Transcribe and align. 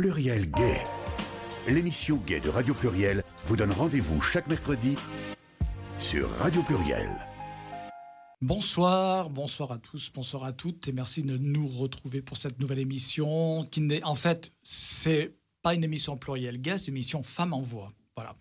Pluriel 0.00 0.50
Gay. 0.52 0.80
L'émission 1.68 2.16
Gay 2.26 2.40
de 2.40 2.48
Radio 2.48 2.72
Pluriel 2.72 3.22
vous 3.44 3.54
donne 3.54 3.70
rendez-vous 3.70 4.18
chaque 4.22 4.46
mercredi 4.46 4.94
sur 5.98 6.30
Radio 6.38 6.62
Pluriel. 6.62 7.10
Bonsoir, 8.40 9.28
bonsoir 9.28 9.72
à 9.72 9.78
tous, 9.78 10.10
bonsoir 10.14 10.44
à 10.44 10.54
toutes 10.54 10.88
et 10.88 10.92
merci 10.92 11.22
de 11.22 11.36
nous 11.36 11.68
retrouver 11.68 12.22
pour 12.22 12.38
cette 12.38 12.58
nouvelle 12.58 12.78
émission 12.78 13.66
qui 13.70 13.82
n'est 13.82 14.02
en 14.02 14.14
fait 14.14 14.54
c'est 14.62 15.34
pas 15.60 15.74
une 15.74 15.84
émission 15.84 16.16
pluriel 16.16 16.62
gay, 16.62 16.78
c'est 16.78 16.86
une 16.86 16.94
émission 16.94 17.22
Femmes 17.22 17.52
en 17.52 17.60
voix. 17.60 17.92
Voilà. 18.20 18.36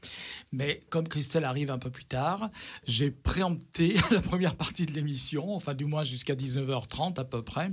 Mais 0.51 0.81
comme 0.89 1.07
Christelle 1.07 1.45
arrive 1.45 1.71
un 1.71 1.77
peu 1.77 1.89
plus 1.89 2.03
tard, 2.03 2.49
j'ai 2.85 3.11
préempté 3.11 3.95
la 4.11 4.21
première 4.21 4.55
partie 4.55 4.85
de 4.85 4.91
l'émission, 4.91 5.55
enfin 5.55 5.73
du 5.73 5.85
moins 5.85 6.03
jusqu'à 6.03 6.35
19h30 6.35 7.17
à 7.17 7.23
peu 7.23 7.41
près, 7.41 7.71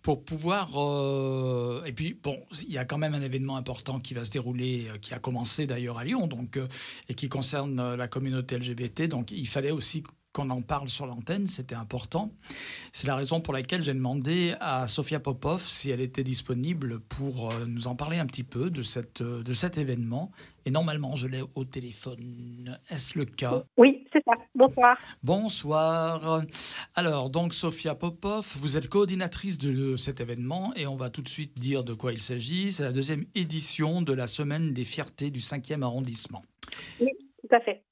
pour 0.00 0.24
pouvoir... 0.24 0.70
Euh, 0.76 1.84
et 1.84 1.92
puis, 1.92 2.14
bon, 2.14 2.38
il 2.62 2.72
y 2.72 2.78
a 2.78 2.86
quand 2.86 2.96
même 2.96 3.12
un 3.12 3.20
événement 3.20 3.56
important 3.56 4.00
qui 4.00 4.14
va 4.14 4.24
se 4.24 4.30
dérouler, 4.30 4.88
euh, 4.88 4.96
qui 4.96 5.12
a 5.12 5.18
commencé 5.18 5.66
d'ailleurs 5.66 5.98
à 5.98 6.04
Lyon, 6.04 6.28
donc, 6.28 6.56
euh, 6.56 6.66
et 7.10 7.14
qui 7.14 7.28
concerne 7.28 7.94
la 7.94 8.08
communauté 8.08 8.56
LGBT. 8.56 9.02
Donc 9.02 9.30
il 9.30 9.46
fallait 9.46 9.70
aussi 9.70 10.02
qu'on 10.34 10.50
en 10.50 10.62
parle 10.62 10.88
sur 10.88 11.06
l'antenne, 11.06 11.46
c'était 11.46 11.76
important. 11.76 12.32
C'est 12.92 13.06
la 13.06 13.14
raison 13.14 13.40
pour 13.40 13.54
laquelle 13.54 13.82
j'ai 13.82 13.94
demandé 13.94 14.54
à 14.60 14.88
Sofia 14.88 15.20
Popov 15.20 15.62
si 15.62 15.90
elle 15.90 16.00
était 16.00 16.24
disponible 16.24 17.00
pour 17.00 17.52
euh, 17.52 17.64
nous 17.66 17.86
en 17.86 17.94
parler 17.94 18.18
un 18.18 18.26
petit 18.26 18.42
peu 18.42 18.68
de, 18.68 18.82
cette, 18.82 19.20
euh, 19.20 19.44
de 19.44 19.52
cet 19.52 19.78
événement. 19.78 20.32
Et 20.66 20.70
normalement, 20.70 21.14
je 21.14 21.28
l'ai 21.28 21.42
au 21.54 21.64
téléphone. 21.64 22.78
Est-ce 22.90 23.16
le 23.16 23.26
cas? 23.26 23.62
Oui, 23.76 24.04
c'est 24.12 24.24
ça. 24.24 24.32
Bonsoir. 24.54 24.98
Bonsoir. 25.22 26.42
Alors, 26.96 27.30
donc, 27.30 27.54
Sofia 27.54 27.94
Popov, 27.94 28.46
vous 28.56 28.76
êtes 28.76 28.88
coordinatrice 28.88 29.58
de 29.58 29.94
cet 29.94 30.20
événement 30.20 30.72
et 30.74 30.86
on 30.86 30.96
va 30.96 31.10
tout 31.10 31.22
de 31.22 31.28
suite 31.28 31.58
dire 31.58 31.84
de 31.84 31.94
quoi 31.94 32.12
il 32.12 32.20
s'agit. 32.20 32.72
C'est 32.72 32.82
la 32.82 32.92
deuxième 32.92 33.24
édition 33.36 34.02
de 34.02 34.12
la 34.12 34.26
Semaine 34.26 34.72
des 34.72 34.84
fiertés 34.84 35.30
du 35.30 35.40
5e 35.40 35.82
arrondissement. 35.82 36.42
Oui, 37.00 37.10
tout 37.40 37.54
à 37.54 37.60
fait. 37.60 37.84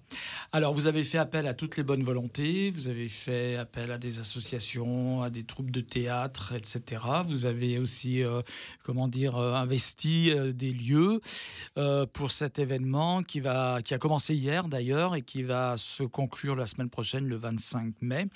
Alors, 0.55 0.75
vous 0.75 0.87
avez 0.87 1.03
fait 1.03 1.17
appel 1.17 1.47
à 1.47 1.55
toutes 1.55 1.79
les 1.79 1.83
bonnes 1.83 2.03
volontés, 2.03 2.71
vous 2.73 2.89
avez 2.89 3.09
fait 3.09 3.57
appel 3.57 3.91
à 3.91 3.97
des 3.97 4.19
associations, 4.19 5.23
à 5.23 5.31
des 5.31 5.45
troupes 5.45 5.71
de 5.71 5.81
théâtre, 5.81 6.53
etc. 6.55 7.01
Vous 7.27 7.47
avez 7.47 7.79
aussi, 7.79 8.23
euh, 8.23 8.43
comment 8.83 9.09
dire, 9.09 9.39
euh, 9.39 9.55
investi 9.55 10.31
euh, 10.31 10.53
des 10.53 10.75
lieux 10.75 11.23
pour 12.13 12.31
cet 12.31 12.59
événement 12.59 13.23
qui, 13.23 13.41
va, 13.41 13.81
qui 13.83 13.95
a 13.95 13.99
commencé 13.99 14.35
hier 14.35 14.69
d'ailleurs 14.69 15.15
et 15.15 15.23
qui 15.23 15.43
va 15.43 15.79
se 15.79 16.03
conclure 16.03 16.55
la 16.55 16.67
semaine 16.67 16.91
prochaine, 16.91 17.27
le 17.27 17.37
25 17.37 17.95
mai. 18.03 18.27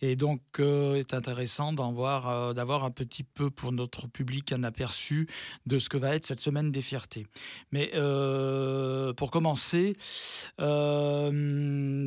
Et 0.00 0.16
donc, 0.16 0.40
c'est 0.56 1.14
intéressant 1.14 1.72
d'avoir 1.72 2.84
un 2.84 2.90
petit 2.90 3.22
peu 3.22 3.48
pour 3.48 3.70
notre 3.70 4.08
public 4.08 4.50
un 4.50 4.64
aperçu 4.64 5.28
de 5.66 5.78
ce 5.78 5.88
que 5.88 5.98
va 5.98 6.16
être 6.16 6.26
cette 6.26 6.40
semaine 6.40 6.72
des 6.72 6.82
fiertés. 6.82 7.26
Mais 7.70 7.92
pour 9.16 9.30
commencer, 9.30 9.96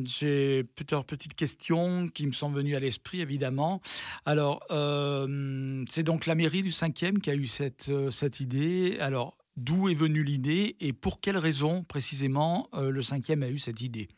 j'ai 0.04 0.64
plusieurs 0.64 1.04
petites 1.04 1.34
questions 1.34 2.08
qui 2.08 2.26
me 2.26 2.32
sont 2.32 2.50
venues 2.50 2.76
à 2.76 2.80
l'esprit, 2.80 3.20
évidemment. 3.20 3.80
Alors, 4.26 4.60
euh, 4.70 5.84
c'est 5.88 6.02
donc 6.02 6.26
la 6.26 6.34
mairie 6.34 6.62
du 6.62 6.70
5e 6.70 7.20
qui 7.20 7.30
a 7.30 7.34
eu 7.34 7.46
cette, 7.46 7.88
euh, 7.88 8.10
cette 8.10 8.40
idée. 8.40 8.96
Alors, 9.00 9.36
d'où 9.56 9.88
est 9.88 9.94
venue 9.94 10.22
l'idée 10.22 10.76
et 10.80 10.92
pour 10.92 11.20
quelle 11.20 11.36
raison, 11.36 11.84
précisément, 11.84 12.68
le 12.72 13.00
5e 13.00 13.42
a 13.42 13.48
eu 13.48 13.58
cette 13.58 13.80
idée? 13.80 14.08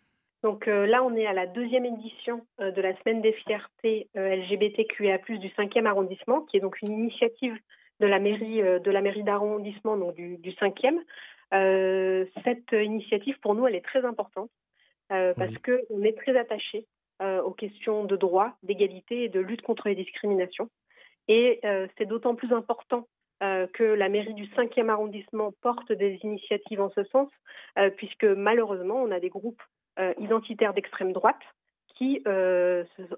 Donc 0.42 0.66
là, 0.66 1.02
on 1.02 1.14
est 1.14 1.26
à 1.26 1.32
la 1.32 1.46
deuxième 1.46 1.84
édition 1.84 2.46
de 2.58 2.80
la 2.80 2.96
Semaine 2.98 3.20
des 3.20 3.32
fiertés 3.32 4.08
LGBTQIA+, 4.14 5.18
du 5.18 5.48
5e 5.48 5.84
arrondissement, 5.84 6.42
qui 6.42 6.56
est 6.56 6.60
donc 6.60 6.80
une 6.80 6.92
initiative 6.92 7.54
de 8.00 8.06
la 8.06 8.18
mairie 8.18 8.62
de 8.62 9.00
mairie 9.00 9.24
d'arrondissement, 9.24 9.98
donc 9.98 10.14
du 10.14 10.52
5e. 10.52 11.00
cette 12.44 12.72
initiative, 12.72 13.38
pour 13.42 13.54
nous, 13.54 13.66
elle 13.66 13.74
est 13.74 13.84
très 13.84 14.06
importante 14.06 14.48
euh, 15.12 15.34
parce 15.34 15.54
qu'on 15.58 16.02
est 16.02 16.16
très 16.16 16.36
attaché 16.36 16.86
euh, 17.22 17.40
aux 17.42 17.52
questions 17.52 18.04
de 18.04 18.16
droit, 18.16 18.56
d'égalité 18.62 19.24
et 19.24 19.28
de 19.28 19.40
lutte 19.40 19.62
contre 19.62 19.88
les 19.88 19.94
discriminations. 19.94 20.68
Et 21.28 21.60
euh, 21.64 21.86
c'est 21.96 22.06
d'autant 22.06 22.34
plus 22.34 22.52
important 22.52 23.06
que 23.38 23.84
la 23.84 24.08
mairie 24.08 24.32
du 24.32 24.46
5e 24.46 24.88
arrondissement 24.88 25.52
porte 25.60 25.92
des 25.92 26.18
initiatives 26.22 26.80
en 26.80 26.88
ce 26.88 27.04
sens, 27.04 27.28
puisque 27.98 28.24
malheureusement, 28.24 28.94
on 28.94 29.10
a 29.10 29.20
des 29.20 29.28
groupes 29.28 29.62
identitaires 30.18 30.72
d'extrême 30.72 31.12
droite 31.12 31.42
qui 31.98 32.22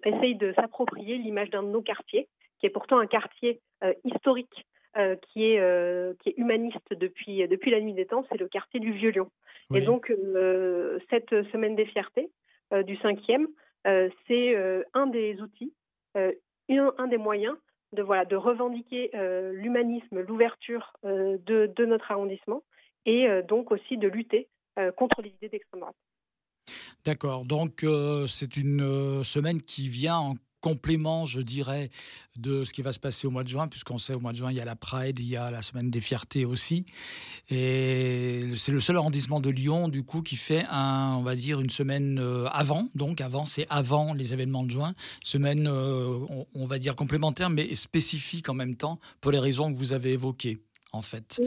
essayent 0.04 0.34
de 0.34 0.52
s'approprier 0.54 1.18
l'image 1.18 1.50
d'un 1.50 1.62
de 1.62 1.68
nos 1.68 1.82
quartiers, 1.82 2.28
qui 2.58 2.66
est 2.66 2.70
pourtant 2.70 2.98
un 2.98 3.06
quartier 3.06 3.60
historique 4.02 4.66
euh, 4.98 5.14
qui, 5.14 5.44
est, 5.44 5.60
euh, 5.60 6.12
qui 6.18 6.30
est 6.30 6.34
humaniste 6.38 6.92
depuis, 6.92 7.46
depuis 7.46 7.70
la 7.70 7.80
nuit 7.80 7.94
des 7.94 8.06
temps, 8.06 8.24
c'est 8.28 8.36
le 8.36 8.48
quartier 8.48 8.80
du 8.80 8.90
Vieux-Lyon. 8.90 9.30
Et 9.72 9.82
donc, 9.82 10.10
euh, 10.10 10.98
cette 11.08 11.30
semaine 11.52 11.76
des 11.76 11.84
fiertés 11.84 12.30
du 12.72 12.96
5e, 12.96 13.46
c'est 14.26 14.56
un 14.94 15.06
des 15.06 15.40
outils, 15.40 15.72
un, 16.16 16.32
un, 16.98 17.06
des 17.06 17.18
moyens 17.18 17.54
de, 17.92 18.02
voilà, 18.02 18.24
de 18.24 18.34
revendiquer 18.34 19.10
l'humanisme, 19.52 20.20
l'ouverture 20.20 20.94
de, 21.04 21.38
de, 21.66 21.84
notre 21.84 22.10
arrondissement 22.10 22.62
et 23.04 23.28
donc 23.46 23.70
aussi 23.70 23.98
de 23.98 24.08
lutter 24.08 24.48
contre 24.96 25.22
les 25.22 25.28
idées 25.28 25.50
d'extrême 25.50 25.80
droite. 25.80 25.96
D'accord, 27.04 27.44
donc 27.44 27.84
c'est 28.26 28.56
une 28.56 29.22
semaine 29.22 29.62
qui 29.62 29.88
vient 29.90 30.18
en 30.18 30.34
complément, 30.60 31.24
je 31.24 31.40
dirais, 31.40 31.90
de 32.36 32.64
ce 32.64 32.72
qui 32.72 32.82
va 32.82 32.92
se 32.92 32.98
passer 32.98 33.26
au 33.26 33.30
mois 33.30 33.44
de 33.44 33.48
juin, 33.48 33.68
puisqu'on 33.68 33.98
sait 33.98 34.14
au 34.14 34.20
mois 34.20 34.32
de 34.32 34.38
juin, 34.38 34.50
il 34.50 34.56
y 34.56 34.60
a 34.60 34.64
la 34.64 34.76
Pride, 34.76 35.18
il 35.18 35.28
y 35.28 35.36
a 35.36 35.50
la 35.50 35.62
Semaine 35.62 35.90
des 35.90 36.00
Fiertés 36.00 36.44
aussi. 36.44 36.84
Et 37.50 38.42
c'est 38.56 38.72
le 38.72 38.80
seul 38.80 38.96
arrondissement 38.96 39.40
de 39.40 39.50
Lyon, 39.50 39.88
du 39.88 40.04
coup, 40.04 40.22
qui 40.22 40.36
fait, 40.36 40.64
un, 40.70 41.14
on 41.18 41.22
va 41.22 41.36
dire, 41.36 41.60
une 41.60 41.70
semaine 41.70 42.18
euh, 42.18 42.46
avant. 42.48 42.88
Donc, 42.94 43.20
avant, 43.20 43.46
c'est 43.46 43.66
avant 43.70 44.14
les 44.14 44.32
événements 44.32 44.64
de 44.64 44.70
juin. 44.70 44.94
Semaine, 45.22 45.66
euh, 45.66 46.18
on, 46.54 46.66
va 46.66 46.78
dire, 46.78 46.96
complémentaire, 46.96 47.50
mais 47.50 47.74
spécifique 47.74 48.48
en 48.48 48.54
même 48.54 48.76
temps, 48.76 48.98
pour 49.20 49.32
les 49.32 49.38
raisons 49.38 49.72
que 49.72 49.78
vous 49.78 49.92
avez 49.92 50.12
évoquées, 50.12 50.58
en 50.92 51.02
fait. 51.02 51.40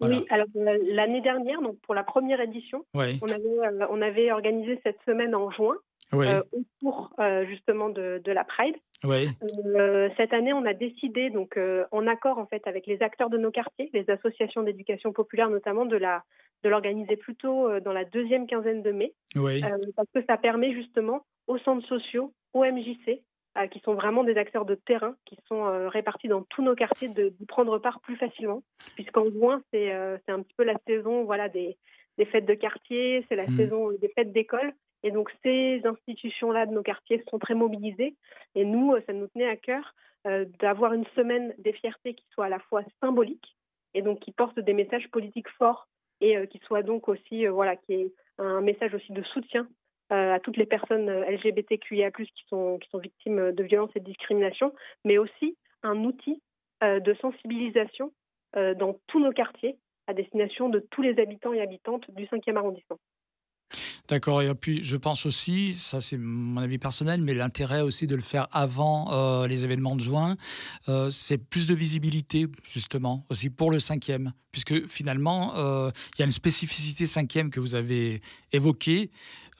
Alors 0.00 0.46
euh, 0.56 0.78
l'année 0.92 1.20
dernière, 1.20 1.60
donc 1.62 1.78
pour 1.80 1.94
la 1.94 2.04
première 2.04 2.40
édition, 2.40 2.84
on, 2.94 3.00
avait, 3.00 3.86
on 3.90 4.02
avait 4.02 4.30
organisé 4.32 4.80
cette 4.84 4.98
semaine 5.06 5.34
en 5.34 5.50
juin 5.50 5.76
euh, 6.14 6.42
autour 6.52 7.10
euh, 7.18 7.44
justement 7.46 7.88
de, 7.88 8.22
de, 8.24 8.32
la 8.32 8.44
Pride. 8.44 8.76
Euh, 9.04 10.08
cette 10.16 10.32
année, 10.32 10.52
on 10.52 10.64
a 10.64 10.72
décidé, 10.72 11.30
donc 11.30 11.58
en 11.90 12.06
accord 12.06 12.38
en 12.38 12.46
fait 12.46 12.66
avec 12.66 12.86
les 12.86 13.02
acteurs 13.02 13.30
de 13.30 13.38
nos 13.38 13.50
quartiers, 13.50 13.90
les 13.92 14.08
associations 14.08 14.62
d'éducation 14.62 15.12
populaire 15.12 15.50
notamment, 15.50 15.84
de 15.84 15.96
la 15.96 16.22
de 16.64 16.70
l'organiser 16.70 17.16
plutôt 17.16 17.68
dans 17.80 17.92
la 17.92 18.04
deuxième 18.04 18.46
quinzaine 18.46 18.82
de 18.82 18.90
mai, 18.90 19.12
parce 19.34 20.08
que 20.14 20.24
ça 20.26 20.36
permet 20.36 20.72
justement 20.72 21.24
aux 21.46 21.58
centres 21.58 21.86
sociaux, 21.86 22.32
aux 22.54 22.64
MJC, 22.64 23.20
qui 23.70 23.80
sont 23.80 23.94
vraiment 23.94 24.24
des 24.24 24.36
acteurs 24.36 24.64
de 24.64 24.74
terrain, 24.74 25.16
qui 25.24 25.38
sont 25.48 25.88
répartis 25.88 26.28
dans 26.28 26.42
tous 26.42 26.62
nos 26.62 26.74
quartiers, 26.74 27.08
de, 27.08 27.32
prendre 27.48 27.78
part 27.78 28.00
plus 28.00 28.16
facilement, 28.16 28.62
puisqu'en 28.94 29.24
juin 29.26 29.62
c'est 29.72 29.92
c'est 30.24 30.32
un 30.32 30.42
petit 30.42 30.54
peu 30.56 30.64
la 30.64 30.76
saison 30.86 31.24
voilà 31.24 31.48
des 31.48 31.76
des 32.18 32.24
fêtes 32.24 32.46
de 32.46 32.54
quartier, 32.54 33.24
c'est 33.28 33.36
la 33.36 33.46
hmm. 33.46 33.56
saison 33.56 33.92
des 33.92 34.08
fêtes 34.08 34.32
d'école. 34.32 34.72
Et 35.02 35.10
donc 35.10 35.30
ces 35.42 35.80
institutions-là 35.84 36.66
de 36.66 36.72
nos 36.72 36.82
quartiers 36.82 37.22
sont 37.30 37.38
très 37.38 37.54
mobilisées. 37.54 38.16
Et 38.54 38.64
nous, 38.64 38.92
euh, 38.92 39.02
ça 39.06 39.12
nous 39.12 39.28
tenait 39.28 39.48
à 39.48 39.56
cœur 39.56 39.94
euh, 40.26 40.44
d'avoir 40.60 40.92
une 40.94 41.06
semaine 41.14 41.54
des 41.58 41.72
fiertés 41.72 42.14
qui 42.14 42.26
soit 42.32 42.46
à 42.46 42.48
la 42.48 42.58
fois 42.58 42.82
symbolique 43.00 43.56
et 43.94 44.02
donc 44.02 44.20
qui 44.20 44.32
porte 44.32 44.58
des 44.58 44.72
messages 44.72 45.08
politiques 45.10 45.50
forts 45.50 45.88
et 46.20 46.36
euh, 46.36 46.46
qui 46.46 46.58
soit 46.66 46.82
donc 46.82 47.08
aussi 47.08 47.46
voilà 47.46 47.76
qui 47.76 47.92
est 47.92 48.12
un 48.38 48.60
message 48.60 48.94
aussi 48.94 49.12
de 49.12 49.22
soutien 49.22 49.68
à 50.10 50.38
toutes 50.40 50.56
les 50.56 50.66
personnes 50.66 51.10
LGBTQIA+ 51.10 52.10
qui 52.12 52.44
sont 52.48 52.78
victimes 52.94 53.52
de 53.52 53.62
violences 53.64 53.90
et 53.96 54.00
de 54.00 54.04
discrimination, 54.04 54.72
mais 55.04 55.18
aussi 55.18 55.56
un 55.82 56.04
outil 56.04 56.40
de 56.82 57.14
sensibilisation 57.20 58.12
dans 58.54 58.98
tous 59.08 59.20
nos 59.20 59.32
quartiers 59.32 59.76
à 60.06 60.14
destination 60.14 60.68
de 60.68 60.78
tous 60.90 61.02
les 61.02 61.18
habitants 61.20 61.52
et 61.52 61.60
habitantes 61.60 62.10
du 62.12 62.24
5e 62.26 62.56
arrondissement. 62.56 62.98
D'accord. 64.08 64.40
Et 64.40 64.54
puis, 64.54 64.84
je 64.84 64.96
pense 64.96 65.26
aussi, 65.26 65.74
ça 65.74 66.00
c'est 66.00 66.16
mon 66.16 66.60
avis 66.60 66.78
personnel, 66.78 67.20
mais 67.20 67.34
l'intérêt 67.34 67.80
aussi 67.80 68.06
de 68.06 68.14
le 68.14 68.22
faire 68.22 68.46
avant 68.52 69.12
euh, 69.12 69.48
les 69.48 69.64
événements 69.64 69.96
de 69.96 70.00
juin, 70.00 70.36
euh, 70.88 71.10
c'est 71.10 71.38
plus 71.38 71.66
de 71.66 71.74
visibilité, 71.74 72.46
justement, 72.68 73.26
aussi 73.30 73.50
pour 73.50 73.72
le 73.72 73.80
cinquième. 73.80 74.32
Puisque 74.52 74.86
finalement, 74.86 75.56
euh, 75.56 75.90
il 76.14 76.20
y 76.20 76.22
a 76.22 76.24
une 76.24 76.30
spécificité 76.30 77.06
cinquième 77.06 77.50
que 77.50 77.58
vous 77.58 77.74
avez 77.74 78.22
évoquée 78.52 79.10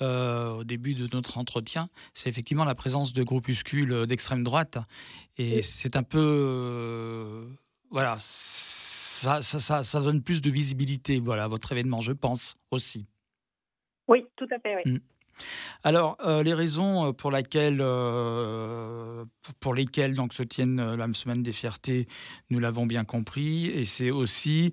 au 0.00 0.64
début 0.64 0.94
de 0.94 1.08
notre 1.12 1.38
entretien. 1.38 1.88
C'est 2.14 2.28
effectivement 2.28 2.64
la 2.64 2.74
présence 2.74 3.12
de 3.12 3.22
groupuscules 3.22 4.06
d'extrême 4.06 4.44
droite. 4.44 4.78
Et 5.38 5.62
c'est 5.62 5.96
un 5.96 6.02
peu. 6.02 7.48
voilà. 7.90 8.16
Ça, 8.18 9.40
ça, 9.40 9.60
ça, 9.60 9.82
ça 9.82 10.00
donne 10.00 10.22
plus 10.22 10.42
de 10.42 10.50
visibilité, 10.50 11.20
voilà, 11.20 11.44
à 11.44 11.48
votre 11.48 11.72
événement, 11.72 12.02
je 12.02 12.12
pense 12.12 12.56
aussi. 12.70 13.06
Oui, 14.08 14.26
tout 14.36 14.46
à 14.50 14.58
fait, 14.58 14.76
oui. 14.76 14.92
Mm. 14.92 14.98
Alors, 15.84 16.16
euh, 16.24 16.42
les 16.42 16.54
raisons 16.54 17.12
pour, 17.12 17.30
laquelle, 17.30 17.78
euh, 17.80 19.24
pour 19.60 19.74
lesquelles 19.74 20.14
donc, 20.14 20.32
se 20.32 20.42
tiennent 20.42 20.94
la 20.94 21.06
semaine 21.14 21.42
des 21.42 21.52
fiertés, 21.52 22.08
nous 22.50 22.58
l'avons 22.58 22.86
bien 22.86 23.04
compris, 23.04 23.66
et 23.66 23.84
c'est 23.84 24.10
aussi 24.10 24.72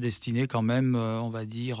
destiné 0.00 0.46
quand 0.46 0.62
même, 0.62 0.94
on 0.94 1.28
va 1.28 1.44
dire, 1.44 1.80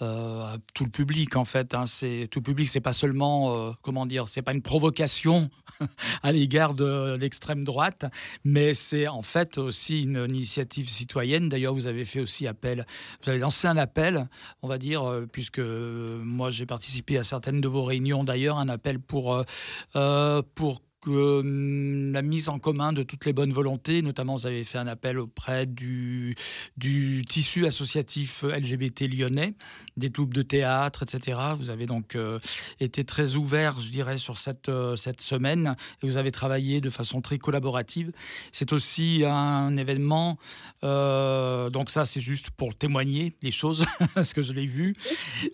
à 0.00 0.56
tout 0.74 0.84
le 0.84 0.90
public 0.90 1.36
en 1.36 1.44
fait. 1.44 1.74
Hein. 1.74 1.86
C'est 1.86 2.28
tout 2.30 2.40
le 2.40 2.44
public, 2.44 2.68
c'est 2.68 2.80
pas 2.80 2.92
seulement, 2.92 3.74
comment 3.82 4.06
dire, 4.06 4.28
c'est 4.28 4.42
pas 4.42 4.52
une 4.52 4.62
provocation 4.62 5.48
à 6.22 6.32
l'égard 6.32 6.74
de 6.74 7.16
l'extrême 7.18 7.64
droite, 7.64 8.04
mais 8.44 8.74
c'est 8.74 9.08
en 9.08 9.22
fait 9.22 9.58
aussi 9.58 10.02
une 10.02 10.26
initiative 10.28 10.88
citoyenne. 10.88 11.48
D'ailleurs, 11.48 11.74
vous 11.74 11.86
avez 11.86 12.04
fait 12.04 12.20
aussi 12.20 12.46
appel, 12.46 12.86
vous 13.22 13.30
avez 13.30 13.38
lancé 13.38 13.68
un 13.68 13.76
appel, 13.76 14.28
on 14.62 14.68
va 14.68 14.78
dire, 14.78 15.04
euh, 15.04 15.26
puisque 15.30 15.58
euh, 15.58 16.20
moi 16.22 16.50
j'ai 16.50 16.66
participé 16.66 17.17
à 17.18 17.24
certaines 17.24 17.60
de 17.60 17.68
vos 17.68 17.84
réunions. 17.84 18.24
D'ailleurs, 18.24 18.58
un 18.58 18.68
appel 18.68 18.98
pour, 19.00 19.44
euh, 19.96 20.42
pour 20.54 20.80
que 21.00 21.40
hum, 21.40 22.12
la 22.12 22.22
mise 22.22 22.48
en 22.48 22.58
commun 22.58 22.92
de 22.92 23.02
toutes 23.02 23.24
les 23.24 23.32
bonnes 23.32 23.52
volontés, 23.52 24.02
notamment 24.02 24.36
vous 24.36 24.46
avez 24.46 24.64
fait 24.64 24.78
un 24.78 24.86
appel 24.86 25.18
auprès 25.18 25.66
du, 25.66 26.34
du 26.76 27.24
tissu 27.28 27.66
associatif 27.66 28.42
LGBT 28.42 29.02
lyonnais, 29.02 29.54
des 29.96 30.10
troupes 30.10 30.34
de 30.34 30.42
théâtre, 30.42 31.02
etc. 31.02 31.38
Vous 31.58 31.70
avez 31.70 31.86
donc 31.86 32.16
euh, 32.16 32.38
été 32.80 33.04
très 33.04 33.36
ouvert, 33.36 33.78
je 33.80 33.90
dirais, 33.90 34.16
sur 34.16 34.38
cette, 34.38 34.68
euh, 34.68 34.96
cette 34.96 35.20
semaine 35.20 35.76
et 36.02 36.06
vous 36.06 36.16
avez 36.16 36.32
travaillé 36.32 36.80
de 36.80 36.90
façon 36.90 37.20
très 37.20 37.38
collaborative. 37.38 38.12
C'est 38.52 38.72
aussi 38.72 39.22
un 39.24 39.76
événement, 39.76 40.38
euh, 40.84 41.70
donc 41.70 41.90
ça 41.90 42.06
c'est 42.06 42.20
juste 42.20 42.50
pour 42.50 42.74
témoigner 42.74 43.34
les 43.42 43.50
choses, 43.50 43.86
parce 44.14 44.32
que 44.32 44.42
je 44.42 44.52
l'ai 44.52 44.66
vu. 44.66 44.94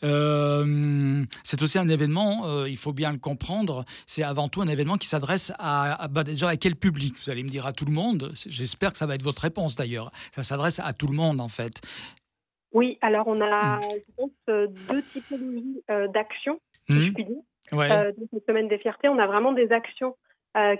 c'est 0.02 1.62
aussi 1.62 1.79
un 1.79 1.88
événement, 1.88 2.64
il 2.67 2.76
faut 2.76 2.93
bien 2.93 3.12
le 3.12 3.19
comprendre, 3.19 3.85
c'est 4.06 4.23
avant 4.23 4.49
tout 4.49 4.62
un 4.62 4.69
événement 4.69 4.97
qui 4.97 5.06
s'adresse 5.06 5.33
à, 5.58 6.08
bah, 6.08 6.25
déjà 6.25 6.48
à 6.48 6.56
quel 6.56 6.76
public 6.76 7.14
Vous 7.22 7.31
allez 7.31 7.42
me 7.42 7.48
dire 7.48 7.66
à 7.66 7.72
tout 7.72 7.84
le 7.84 7.92
monde? 7.92 8.32
J'espère 8.46 8.92
que 8.92 8.98
ça 8.98 9.06
va 9.06 9.14
être 9.14 9.22
votre 9.22 9.42
réponse 9.42 9.76
d'ailleurs. 9.76 10.10
Ça 10.32 10.42
s'adresse 10.42 10.81
à 10.81 10.92
tout 10.92 11.06
le 11.06 11.14
monde 11.14 11.40
en 11.40 11.48
fait. 11.48 11.81
Oui, 12.75 12.98
alors 13.00 13.28
on 13.28 13.40
a, 13.40 13.81
je 13.81 14.12
pense, 14.16 14.31
euh, 14.50 14.66
deux 14.88 15.02
typologies 15.12 15.82
euh, 15.90 16.08
d'actions, 16.08 16.60
si 16.88 17.00
je 17.00 17.12
puis 17.12 17.25
dire. 17.25 17.36
Euh, 17.72 18.12
dans 18.12 18.26
cette 18.32 18.46
semaine 18.46 18.69
des 18.69 18.78
fiertés, 18.78 19.08
on 19.08 19.19
a 19.19 19.26
vraiment 19.26 19.52
des 19.52 19.72
actions 19.72 20.16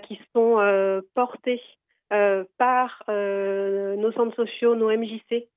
qui 0.07 0.19
sont 0.33 1.01
portées 1.15 1.61
par 2.09 3.03
nos 3.09 4.11
centres 4.13 4.35
sociaux, 4.35 4.75
nos 4.75 4.89
MJC, 4.89 5.49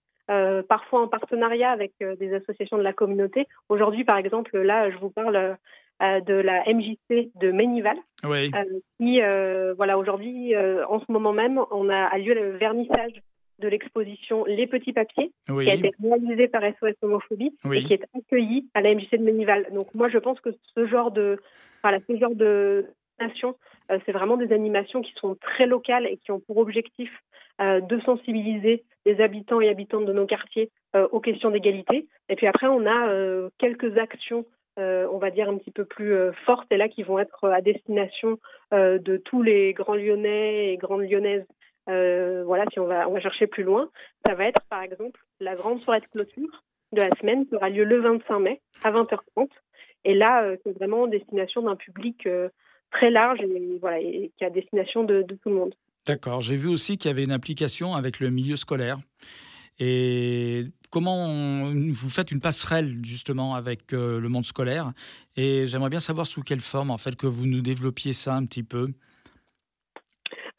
parfois 0.69 1.03
en 1.03 1.09
partenariat 1.09 1.71
avec 1.71 1.93
des 2.01 2.35
associations 2.35 2.79
de 2.79 2.83
la 2.83 2.93
communauté. 2.93 3.47
Aujourd'hui, 3.69 4.05
par 4.05 4.17
exemple, 4.17 4.59
là, 4.59 4.91
je 4.91 4.97
vous 4.97 5.11
parle 5.11 5.57
de 6.01 6.35
la 6.35 6.63
MJC 6.73 7.31
de 7.41 7.51
Ménival, 7.51 7.97
oui. 8.25 8.51
qui, 8.99 9.21
voilà, 9.77 9.99
aujourd'hui, 9.99 10.57
en 10.57 11.01
ce 11.01 11.11
moment 11.11 11.33
même, 11.33 11.61
on 11.71 11.89
a, 11.89 12.05
a 12.05 12.19
lieu 12.19 12.35
le 12.35 12.57
vernissage 12.57 13.23
de 13.59 13.69
l'exposition 13.69 14.45
Les 14.45 14.67
Petits 14.67 14.93
Papiers, 14.93 15.33
qui 15.47 15.71
a 15.71 15.75
été 15.75 15.91
réalisée 16.03 16.49
par 16.49 16.63
SOS 16.63 16.95
Homophobie 17.03 17.53
et 17.73 17.83
qui 17.83 17.93
est 17.93 18.05
accueillie 18.17 18.69
à 18.75 18.81
la 18.81 18.95
MJC 18.95 19.17
de 19.17 19.25
Ménival. 19.25 19.67
Donc 19.73 19.93
moi, 19.95 20.09
je 20.09 20.19
pense 20.19 20.41
que 20.41 20.51
ce 20.77 20.87
genre 20.87 21.11
de, 21.11 21.39
voilà, 21.83 21.99
ce 22.09 22.17
genre 22.17 22.35
de 22.35 22.87
euh, 23.91 23.99
c'est 24.07 24.13
vraiment 24.13 24.37
des 24.37 24.53
animations 24.53 25.01
qui 25.01 25.13
sont 25.21 25.37
très 25.37 25.67
locales 25.67 26.07
et 26.07 26.19
qui 26.19 26.31
ont 26.31 26.41
pour 26.41 26.59
objectif 26.59 27.11
euh, 27.61 27.81
de 27.81 28.01
sensibiliser 28.01 28.85
les 29.07 29.21
habitants 29.21 29.61
et 29.61 29.69
habitantes 29.69 30.07
de 30.07 30.13
nos 30.13 30.27
quartiers 30.27 30.71
euh, 30.95 31.09
aux 31.11 31.21
questions 31.21 31.51
d'égalité. 31.51 32.07
Et 32.29 32.37
puis 32.37 32.47
après, 32.47 32.67
on 32.69 32.87
a 32.87 33.49
quelques 33.59 33.97
actions 33.97 34.45
on 34.79 35.19
va 35.19 35.31
dire 35.31 35.49
un 35.49 35.59
petit 35.59 35.73
peu 35.73 35.85
plus 35.85 36.15
fortes 36.47 36.71
et 36.71 36.77
là 36.77 36.89
qui 36.89 37.03
vont 37.03 37.19
être 37.19 37.49
à 37.49 37.61
destination 37.61 38.39
de 38.73 39.17
tous 39.17 39.43
les 39.43 39.73
grands 39.73 39.97
Lyonnais 39.97 40.73
et 40.73 40.77
grandes 40.77 41.03
Lyonnaises 41.03 41.45
euh, 41.89 42.43
voilà, 42.45 42.65
si 42.73 42.79
on 42.79 42.87
va, 42.87 43.21
chercher 43.21 43.47
plus 43.47 43.65
loin, 43.65 43.89
ça 44.27 44.35
va 44.35 44.47
être 44.47 44.61
par 44.69 44.83
exemple 44.83 45.21
la 45.41 45.55
grande 45.55 45.81
soirée 45.83 46.01
de 46.01 46.07
clôture 46.07 46.63
de 46.93 47.01
la 47.01 47.11
semaine 47.21 47.47
qui 47.47 47.55
aura 47.55 47.71
lieu 47.71 47.85
le 47.85 48.01
25 48.01 48.39
mai 48.39 48.61
à 48.85 48.93
20h30. 48.93 49.49
Et 50.05 50.15
là, 50.15 50.43
euh, 50.45 50.57
c'est 50.65 50.73
vraiment 50.73 51.07
destination 51.07 51.63
d'un 51.63 51.77
public 51.77 52.27
euh, 52.27 52.49
très 52.91 53.11
large 53.11 53.41
et, 53.41 53.79
voilà, 53.81 54.01
et 54.01 54.33
qui 54.37 54.45
a 54.45 54.51
destination 54.51 55.05
de, 55.05 55.23
tout 55.23 55.49
le 55.49 55.55
monde. 55.55 55.75
D'accord. 56.07 56.41
J'ai 56.41 56.57
vu 56.57 56.69
aussi 56.69 56.99
qu'il 56.99 57.11
y 57.11 57.13
avait 57.13 57.25
une 57.25 57.33
application 57.33 57.95
avec 57.95 58.21
le 58.21 58.31
milieu 58.31 58.57
scolaire. 58.57 58.99
Et 59.79 60.65
comment 60.91 61.71
vous 61.73 62.11
faites 62.11 62.31
une 62.33 62.41
passerelle 62.41 62.97
justement 63.05 63.55
avec 63.55 63.93
le 63.93 64.29
monde 64.29 64.45
scolaire 64.45 64.93
Et 65.37 65.67
j'aimerais 65.67 65.91
bien 65.91 66.01
savoir 66.01 66.27
sous 66.27 66.43
quelle 66.43 66.61
forme 66.61 66.91
en 66.91 66.99
fait 66.99 67.15
que 67.17 67.27
vous 67.27 67.47
nous 67.47 67.61
développiez 67.61 68.13
ça 68.13 68.35
un 68.35 68.45
petit 68.45 68.65
peu. 68.65 68.89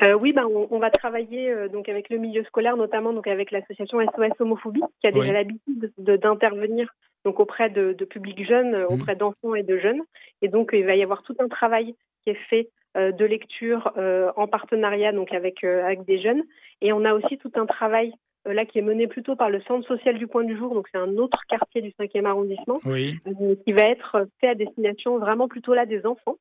Euh, 0.01 0.13
oui, 0.13 0.31
ben, 0.31 0.45
on, 0.45 0.79
va 0.79 0.89
travailler 0.89 1.51
euh, 1.51 1.67
donc 1.67 1.89
avec 1.89 2.09
le 2.09 2.17
milieu 2.17 2.43
scolaire, 2.45 2.77
notamment 2.77 3.11
donc 3.11 3.27
avec 3.27 3.51
l'association 3.51 3.99
SOS 3.99 4.31
Homophobie, 4.39 4.81
qui 5.01 5.07
a 5.07 5.11
déjà 5.11 5.33
l'habitude 5.33 5.91
d'intervenir 5.97 6.89
donc 7.25 7.41
auprès 7.41 7.69
de, 7.69 7.91
de 7.91 8.05
publics 8.05 8.47
jeunes, 8.47 8.75
euh, 8.75 8.87
auprès 8.87 9.15
mmh. 9.15 9.17
d'enfants 9.17 9.55
et 9.55 9.63
de 9.63 9.77
jeunes. 9.77 10.01
Et 10.41 10.47
donc 10.47 10.69
il 10.71 10.85
va 10.85 10.95
y 10.95 11.03
avoir 11.03 11.21
tout 11.23 11.35
un 11.39 11.49
travail 11.49 11.95
qui 12.23 12.29
est 12.29 12.39
fait 12.49 12.69
de 12.95 13.23
lecture 13.23 13.93
en 14.35 14.47
partenariat 14.47 15.11
donc 15.11 15.31
avec 15.31 15.63
avec 15.63 16.05
des 16.05 16.19
jeunes. 16.19 16.41
Et 16.81 16.91
on 16.91 17.05
a 17.05 17.13
aussi 17.13 17.37
tout 17.37 17.51
un 17.55 17.67
travail 17.67 18.11
là 18.45 18.65
qui 18.65 18.79
est 18.79 18.83
mené 18.83 19.07
plutôt 19.07 19.35
par 19.35 19.49
le 19.49 19.61
centre 19.61 19.87
social 19.87 20.17
du 20.17 20.27
coin 20.27 20.43
du 20.43 20.57
jour, 20.57 20.73
donc 20.73 20.87
c'est 20.91 20.97
un 20.97 21.17
autre 21.17 21.41
quartier 21.47 21.81
du 21.81 21.89
5e 21.91 22.25
arrondissement, 22.25 22.79
qui 22.83 23.73
va 23.73 23.83
être 23.83 24.27
fait 24.39 24.49
à 24.49 24.55
destination 24.55 25.17
vraiment 25.17 25.47
plutôt 25.47 25.73
là 25.73 25.85
des 25.85 26.05
enfants. 26.05 26.37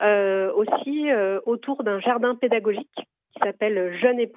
Euh, 0.00 0.52
aussi 0.52 1.10
euh, 1.10 1.40
autour 1.44 1.82
d'un 1.82 1.98
jardin 1.98 2.36
pédagogique 2.36 2.88
qui 2.94 3.40
s'appelle 3.42 3.98
Jeune 4.00 4.20
et 4.20 4.30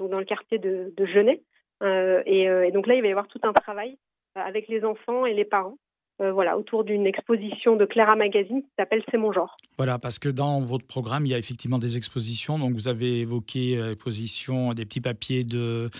donc 0.00 0.10
dans 0.10 0.18
le 0.18 0.24
quartier 0.24 0.58
de, 0.58 0.92
de 0.96 1.06
Genet. 1.06 1.40
Euh, 1.82 2.22
et, 2.26 2.44
et, 2.44 2.72
donc 2.72 2.86
là, 2.88 2.94
il 2.94 3.02
va 3.02 3.08
y 3.08 3.10
avoir 3.12 3.28
tout 3.28 3.38
un 3.44 3.52
travail 3.52 3.96
avec 4.34 4.66
les 4.66 4.84
enfants 4.84 5.24
et 5.24 5.34
les 5.34 5.44
parents 5.44 5.76
euh, 6.20 6.30
voilà, 6.30 6.56
autour 6.56 6.84
d'une 6.84 7.08
exposition 7.08 7.74
de 7.74 7.84
Clara 7.84 8.14
Magazine 8.14 8.62
qui 8.62 8.68
s'appelle 8.78 9.02
C'est 9.10 9.16
mon 9.16 9.32
genre. 9.32 9.56
Voilà, 9.78 9.98
parce 9.98 10.20
que 10.20 10.28
dans 10.28 10.60
votre 10.60 10.86
programme, 10.86 11.26
il 11.26 11.30
y 11.30 11.34
a 11.34 11.38
effectivement 11.38 11.80
des 11.80 11.96
expositions. 11.96 12.56
Donc, 12.56 12.72
vous 12.74 12.86
avez 12.86 13.22
évoqué 13.22 13.76
euh, 13.76 13.88
l'exposition 13.88 14.74
des 14.74 14.84
petits 14.84 15.00
papiers 15.00 15.42
de, 15.42 15.90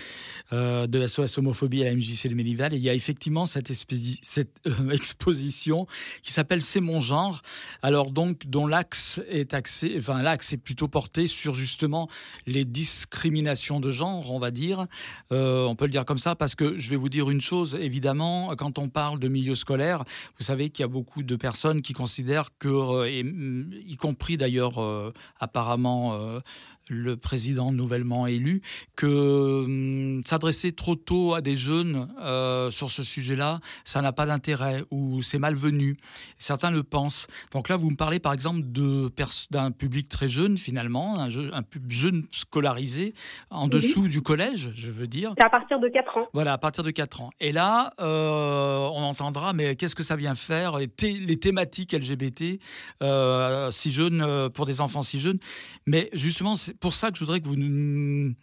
euh, 0.53 0.87
de 0.87 1.05
SOS 1.05 1.37
Homophobie 1.37 1.81
à 1.81 1.87
la 1.87 1.95
MJC 1.95 2.29
de 2.29 2.33
Ménival. 2.33 2.73
Et 2.73 2.77
il 2.77 2.81
y 2.81 2.89
a 2.89 2.93
effectivement 2.93 3.45
cette, 3.45 3.69
exposition 4.89 5.85
qui 6.23 6.31
s'appelle 6.31 6.61
C'est 6.61 6.79
mon 6.79 7.01
genre. 7.01 7.41
Alors, 7.81 8.11
donc, 8.11 8.47
dont 8.47 8.67
l'axe 8.67 9.21
est 9.27 9.53
axé, 9.53 9.99
l'axe 10.23 10.53
est 10.53 10.63
plutôt 10.63 10.87
porté 10.87 11.27
sur 11.27 11.55
justement 11.55 12.07
les 12.47 12.63
discriminations 12.63 13.81
de 13.81 13.91
genre, 13.91 14.31
on 14.31 14.39
va 14.39 14.51
dire. 14.51 14.87
on 15.31 15.75
peut 15.77 15.85
le 15.85 15.91
dire 15.91 16.05
comme 16.05 16.19
ça, 16.19 16.35
parce 16.35 16.55
que 16.55 16.77
je 16.77 16.89
vais 16.89 16.95
vous 16.95 17.09
dire 17.09 17.29
une 17.29 17.41
chose, 17.41 17.77
évidemment, 17.81 18.53
quand 18.57 18.79
on 18.79 18.87
parle 18.87 19.19
de 19.19 19.27
milieu 19.27 19.55
scolaire, 19.55 20.04
vous 20.37 20.43
savez 20.43 20.69
qu'il 20.69 20.83
y 20.83 20.85
a 20.85 20.89
beaucoup 20.89 21.23
de 21.23 21.35
personnes 21.35 21.81
qui 21.81 21.93
considèrent 21.93 22.49
que, 22.57 22.67
euh, 22.67 23.23
mm, 23.23 23.71
y 23.85 23.97
compris 23.97 24.37
d'ailleurs 24.37 24.81
euh, 24.81 25.13
apparemment 25.39 26.13
euh, 26.13 26.39
le 26.89 27.17
président 27.17 27.71
nouvellement 27.71 28.27
élu, 28.27 28.61
que 28.95 29.63
hum, 29.65 30.23
s'adresser 30.25 30.71
trop 30.71 30.95
tôt 30.95 31.33
à 31.33 31.41
des 31.41 31.55
jeunes 31.55 32.07
euh, 32.19 32.71
sur 32.71 32.91
ce 32.91 33.03
sujet-là, 33.03 33.59
ça 33.83 34.01
n'a 34.01 34.11
pas 34.11 34.25
d'intérêt 34.25 34.83
ou 34.91 35.21
c'est 35.21 35.39
malvenu. 35.39 35.97
Certains 36.37 36.71
le 36.71 36.83
pensent. 36.83 37.27
Donc 37.51 37.69
là, 37.69 37.77
vous 37.77 37.89
me 37.89 37.95
parlez 37.95 38.19
par 38.19 38.33
exemple 38.33 38.61
d'un 38.61 39.71
public 39.71 40.09
très 40.09 40.29
jeune 40.29 40.57
finalement, 40.57 41.19
un, 41.19 41.29
jeune 41.29 42.25
scolarisé 42.31 43.13
en 43.49 43.67
dessous 43.67 44.07
du 44.07 44.21
collège, 44.21 44.71
je 44.75 44.91
veux 44.91 45.07
dire. 45.07 45.33
À 45.43 45.49
partir 45.49 45.79
de 45.79 45.87
4 45.87 46.17
ans. 46.17 46.27
Voilà, 46.33 46.53
à 46.53 46.57
partir 46.57 46.83
de 46.83 46.91
4 46.91 47.21
ans. 47.21 47.31
Et 47.39 47.51
là, 47.51 47.93
euh, 47.99 48.89
on 48.93 49.03
entendra, 49.03 49.53
mais 49.53 49.75
qu'est-ce 49.75 49.95
que 49.95 50.03
ça 50.03 50.15
vient 50.15 50.35
faire 50.35 50.77
les, 50.77 50.89
les 51.01 51.37
thématiques 51.37 51.93
LGBT 51.93 52.59
euh, 53.01 53.71
si 53.71 53.91
jeunes, 53.91 54.49
pour 54.53 54.65
des 54.65 54.81
enfants 54.81 55.01
si 55.01 55.19
jeunes? 55.19 55.39
Mais 55.85 56.09
justement, 56.13 56.55
pour 56.79 56.93
ça 56.93 57.11
que 57.11 57.17
je 57.17 57.23
voudrais 57.23 57.39
que 57.39 57.47
vous 57.47 57.55
nous, 57.55 58.33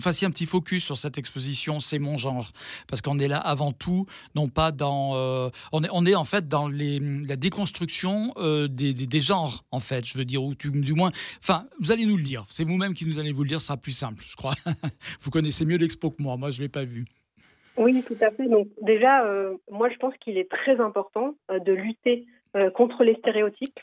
fassiez 0.00 0.26
un 0.26 0.30
petit 0.30 0.46
focus 0.46 0.84
sur 0.84 0.96
cette 0.96 1.18
exposition 1.18 1.80
C'est 1.80 1.98
mon 1.98 2.16
genre, 2.16 2.50
parce 2.88 3.02
qu'on 3.02 3.18
est 3.18 3.28
là 3.28 3.38
avant 3.38 3.72
tout, 3.72 4.06
non 4.34 4.48
pas 4.48 4.72
dans, 4.72 5.12
euh, 5.14 5.50
on 5.72 6.06
est, 6.06 6.14
en 6.14 6.24
fait 6.24 6.48
dans 6.48 6.68
la 6.68 7.36
déconstruction 7.36 8.32
euh, 8.36 8.68
des, 8.68 9.20
genres, 9.20 9.64
en 9.70 9.80
fait, 9.80 10.04
je 10.06 10.16
veux 10.18 10.24
dire, 10.24 10.42
ou 10.42 10.54
du 10.54 10.94
moins, 10.94 11.10
enfin, 11.42 11.66
vous 11.80 11.92
allez 11.92 12.06
nous 12.06 12.16
le 12.16 12.22
dire, 12.22 12.44
c'est 12.48 12.64
vous-même 12.64 12.94
qui 12.94 13.06
nous 13.06 13.18
allez 13.18 13.32
vous 13.32 13.42
le 13.42 13.48
dire, 13.48 13.60
ça 13.60 13.68
sera 13.68 13.76
plus 13.76 13.92
simple, 13.92 14.24
je 14.26 14.36
crois. 14.36 14.54
vous 15.20 15.30
connaissez 15.30 15.64
mieux 15.64 15.78
l'expo 15.78 16.10
que 16.10 16.22
moi, 16.22 16.36
moi 16.36 16.50
je 16.50 16.62
l'ai 16.62 16.68
pas 16.68 16.84
vu. 16.84 17.04
Oui, 17.76 18.02
tout 18.06 18.16
à 18.20 18.30
fait. 18.30 18.48
Donc 18.48 18.68
déjà, 18.82 19.24
euh, 19.24 19.56
moi 19.70 19.88
je 19.90 19.96
pense 19.96 20.14
qu'il 20.18 20.36
est 20.36 20.50
très 20.50 20.80
important 20.80 21.34
de 21.48 21.72
lutter 21.72 22.26
contre 22.74 23.02
les 23.02 23.14
stéréotypes 23.14 23.80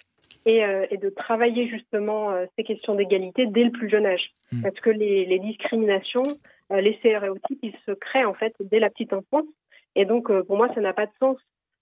euh, 0.48 0.86
et, 0.89 0.98
de 0.98 1.10
travailler 1.10 1.67
justement 1.67 2.31
euh, 2.31 2.46
ces 2.55 2.63
questions 2.63 2.96
d'égalité 2.96 3.46
dès 3.46 3.65
le 3.65 3.72
plus 3.72 3.89
jeune 3.89 4.05
âge. 4.05 4.31
Hmm. 4.51 4.62
Parce 4.62 4.79
que 4.79 4.89
les, 4.89 5.39
discriminations, 5.39 6.24
euh, 6.72 6.81
les 6.81 6.93
stéréotypes, 6.96 7.60
ils 7.62 7.75
se 7.86 7.91
créent 7.91 8.25
en 8.25 8.34
fait 8.34 8.53
dès 8.60 8.79
la 8.79 8.89
petite 8.89 9.13
enfance. 9.13 9.46
Et 9.96 10.05
donc, 10.05 10.31
pour 10.43 10.55
moi, 10.55 10.74
ça 10.74 10.81
n'a 10.81 10.93
pas 10.93 11.08
de 11.08 11.12
sens 11.19 11.38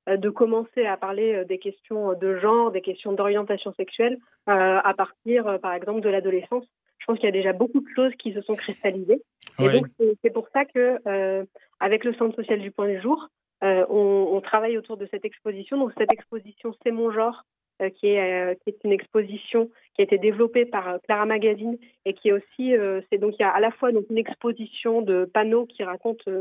de 0.08 0.30
commencer 0.30 0.86
à 0.86 0.96
parler 0.96 1.44
des 1.44 1.60
questions 1.60 2.14
de 2.14 2.38
genre, 2.38 2.72
des 2.72 2.82
questions 2.82 3.12
d'orientation 3.12 3.74
sexuelle 3.74 4.18
à 4.46 4.94
partir, 4.98 5.60
par 5.62 5.74
exemple, 5.74 6.00
de 6.00 6.08
l'adolescence. 6.08 6.66
Je 7.00 7.06
pense 7.06 7.18
qu'il 7.18 7.26
y 7.26 7.30
a 7.30 7.34
déjà 7.34 7.52
beaucoup 7.52 7.82
de 7.82 7.90
choses 7.94 8.14
qui 8.18 8.32
se 8.32 8.42
sont 8.42 8.56
cristallisées. 8.56 9.22
Et 9.60 9.70
donc, 9.70 9.88
c'est 10.24 10.30
pour 10.32 10.48
ça 10.54 10.64
que, 10.64 11.46
avec 11.82 12.06
le 12.06 12.14
Centre 12.14 12.38
social 12.38 12.60
du 12.60 12.72
point 12.72 12.88
du 12.88 13.02
jour, 13.02 13.28
on, 13.62 14.30
on, 14.32 14.40
travaille 14.40 14.78
autour 14.78 14.96
de 14.96 15.06
cette 15.12 15.26
exposition. 15.26 15.78
Donc, 15.78 15.92
cette 15.98 16.14
exposition, 16.14 16.74
c'est 16.82 16.92
mon 16.92 17.12
genre, 17.12 17.44
euh, 17.80 17.92
qui 17.92 18.08
est, 18.08 18.44
euh, 18.44 18.56
qui 18.56 18.72
est 18.72 18.84
une 18.84 18.92
exposition 18.92 19.70
qui 19.94 20.02
a 20.02 20.04
été 20.06 20.18
développée 20.18 20.66
par 20.66 20.90
euh, 20.90 20.98
Clara 21.04 21.28
Magazine 21.28 21.78
et 22.06 22.16
qui 22.16 22.30
est 22.30 22.32
aussi, 22.32 22.74
c'est 23.12 23.20
donc 23.20 23.36
il 23.38 23.44
y 23.44 23.46
a 23.46 23.52
à 23.52 23.60
la 23.60 23.70
fois 23.70 23.92
donc 23.92 24.06
une 24.10 24.18
exposition 24.18 25.04
de 25.04 25.26
panneaux 25.32 25.68
qui 25.68 25.84
racontent, 25.84 26.32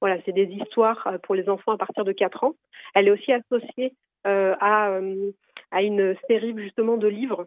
voilà, 0.00 0.16
c'est 0.24 0.32
des 0.32 0.46
histoires 0.46 1.18
pour 1.22 1.34
les 1.34 1.50
enfants 1.50 1.72
à 1.72 1.76
partir 1.76 2.04
de 2.04 2.12
4 2.12 2.44
ans. 2.44 2.54
Elle 2.94 3.08
est 3.08 3.10
aussi 3.10 3.30
associée 3.30 3.92
à, 4.24 4.98
à 5.70 5.82
une 5.82 6.16
série 6.28 6.54
justement 6.56 6.96
de 6.96 7.08
livres, 7.08 7.46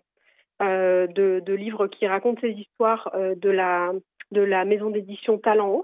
de, 0.59 1.41
de, 1.43 1.53
livres 1.53 1.87
qui 1.87 2.05
racontent 2.05 2.41
ces 2.41 2.51
histoires 2.51 3.11
de 3.15 3.49
la 3.49 3.93
de 4.31 4.41
la 4.41 4.65
maison 4.65 4.91
d'édition 4.91 5.39
Talent. 5.39 5.83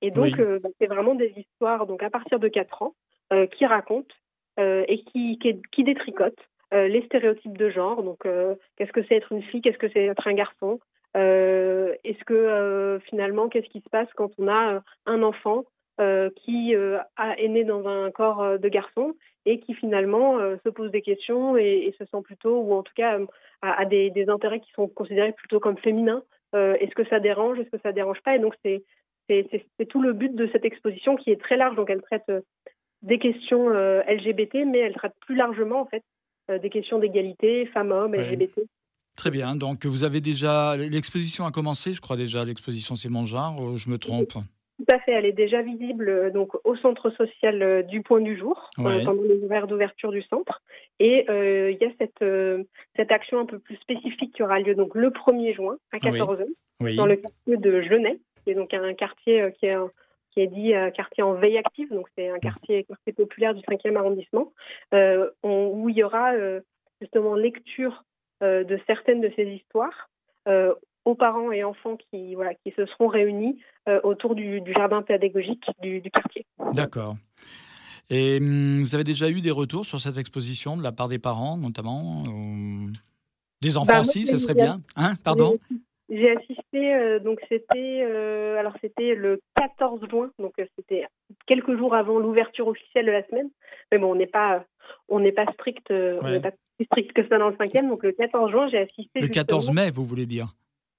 Et 0.00 0.12
donc, 0.12 0.36
bah, 0.36 0.68
c'est 0.80 0.86
vraiment 0.86 1.16
des 1.16 1.32
histoires 1.36 1.86
donc 1.86 2.04
à 2.04 2.10
partir 2.10 2.38
de 2.38 2.48
4 2.48 2.82
ans 2.82 2.94
qui 3.50 3.66
racontent 3.66 4.14
et 4.58 5.02
qui, 5.06 5.38
qui, 5.38 5.60
qui 5.72 5.84
détricotent 5.84 6.34
euh, 6.38 6.49
les 6.72 7.02
stéréotypes 7.06 7.58
de 7.58 7.70
genre. 7.70 8.02
Donc, 8.02 8.26
euh, 8.26 8.54
qu'est-ce 8.76 8.92
que 8.92 9.02
c'est 9.04 9.16
être 9.16 9.32
une 9.32 9.42
fille? 9.42 9.60
Qu'est-ce 9.60 9.78
que 9.78 9.88
c'est 9.88 10.04
être 10.04 10.26
un 10.26 10.34
garçon? 10.34 10.80
Euh, 11.16 11.94
Est-ce 12.04 12.22
que 12.24 13.00
finalement, 13.08 13.48
qu'est-ce 13.48 13.68
qui 13.68 13.80
se 13.80 13.88
passe 13.88 14.08
quand 14.14 14.30
on 14.38 14.48
a 14.48 14.82
un 15.06 15.22
enfant 15.22 15.64
qui 16.36 16.72
est 16.72 17.48
né 17.48 17.64
dans 17.64 17.86
un 17.86 18.10
corps 18.10 18.58
de 18.58 18.68
garçon 18.70 19.14
et 19.44 19.60
qui 19.60 19.74
finalement 19.74 20.38
se 20.64 20.68
pose 20.70 20.90
des 20.90 21.02
questions 21.02 21.58
et, 21.58 21.94
se 21.98 22.06
sent 22.06 22.22
plutôt, 22.24 22.58
ou 22.60 22.72
en 22.72 22.82
tout 22.82 22.94
cas 22.94 23.18
a, 23.60 23.84
des, 23.84 24.24
intérêts 24.28 24.60
qui 24.60 24.72
sont 24.72 24.88
considérés 24.88 25.32
plutôt 25.32 25.60
comme 25.60 25.76
féminins? 25.76 26.22
Est-ce 26.54 26.94
que 26.94 27.04
ça 27.04 27.20
dérange? 27.20 27.58
Est-ce 27.58 27.68
que 27.68 27.82
ça 27.82 27.92
dérange 27.92 28.22
pas? 28.22 28.34
Et 28.34 28.38
donc 28.38 28.54
c'est 28.62 28.82
tout 29.88 30.00
le 30.00 30.14
but 30.14 30.34
de 30.34 30.48
cette 30.52 30.64
exposition 30.64 31.16
qui 31.16 31.32
est 31.32 31.40
très 31.40 31.58
large. 31.58 31.76
Donc 31.76 31.90
elle 31.90 32.00
traite 32.00 32.32
des 33.02 33.18
questions 33.18 33.68
LGBT, 33.68 34.64
mais 34.66 34.78
elle 34.78 34.94
traite 34.94 35.14
plus 35.20 35.34
largement 35.34 35.82
en 35.82 35.86
fait 35.86 36.02
euh, 36.02 36.19
des 36.58 36.70
questions 36.70 36.98
d'égalité, 36.98 37.66
femmes-hommes, 37.66 38.14
LGBT. 38.14 38.60
Très 39.16 39.30
bien. 39.30 39.56
Donc, 39.56 39.84
vous 39.86 40.04
avez 40.04 40.20
déjà. 40.20 40.76
L'exposition 40.76 41.44
a 41.44 41.50
commencé, 41.50 41.92
je 41.92 42.00
crois 42.00 42.16
déjà. 42.16 42.44
L'exposition 42.44 42.94
C'est 42.94 43.08
mon 43.08 43.26
genre, 43.26 43.76
je 43.76 43.90
me 43.90 43.98
trompe 43.98 44.32
Tout 44.32 44.86
à 44.90 44.98
fait. 45.00 45.12
Elle 45.12 45.26
est 45.26 45.32
déjà 45.32 45.62
visible 45.62 46.08
euh, 46.08 46.30
donc, 46.30 46.52
au 46.64 46.76
centre 46.76 47.10
social 47.10 47.62
euh, 47.62 47.82
du 47.82 48.02
Point 48.02 48.22
du 48.22 48.38
Jour, 48.38 48.70
pendant 48.76 49.12
les 49.22 49.44
horaires 49.44 49.66
d'ouverture 49.66 50.10
du 50.10 50.22
centre. 50.22 50.62
Et 50.98 51.26
il 51.28 51.78
y 51.80 51.84
a 51.84 51.90
cette, 51.98 52.24
cette 52.96 53.10
action 53.10 53.40
un 53.40 53.46
peu 53.46 53.58
plus 53.58 53.76
spécifique 53.76 54.34
qui 54.34 54.42
aura 54.42 54.60
lieu 54.60 54.74
donc, 54.74 54.94
le 54.94 55.10
1er 55.10 55.54
juin 55.54 55.76
à 55.92 55.98
14h, 55.98 56.46
dans 56.96 57.06
le 57.06 57.16
quartier 57.16 57.56
de 57.56 57.82
Genet, 57.82 58.20
qui 58.44 58.50
est 58.50 58.54
donc 58.54 58.74
un 58.74 58.94
quartier 58.94 59.50
qui 59.58 59.66
est 59.66 59.76
qui 60.32 60.40
est 60.40 60.46
dit 60.46 60.74
euh, 60.74 60.90
quartier 60.90 61.22
en 61.22 61.34
veille 61.34 61.58
active, 61.58 61.88
donc 61.90 62.08
c'est 62.16 62.28
un 62.28 62.38
quartier, 62.38 62.84
quartier 62.84 63.12
populaire 63.12 63.54
du 63.54 63.62
5e 63.62 63.96
arrondissement, 63.96 64.52
euh, 64.94 65.30
où 65.42 65.88
il 65.88 65.96
y 65.96 66.02
aura 66.02 66.32
euh, 66.34 66.60
justement 67.00 67.34
lecture 67.34 68.04
de 68.42 68.80
certaines 68.86 69.20
de 69.20 69.30
ces 69.36 69.44
histoires 69.44 70.08
aux 71.04 71.14
parents 71.14 71.52
et 71.52 71.62
enfants 71.62 71.98
qui, 71.98 72.34
voilà, 72.34 72.54
qui 72.54 72.72
se 72.74 72.86
seront 72.86 73.08
réunis 73.08 73.60
autour 74.02 74.34
du, 74.34 74.62
jardin 74.74 75.02
pédagogique 75.02 75.66
du, 75.82 76.00
quartier. 76.10 76.46
D'accord. 76.72 77.16
Et 78.08 78.38
hum, 78.38 78.80
vous 78.80 78.94
avez 78.94 79.04
déjà 79.04 79.28
eu 79.28 79.42
des 79.42 79.50
retours 79.50 79.84
sur 79.84 80.00
cette 80.00 80.16
exposition 80.16 80.78
de 80.78 80.82
la 80.82 80.90
part 80.90 81.08
des 81.08 81.18
parents, 81.18 81.58
notamment 81.58 82.24
Des 83.60 83.76
enfants 83.76 83.92
bah, 83.92 84.00
aussi, 84.00 84.24
ce 84.24 84.38
serait 84.38 84.54
bien. 84.54 84.80
Hein? 84.96 85.16
Pardon? 85.22 85.58
J'ai 86.10 86.36
assisté, 86.36 86.94
euh, 86.94 87.20
donc 87.20 87.40
c'était 87.48 88.02
euh, 88.02 88.58
alors 88.58 88.74
c'était 88.80 89.14
le 89.14 89.40
14 89.56 90.00
juin, 90.10 90.30
donc 90.40 90.52
euh, 90.58 90.64
c'était 90.76 91.06
quelques 91.46 91.76
jours 91.76 91.94
avant 91.94 92.18
l'ouverture 92.18 92.66
officielle 92.66 93.06
de 93.06 93.12
la 93.12 93.24
semaine. 93.28 93.48
Mais 93.92 93.98
bon, 93.98 94.10
on 94.10 94.14
n'est 94.16 94.26
pas 94.26 94.64
on 95.08 95.20
n'est 95.20 95.32
pas 95.32 95.46
strict, 95.52 95.86
on 95.90 96.28
n'est 96.28 96.40
pas 96.40 96.50
plus 96.50 96.86
strict 96.86 97.12
que 97.12 97.26
ça 97.28 97.38
dans 97.38 97.50
le 97.50 97.56
cinquième. 97.56 97.88
Donc 97.88 98.02
le 98.02 98.12
14 98.12 98.50
juin, 98.50 98.68
j'ai 98.68 98.78
assisté. 98.78 99.20
Le 99.20 99.28
14 99.28 99.72
mai, 99.72 99.90
vous 99.92 100.04
voulez 100.04 100.26
dire? 100.26 100.48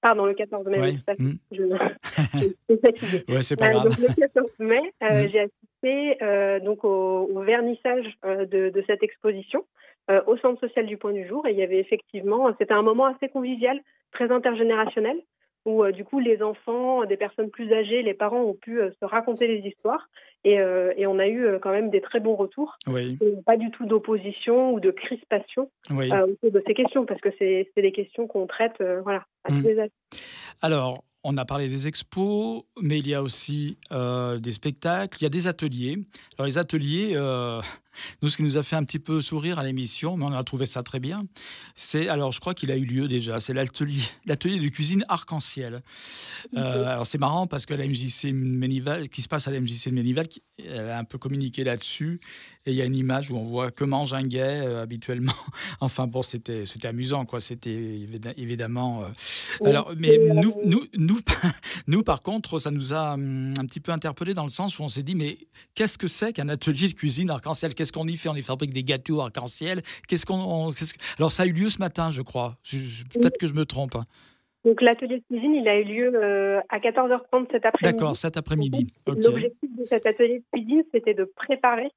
Pardon, 0.01 0.25
le 0.25 0.33
14 0.33 0.65
mai. 0.67 0.79
Ouais. 0.79 0.95
Mmh. 1.19 1.31
je... 1.51 1.63
ouais, 3.33 3.41
c'est 3.41 3.55
pas 3.55 3.69
grave. 3.69 3.89
Donc, 3.89 3.97
le 3.99 4.15
14 4.15 4.49
mai, 4.59 4.81
mmh. 5.01 5.27
j'ai 5.31 5.39
assisté 5.39 6.61
donc 6.63 6.85
au, 6.85 7.29
au 7.33 7.41
vernissage 7.41 8.05
de, 8.23 8.69
de, 8.69 8.83
cette 8.87 9.03
exposition 9.03 9.65
au 10.27 10.37
centre 10.37 10.59
social 10.59 10.85
du 10.85 10.97
Point 10.97 11.13
du 11.13 11.27
Jour. 11.27 11.47
Et 11.47 11.51
il 11.51 11.57
y 11.57 11.63
avait 11.63 11.79
effectivement, 11.79 12.53
c'était 12.59 12.73
un 12.73 12.81
moment 12.81 13.05
assez 13.05 13.29
convivial 13.29 13.79
très 14.11 14.31
intergénérationnel 14.31 15.17
où 15.65 15.83
euh, 15.83 15.91
du 15.91 16.03
coup 16.03 16.19
les 16.19 16.41
enfants, 16.41 17.05
des 17.05 17.17
personnes 17.17 17.49
plus 17.49 17.71
âgées, 17.71 18.01
les 18.01 18.13
parents 18.13 18.41
ont 18.41 18.53
pu 18.53 18.81
euh, 18.81 18.89
se 18.99 19.05
raconter 19.05 19.47
les 19.47 19.67
histoires 19.67 20.09
et, 20.43 20.59
euh, 20.59 20.91
et, 20.97 21.05
on 21.05 21.19
a 21.19 21.27
eu 21.27 21.59
quand 21.61 21.69
même 21.69 21.91
des 21.91 22.01
très 22.01 22.19
bons 22.19 22.35
retours. 22.35 22.75
Oui. 22.87 23.19
pas 23.45 23.57
du 23.57 23.69
tout 23.69 23.85
d'opposition 23.85 24.73
ou 24.73 24.79
de 24.79 24.89
crispation 24.89 25.69
autour 25.91 26.51
de 26.51 26.63
ces 26.65 26.73
questions 26.73 27.05
parce 27.05 27.21
que 27.21 27.29
c'est 27.37 27.67
des 27.75 27.91
questions 27.91 28.25
qu'on 28.25 28.47
traite 28.47 28.81
voilà, 29.03 29.23
à 29.43 29.49
tous 29.49 29.59
mmh. 29.59 29.67
les 29.67 29.79
âges. 29.79 29.89
Alors, 30.63 31.03
on 31.23 31.37
a 31.37 31.45
parlé 31.45 31.67
des 31.67 31.87
expos, 31.87 32.63
mais 32.81 32.97
il 32.97 33.07
y 33.07 33.13
a 33.13 33.21
aussi 33.21 33.77
des 33.91 34.51
spectacles, 34.51 35.19
il 35.19 35.23
y 35.23 35.27
a 35.27 35.29
des 35.29 35.47
ateliers. 35.47 35.99
Alors 36.39 36.47
les 36.47 36.57
ateliers, 36.57 37.15
nous, 38.21 38.29
ce 38.29 38.37
qui 38.37 38.43
nous 38.43 38.57
a 38.57 38.63
fait 38.63 38.75
un 38.75 38.83
petit 38.83 38.99
peu 38.99 39.21
sourire 39.21 39.59
à 39.59 39.63
l'émission, 39.63 40.17
mais 40.17 40.25
on 40.25 40.33
a 40.33 40.43
trouvé 40.43 40.65
ça 40.65 40.83
très 40.83 40.99
bien, 40.99 41.23
c'est, 41.75 42.07
alors 42.07 42.31
je 42.31 42.39
crois 42.39 42.53
qu'il 42.53 42.71
a 42.71 42.77
eu 42.77 42.85
lieu 42.85 43.07
déjà, 43.07 43.39
c'est 43.39 43.53
l'atelier, 43.53 44.01
l'atelier 44.25 44.59
de 44.59 44.69
cuisine 44.69 45.05
arc-en-ciel. 45.07 45.81
Euh, 46.55 46.85
alors 46.85 47.05
c'est 47.05 47.17
marrant 47.17 47.47
parce 47.47 47.65
que 47.65 47.73
la 47.73 47.87
MJC 47.87 48.31
Ménival, 48.33 49.09
qui 49.09 49.21
se 49.21 49.27
passe 49.27 49.47
à 49.47 49.51
la 49.51 49.59
MJC 49.59 49.89
de 49.89 49.95
Ménival, 49.95 50.27
elle 50.57 50.89
a 50.89 50.97
un 50.97 51.03
peu 51.03 51.17
communiqué 51.17 51.63
là-dessus, 51.63 52.19
et 52.65 52.71
il 52.71 52.77
y 52.77 52.81
a 52.81 52.85
une 52.85 52.95
image 52.95 53.31
où 53.31 53.37
on 53.37 53.43
voit 53.43 53.71
que 53.71 53.83
mange 53.83 54.13
un 54.13 54.21
gay 54.21 54.61
euh, 54.63 54.83
habituellement. 54.83 55.33
enfin 55.79 56.05
bon, 56.05 56.21
c'était, 56.21 56.67
c'était 56.67 56.87
amusant, 56.87 57.25
quoi, 57.25 57.39
c'était 57.39 58.07
évidemment... 58.37 59.03
Euh, 59.03 59.65
alors, 59.67 59.93
mais 59.97 60.19
nous, 60.19 60.53
nous, 60.63 60.85
nous, 60.95 61.19
nous, 61.87 62.03
par 62.03 62.21
contre, 62.21 62.59
ça 62.59 62.69
nous 62.69 62.93
a 62.93 63.13
hum, 63.13 63.53
un 63.57 63.65
petit 63.65 63.79
peu 63.79 63.91
interpellé 63.91 64.35
dans 64.35 64.43
le 64.43 64.49
sens 64.49 64.77
où 64.77 64.83
on 64.83 64.89
s'est 64.89 65.01
dit, 65.01 65.15
mais 65.15 65.39
qu'est-ce 65.73 65.97
que 65.97 66.07
c'est 66.07 66.33
qu'un 66.33 66.49
atelier 66.49 66.87
de 66.87 66.93
cuisine 66.93 67.31
arc-en-ciel? 67.31 67.73
Qu'est-ce 67.81 67.93
qu'on 67.93 68.05
y 68.05 68.15
fait? 68.15 68.29
On 68.29 68.35
y 68.35 68.43
fabrique 68.43 68.75
des 68.75 68.83
gâteaux 68.83 69.21
arc-en-ciel. 69.21 69.81
Qu'est-ce 70.07 70.27
qu'on 70.27 70.69
Alors 71.17 71.31
ça 71.31 71.41
a 71.41 71.45
eu 71.47 71.51
lieu 71.51 71.67
ce 71.67 71.79
matin, 71.79 72.11
je 72.11 72.21
crois. 72.21 72.57
Peut-être 72.69 73.39
que 73.39 73.47
je 73.47 73.53
me 73.53 73.65
trompe. 73.65 73.95
Hein. 73.95 74.05
Donc 74.63 74.83
l'atelier 74.83 75.17
de 75.17 75.23
cuisine, 75.23 75.55
il 75.55 75.67
a 75.67 75.79
eu 75.79 75.83
lieu 75.83 76.11
euh, 76.13 76.59
à 76.69 76.77
14h30 76.77 77.47
cet 77.49 77.65
après-midi. 77.65 77.97
D'accord, 77.97 78.15
cet 78.15 78.37
après-midi. 78.37 78.93
L'objectif 79.07 79.75
de 79.75 79.83
cet 79.85 80.05
atelier 80.05 80.37
de 80.37 80.43
cuisine, 80.53 80.83
c'était 80.93 81.15
de 81.15 81.23
préparer 81.23 81.89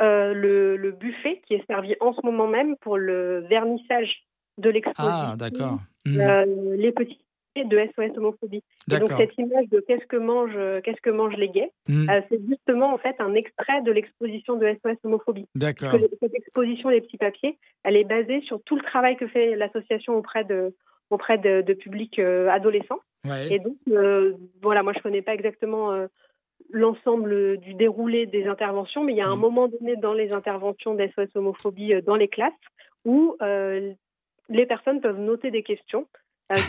euh, 0.00 0.34
le, 0.34 0.92
buffet 0.92 1.42
qui 1.48 1.54
est 1.54 1.66
servi 1.66 1.96
en 1.98 2.12
ce 2.12 2.24
moment 2.24 2.46
même 2.46 2.76
pour 2.76 2.96
le 2.96 3.40
vernissage 3.48 4.22
de 4.58 4.70
l'exposition. 4.70 5.04
Ah, 5.04 5.34
d'accord. 5.36 5.80
Euh, 6.06 6.76
les 6.76 6.92
petits 6.92 7.23
de 7.62 7.78
SOS 7.94 8.16
homophobie. 8.16 8.64
Et 8.90 8.98
donc 8.98 9.12
cette 9.16 9.36
image 9.38 9.68
de 9.68 9.80
qu'est-ce 9.80 10.06
que 10.06 10.16
mangent 10.16 10.82
qu'est-ce 10.82 11.00
que 11.00 11.10
mangent 11.10 11.36
les 11.36 11.48
gays, 11.48 11.70
hmm. 11.88 12.10
euh, 12.10 12.20
c'est 12.28 12.40
justement 12.48 12.92
en 12.92 12.98
fait 12.98 13.14
un 13.20 13.34
extrait 13.34 13.82
de 13.82 13.92
l'exposition 13.92 14.56
de 14.56 14.66
SOS 14.82 14.96
homophobie. 15.04 15.46
D'accord. 15.54 15.92
Cette 16.20 16.34
exposition 16.34 16.88
les 16.88 17.00
petits 17.00 17.18
papiers, 17.18 17.58
elle 17.84 17.96
est 17.96 18.04
basée 18.04 18.40
sur 18.42 18.60
tout 18.62 18.76
le 18.76 18.82
travail 18.82 19.16
que 19.16 19.28
fait 19.28 19.54
l'association 19.54 20.16
auprès 20.16 20.44
de 20.44 20.74
auprès 21.10 21.38
de, 21.38 21.60
de 21.60 21.74
publics 21.74 22.18
euh, 22.18 22.48
adolescents. 22.48 23.00
Et 23.48 23.58
donc 23.58 23.76
euh, 23.90 24.34
voilà, 24.60 24.82
moi 24.82 24.92
je 24.94 25.00
connais 25.00 25.22
pas 25.22 25.32
exactement 25.32 25.92
l'ensemble 26.70 27.56
du 27.58 27.74
déroulé 27.74 28.26
des 28.26 28.46
interventions, 28.46 29.02
mais 29.02 29.12
il 29.12 29.16
y 29.16 29.22
a 29.22 29.28
un 29.28 29.36
hmm. 29.36 29.40
moment 29.40 29.68
donné 29.68 29.96
dans 29.96 30.12
les 30.12 30.32
interventions 30.32 30.94
d'SOS 30.94 31.28
homophobie 31.36 32.02
dans 32.02 32.16
les 32.16 32.28
classes 32.28 32.52
où 33.04 33.36
les 34.48 34.66
personnes 34.66 35.00
peuvent 35.00 35.18
noter 35.18 35.50
des 35.50 35.62
questions 35.62 36.06
euh, 36.06 36.23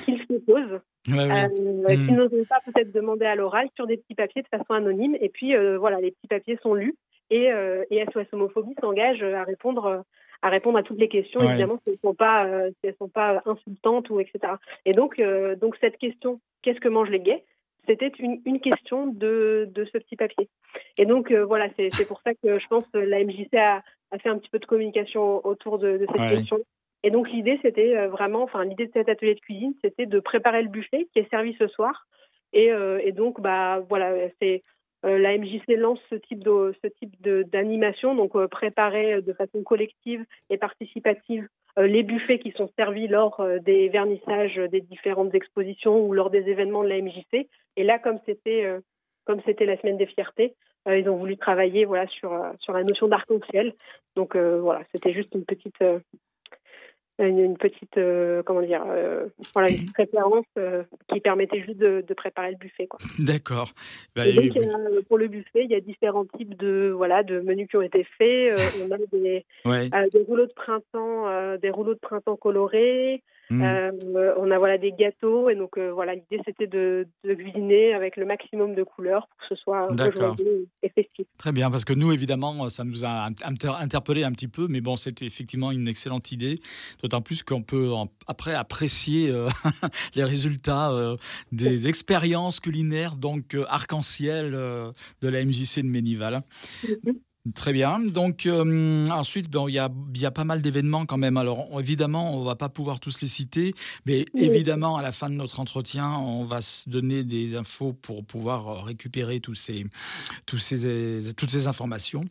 qu'ils 0.05 0.19
se 0.19 0.33
posent, 0.45 0.79
euh, 1.09 1.47
hmm. 1.47 1.87
qu'ils 1.87 2.15
n'osent 2.15 2.47
pas 2.47 2.59
peut-être 2.65 2.91
demander 2.91 3.25
à 3.25 3.35
l'oral 3.35 3.67
sur 3.75 3.87
des 3.87 3.97
petits 3.97 4.15
papiers 4.15 4.41
de 4.41 4.47
façon 4.47 4.73
anonyme. 4.73 5.17
Et 5.19 5.29
puis 5.29 5.55
euh, 5.55 5.77
voilà, 5.77 5.99
les 5.99 6.11
petits 6.11 6.27
papiers 6.27 6.57
sont 6.61 6.73
lus 6.73 6.95
et, 7.29 7.49
et 7.89 8.05
SOS 8.13 8.27
Homophobie 8.33 8.75
s'engage 8.79 9.23
à 9.23 9.43
répondre 9.43 10.03
à 10.41 10.49
répondre 10.49 10.77
à 10.77 10.83
toutes 10.83 10.99
les 10.99 11.07
questions, 11.07 11.41
évidemment, 11.41 11.79
si 11.83 11.89
elles 11.89 11.93
ne 12.03 12.09
sont, 12.09 12.13
pas, 12.13 12.47
si 12.69 12.75
elles 12.83 12.95
sont 12.99 13.09
pas 13.09 13.41
insultantes 13.45 14.11
ou 14.11 14.19
etc. 14.19 14.53
Et 14.85 14.91
donc, 14.91 15.19
donc 15.59 15.75
cette 15.81 15.97
question, 15.97 16.39
qu'est-ce 16.61 16.79
que 16.79 16.89
mangent 16.89 17.09
les 17.09 17.19
gays 17.19 17.43
c'était 17.87 18.11
une, 18.17 18.41
une, 18.45 18.59
question 18.59 19.05
de, 19.05 19.69
de, 19.71 19.85
ce 19.85 19.99
petit 19.99 20.15
papier. 20.15 20.49
Et 20.97 21.05
donc, 21.05 21.31
voilà, 21.31 21.67
c'est 21.77 22.07
pour 22.07 22.19
ça 22.21 22.33
que 22.33 22.57
je 22.57 22.67
pense 22.67 22.83
que 22.91 22.97
la 22.97 23.23
MJC 23.23 23.53
a, 23.55 23.83
a, 24.11 24.17
fait 24.17 24.29
un 24.29 24.39
petit 24.39 24.49
peu 24.49 24.57
de 24.57 24.65
communication 24.65 25.45
autour 25.45 25.77
de, 25.77 25.97
de 25.97 26.07
cette 26.11 26.31
question 26.31 26.59
et 27.05 27.11
donc 27.11 27.29
l'idée, 27.29 27.59
c'était 27.61 27.95
euh, 27.95 28.07
vraiment, 28.07 28.41
enfin 28.41 28.65
l'idée 28.65 28.87
de 28.87 28.91
cet 28.91 29.09
atelier 29.09 29.35
de 29.35 29.39
cuisine, 29.39 29.75
c'était 29.83 30.07
de 30.07 30.19
préparer 30.19 30.63
le 30.63 30.69
buffet 30.69 31.07
qui 31.13 31.19
est 31.19 31.29
servi 31.29 31.55
ce 31.59 31.67
soir. 31.67 32.07
Et, 32.51 32.71
euh, 32.71 33.11
donc, 33.11 33.39
bah 33.41 33.83
voilà, 33.89 34.11
c'est 34.41 34.63
la 35.03 35.37
MJC 35.37 35.77
lance 35.77 35.99
ce 36.09 36.15
type 36.15 36.43
de 36.43 36.73
ce 36.81 36.87
type 36.87 37.21
d'animation, 37.21 38.15
donc 38.15 38.35
préparer 38.47 39.21
de 39.21 39.33
façon 39.33 39.61
collective 39.61 40.25
et 40.49 40.57
participative 40.57 41.47
les 41.77 42.01
buffets 42.01 42.39
qui 42.39 42.49
sont 42.53 42.71
servis 42.75 43.07
lors 43.07 43.39
des 43.61 43.87
vernissages 43.89 44.55
des 44.55 44.81
différentes 44.81 45.35
expositions 45.35 46.03
ou 46.03 46.11
lors 46.11 46.31
des 46.31 46.49
événements 46.49 46.83
de 46.83 46.89
la 46.89 46.99
MJC. 46.99 47.47
Et 47.77 47.83
là, 47.83 47.99
comme 47.99 48.17
c'était 48.25 48.65
comme 49.25 49.41
c'était 49.45 49.67
la 49.67 49.77
semaine 49.77 49.97
des 49.97 50.07
fiertés, 50.07 50.55
ils 50.87 51.07
ont 51.07 51.17
voulu 51.17 51.37
travailler 51.37 51.85
voilà 51.85 52.07
sur 52.07 52.31
sur 52.61 52.73
la 52.73 52.83
notion 52.83 53.07
d'arc-en-ciel. 53.07 53.75
Donc 54.15 54.35
voilà, 54.35 54.81
c'était 54.91 55.13
juste 55.13 55.35
une 55.35 55.45
petite 55.45 55.77
une, 57.19 57.57
petite 57.57 57.97
euh, 57.97 58.43
comment 58.43 58.61
dire 58.61 58.83
euh, 58.87 59.27
voilà 59.53 59.69
une 59.71 59.91
préférence 59.91 60.45
euh, 60.57 60.83
qui 61.11 61.19
permettait 61.19 61.61
juste 61.61 61.77
de, 61.77 62.03
préparer 62.15 62.51
le 62.51 62.57
buffet 62.57 62.87
quoi. 62.87 62.99
D'accord. 63.19 63.69
Bah, 64.15 64.23
pour 65.07 65.17
le 65.17 65.27
buffet, 65.27 65.63
il 65.63 65.71
y 65.71 65.75
a 65.75 65.79
différents 65.79 66.25
types 66.25 66.57
de 66.57 66.93
voilà 66.95 67.23
de 67.23 67.39
menus 67.39 67.67
qui 67.69 67.77
ont 67.77 67.81
été 67.81 68.05
faits. 68.17 68.59
on 68.81 68.91
a 68.91 68.97
des, 69.11 69.45
des 70.11 70.23
rouleaux 70.23 70.47
de 70.47 70.53
printemps, 70.53 71.57
des 71.57 71.69
rouleaux 71.69 71.93
de 71.93 71.99
printemps 71.99 72.35
colorés. 72.35 73.21
Mmh. 73.49 73.63
on 74.37 74.49
a 74.49 74.57
voilà 74.57 74.77
des 74.77 74.91
gâteaux 74.91 75.49
et 75.49 75.55
donc 75.55 75.77
voilà 75.77 76.15
l'idée 76.15 76.39
c'était 76.45 76.67
de, 76.67 77.07
cuisiner 77.23 77.93
avec 77.93 78.17
le 78.17 78.25
maximum 78.25 78.73
de 78.73 78.83
couleurs 78.83 79.27
pour 79.27 79.37
que 79.37 79.55
ce 79.55 79.55
soit 79.55 79.87
et 80.81 80.89
festif. 80.89 81.27
Très 81.37 81.51
bien 81.51 81.69
parce 81.69 81.85
que 81.85 81.93
nous 81.93 82.11
évidemment 82.11 82.69
ça 82.69 82.83
nous 82.83 83.05
a 83.05 83.29
interpellé 83.79 84.23
un 84.23 84.31
petit 84.31 84.47
peu 84.47 84.67
mais 84.67 84.81
bon 84.81 84.95
c'était 84.95 85.25
effectivement 85.25 85.71
une 85.71 85.87
excellente 85.87 86.31
idée 86.31 86.59
D'autant 87.01 87.21
plus 87.21 87.43
qu'on 87.43 87.61
peut 87.61 87.91
après 88.27 88.53
apprécier 88.53 89.29
euh, 89.29 89.49
les 90.15 90.23
résultats 90.23 90.91
euh, 90.91 91.17
des 91.51 91.87
expériences 91.87 92.59
culinaires, 92.59 93.15
donc 93.15 93.53
euh, 93.53 93.65
arc-en-ciel 93.67 94.51
de 94.51 95.27
la 95.27 95.43
MJC 95.43 95.81
de 95.81 95.87
Ménival. 95.87 96.41
Mm-hmm. 96.83 97.15
Très 97.53 97.73
bien. 97.73 97.99
Donc 97.99 98.47
ensuite, 99.11 99.51
bon, 99.51 99.67
il 99.67 99.73
y 99.73 99.79
a, 99.79 99.91
y 100.15 100.25
a, 100.25 100.31
pas 100.31 100.45
mal 100.45 100.63
d'événements 100.63 101.05
quand 101.05 101.17
même. 101.17 101.37
Alors 101.37 101.67
évidemment, 101.79 102.35
on 102.35 102.43
va 102.43 102.55
pas 102.55 102.69
pouvoir 102.69 102.99
tous 102.99 103.21
les 103.21 103.27
citer, 103.27 103.75
mais 104.07 104.25
évidemment, 104.35 104.97
à 104.97 105.03
la 105.03 105.11
fin 105.11 105.29
de 105.29 105.35
notre 105.35 105.59
entretien, 105.59 106.11
on 106.11 106.43
va 106.43 106.61
se 106.61 106.89
donner 106.89 107.23
des 107.23 107.55
infos 107.55 107.93
pour 107.93 108.25
pouvoir 108.25 108.83
récupérer 108.85 109.41
tous 109.41 109.53
ces, 109.53 109.85
tous 110.47 110.57
ces, 110.57 111.33
toutes 111.37 111.51
ces 111.51 111.67
informations. 111.67 112.23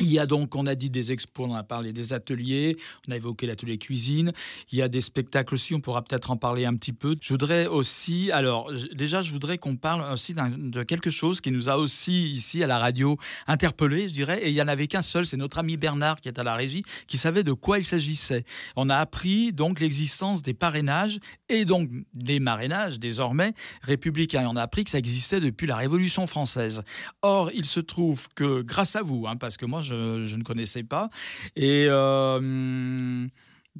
Il 0.00 0.12
y 0.12 0.18
a 0.18 0.26
donc, 0.26 0.56
on 0.56 0.66
a 0.66 0.74
dit 0.74 0.90
des 0.90 1.12
expos, 1.12 1.48
on 1.48 1.54
a 1.54 1.62
parlé 1.62 1.92
des 1.92 2.12
ateliers, 2.12 2.76
on 3.06 3.12
a 3.12 3.16
évoqué 3.16 3.46
l'atelier 3.46 3.78
cuisine. 3.78 4.32
Il 4.72 4.78
y 4.78 4.82
a 4.82 4.88
des 4.88 5.00
spectacles 5.00 5.54
aussi, 5.54 5.72
on 5.72 5.80
pourra 5.80 6.02
peut-être 6.02 6.32
en 6.32 6.36
parler 6.36 6.64
un 6.64 6.74
petit 6.74 6.92
peu. 6.92 7.14
Je 7.20 7.32
voudrais 7.32 7.68
aussi, 7.68 8.32
alors 8.32 8.72
déjà, 8.92 9.22
je 9.22 9.30
voudrais 9.30 9.56
qu'on 9.56 9.76
parle 9.76 10.12
aussi 10.12 10.34
de 10.34 10.82
quelque 10.82 11.10
chose 11.10 11.40
qui 11.40 11.52
nous 11.52 11.68
a 11.68 11.76
aussi 11.76 12.28
ici 12.32 12.64
à 12.64 12.66
la 12.66 12.78
radio 12.80 13.16
interpellé, 13.46 14.08
je 14.08 14.14
dirais. 14.14 14.40
Et 14.42 14.48
il 14.48 14.54
y 14.54 14.62
en 14.62 14.66
avait 14.66 14.88
qu'un 14.88 15.00
seul, 15.00 15.26
c'est 15.26 15.36
notre 15.36 15.58
ami 15.58 15.76
Bernard 15.76 16.20
qui 16.20 16.26
est 16.28 16.40
à 16.40 16.42
la 16.42 16.56
régie, 16.56 16.82
qui 17.06 17.16
savait 17.16 17.44
de 17.44 17.52
quoi 17.52 17.78
il 17.78 17.84
s'agissait. 17.84 18.44
On 18.74 18.90
a 18.90 18.96
appris 18.96 19.52
donc 19.52 19.78
l'existence 19.78 20.42
des 20.42 20.54
parrainages 20.54 21.20
et 21.48 21.64
donc 21.64 21.88
des 22.14 22.40
marrainages 22.40 22.98
désormais 22.98 23.54
républicains. 23.82 24.48
on 24.48 24.56
a 24.56 24.62
appris 24.62 24.82
que 24.82 24.90
ça 24.90 24.98
existait 24.98 25.38
depuis 25.38 25.68
la 25.68 25.76
Révolution 25.76 26.26
française. 26.26 26.82
Or, 27.22 27.52
il 27.54 27.64
se 27.64 27.78
trouve 27.78 28.26
que 28.34 28.62
grâce 28.62 28.96
à 28.96 29.02
vous, 29.02 29.26
hein, 29.28 29.36
parce 29.36 29.56
que 29.56 29.66
moi 29.66 29.83
je, 29.84 30.34
ne 30.36 30.42
connaissais 30.42 30.82
pas. 30.82 31.10
Et 31.54 31.86
euh, 31.88 33.26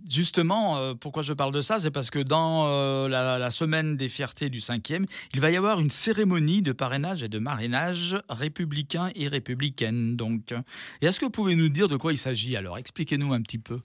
justement, 0.09 0.79
euh, 0.79 0.95
pourquoi 0.95 1.23
je 1.23 1.33
parle 1.33 1.53
de 1.53 1.61
ça 1.61 1.79
C'est 1.79 1.91
parce 1.91 2.11
que 2.11 2.19
dans 2.19 2.69
euh, 2.69 3.09
la, 3.09 3.51
semaine 3.51 3.97
des 3.97 4.09
fiertés 4.09 4.51
du 4.51 4.59
5e, 4.59 5.07
il 5.33 5.41
va 5.41 5.51
y 5.51 5.57
avoir 5.57 5.81
une 5.81 5.91
cérémonie 5.91 6.63
de 6.63 6.73
parrainage 6.73 7.23
et 7.23 7.29
de 7.29 7.39
marrainage 7.39 8.17
républicain 8.29 9.11
et 9.15 9.29
républicaine. 9.29 10.17
Donc, 10.17 10.53
et 11.03 11.07
est-ce 11.07 11.19
que 11.19 11.25
vous 11.25 11.31
pouvez 11.31 11.57
nous 11.57 11.69
dire 11.69 11.89
de 11.89 11.97
quoi 11.97 12.13
il 12.13 12.19
s'agit 12.19 12.57
alors? 12.57 12.79
Expliquez-nous 12.79 13.33
un 13.33 13.43
petit 13.43 13.59
peu. 13.59 13.81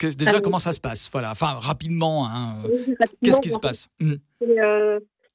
Déjà, 0.00 0.40
comment 0.40 0.58
ça 0.58 0.72
se 0.72 0.80
passe? 0.80 1.08
Voilà, 1.12 1.30
enfin, 1.30 1.52
rapidement, 1.52 2.28
hein, 2.28 2.56
qu'est-ce 3.22 3.40
qui 3.40 3.50
se 3.50 3.58
passe? 3.58 3.88
Hmm. 4.00 4.14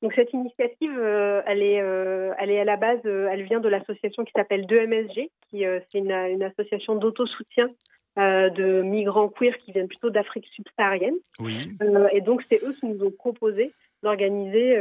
Donc 0.02 0.14
cette 0.14 0.32
initiative, 0.32 0.98
euh, 0.98 1.42
elle 1.46 1.62
est, 1.62 1.82
euh, 1.82 2.32
elle 2.40 2.52
est 2.52 2.60
à 2.60 2.64
la 2.64 2.78
base, 2.78 3.02
euh, 3.06 3.28
elle 3.32 3.44
vient 3.44 3.60
de 3.60 3.68
l'association 3.68 4.24
qui 4.24 4.32
s'appelle 4.34 4.66
2MSG, 4.66 5.30
qui 5.50 5.64
c'est 5.64 5.98
une, 5.98 6.12
une, 6.12 6.44
association 6.44 6.96
d'autosoutien 6.96 7.70
de 8.18 8.82
migrants 8.82 9.30
queer 9.30 9.58
qui 9.60 9.72
viennent 9.72 9.88
plutôt 9.88 10.10
d'Afrique 10.10 10.48
subsaharienne. 10.54 11.16
Oui. 11.40 11.70
et 12.12 12.20
donc 12.20 12.42
c'est 12.44 12.62
eux 12.64 12.76
qui 12.78 12.88
nous 12.88 13.06
ont 13.06 13.12
proposé 13.12 13.72
d'organiser 14.04 14.76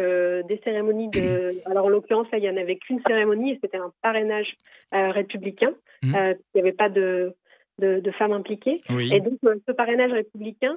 des 0.48 0.60
cérémonies 0.64 1.08
de. 1.08 1.54
Alors 1.70 1.86
en 1.86 1.88
l'occurrence 1.88 2.26
là, 2.32 2.38
il 2.38 2.44
y 2.44 2.50
en 2.50 2.56
avait 2.56 2.76
qu'une 2.76 3.00
cérémonie 3.06 3.52
et 3.52 3.58
c'était 3.62 3.76
un 3.76 3.92
parrainage 4.02 4.56
républicain. 4.90 5.72
Mmh. 6.02 6.16
il 6.16 6.36
n'y 6.56 6.60
avait 6.60 6.72
pas 6.72 6.88
de, 6.88 7.34
de, 7.78 8.00
de 8.00 8.10
femmes 8.10 8.32
impliquées. 8.32 8.78
Oui. 8.90 9.12
Et 9.14 9.20
donc 9.20 9.38
ce 9.42 9.72
parrainage 9.72 10.12
républicain, 10.12 10.76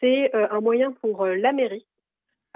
c'est 0.00 0.34
un 0.34 0.60
moyen 0.60 0.92
pour 0.92 1.24
la 1.24 1.52
mairie 1.52 1.86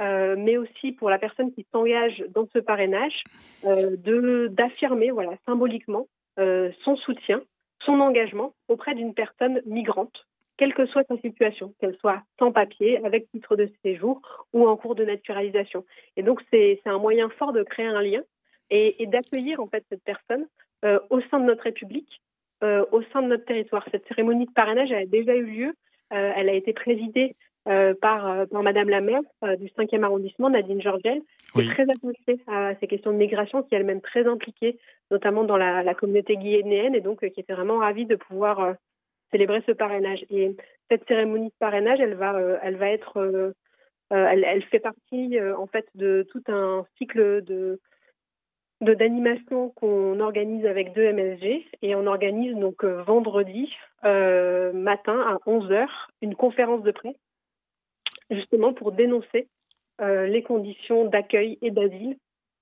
euh, 0.00 0.36
mais 0.38 0.56
aussi 0.56 0.92
pour 0.92 1.10
la 1.10 1.18
personne 1.18 1.52
qui 1.52 1.66
s'engage 1.70 2.24
dans 2.30 2.48
ce 2.52 2.58
parrainage, 2.58 3.22
euh, 3.64 3.96
d'affirmer 4.48 5.10
voilà 5.10 5.32
symboliquement 5.46 6.06
euh, 6.38 6.70
son 6.82 6.96
soutien, 6.96 7.42
son 7.84 8.00
engagement 8.00 8.54
auprès 8.68 8.94
d'une 8.94 9.12
personne 9.12 9.60
migrante, 9.66 10.26
quelle 10.56 10.72
que 10.72 10.86
soit 10.86 11.04
sa 11.08 11.18
situation, 11.18 11.74
qu'elle 11.78 11.96
soit 11.98 12.22
sans 12.38 12.52
papier, 12.52 13.04
avec 13.04 13.30
titre 13.30 13.54
de 13.54 13.70
séjour 13.84 14.22
ou 14.54 14.66
en 14.66 14.76
cours 14.76 14.94
de 14.94 15.04
naturalisation. 15.04 15.84
Et 16.16 16.22
donc 16.22 16.40
c'est 16.50 16.80
un 16.86 16.98
moyen 16.98 17.28
fort 17.28 17.52
de 17.52 17.62
créer 17.62 17.86
un 17.86 18.02
lien 18.02 18.22
et, 18.70 19.06
d'accueillir 19.06 19.60
en 19.60 19.66
fait 19.66 19.84
cette 19.90 20.02
personne 20.04 20.46
au 21.10 21.20
sein 21.30 21.38
de 21.38 21.44
notre 21.44 21.64
République, 21.64 22.22
au 22.62 23.02
sein 23.12 23.22
de 23.22 23.28
notre 23.28 23.44
territoire. 23.44 23.86
Cette 23.90 24.08
cérémonie 24.08 24.46
de 24.46 24.52
parrainage 24.52 24.90
a 24.90 25.04
déjà 25.04 25.36
eu 25.36 25.44
lieu. 25.44 25.74
elle 26.10 26.48
a 26.48 26.54
été 26.54 26.72
présidée 26.72 27.36
euh, 27.68 27.94
par, 27.94 28.26
euh, 28.26 28.46
par 28.46 28.64
Madame 28.64 28.88
la 28.88 29.00
maire 29.00 29.20
euh, 29.44 29.54
du 29.54 29.66
5e 29.66 30.02
arrondissement, 30.02 30.50
Nadine 30.50 30.82
Georgel, 30.82 31.22
qui 31.52 31.60
est 31.60 31.70
très 31.70 31.84
attachée 31.84 32.40
à 32.48 32.74
ces 32.80 32.88
questions 32.88 33.12
de 33.12 33.18
migration, 33.18 33.62
qui 33.62 33.72
est 33.72 33.78
elle-même 33.78 34.00
très 34.00 34.26
impliquée, 34.26 34.80
notamment 35.12 35.44
dans 35.44 35.56
la, 35.56 35.84
la 35.84 35.94
communauté 35.94 36.36
guyanéenne, 36.36 36.96
et 36.96 37.00
donc 37.00 37.20
qui 37.20 37.38
était 37.38 37.52
vraiment 37.52 37.78
ravie 37.78 38.04
de 38.04 38.16
pouvoir 38.16 38.74
célébrer 39.30 39.62
ce 39.64 39.70
parrainage. 39.70 40.24
Et 40.28 40.56
cette 40.90 41.06
cérémonie 41.06 41.50
de 41.50 41.54
parrainage, 41.60 42.00
elle 42.00 42.14
va, 42.14 42.36
elle 42.64 42.76
va 42.76 42.88
être, 42.88 43.54
elle, 44.10 44.44
elle, 44.44 44.64
fait 44.64 44.80
partie 44.80 45.38
en 45.40 45.68
fait 45.68 45.86
de 45.94 46.26
tout 46.32 46.42
un 46.48 46.84
cycle 46.98 47.44
de 47.44 47.78
de 48.80 48.94
d'animation 48.94 49.70
qu'on 49.70 50.18
organise 50.18 50.66
avec 50.66 50.92
deux 50.94 51.12
MSG 51.12 51.64
et 51.82 51.94
on 51.94 52.08
organise 52.08 52.56
donc 52.56 52.84
vendredi 52.84 53.72
matin 54.02 55.20
à 55.20 55.36
11h 55.46 55.86
une 56.22 56.34
conférence 56.34 56.82
de 56.82 56.90
presse 56.90 57.14
justement 58.32 58.72
pour 58.72 58.92
dénoncer 58.92 59.48
euh, 60.00 60.26
les 60.26 60.42
conditions 60.42 61.04
d'accueil 61.04 61.58
et 61.62 61.70
d'asile 61.70 62.16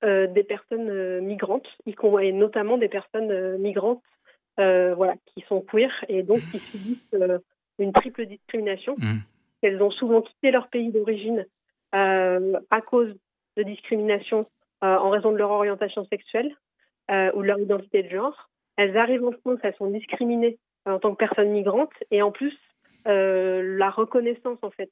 euh, 0.05 0.27
des 0.27 0.43
personnes 0.43 0.91
euh, 0.91 1.21
migrantes, 1.21 1.69
et 1.87 2.33
notamment 2.33 2.77
des 2.77 2.89
personnes 2.89 3.59
migrantes 3.59 4.03
voilà, 4.57 5.15
qui 5.25 5.43
sont 5.49 5.63
queer 5.63 5.91
et 6.09 6.23
donc 6.23 6.41
qui 6.51 6.59
subissent 6.59 7.17
une 7.79 7.95
triple 7.95 8.27
discrimination. 8.27 8.95
Mmh. 8.99 9.21
Elles 9.63 9.83
ont 9.83 9.91
souvent 9.91 10.21
quitté 10.21 10.51
leur 10.51 10.69
pays 10.69 10.91
d'origine 10.91 11.47
à 11.93 12.81
cause 12.87 13.17
de 13.57 13.63
discrimination 13.63 14.47
en 14.83 15.09
raison 15.09 15.33
de 15.33 15.39
leur 15.39 15.51
orientation 15.51 16.05
sexuelle 16.05 16.55
ou 17.09 17.41
de 17.41 17.47
leur 17.47 17.59
identité 17.59 18.03
de 18.03 18.11
genre. 18.11 18.51
Elles 18.77 18.99
arrivent 18.99 19.25
en 19.25 19.33
France, 19.33 19.61
elles 19.63 19.77
sont 19.77 19.91
discriminées 19.91 20.59
en 20.85 20.99
tant 20.99 21.15
que 21.15 21.25
personnes 21.25 21.53
migrantes 21.53 21.97
et 22.11 22.21
en 22.21 22.31
plus 22.31 22.55
la 23.07 23.89
reconnaissance 23.89 24.59
en 24.61 24.71
fait 24.71 24.91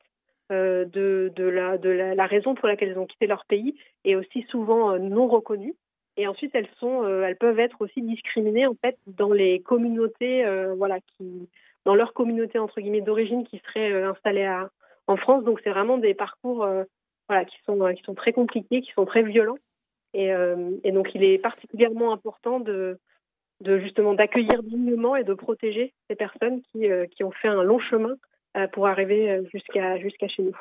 de, 0.50 1.32
de, 1.34 1.44
la, 1.44 2.26
raison 2.26 2.54
pour 2.54 2.68
laquelle 2.68 2.90
elles 2.90 2.98
ont 2.98 3.06
quitté 3.06 3.26
leur 3.26 3.44
pays 3.46 3.76
est 4.04 4.14
aussi 4.14 4.42
souvent 4.50 4.92
euh, 4.92 4.98
non 4.98 5.28
reconnue. 5.28 5.74
Et 6.16 6.26
ensuite, 6.26 6.54
elles 6.54 6.68
sont, 6.78 7.04
euh, 7.04 7.22
elles 7.22 7.36
peuvent 7.36 7.58
être 7.58 7.80
aussi 7.80 8.02
discriminées 8.02 8.66
en 8.66 8.74
fait 8.74 8.96
dans 9.06 9.32
les 9.32 9.60
communautés, 9.60 10.44
voilà, 10.76 10.98
qui, 11.00 11.48
dans 11.84 11.94
leur 11.94 12.12
communauté 12.12 12.58
entre 12.58 12.80
guillemets 12.80 13.00
d'origine 13.00 13.46
qui 13.46 13.60
serait 13.66 14.02
installée 14.02 14.48
en 15.06 15.16
France. 15.16 15.44
Donc, 15.44 15.60
c'est 15.62 15.70
vraiment 15.70 15.98
des 15.98 16.14
parcours, 16.14 16.66
voilà, 17.28 17.44
qui 17.44 17.56
sont, 17.64 17.94
qui 17.94 18.02
sont 18.02 18.14
très 18.14 18.32
compliqués, 18.32 18.80
qui 18.80 18.90
sont 18.92 19.04
très 19.04 19.22
violents. 19.22 19.58
Et, 20.12 20.32
donc, 20.90 21.14
il 21.14 21.22
est 21.22 21.38
particulièrement 21.38 22.12
important 22.12 22.58
de, 22.58 22.98
justement 23.64 24.14
d'accueillir 24.14 24.64
dignement 24.64 25.14
et 25.14 25.22
de 25.22 25.34
protéger 25.34 25.94
ces 26.10 26.16
personnes 26.16 26.62
qui, 26.72 26.88
qui 27.12 27.22
ont 27.22 27.30
fait 27.30 27.48
un 27.48 27.62
long 27.62 27.78
chemin 27.78 28.16
euh, 28.16 28.37
pour 28.72 28.86
arriver 28.86 29.30
euh, 29.30 29.42
jusqu'à 29.52 29.98
jusqu'à 29.98 30.28
chez 30.28 30.42
nous. 30.42 30.56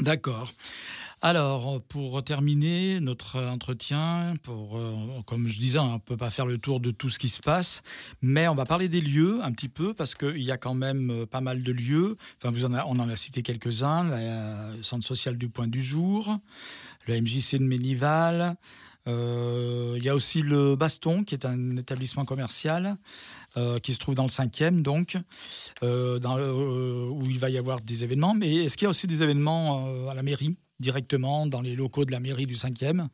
D'accord. 0.00 0.50
Alors, 1.24 1.80
pour 1.82 2.24
terminer 2.24 2.98
notre 2.98 3.40
entretien, 3.40 4.34
pour, 4.42 4.76
euh, 4.76 5.20
comme 5.24 5.46
je 5.46 5.58
disais, 5.60 5.78
on 5.78 5.94
ne 5.94 5.98
peut 5.98 6.16
pas 6.16 6.30
faire 6.30 6.46
le 6.46 6.58
tour 6.58 6.80
de 6.80 6.90
tout 6.90 7.10
ce 7.10 7.20
qui 7.20 7.28
se 7.28 7.38
passe, 7.38 7.82
mais 8.22 8.48
on 8.48 8.56
va 8.56 8.64
parler 8.64 8.88
des 8.88 9.00
lieux 9.00 9.38
un 9.40 9.52
petit 9.52 9.68
peu, 9.68 9.94
parce 9.94 10.16
qu'il 10.16 10.42
y 10.42 10.50
a 10.50 10.56
quand 10.56 10.74
même 10.74 11.26
pas 11.30 11.40
mal 11.40 11.62
de 11.62 11.70
lieux. 11.70 12.16
Enfin, 12.38 12.50
vous 12.50 12.64
en 12.64 12.74
on 12.74 12.98
en 12.98 13.08
a 13.08 13.14
cité 13.14 13.42
quelques-uns, 13.42 14.74
le 14.76 14.82
Centre 14.82 15.06
social 15.06 15.38
du 15.38 15.48
Point 15.48 15.68
du 15.68 15.80
Jour, 15.80 16.38
le 17.06 17.20
MJC 17.20 17.58
de 17.58 17.64
Ménival, 17.64 18.56
il 19.06 20.02
y 20.02 20.08
a 20.08 20.14
aussi 20.14 20.42
le 20.42 20.76
Baston, 20.76 21.24
qui 21.24 21.34
est 21.34 21.44
un 21.44 21.76
établissement 21.76 22.24
commercial 22.24 22.96
qui 23.82 23.92
se 23.92 23.98
trouve 23.98 24.14
dans 24.14 24.22
le 24.22 24.30
cinquième, 24.30 24.82
donc, 24.82 25.16
dans, 25.82 26.38
où 26.38 27.22
il 27.26 27.38
va 27.38 27.50
y 27.50 27.58
avoir 27.58 27.80
des 27.80 28.04
événements. 28.04 28.34
Mais 28.34 28.64
est-ce 28.64 28.76
qu'il 28.76 28.86
y 28.86 28.86
a 28.86 28.90
aussi 28.90 29.06
des 29.06 29.22
événements 29.22 30.08
à 30.08 30.14
la 30.14 30.22
mairie, 30.22 30.56
directement, 30.80 31.46
dans 31.46 31.60
les 31.60 31.74
locaux 31.74 32.04
de 32.04 32.12
la 32.12 32.20
mairie 32.20 32.46
du 32.46 32.54
cinquième? 32.54 33.08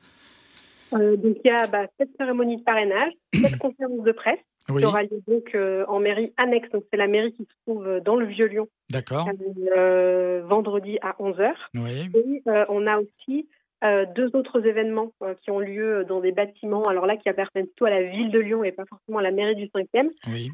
Donc, 0.93 1.37
il 1.45 1.49
y 1.49 1.51
a 1.51 1.67
bah, 1.67 1.87
cette 1.99 2.11
cérémonie 2.17 2.59
de 2.59 2.63
parrainage, 2.63 3.13
cette 3.35 3.59
conférence 3.59 4.05
de 4.05 4.13
presse 4.13 4.41
qui 4.77 4.85
aura 4.85 5.03
lieu 5.03 5.23
donc 5.27 5.55
euh, 5.55 5.85
en 5.89 6.01
mairie 6.01 6.33
annexe. 6.37 6.71
Donc 6.71 6.85
c'est 6.91 6.99
la 6.99 7.07
mairie 7.07 7.33
qui 7.33 7.45
se 7.45 7.55
trouve 7.67 7.87
euh, 7.87 8.01
dans 8.01 8.17
le 8.17 8.27
Vieux-Lyon. 8.27 8.69
D'accord. 8.91 9.29
Euh, 9.77 10.43
vendredi 10.45 10.99
à 11.03 11.17
11h. 11.19 11.53
Oui. 11.75 12.11
Et 12.15 12.43
on 12.69 12.87
a 12.87 12.99
aussi 12.99 13.49
deux 13.83 14.35
autres 14.35 14.67
événements 14.67 15.13
qui 15.43 15.51
ont 15.51 15.61
lieu 15.61 16.05
dans 16.05 16.21
des 16.21 16.33
bâtiments, 16.33 16.83
alors 16.85 17.07
là 17.07 17.17
qui 17.17 17.29
appartiennent 17.29 17.67
plutôt 17.67 17.85
à 17.85 17.91
la 17.91 18.03
ville 18.03 18.31
de 18.31 18.41
Lyon 18.41 18.65
et 18.65 18.73
pas 18.73 18.85
forcément 18.87 19.19
à 19.19 19.23
la 19.23 19.31
mairie 19.31 19.55
du 19.55 19.67
5e. 19.67 20.09
Oui. 20.27 20.51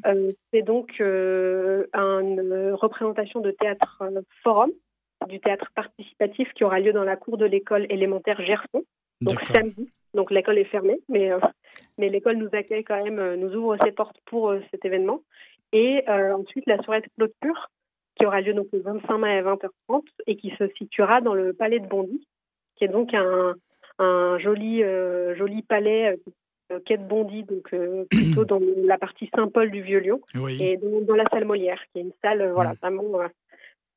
c'est 0.53 0.63
donc 0.63 0.99
une 1.01 2.73
représentation 2.75 3.41
de 3.41 3.51
théâtre 3.51 4.03
forum, 4.43 4.71
du 5.29 5.41
théâtre 5.41 5.71
participatif 5.75 6.53
qui 6.55 6.65
aura 6.65 6.81
lieu 6.81 6.93
dans 6.93 7.05
la 7.05 7.17
cour 7.17 7.39
de 7.39 7.47
l'école 7.47 7.87
élémentaire 7.89 8.41
Gerson, 8.43 8.85
donc 9.21 9.41
samedi. 9.55 9.91
Donc 10.13 10.31
l'école 10.31 10.59
est 10.59 10.65
fermée, 10.65 11.01
mais 11.09 11.33
mais 11.99 12.09
l'école 12.09 12.37
nous 12.37 12.49
accueille 12.53 12.85
quand 12.85 13.03
même, 13.03 13.19
euh, 13.19 13.37
nous 13.37 13.55
ouvre 13.55 13.77
ses 13.83 13.93
portes 13.93 14.17
pour 14.27 14.51
euh, 14.51 14.61
cet 14.71 14.85
événement. 14.85 15.21
Et 15.73 16.03
euh, 16.09 16.35
ensuite, 16.37 16.65
la 16.67 16.83
soirée 16.83 17.01
de 17.01 17.09
clôture, 17.17 17.71
qui 18.17 18.27
aura 18.27 18.41
lieu 18.41 18.55
donc 18.55 18.67
le 18.73 18.81
25 18.81 19.19
mai 19.19 19.39
à 19.39 19.43
20h30 19.43 20.03
et 20.27 20.37
qui 20.37 20.51
se 20.57 20.69
situera 20.79 21.21
dans 21.21 21.35
le 21.35 21.53
palais 21.53 21.81
de 21.81 21.87
Bondy, 21.87 22.27
qui 22.77 22.85
est 22.85 22.89
donc 22.89 23.15
un, 23.15 23.55
un 23.99 24.39
joli, 24.39 24.83
joli 25.37 25.63
palais 25.63 26.19
quai 26.87 26.97
de 26.97 27.05
Bondy, 27.05 27.45
donc 27.45 27.71
plutôt 28.11 28.45
dans 28.45 28.61
la 28.85 28.99
partie 28.99 29.31
Saint-Paul 29.35 29.71
du 29.71 29.83
Vieux-Lyon, 29.83 30.21
et 30.59 30.79
dans, 31.07 31.15
la 31.15 31.25
salle 31.31 31.45
Molière, 31.45 31.81
qui 31.93 31.99
est 31.99 32.03
une 32.03 32.13
salle 32.23 32.51
voilà, 32.53 32.75
vraiment 32.81 33.05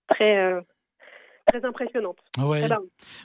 très 0.08 0.62
très 1.48 1.66
impressionnante. 1.66 2.18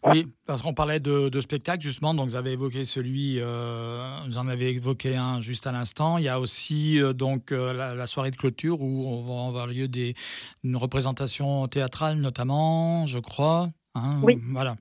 Oui, 0.05 0.27
parce 0.47 0.63
qu'on 0.63 0.75
parlait 0.75 1.01
de, 1.01 1.41
spectacle 1.41 1.83
justement, 1.83 2.15
donc 2.15 2.29
vous 2.29 2.37
avez 2.37 2.53
évoqué 2.53 2.85
celui, 2.85 3.37
euh, 3.39 4.19
vous 4.27 4.39
en 4.39 4.49
avez 4.49 4.71
évoqué 4.71 5.17
un 5.17 5.41
juste 5.41 5.67
à 5.67 5.73
l'instant. 5.73 6.19
Il 6.19 6.25
y 6.25 6.29
a 6.29 6.39
aussi 6.39 7.03
euh, 7.03 7.13
donc 7.13 7.53
euh, 7.53 7.73
la, 7.73 8.07
soirée 8.07 8.31
de 8.31 8.37
clôture 8.37 8.81
où 8.81 9.07
on 9.07 9.21
va 9.23 9.49
avoir 9.49 9.67
lieu 9.67 9.89
des 9.89 10.15
une 10.63 10.77
représentation 10.77 11.67
théâtrale 11.69 12.17
notamment, 12.17 13.07
je 13.07 13.19
crois. 13.19 13.69
Hein, 13.95 14.21
oui. 14.23 14.39
Voilà. 14.53 14.77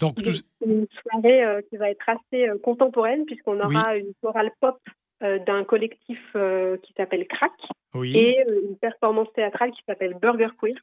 Donc 0.00 0.16
une 0.64 0.86
soirée 1.02 1.62
qui 1.68 1.76
va 1.76 1.90
être 1.90 2.08
assez 2.08 2.48
contemporaine 2.62 3.24
puisqu'on 3.26 3.60
aura 3.60 3.96
une 3.96 4.12
chorale 4.22 4.50
pop 4.60 4.78
euh, 5.22 5.38
d'un 5.38 5.64
collectif 5.64 6.18
euh, 6.34 6.78
qui 6.78 6.94
s'appelle 6.96 7.26
Crack 7.28 7.52
et 7.94 8.40
euh, 8.40 8.60
une 8.70 8.78
performance 8.78 9.30
théâtrale 9.34 9.70
qui 9.70 9.82
s'appelle 9.86 10.14
Burger 10.14 10.48
Queer. 10.58 10.76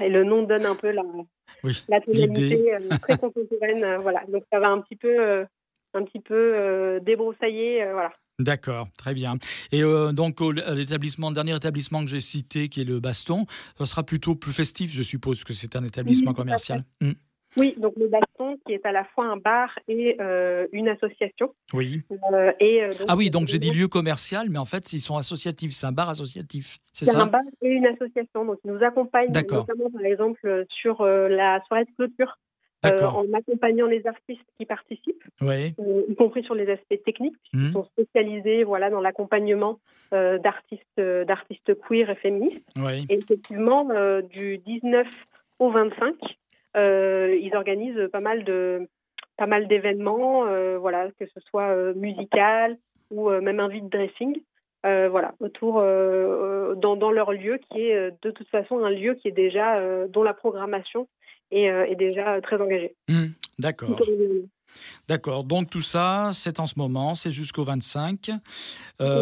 Et 0.00 0.08
le 0.08 0.24
nom 0.24 0.42
donne 0.42 0.66
un 0.66 0.74
peu 0.74 0.90
la, 0.90 1.04
la 1.88 2.00
tonalité 2.00 2.72
très 3.02 3.18
contemporaine. 3.18 3.98
voilà. 4.02 4.24
Donc 4.26 4.42
ça 4.50 4.58
va 4.58 4.70
un 4.70 4.80
petit 4.80 4.96
peu, 4.96 5.46
un 5.94 6.02
petit 6.02 6.18
peu 6.18 6.98
débroussailler. 7.04 7.88
voilà. 7.92 8.10
D'accord, 8.38 8.88
très 8.98 9.14
bien. 9.14 9.36
Et 9.72 9.82
donc 9.82 10.40
l'établissement, 10.40 11.30
dernier 11.30 11.56
établissement 11.56 12.04
que 12.04 12.10
j'ai 12.10 12.20
cité, 12.20 12.68
qui 12.68 12.82
est 12.82 12.84
le 12.84 13.00
Baston, 13.00 13.46
ça 13.78 13.86
sera 13.86 14.02
plutôt 14.02 14.34
plus 14.34 14.52
festif, 14.52 14.90
je 14.92 15.02
suppose 15.02 15.42
que 15.44 15.54
c'est 15.54 15.74
un 15.76 15.84
établissement 15.84 16.34
commercial. 16.34 16.84
Oui, 17.56 17.74
donc 17.78 17.94
le 17.96 18.08
Baston, 18.08 18.58
qui 18.66 18.74
est 18.74 18.84
à 18.84 18.92
la 18.92 19.04
fois 19.04 19.26
un 19.26 19.38
bar 19.38 19.78
et 19.88 20.16
euh, 20.20 20.66
une 20.72 20.88
association. 20.88 21.54
Oui. 21.72 22.02
Euh, 22.32 22.52
et, 22.60 22.82
euh, 22.82 22.90
ah 23.08 23.16
oui, 23.16 23.30
donc 23.30 23.48
j'ai 23.48 23.58
dit 23.58 23.70
lieu 23.70 23.88
commercial, 23.88 24.48
mais 24.50 24.58
en 24.58 24.66
fait, 24.66 24.92
ils 24.92 25.00
sont 25.00 25.16
associatifs. 25.16 25.72
C'est 25.72 25.86
un 25.86 25.92
bar 25.92 26.10
associatif, 26.10 26.78
c'est 26.92 27.06
ça 27.06 27.12
C'est 27.12 27.18
un 27.18 27.26
bar 27.26 27.40
et 27.62 27.68
une 27.68 27.86
association. 27.86 28.44
Donc, 28.44 28.58
ils 28.64 28.72
nous 28.72 28.84
accompagnent 28.84 29.32
notamment, 29.32 29.90
par 29.90 30.04
exemple, 30.04 30.66
sur 30.68 31.02
la 31.04 31.62
soirée 31.66 31.84
de 31.84 31.90
clôture. 31.96 32.38
En 33.02 33.32
accompagnant 33.32 33.86
les 33.86 34.06
artistes 34.06 34.46
qui 34.58 34.66
participent, 34.66 35.24
oui. 35.40 35.74
y 36.08 36.14
compris 36.14 36.42
sur 36.42 36.54
les 36.54 36.70
aspects 36.70 37.02
techniques, 37.04 37.36
qui 37.50 37.56
mmh. 37.56 37.72
sont 37.72 37.84
spécialisés 37.84 38.64
voilà, 38.64 38.90
dans 38.90 39.00
l'accompagnement 39.00 39.78
d'artistes, 40.12 41.00
d'artistes 41.00 41.74
queer 41.86 42.10
et 42.10 42.14
féministes. 42.16 42.62
Oui. 42.76 43.06
Et 43.08 43.14
effectivement, 43.14 43.88
du 44.30 44.58
19 44.58 45.06
au 45.58 45.70
25, 45.70 46.14
euh, 46.76 47.38
ils 47.40 47.54
organisent 47.56 48.08
pas 48.12 48.20
mal 48.20 48.44
de 48.44 48.88
pas 49.36 49.46
mal 49.46 49.68
d'événements, 49.68 50.46
euh, 50.46 50.78
voilà, 50.78 51.10
que 51.18 51.26
ce 51.26 51.40
soit 51.40 51.68
euh, 51.68 51.92
musical 51.94 52.78
ou 53.10 53.30
même 53.30 53.60
un 53.60 53.68
vide 53.68 53.88
dressing. 53.88 54.36
voilà, 54.82 55.34
autour 55.40 55.74
dans, 55.80 56.96
dans, 56.96 57.10
leur 57.12 57.32
lieu 57.32 57.58
qui 57.58 57.82
est 57.82 58.10
de 58.22 58.30
toute 58.30 58.48
façon 58.48 58.84
un 58.84 58.90
lieu 58.90 59.14
qui 59.14 59.28
est 59.28 59.38
déjà 59.46 59.80
dont 60.08 60.24
la 60.24 60.34
programmation 60.34 61.06
est, 61.50 61.64
est 61.64 61.96
déjà 61.96 62.40
très 62.40 62.60
engagée. 62.60 62.94
Mmh, 63.08 63.26
d'accord. 63.58 64.00
D'accord, 65.08 65.44
donc 65.44 65.70
tout 65.70 65.80
ça, 65.80 66.32
c'est 66.34 66.60
en 66.60 66.66
ce 66.66 66.78
moment, 66.78 67.14
c'est 67.14 67.32
jusqu'au 67.32 67.64
25, 67.64 68.30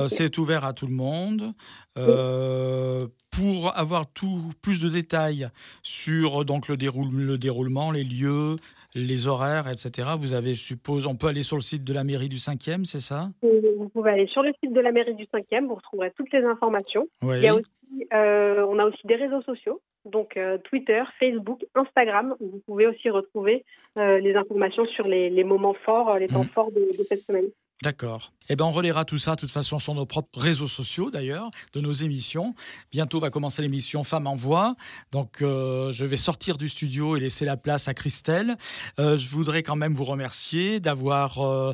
c'est 0.09 0.39
ouvert 0.39 0.65
à 0.65 0.73
tout 0.73 0.87
le 0.87 0.93
monde. 0.93 1.53
Pour 1.95 3.77
avoir 3.77 4.07
tout, 4.13 4.53
plus 4.63 4.81
de 4.81 4.89
détails 4.89 5.49
sur 5.83 6.45
donc, 6.45 6.69
le, 6.69 6.77
le 6.77 7.39
déroulement, 7.39 7.93
les 7.93 8.05
lieux, 8.05 8.57
les 8.95 9.27
horaires, 9.27 9.69
etc. 9.69 10.11
Vous 10.19 10.35
avez, 10.35 10.55
je 10.55 10.63
suppose, 10.63 11.07
on 11.07 11.17
peut 11.17 11.27
aller 11.27 11.43
sur 11.43 11.57
le 11.57 11.63
site 11.63 11.85
de 11.85 11.93
la 11.93 12.05
mairie 12.05 12.29
du 12.29 12.37
5e, 12.37 12.85
c'est 12.85 13.01
ça? 13.01 13.31
Vous 13.43 13.89
pouvez 13.89 14.13
aller 14.13 14.27
sur 14.29 14.43
le 14.43 14.53
site 14.63 14.73
de 14.73 14.81
la 14.81 14.93
mairie 14.93 15.15
du 15.15 15.25
5e, 15.25 15.67
vous 15.67 15.75
retrouverez 15.75 16.13
toutes 16.17 16.33
les 16.33 16.45
informations. 16.45 17.09
Il 17.23 17.43
y 17.43 17.49
a 17.49 17.55
aussi, 17.55 17.71
euh, 18.13 18.65
on 18.69 18.79
a 18.79 18.85
aussi 18.85 19.05
des 19.05 19.17
réseaux 19.17 19.43
sociaux, 19.43 19.81
donc 20.05 20.37
euh, 20.37 20.59
Twitter, 20.59 21.03
Facebook, 21.19 21.65
Instagram. 21.75 22.35
Vous 22.41 22.61
pouvez 22.67 22.87
aussi 22.87 23.11
retrouver 23.11 23.65
euh, 23.97 24.19
les 24.19 24.35
informations 24.35 24.87
sur 24.87 25.07
les, 25.07 25.45
moments 25.45 25.75
forts, 25.85 26.19
les 26.19 26.29
temps 26.29 26.45
mmh. 26.45 26.49
forts 26.49 26.73
de 26.73 27.03
cette 27.09 27.23
semaine. 27.23 27.51
D'accord. 27.83 28.33
Eh 28.49 28.57
bien, 28.57 28.67
on 28.67 28.73
relaiera 28.73 29.05
tout 29.05 29.19
ça, 29.19 29.35
de 29.35 29.41
toute 29.41 29.51
façon, 29.51 29.79
sur 29.79 29.95
nos 29.95 30.07
propres 30.07 30.39
réseaux 30.39 30.69
sociaux, 30.69 31.11
d'ailleurs, 31.11 31.51
de 31.73 31.81
nos 31.81 31.93
émissions. 31.93 32.55
Bientôt 32.93 33.19
va 33.19 33.31
commencer 33.31 33.63
l'émission 33.63 34.05
Femmes 34.05 34.27
en 34.27 34.37
Voix. 34.37 34.75
Donc, 35.13 35.43
euh, 35.43 35.93
je 35.93 36.05
vais 36.05 36.17
sortir 36.17 36.57
du 36.57 36.69
studio 36.69 37.17
et 37.17 37.21
laisser 37.21 37.45
la 37.45 37.57
place 37.57 37.89
à 37.89 37.95
Christelle. 37.95 38.57
Euh, 38.99 39.19
je 39.19 39.29
voudrais 39.29 39.63
quand 39.63 39.77
même 39.77 39.95
vous 39.95 40.05
remercier 40.05 40.79
d'avoir 40.79 41.41
euh, 41.41 41.73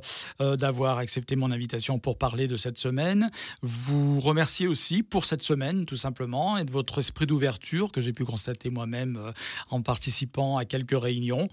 d'avoir 0.57 0.99
accepté 0.99 1.37
mon 1.37 1.51
invitation 1.51 1.99
pour 1.99 2.19
parler 2.19 2.47
de 2.47 2.57
cette 2.57 2.79
semaine. 2.79 3.31
Vous 3.63 4.21
remercier 4.21 4.69
aussi 4.69 5.03
pour 5.03 5.25
cette 5.25 5.43
semaine, 5.43 5.87
tout 5.87 5.97
simplement, 5.97 6.57
et 6.57 6.65
de 6.65 6.71
votre 6.71 6.99
esprit 6.99 7.27
d'ouverture 7.27 7.93
que 7.93 8.01
j'ai 8.01 8.13
pu 8.13 8.20
constater 8.25 8.71
moi-même 8.71 9.33
en 9.71 9.83
participant 9.83 10.57
à 10.57 10.65
quelques 10.65 10.99
réunions. 11.01 11.49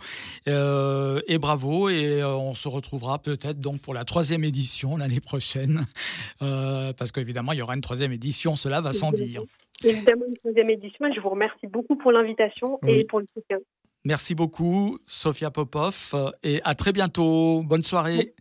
et 0.45 1.38
bravo, 1.38 1.89
et 1.89 2.23
on 2.23 2.56
se 2.56 2.67
retrouvera 2.67 3.19
peut-être 3.19 3.60
donc 3.60 3.82
pour 3.82 3.93
la 3.93 4.06
troisième 4.06 4.43
édition 4.43 4.97
l'année 4.97 5.19
prochaine, 5.19 5.86
euh, 6.41 6.93
parce 6.93 7.12
qu'évidemment, 7.12 7.51
il 7.51 7.60
y 7.60 7.62
aura 7.62 7.75
une 7.75 7.82
troisième 7.82 8.12
édition, 8.12 8.56
cela 8.56 8.82
va 8.82 8.93
sans 8.93 9.12
dire. 9.12 9.43
Évidemment, 9.84 10.25
une 10.27 10.38
troisième 10.38 10.69
édition, 10.69 11.06
et 11.06 11.13
je 11.13 11.19
vous 11.19 11.30
remercie 11.30 11.67
beaucoup 11.67 11.95
pour 11.95 12.12
l'invitation 12.12 12.80
et 12.88 13.03
pour 13.06 13.19
le 13.19 13.25
soutien. 13.34 13.58
Merci 14.06 14.36
beaucoup, 14.36 14.97
Sophia 15.06 15.51
Popov, 15.51 16.15
et 16.43 16.62
à 16.63 16.75
très 16.75 16.93
bientôt. 16.93 17.62
Bonne 17.63 17.84
soirée. 17.84 18.34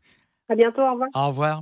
À 0.49 0.55
bientôt, 0.55 0.83
au 0.83 0.93
revoir. 0.93 1.09
Au 1.15 1.27
revoir. 1.29 1.61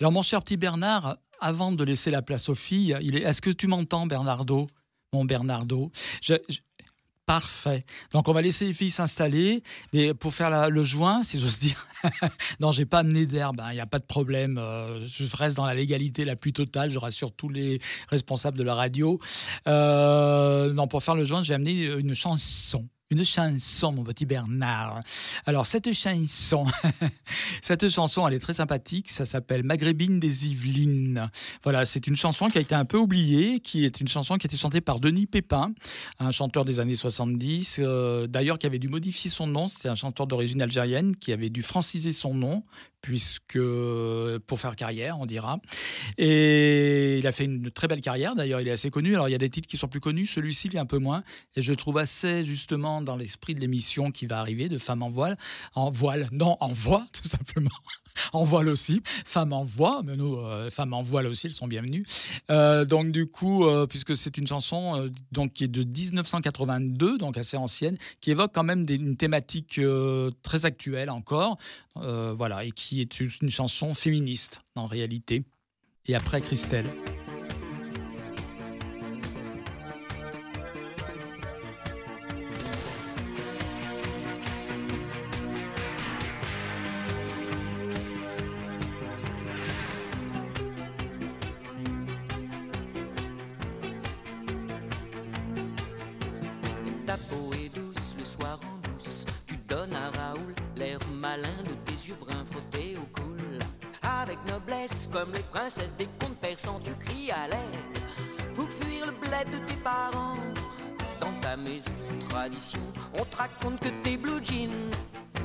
Alors, 0.00 0.10
mon 0.10 0.22
cher 0.22 0.40
petit 0.42 0.56
Bernard, 0.56 1.18
avant 1.40 1.72
de 1.72 1.84
laisser 1.84 2.10
la 2.10 2.22
place 2.22 2.48
aux 2.48 2.54
filles, 2.54 2.96
il 3.02 3.16
est... 3.16 3.22
est-ce 3.22 3.42
que 3.42 3.50
tu 3.50 3.66
m'entends, 3.66 4.06
Bernardo? 4.06 4.68
Mon 5.12 5.26
Bernardo. 5.26 5.90
Parfait. 7.26 7.84
Donc 8.12 8.28
on 8.28 8.32
va 8.32 8.42
laisser 8.42 8.64
les 8.64 8.72
filles 8.72 8.90
s'installer, 8.90 9.62
mais 9.92 10.12
pour 10.12 10.34
faire 10.34 10.70
le 10.70 10.84
joint, 10.84 11.22
si 11.22 11.38
j'ose 11.38 11.58
dire. 11.58 11.86
non, 12.60 12.72
j'ai 12.72 12.84
pas 12.84 13.00
amené 13.00 13.26
d'herbe, 13.26 13.60
hein, 13.60 13.68
il 13.70 13.74
n'y 13.74 13.80
a 13.80 13.86
pas 13.86 13.98
de 13.98 14.04
problème. 14.04 14.58
Euh, 14.58 15.06
je 15.06 15.36
reste 15.36 15.56
dans 15.56 15.66
la 15.66 15.74
légalité 15.74 16.24
la 16.24 16.34
plus 16.34 16.52
totale. 16.52 16.90
Je 16.90 16.98
rassure 16.98 17.30
tous 17.30 17.48
les 17.48 17.78
responsables 18.08 18.58
de 18.58 18.64
la 18.64 18.74
radio. 18.74 19.20
Euh, 19.68 20.72
non, 20.72 20.88
pour 20.88 21.02
faire 21.02 21.14
le 21.14 21.24
joint, 21.24 21.42
j'ai 21.42 21.54
amené 21.54 21.84
une 21.84 22.14
chanson 22.14 22.88
une 23.12 23.24
chanson, 23.24 23.92
mon 23.92 24.02
petit 24.02 24.24
Bernard. 24.24 25.00
Alors, 25.46 25.66
cette 25.66 25.92
chanson, 25.92 26.64
cette 27.62 27.88
chanson, 27.90 28.26
elle 28.26 28.34
est 28.34 28.40
très 28.40 28.54
sympathique. 28.54 29.10
Ça 29.10 29.24
s'appelle 29.24 29.62
Maghrébine 29.62 30.18
des 30.18 30.48
Yvelines. 30.48 31.30
Voilà, 31.62 31.84
c'est 31.84 32.06
une 32.06 32.16
chanson 32.16 32.48
qui 32.48 32.58
a 32.58 32.60
été 32.60 32.74
un 32.74 32.86
peu 32.86 32.96
oubliée, 32.96 33.60
qui 33.60 33.84
est 33.84 34.00
une 34.00 34.08
chanson 34.08 34.36
qui 34.36 34.46
a 34.46 34.48
été 34.48 34.56
chantée 34.56 34.80
par 34.80 34.98
Denis 34.98 35.26
Pépin, 35.26 35.72
un 36.18 36.30
chanteur 36.30 36.64
des 36.64 36.80
années 36.80 36.94
70, 36.94 37.80
euh, 37.80 38.26
d'ailleurs 38.26 38.58
qui 38.58 38.66
avait 38.66 38.78
dû 38.78 38.88
modifier 38.88 39.30
son 39.30 39.46
nom. 39.46 39.66
C'était 39.66 39.88
un 39.88 39.94
chanteur 39.94 40.26
d'origine 40.26 40.62
algérienne 40.62 41.14
qui 41.16 41.32
avait 41.32 41.50
dû 41.50 41.62
franciser 41.62 42.12
son 42.12 42.34
nom 42.34 42.64
puisque 43.02 43.58
pour 44.46 44.60
faire 44.60 44.76
carrière, 44.76 45.18
on 45.20 45.26
dira. 45.26 45.58
Et 46.16 47.18
il 47.18 47.26
a 47.26 47.32
fait 47.32 47.44
une 47.44 47.70
très 47.70 47.88
belle 47.88 48.00
carrière. 48.00 48.34
D'ailleurs, 48.34 48.60
il 48.60 48.68
est 48.68 48.72
assez 48.72 48.90
connu. 48.90 49.14
Alors, 49.14 49.28
il 49.28 49.32
y 49.32 49.34
a 49.34 49.38
des 49.38 49.50
titres 49.50 49.68
qui 49.68 49.76
sont 49.76 49.88
plus 49.88 50.00
connus. 50.00 50.26
Celui-ci, 50.26 50.68
il 50.68 50.76
est 50.76 50.80
un 50.80 50.86
peu 50.86 50.98
moins. 50.98 51.22
Et 51.56 51.62
je 51.62 51.72
trouve 51.72 51.98
assez 51.98 52.44
justement 52.44 53.02
dans 53.02 53.16
l'esprit 53.16 53.54
de 53.54 53.60
l'émission 53.60 54.10
qui 54.10 54.26
va 54.26 54.38
arriver 54.38 54.68
de 54.68 54.78
Femmes 54.78 55.02
en 55.02 55.10
voile, 55.10 55.36
en 55.74 55.90
voile, 55.90 56.28
non, 56.32 56.56
en 56.60 56.72
voix, 56.72 57.04
tout 57.12 57.28
simplement. 57.28 57.70
en 58.32 58.44
voile 58.44 58.68
aussi, 58.68 59.02
femmes 59.24 59.52
en 59.52 59.64
voix, 59.64 60.02
mais 60.04 60.16
nous, 60.16 60.36
euh, 60.36 60.70
femmes 60.70 60.92
en 60.92 61.02
voile 61.02 61.26
aussi, 61.26 61.46
elles 61.46 61.52
sont 61.52 61.68
bienvenues. 61.68 62.04
Euh, 62.50 62.84
donc 62.84 63.12
du 63.12 63.26
coup, 63.26 63.66
euh, 63.66 63.86
puisque 63.86 64.16
c'est 64.16 64.38
une 64.38 64.46
chanson 64.46 65.10
donc 65.32 65.52
qui 65.52 65.64
est 65.64 65.68
de 65.68 65.82
1982, 65.82 67.18
donc 67.18 67.36
assez 67.36 67.56
ancienne, 67.56 67.96
qui 68.20 68.30
évoque 68.30 68.52
quand 68.54 68.64
même 68.64 68.86
une 68.88 69.16
thématique 69.16 69.80
très 70.42 70.66
actuelle 70.66 71.10
encore, 71.10 71.58
voilà, 71.94 72.64
et 72.64 72.72
qui 72.72 73.00
est 73.00 73.20
une 73.20 73.50
chanson 73.50 73.94
féministe 73.94 74.62
en 74.74 74.86
réalité. 74.86 75.44
Et 76.06 76.14
après 76.14 76.40
Christelle. 76.40 76.86
Princesses 105.72 105.94
des 105.96 106.08
contes 106.18 106.36
persans, 106.38 106.80
tu 106.84 106.92
cries 106.94 107.30
à 107.30 107.48
l'aide 107.48 107.98
pour 108.54 108.68
fuir 108.68 109.06
le 109.06 109.12
bled 109.12 109.50
de 109.50 109.58
tes 109.66 109.76
parents. 109.82 110.36
Dans 111.20 111.32
ta 111.40 111.56
maison, 111.56 111.92
tradition, 112.28 112.80
on 113.18 113.24
te 113.24 113.36
raconte 113.36 113.80
que 113.80 113.88
tes 114.02 114.16
blue 114.16 114.42
jeans, 114.42 114.90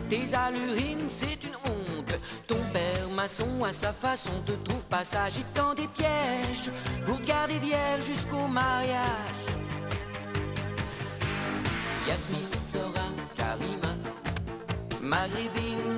tes 0.09 0.33
allurines, 0.33 1.07
c'est 1.07 1.43
une 1.43 1.55
honte. 1.65 2.19
Ton 2.47 2.59
père 2.73 3.09
maçon, 3.15 3.63
à 3.63 3.71
sa 3.71 3.93
façon, 3.93 4.31
te 4.45 4.53
trouve 4.69 4.87
pas 4.87 5.03
s'agitant 5.03 5.73
des 5.73 5.87
pièges 5.87 6.71
pour 7.05 7.19
garder 7.21 7.59
vierge 7.59 8.05
jusqu'au 8.05 8.47
mariage. 8.47 9.43
Yasmine, 12.07 12.39
Zora, 12.65 13.07
Karima, 13.35 13.95
Maghrébine, 15.01 15.97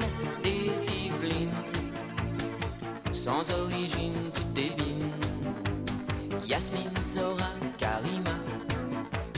sans 3.29 3.51
origine 3.61 4.31
tout 4.33 4.53
débine. 4.55 5.11
Yasmine, 6.47 6.97
Zora, 7.07 7.51
Karima, 7.77 8.37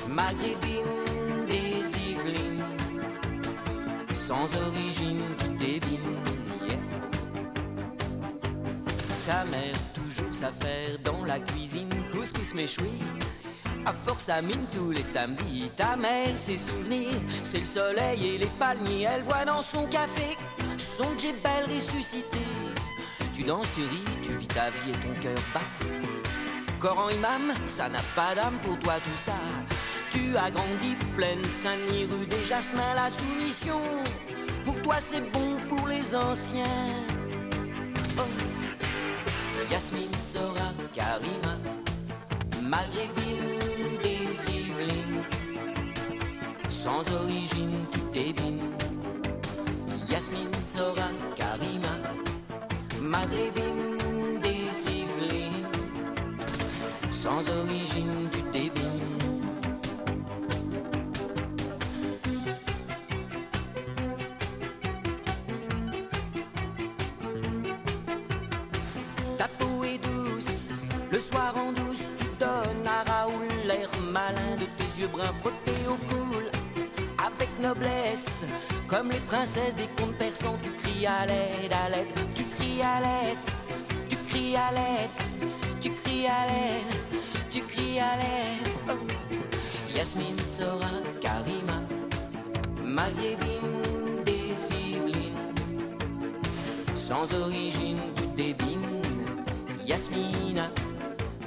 Maghrébine, 0.07 0.93
des 1.45 1.81
Yvelines. 2.09 2.63
Sans 4.13 4.47
origine 4.67 5.23
tout 5.39 5.57
débine. 5.57 6.15
Ta 9.27 9.43
mère, 9.45 9.77
toujours 9.93 10.33
s'affaire 10.33 10.97
dans 11.03 11.25
la 11.25 11.39
cuisine, 11.39 11.89
couscous 12.13 12.53
méchoui. 12.53 12.97
À 13.85 13.91
force 13.91 14.29
à 14.29 14.41
mine 14.41 14.67
tous 14.71 14.91
les 14.91 15.03
samedis, 15.03 15.69
ta 15.75 15.97
mère, 15.97 16.35
ses 16.35 16.57
souvenirs, 16.57 17.21
c'est 17.43 17.59
le 17.59 17.65
soleil 17.65 18.35
et 18.35 18.37
les 18.37 18.51
palmiers. 18.59 19.07
Elle 19.13 19.23
voit 19.23 19.45
dans 19.45 19.61
son 19.61 19.85
café 19.87 20.37
son 20.77 21.09
belle 21.43 21.75
ressuscité. 21.75 22.39
Tu 23.41 23.47
danses, 23.47 23.73
tu 23.73 23.81
ris, 23.81 24.03
tu 24.21 24.33
vis 24.33 24.45
ta 24.45 24.69
vie 24.69 24.91
et 24.91 24.97
ton 24.99 25.19
cœur 25.19 25.39
bat. 25.51 25.61
Coran 26.79 27.09
imam, 27.09 27.51
ça 27.65 27.89
n'a 27.89 27.97
pas 28.15 28.35
d'âme 28.35 28.59
pour 28.61 28.77
toi 28.77 28.93
tout 29.03 29.15
ça. 29.17 29.33
Tu 30.11 30.37
as 30.37 30.51
grandi 30.51 30.95
pleine 31.17 31.43
Saint-Denis, 31.43 32.05
rue 32.05 32.27
des 32.27 32.43
Jasmins, 32.43 32.93
la 32.93 33.09
soumission. 33.09 33.81
Pour 34.63 34.79
toi 34.83 34.97
c'est 34.99 35.21
bon, 35.31 35.57
pour 35.67 35.87
les 35.87 36.15
anciens. 36.15 36.65
Oh. 38.19 38.21
Yasmine, 39.71 40.13
Sora, 40.23 40.71
Karima, 40.93 41.57
Maghrébine, 42.61 43.57
des 44.03 44.51
Yvelines. 44.51 45.23
Sans 46.69 47.01
origine, 47.11 47.87
tu 47.91 48.01
débines. 48.13 48.59
Yasmine, 50.07 50.53
Sora, 50.63 51.09
maghrébine 53.11 54.39
des 54.41 54.71
sans 57.11 57.43
origine 57.61 58.29
du 58.31 58.41
débit. 58.51 58.81
Ta 69.37 69.47
peau 69.59 69.83
est 69.83 69.97
douce, 69.97 70.67
le 71.11 71.19
soir 71.19 71.53
en 71.57 71.73
douce, 71.73 72.05
tu 72.17 72.25
donnes 72.39 72.87
à 72.87 73.03
Raoul 73.11 73.33
l'air 73.67 73.89
malin 74.11 74.55
de 74.55 74.65
tes 74.77 75.01
yeux 75.01 75.09
bruns 75.11 75.33
frottés 75.41 75.83
au 75.87 75.97
cool. 76.09 76.45
Avec 77.27 77.49
noblesse, 77.59 78.45
comme 78.87 79.11
les 79.11 79.19
princesses 79.31 79.75
des 79.75 79.89
contes 79.97 80.17
persans, 80.17 80.57
tu 80.63 80.71
cries 80.71 81.05
à 81.05 81.25
l'aide, 81.25 81.73
à 81.73 81.89
l'aide, 81.89 82.07
cries 82.81 82.87
à 82.87 82.99
l'aide, 83.01 83.37
tu 84.09 84.17
cries 84.27 84.55
à 84.55 84.71
l'aide, 84.71 85.09
tu 85.81 85.91
cries 85.91 86.25
à 86.25 86.45
l'aide, 86.47 86.95
tu 87.51 87.61
cries 87.61 87.99
à 87.99 88.15
l'aide. 88.15 88.69
Yasmine, 89.95 90.39
Zora, 90.51 90.89
Karima, 91.21 91.81
Maghrébine, 92.83 94.23
des 94.25 94.55
sans 96.95 97.33
origine, 97.35 97.99
tu 98.15 98.23
débines. 98.35 99.01
Yasmina, 99.85 100.71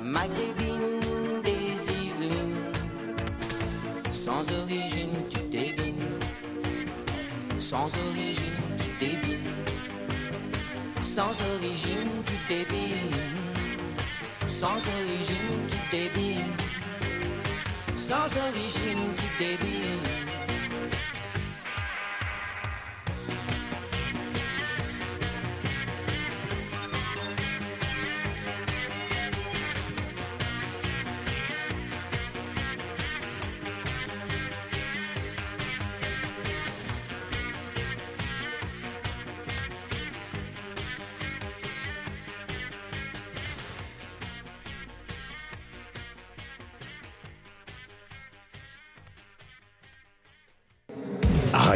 Maghrébine, 0.02 1.00
des 1.42 1.76
sans 4.12 4.44
origine, 4.62 5.16
tu 5.30 5.38
sans 7.58 7.86
origine 7.86 8.54
débines, 8.54 8.73
sans 11.14 11.30
origine 11.54 12.10
tu 12.26 12.34
débines, 12.48 13.20
sans 14.48 14.80
origine 14.98 15.60
tu 15.68 15.96
débines, 15.96 16.56
sans 17.94 18.26
origine 18.48 19.04
tu 19.16 19.44
débines. 19.44 20.23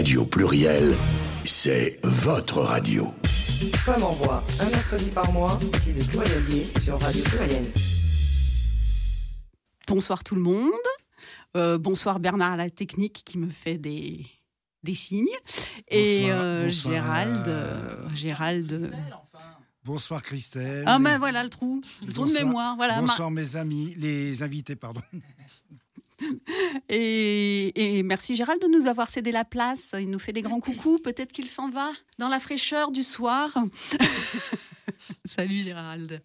Radio 0.08 0.24
Pluriel, 0.24 0.94
c'est 1.44 2.00
votre 2.02 2.62
radio. 2.62 3.12
Femme 3.74 4.02
en 4.02 4.14
voix, 4.14 4.42
un 4.58 4.70
mercredi 4.70 5.10
par 5.10 5.30
mois, 5.34 5.58
c'est 5.84 5.92
le 5.92 6.02
plurielier 6.02 6.66
sur 6.80 6.98
Radio 6.98 7.22
Pluriel. 7.24 7.64
Bonsoir 9.86 10.24
tout 10.24 10.34
le 10.34 10.40
monde. 10.40 10.70
Euh, 11.58 11.76
bonsoir 11.76 12.20
Bernard 12.20 12.52
à 12.52 12.56
la 12.56 12.70
technique 12.70 13.22
qui 13.22 13.36
me 13.36 13.50
fait 13.50 13.76
des, 13.76 14.24
des 14.82 14.94
signes. 14.94 15.26
Et 15.88 16.32
euh, 16.32 16.70
Gérald. 16.70 17.46
Euh, 17.46 18.08
Gérald 18.14 18.90
Bonsoir 19.84 20.22
Christelle. 20.22 20.84
Ah 20.86 20.98
ben 20.98 21.18
voilà 21.18 21.42
le 21.42 21.50
trou, 21.50 21.82
le 22.06 22.14
trou 22.14 22.26
de 22.26 22.32
mémoire. 22.32 22.76
Voilà, 22.76 23.02
bonsoir 23.02 23.30
mes 23.30 23.56
amis, 23.56 23.94
les 23.98 24.42
invités, 24.42 24.74
pardon. 24.74 25.02
Et, 26.88 28.02
merci 28.04 28.34
Gérald 28.36 28.60
de 28.60 28.68
nous 28.68 28.86
avoir 28.86 29.10
cédé 29.10 29.32
la 29.32 29.44
place. 29.44 29.94
Il 29.98 30.10
nous 30.10 30.18
fait 30.18 30.32
des 30.32 30.42
grands 30.42 30.60
coucous. 30.60 30.98
Peut-être 30.98 31.32
qu'il 31.32 31.46
s'en 31.46 31.70
va 31.70 31.90
dans 32.18 32.28
la 32.28 32.40
fraîcheur 32.40 32.90
du 32.90 33.02
soir. 33.02 33.50
Salut 35.24 35.62
Gérald. 35.62 36.20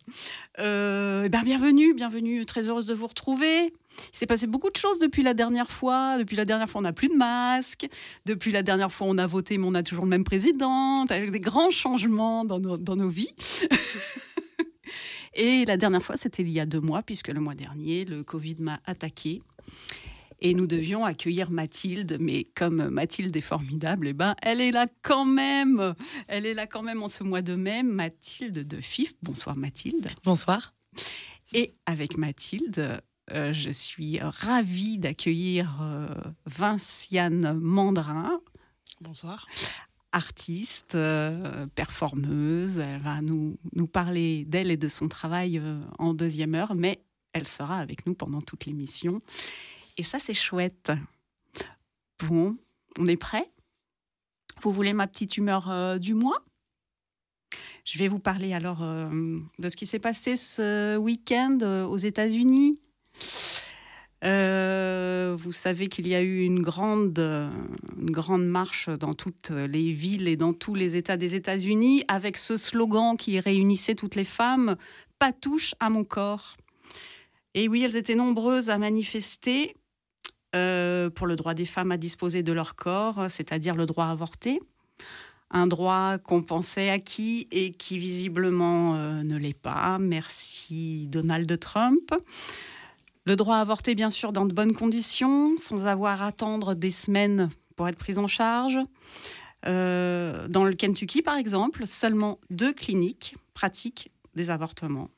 Euh, 0.60 1.30
ben 1.30 1.44
bienvenue, 1.44 1.94
bienvenue. 1.94 2.46
Très 2.46 2.70
heureuse 2.70 2.86
de 2.86 2.94
vous 2.94 3.08
retrouver. 3.08 3.74
Il 4.12 4.18
s'est 4.18 4.26
passé 4.26 4.48
beaucoup 4.48 4.72
de 4.72 4.76
choses 4.76 5.00
depuis 5.00 5.22
la 5.22 5.34
dernière 5.34 5.70
fois. 5.70 6.18
Depuis 6.18 6.36
la 6.36 6.46
dernière 6.46 6.70
fois, 6.70 6.80
on 6.80 6.84
n'a 6.84 6.94
plus 6.94 7.10
de 7.10 7.16
masque. 7.16 7.88
Depuis 8.26 8.52
la 8.52 8.64
dernière 8.64 8.92
fois, 8.92 9.08
on 9.08 9.18
a 9.18 9.28
voté, 9.28 9.58
mais 9.58 9.68
on 9.68 9.76
a 9.76 9.84
toujours 9.84 10.06
le 10.06 10.10
même 10.10 10.24
président. 10.24 11.06
Avec 11.10 11.32
des 11.32 11.40
grands 11.40 11.70
changements 11.70 12.46
dans 12.46 12.60
nos, 12.60 12.78
dans 12.78 12.96
nos 12.96 13.10
vies. 13.10 13.36
Et 15.36 15.66
la 15.66 15.78
dernière 15.78 16.04
fois, 16.04 16.16
c'était 16.16 16.44
il 16.44 16.50
y 16.50 16.60
a 16.60 16.66
deux 16.66 16.80
mois, 16.80 17.02
puisque 17.02 17.30
le 17.30 17.40
mois 17.40 17.56
dernier, 17.56 18.06
le 18.06 18.24
Covid 18.24 18.56
m'a 18.60 18.80
attaqué. 18.86 19.42
Et 20.46 20.54
nous 20.54 20.68
devions 20.68 21.06
accueillir 21.06 21.52
Mathilde, 21.52 22.18
mais 22.20 22.44
comme 22.44 22.90
Mathilde 22.90 23.36
est 23.36 23.42
formidable, 23.42 24.10
eh 24.10 24.14
ben, 24.14 24.36
elle 24.42 24.60
est 24.60 24.72
là 24.72 24.88
quand 25.02 25.24
même. 25.24 25.96
Elle 26.28 26.46
est 26.46 26.54
là 26.54 26.68
quand 26.68 26.84
même 26.84 27.02
en 27.02 27.08
ce 27.08 27.24
mois 27.24 27.42
de 27.42 27.56
mai. 27.56 27.82
Mathilde 27.82 28.68
de 28.68 28.82
FIF. 28.82 29.14
Bonsoir 29.22 29.56
Mathilde. 29.56 30.10
Bonsoir. 30.26 30.74
Et 31.54 31.76
avec 31.86 32.18
Mathilde, 32.18 33.02
euh, 33.32 33.54
je 33.54 33.70
suis 33.70 34.20
ravie 34.20 34.98
d'accueillir 34.98 35.80
euh, 35.82 36.14
Vinciane 36.46 37.58
Mandrin. 37.60 38.42
Bonsoir. 39.00 39.48
Artiste, 40.12 40.96
euh, 40.96 41.66
performeuse. 41.74 42.80
Elle 42.80 43.00
va 43.00 43.22
nous, 43.22 43.58
nous 43.74 43.88
parler 43.88 44.46
d'elle 44.46 44.72
et 44.72 44.78
de 44.78 44.88
son 44.88 45.08
travail 45.08 45.62
en 46.00 46.14
deuxième 46.14 46.54
heure, 46.54 46.76
mais 46.76 47.02
elle 47.34 47.48
sera 47.48 47.80
avec 47.80 48.06
nous 48.06 48.14
pendant 48.14 48.42
toute 48.42 48.66
l'émission. 48.66 49.22
Et 49.98 50.04
ça, 50.04 50.20
c'est 50.20 50.34
chouette. 50.34 50.92
Bon, 52.28 52.56
on 52.98 53.06
est 53.06 53.18
prêt 53.18 53.52
Vous 54.62 54.72
voulez 54.72 54.94
ma 54.94 55.08
petite 55.08 55.38
humeur 55.38 56.00
du 56.00 56.14
mois? 56.14 56.44
Je 57.86 58.00
vais 58.00 58.08
vous 58.08 58.20
parler 58.20 58.54
alors 58.54 58.80
de 58.80 59.70
ce 59.70 59.76
qui 59.76 59.86
s'est 59.86 60.00
passé 60.00 60.36
ce 60.36 60.98
week-end 60.98 61.58
aux 61.90 61.98
États-Unis. 61.98 62.80
Euh, 64.24 65.36
vous 65.38 65.52
savez 65.52 65.88
qu'il 65.88 66.08
y 66.08 66.16
a 66.16 66.22
eu 66.22 66.44
une 66.44 66.62
grande, 66.62 67.20
une 67.20 68.12
grande 68.12 68.46
marche 68.46 68.90
dans 68.90 69.14
toutes 69.14 69.50
les 69.50 69.92
villes 69.92 70.30
et 70.30 70.38
dans 70.38 70.54
tous 70.54 70.76
les 70.76 70.96
États 70.96 71.18
des 71.18 71.36
États-Unis 71.36 72.06
avec 72.08 72.38
ce 72.38 72.58
slogan 72.58 73.18
qui 73.18 73.40
réunissait 73.40 73.96
toutes 73.96 74.16
les 74.16 74.24
femmes 74.24 74.78
Pas 75.20 75.34
touche 75.34 75.76
à 75.80 75.90
mon 75.90 76.06
corps. 76.06 76.56
Et 77.56 77.68
oui, 77.68 77.84
elles 77.84 77.96
étaient 77.96 78.16
nombreuses 78.16 78.70
à 78.70 78.78
manifester 78.78 79.76
euh, 80.56 81.10
pour 81.10 81.28
le 81.28 81.36
droit 81.36 81.54
des 81.54 81.66
femmes 81.66 81.92
à 81.92 81.98
disposer 81.98 82.44
de 82.44 82.52
leur 82.52 82.76
corps, 82.76 83.26
c'est-à-dire 83.30 83.76
le 83.76 83.86
droit 83.86 84.06
à 84.06 84.12
avorter. 84.12 84.62
Un 85.52 85.68
droit 85.68 86.18
qu'on 86.18 86.42
pensait 86.42 86.90
acquis 86.90 87.48
et 87.52 87.74
qui 87.74 88.00
visiblement 88.00 88.96
euh, 88.96 89.24
ne 89.24 89.38
l'est 89.38 89.60
pas. 89.60 90.00
Merci 90.00 91.08
Donald 91.10 91.60
Trump. 91.60 92.14
Le 93.26 93.36
droit 93.36 93.58
à 93.58 93.62
avorter, 93.62 93.96
bien 93.96 94.10
sûr, 94.10 94.34
dans 94.34 94.46
de 94.46 94.54
bonnes 94.54 94.74
conditions, 94.74 95.56
sans 95.58 95.88
avoir 95.88 96.22
à 96.22 96.28
attendre 96.28 96.74
des 96.74 96.92
semaines 96.92 97.50
pour 97.76 97.88
être 97.88 97.98
prise 97.98 98.18
en 98.18 98.28
charge. 98.28 98.78
Euh, 99.66 100.48
dans 100.48 100.66
le 100.66 100.74
Kentucky, 100.74 101.22
par 101.22 101.38
exemple, 101.38 101.88
seulement 101.88 102.40
deux 102.50 102.74
cliniques 102.74 103.38
pratiquent 103.54 104.12
des 104.36 104.50
avortements 104.50 105.10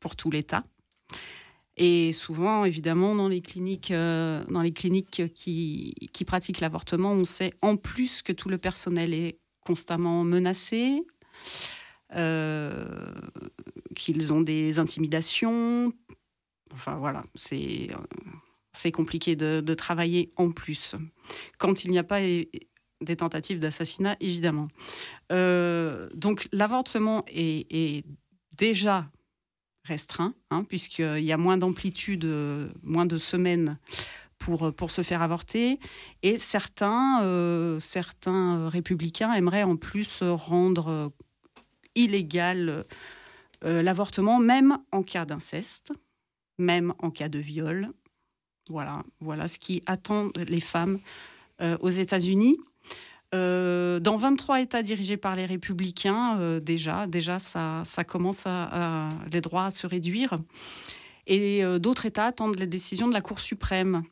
pour 0.00 0.16
tout 0.16 0.30
l'État. 0.30 0.64
Et 1.76 2.12
souvent, 2.12 2.64
évidemment, 2.64 3.14
dans 3.14 3.28
les 3.28 3.42
cliniques, 3.42 3.90
euh, 3.90 4.42
dans 4.46 4.62
les 4.62 4.72
cliniques 4.72 5.22
qui, 5.34 5.94
pratiquent 6.26 6.60
l'avortement, 6.60 7.12
on 7.12 7.24
sait 7.24 7.52
en 7.60 7.76
plus 7.76 8.22
que 8.22 8.32
tout 8.32 8.48
le 8.48 8.58
personnel 8.58 9.12
est 9.12 9.38
constamment 9.60 10.24
menacé, 10.24 11.02
euh, 12.14 13.12
qu'ils 13.94 14.32
ont 14.32 14.40
des 14.40 14.78
intimidations, 14.78 15.92
Enfin 16.72 16.96
voilà, 16.96 17.24
c'est 17.34 17.88
c'est 18.72 18.92
compliqué 18.92 19.36
de, 19.36 19.74
travailler 19.74 20.30
en 20.36 20.50
plus. 20.50 20.94
Quand 21.58 21.84
il 21.84 21.90
n'y 21.90 21.98
a 21.98 22.04
pas 22.04 22.20
des 22.20 23.16
tentatives 23.16 23.58
d'assassinat, 23.58 24.16
évidemment. 24.20 24.68
Euh, 25.32 26.08
donc 26.14 26.48
l'avortement 26.52 27.24
est, 27.28 28.04
déjà 28.58 29.10
restreint, 29.86 30.34
hein, 30.50 30.64
puisqu'il 30.64 31.24
y 31.24 31.32
a 31.32 31.36
moins 31.36 31.56
d'amplitude, 31.56 32.26
moins 32.82 33.06
de 33.06 33.18
semaines 33.18 33.78
pour, 34.38 34.72
pour 34.74 34.90
se 34.90 35.02
faire 35.02 35.22
avorter. 35.22 35.78
Et 36.22 36.38
certains, 36.38 37.22
euh, 37.22 37.80
certains 37.80 38.68
républicains 38.68 39.32
aimeraient 39.32 39.62
en 39.62 39.76
plus 39.76 40.22
rendre 40.22 41.12
illégal 41.94 42.84
euh, 43.64 43.82
l'avortement, 43.82 44.38
même 44.38 44.78
en 44.92 45.02
cas 45.02 45.24
d'inceste 45.24 45.92
même 46.58 46.94
en 46.98 47.10
cas 47.10 47.28
de 47.28 47.38
viol. 47.38 47.90
Voilà, 48.68 49.02
voilà 49.20 49.48
ce 49.48 49.58
qui 49.58 49.82
attend 49.86 50.30
les 50.48 50.60
femmes 50.60 50.98
euh, 51.60 51.76
aux 51.80 51.90
États-Unis. 51.90 52.58
Euh, 53.34 53.98
dans 53.98 54.16
23 54.16 54.60
États 54.60 54.82
dirigés 54.82 55.16
par 55.16 55.34
les 55.34 55.46
républicains, 55.46 56.38
euh, 56.38 56.60
déjà, 56.60 57.06
déjà 57.06 57.38
ça, 57.38 57.82
ça 57.84 58.04
commence 58.04 58.44
à, 58.46 59.10
les 59.32 59.40
droits 59.40 59.66
à 59.66 59.70
se 59.70 59.86
réduire. 59.86 60.38
Et 61.26 61.64
d'autres 61.80 62.06
États 62.06 62.26
attendent 62.26 62.56
les 62.56 62.68
décisions 62.68 63.08
de 63.08 63.12
la 63.12 63.20
Cour 63.20 63.40
suprême. 63.40 64.04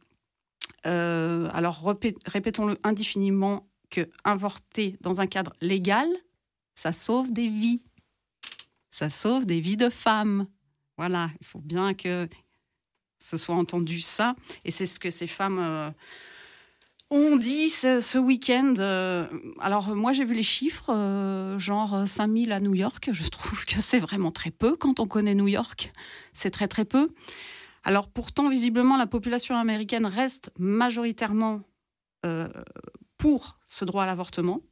alors 0.83 1.96
répétons-le 2.27 2.77
indéfiniment 2.83 3.68
que 3.90 4.11
dans 5.00 5.20
un 5.20 5.27
cadre 5.29 5.53
légal, 5.61 6.09
ça 6.74 6.90
sauve 6.90 7.33
des 7.33 7.46
vies. 7.46 7.83
Ça 8.90 9.11
sauve 9.11 9.46
des 9.46 9.61
vies 9.61 9.77
de 9.77 9.90
femmes. 9.90 10.48
Voilà, 10.96 11.31
il 11.40 11.46
faut 11.46 11.61
bien 11.61 11.94
que 11.94 12.29
ce 13.20 13.37
soit 13.37 13.55
entendu 13.55 14.00
ça. 14.00 14.35
Et 14.64 14.72
c'est 14.72 14.87
ce 14.87 14.98
que 14.98 15.11
ces 15.11 15.29
femmes 15.29 15.94
euh, 17.12 17.17
ont 17.17 17.37
dit 17.37 17.69
ce, 17.69 18.19
week-end. 18.19 18.75
Euh, 18.79 19.27
alors 19.61 19.95
moi 19.95 20.12
j'ai 20.12 20.25
vu 20.25 20.35
les 20.35 20.43
chiffres, 20.43 20.93
euh, 20.93 21.59
genre 21.59 22.07
5000 22.07 22.53
à 22.53 22.61
New 22.61 22.75
York. 22.75 23.11
Je 23.12 23.29
trouve 23.29 23.64
que 23.64 23.81
c'est 23.81 23.99
vraiment 23.99 24.31
très 24.31 24.51
peu 24.51 24.77
quand 24.77 25.01
on 25.01 25.07
connaît 25.07 25.35
New 25.35 25.49
York. 25.49 25.93
C'est 26.33 26.51
très 26.51 26.69
très 26.69 26.85
peu. 26.85 27.11
Alors 27.85 28.09
pourtant, 28.09 28.49
visiblement, 28.49 28.97
la 28.97 29.07
population 29.07 29.57
américaine 29.57 30.07
reste 30.07 30.51
majoritairement 30.59 31.61
pour 33.19 33.59
ce 33.67 33.85
droit 33.85 34.05
à 34.05 34.07
l'avortement. 34.07 34.62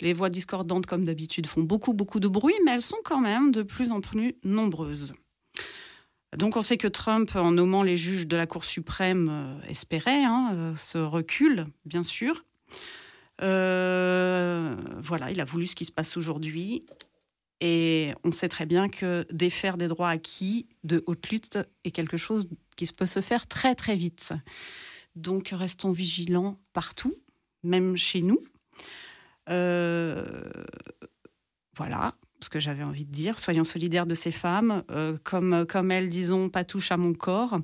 Les 0.00 0.14
voix 0.14 0.30
discordantes, 0.30 0.86
comme 0.86 1.04
d'habitude, 1.04 1.46
font 1.46 1.62
beaucoup, 1.62 1.92
beaucoup 1.92 2.18
de 2.18 2.28
bruit, 2.28 2.54
mais 2.64 2.72
elles 2.72 2.82
sont 2.82 3.00
quand 3.04 3.20
même 3.20 3.52
de 3.52 3.62
plus 3.62 3.90
en 3.90 4.00
plus 4.00 4.36
nombreuses. 4.42 5.12
Donc 6.36 6.56
on 6.56 6.62
sait 6.62 6.76
que 6.76 6.88
Trump, 6.88 7.34
en 7.36 7.52
nommant 7.52 7.82
les 7.82 7.96
juges 7.96 8.26
de 8.26 8.36
la 8.36 8.46
Cour 8.46 8.64
suprême, 8.64 9.28
euh, 9.30 9.60
espérait 9.68 10.24
hein, 10.24 10.50
euh, 10.52 10.74
ce 10.74 10.98
recul, 10.98 11.66
bien 11.86 12.02
sûr. 12.02 12.44
Euh, 13.40 14.76
voilà, 14.98 15.30
il 15.30 15.40
a 15.40 15.44
voulu 15.44 15.66
ce 15.66 15.74
qui 15.74 15.86
se 15.86 15.92
passe 15.92 16.16
aujourd'hui. 16.16 16.84
Et 17.60 18.12
on 18.24 18.30
sait 18.30 18.48
très 18.48 18.66
bien 18.66 18.88
que 18.88 19.26
défaire 19.32 19.78
des 19.78 19.88
droits 19.88 20.10
acquis 20.10 20.68
de 20.84 21.02
haute 21.06 21.28
lutte 21.30 21.58
est 21.84 21.90
quelque 21.90 22.16
chose 22.16 22.48
qui 22.76 22.86
peut 22.86 23.06
se 23.06 23.20
faire 23.20 23.48
très 23.48 23.74
très 23.74 23.96
vite. 23.96 24.32
Donc 25.16 25.48
restons 25.48 25.90
vigilants 25.90 26.60
partout, 26.72 27.14
même 27.64 27.96
chez 27.96 28.22
nous. 28.22 28.44
voilà 31.76 32.14
ce 32.40 32.48
que 32.48 32.60
j'avais 32.60 32.82
envie 32.82 33.04
de 33.04 33.12
dire. 33.12 33.38
Soyons 33.38 33.64
solidaires 33.64 34.06
de 34.06 34.14
ces 34.14 34.32
femmes, 34.32 34.82
euh, 34.90 35.16
comme, 35.24 35.66
comme 35.66 35.90
elles, 35.90 36.08
disons, 36.08 36.48
pas 36.48 36.64
touche 36.64 36.92
à 36.92 36.96
mon 36.96 37.14
corps. 37.14 37.58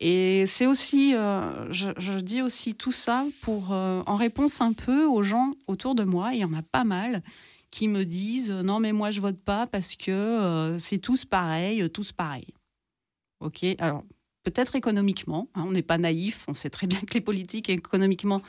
Et 0.00 0.44
c'est 0.46 0.66
aussi, 0.66 1.14
euh, 1.14 1.72
je, 1.72 2.20
dis 2.20 2.42
aussi 2.42 2.74
tout 2.74 2.92
ça 2.92 3.24
pour, 3.42 3.72
euh, 3.72 4.02
en 4.06 4.16
réponse 4.16 4.60
un 4.60 4.72
peu 4.72 5.04
aux 5.04 5.22
gens 5.22 5.54
autour 5.66 5.94
de 5.94 6.04
moi, 6.04 6.34
il 6.34 6.40
y 6.40 6.44
en 6.44 6.54
a 6.54 6.62
pas 6.62 6.84
mal, 6.84 7.22
qui 7.70 7.88
me 7.88 8.04
disent 8.04 8.50
non, 8.50 8.80
mais 8.80 8.92
moi 8.92 9.10
je 9.10 9.20
vote 9.20 9.40
pas 9.40 9.66
parce 9.66 9.96
que 9.96 10.76
c'est 10.78 10.98
tous 10.98 11.24
pareil, 11.24 11.88
tous 11.88 12.12
pareil. 12.12 12.48
Ok, 13.40 13.64
alors 13.78 14.04
peut-être 14.44 14.76
économiquement, 14.76 15.48
hein, 15.54 15.64
on 15.66 15.72
n'est 15.72 15.82
pas 15.82 15.96
naïf, 15.96 16.44
on 16.48 16.54
sait 16.54 16.68
très 16.68 16.86
bien 16.86 17.00
que 17.00 17.14
les 17.14 17.22
politiques 17.22 17.70
économiquement 17.70 18.42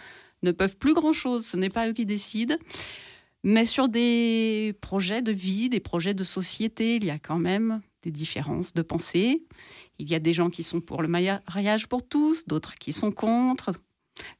ne 0.43 0.51
peuvent 0.51 0.77
plus 0.77 0.93
grand-chose, 0.93 1.45
ce 1.45 1.57
n'est 1.57 1.69
pas 1.69 1.88
eux 1.88 1.93
qui 1.93 2.05
décident. 2.05 2.57
Mais 3.43 3.65
sur 3.65 3.89
des 3.89 4.73
projets 4.79 5.21
de 5.21 5.34
vie, 5.34 5.69
des 5.69 5.82
projets 5.82 6.13
de 6.13 6.23
société, 6.23 6.95
il 6.95 7.06
y 7.06 7.10
a 7.10 7.19
quand 7.19 7.39
même 7.39 7.82
des 8.01 8.12
différences 8.12 8.73
de 8.73 8.82
pensée. 8.82 9.43
Il 9.99 10.10
y 10.10 10.15
a 10.15 10.19
des 10.19 10.34
gens 10.34 10.49
qui 10.49 10.63
sont 10.63 10.79
pour 10.79 11.01
le 11.01 11.08
mariage 11.08 11.88
pour 11.88 12.08
tous, 12.08 12.45
d'autres 12.47 12.75
qui 12.75 12.93
sont 12.93 13.12
contre, 13.12 13.71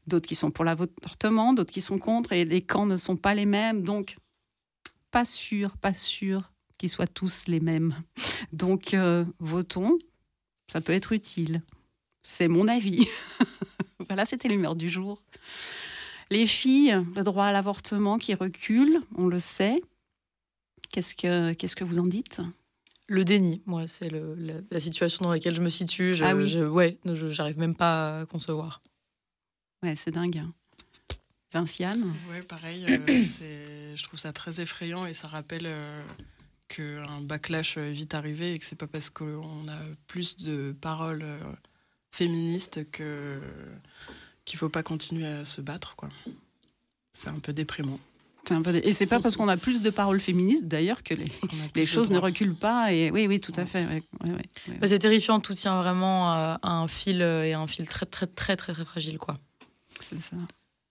d'autres 0.08 0.28
qui 0.28 0.36
sont 0.36 0.52
pour 0.52 0.64
l'avortement, 0.64 1.54
d'autres 1.54 1.74
qui 1.74 1.82
sont 1.82 2.00
contre, 2.00 2.32
et 2.32 2.46
les 2.46 2.62
camps 2.62 2.86
ne 2.86 2.98
sont 2.98 3.18
pas 3.18 3.34
les 3.34 3.46
mêmes. 3.46 3.84
Donc, 3.84 4.18
pas 5.12 5.26
sûr, 5.26 5.78
pas 5.78 5.94
sûr 5.94 6.52
qu'ils 6.78 6.90
soient 6.90 7.08
tous 7.08 7.48
les 7.48 7.60
mêmes. 7.60 7.96
Donc, 8.54 8.94
euh, 8.94 9.26
votons, 9.40 9.98
ça 10.72 10.80
peut 10.80 10.94
être 10.94 11.12
utile. 11.12 11.62
C'est 12.22 12.48
mon 12.48 12.70
avis. 12.70 13.06
voilà, 14.08 14.26
c'était 14.26 14.48
l'humeur 14.48 14.76
du 14.76 14.88
jour. 14.88 15.22
Les 16.30 16.48
filles, 16.48 16.98
le 17.16 17.24
droit 17.24 17.46
à 17.46 17.52
l'avortement 17.52 18.18
qui 18.18 18.34
recule, 18.34 19.02
on 19.16 19.28
le 19.28 19.40
sait. 19.40 19.82
Qu'est-ce 20.92 21.16
que, 21.16 21.54
qu'est-ce 21.54 21.76
que 21.76 21.84
vous 21.84 22.00
en 22.00 22.06
dites? 22.06 22.40
Le 23.08 23.26
déni, 23.26 23.62
moi, 23.66 23.88
c'est 23.88 24.10
la, 24.10 24.80
situation 24.80 25.26
dans 25.26 25.32
laquelle 25.32 25.56
je 25.56 25.62
me 25.62 25.70
situe. 25.70 26.14
Je, 26.14 26.24
ah 26.24 26.36
oui. 26.36 26.56
ouais, 26.56 26.98
j'arrive 27.06 27.60
même 27.60 27.76
pas 27.76 28.22
à 28.22 28.26
concevoir. 28.26 28.82
Ouais, 29.84 29.96
c'est 29.96 30.12
dingue. 30.12 30.44
Vinciane? 31.52 32.14
Ouais, 32.32 32.42
pareil. 32.42 32.86
Euh, 32.88 33.96
je 33.96 34.04
trouve 34.04 34.20
ça 34.20 34.34
très 34.34 34.62
effrayant 34.62 35.06
et 35.06 35.14
ça 35.14 35.28
rappelle 35.28 35.68
euh, 35.68 36.04
qu'un 36.68 37.22
backlash 37.22 37.78
est 37.78 37.92
vite 37.92 38.16
arrivé 38.16 38.54
et 38.54 38.58
que 38.58 38.66
c'est 38.66 38.78
pas 38.78 38.88
parce 38.88 39.10
qu'on 39.10 39.68
a 39.68 39.80
plus 40.08 40.38
de 40.38 40.76
paroles 40.80 41.24
euh, 41.24 41.38
féministes 42.12 42.90
que 42.92 43.40
qu'il 44.46 44.60
faut 44.60 44.70
pas 44.70 44.84
continuer 44.84 45.26
à 45.26 45.46
se 45.46 45.62
battre, 45.62 45.96
quoi. 45.96 46.10
C'est 47.12 47.30
un 47.30 47.40
peu 47.40 47.54
déprimant. 47.54 48.00
Un 48.50 48.62
peu 48.62 48.76
Et 48.76 48.92
c'est 48.92 49.06
pas 49.06 49.22
parce 49.22 49.38
qu'on 49.38 49.48
a 49.48 49.56
plus 49.56 49.82
de 49.82 49.90
paroles 49.90 50.20
féministes 50.20 50.68
d'ailleurs 50.68 51.02
que 51.04 51.14
les, 51.14 51.32
les 51.76 51.86
choses 51.86 52.12
ne 52.12 52.18
reculent 52.18 52.58
pas. 52.58 52.92
Et 52.92 53.10
oui, 53.10 53.26
oui, 53.28 53.40
tout 53.40 53.54
à 53.56 53.66
fait. 53.66 54.04
Bah, 54.82 54.88
c'est 54.88 55.00
terrifiant. 55.00 55.40
Tout 55.40 55.54
tient 55.54 55.82
vraiment 55.82 56.28
à 56.30 56.60
un 56.62 56.88
fil 56.90 57.22
et 57.22 57.54
un 57.54 57.68
fil 57.68 57.88
très, 57.88 58.06
très, 58.06 58.28
très, 58.28 58.58
très, 58.58 58.74
très 58.74 58.86
fragile, 58.86 59.18
quoi. 59.18 59.40
C'est 60.02 60.22
ça. 60.22 60.36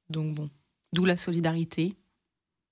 Donc 0.09 0.35
bon. 0.35 0.49
D'où 0.95 1.05
la 1.05 1.17
solidarité. 1.17 1.95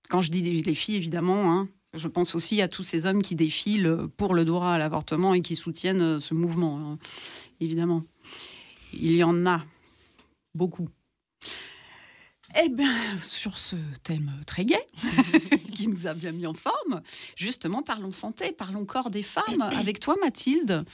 Quand 0.09 0.23
je 0.23 0.31
dis 0.31 0.41
les 0.41 0.75
filles, 0.75 0.97
évidemment, 0.97 1.53
hein, 1.53 1.69
je 1.95 2.09
pense 2.09 2.35
aussi 2.35 2.63
à 2.63 2.69
tous 2.69 2.83
ces 2.83 3.07
hommes 3.07 3.23
qui 3.23 3.35
défilent 3.35 4.09
pour 4.17 4.35
le 4.35 4.45
droit 4.45 4.71
à 4.71 4.79
l'avortement 4.79 5.35
et 5.35 5.43
qui 5.43 5.57
soutiennent 5.57 6.21
ce 6.21 6.35
mouvement, 6.35 6.79
hein, 6.79 6.99
évidemment. 7.61 8.03
Il 8.93 9.15
y 9.15 9.23
en 9.23 9.47
a 9.47 9.65
beaucoup. 10.55 10.89
Eh 12.57 12.69
bien, 12.69 13.17
sur 13.23 13.57
ce 13.57 13.77
thème 14.03 14.33
très 14.45 14.65
gai, 14.65 14.77
qui 15.75 15.87
nous 15.87 16.09
a 16.09 16.15
bien 16.15 16.33
mis 16.33 16.47
en 16.47 16.55
forme, 16.55 17.01
justement, 17.37 17.83
parlons 17.83 18.11
santé, 18.11 18.51
parlons 18.51 18.85
corps 18.85 19.11
des 19.11 19.23
femmes. 19.23 19.63
Avec 19.79 20.01
toi, 20.01 20.17
Mathilde, 20.21 20.85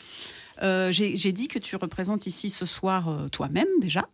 euh, 0.63 0.93
j'ai 0.93 1.33
dit 1.33 1.49
que 1.49 1.59
tu 1.59 1.77
représentes 1.77 2.27
ici 2.27 2.51
ce 2.51 2.67
soir 2.67 3.09
euh, 3.09 3.29
toi-même 3.29 3.69
déjà. 3.81 4.09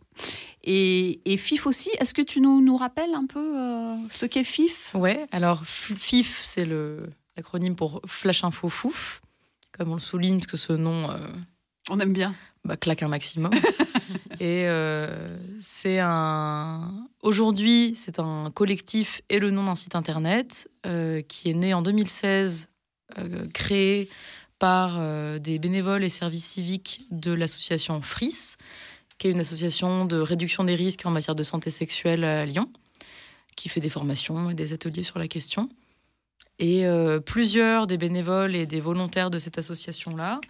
Et, 0.62 1.20
FIF 1.36 1.66
aussi, 1.66 1.90
est-ce 1.98 2.14
que 2.14 2.22
tu 2.22 2.40
nous, 2.40 2.60
nous 2.60 2.76
rappelles 2.76 3.14
un 3.14 3.26
peu 3.26 3.58
euh, 3.58 3.96
ce 4.10 4.26
qu'est 4.26 4.44
FIF 4.44 4.94
Ouais, 4.94 5.26
alors 5.32 5.64
FIF, 5.66 6.42
c'est 6.44 6.68
l'acronyme 7.36 7.74
pour 7.74 8.00
Flash 8.06 8.44
Info 8.44 8.68
Fouf, 8.68 9.20
comme 9.72 9.90
on 9.90 9.94
le 9.94 10.00
souligne, 10.00 10.38
parce 10.38 10.52
que 10.52 10.56
ce 10.56 10.72
nom. 10.74 11.10
on 11.90 11.98
aime 11.98 12.12
bien. 12.12 12.36
Bah, 12.64 12.76
claque 12.76 13.02
un 13.02 13.08
maximum. 13.08 13.50
et 14.40 14.66
c'est 15.60 15.98
un. 15.98 17.08
Aujourd'hui, 17.22 17.94
c'est 17.96 18.18
un 18.18 18.50
collectif 18.52 19.20
et 19.28 19.38
le 19.38 19.50
nom 19.50 19.64
d'un 19.64 19.74
site 19.74 19.96
internet 19.96 20.68
qui 21.28 21.50
est 21.50 21.54
né 21.54 21.74
en 21.74 21.82
2016, 21.82 22.68
créé 23.52 24.08
par 24.62 24.98
euh, 25.00 25.40
des 25.40 25.58
bénévoles 25.58 26.04
et 26.04 26.08
services 26.08 26.44
civiques 26.44 27.02
de 27.10 27.32
l'association 27.32 28.00
FRIS, 28.00 28.58
qui 29.18 29.26
est 29.26 29.32
une 29.32 29.40
association 29.40 30.04
de 30.04 30.18
réduction 30.18 30.62
des 30.62 30.76
risques 30.76 31.04
en 31.04 31.10
matière 31.10 31.34
de 31.34 31.42
santé 31.42 31.68
sexuelle 31.70 32.22
à 32.22 32.46
Lyon, 32.46 32.70
qui 33.56 33.68
fait 33.68 33.80
des 33.80 33.90
formations 33.90 34.50
et 34.50 34.54
des 34.54 34.72
ateliers 34.72 35.02
sur 35.02 35.18
la 35.18 35.26
question. 35.26 35.68
Et 36.60 36.86
euh, 36.86 37.18
plusieurs 37.18 37.88
des 37.88 37.96
bénévoles 37.96 38.54
et 38.54 38.66
des 38.66 38.80
volontaires 38.80 39.30
de 39.30 39.40
cette 39.40 39.58
association-là 39.58 40.40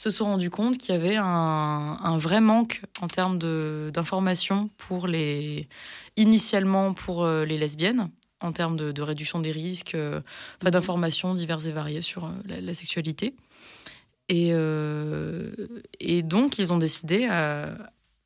se 0.00 0.10
sont 0.10 0.26
rendus 0.26 0.50
compte 0.50 0.78
qu'il 0.78 0.94
y 0.94 0.98
avait 0.98 1.16
un, 1.16 2.18
vrai 2.18 2.40
manque 2.40 2.82
en 3.00 3.08
termes 3.08 3.38
d'informations 3.90 4.70
pour 4.76 5.06
les 5.06 5.68
initialement 6.16 6.94
pour 6.94 7.24
euh, 7.24 7.44
les 7.44 7.58
lesbiennes 7.58 8.10
en 8.40 8.52
termes 8.52 8.76
de, 8.76 9.02
réduction 9.02 9.40
des 9.40 9.50
risques, 9.50 9.96
pas 10.60 10.70
d'informations 10.70 11.34
diverses 11.34 11.66
et 11.66 11.72
variées 11.72 12.02
sur 12.02 12.30
la 12.46 12.72
sexualité. 12.74 13.34
Et, 14.28 14.50
euh, 14.52 15.50
et 16.00 16.22
donc, 16.22 16.58
ils 16.58 16.72
ont 16.72 16.78
décidé, 16.78 17.28
euh, 17.30 17.74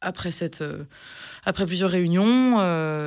après, 0.01 0.33
cette, 0.33 0.61
euh, 0.61 0.85
après 1.45 1.65
plusieurs 1.65 1.91
réunions 1.91 2.61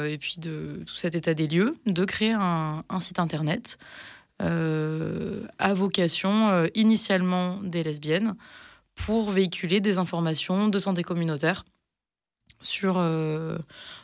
et 0.05 0.17
puis 0.17 0.35
de 0.37 0.83
tout 0.85 0.95
cet 0.95 1.15
état 1.15 1.33
des 1.33 1.47
lieux, 1.47 1.75
de 1.85 2.05
créer 2.05 2.31
un, 2.31 2.83
site 2.99 3.19
internet 3.19 3.77
à 4.39 5.73
vocation 5.73 6.67
initialement 6.75 7.59
des 7.63 7.83
lesbiennes 7.83 8.35
pour 8.95 9.31
véhiculer 9.31 9.79
des 9.79 9.97
informations 9.97 10.67
de 10.67 10.79
santé 10.79 11.03
communautaire 11.03 11.65
sur 12.61 12.95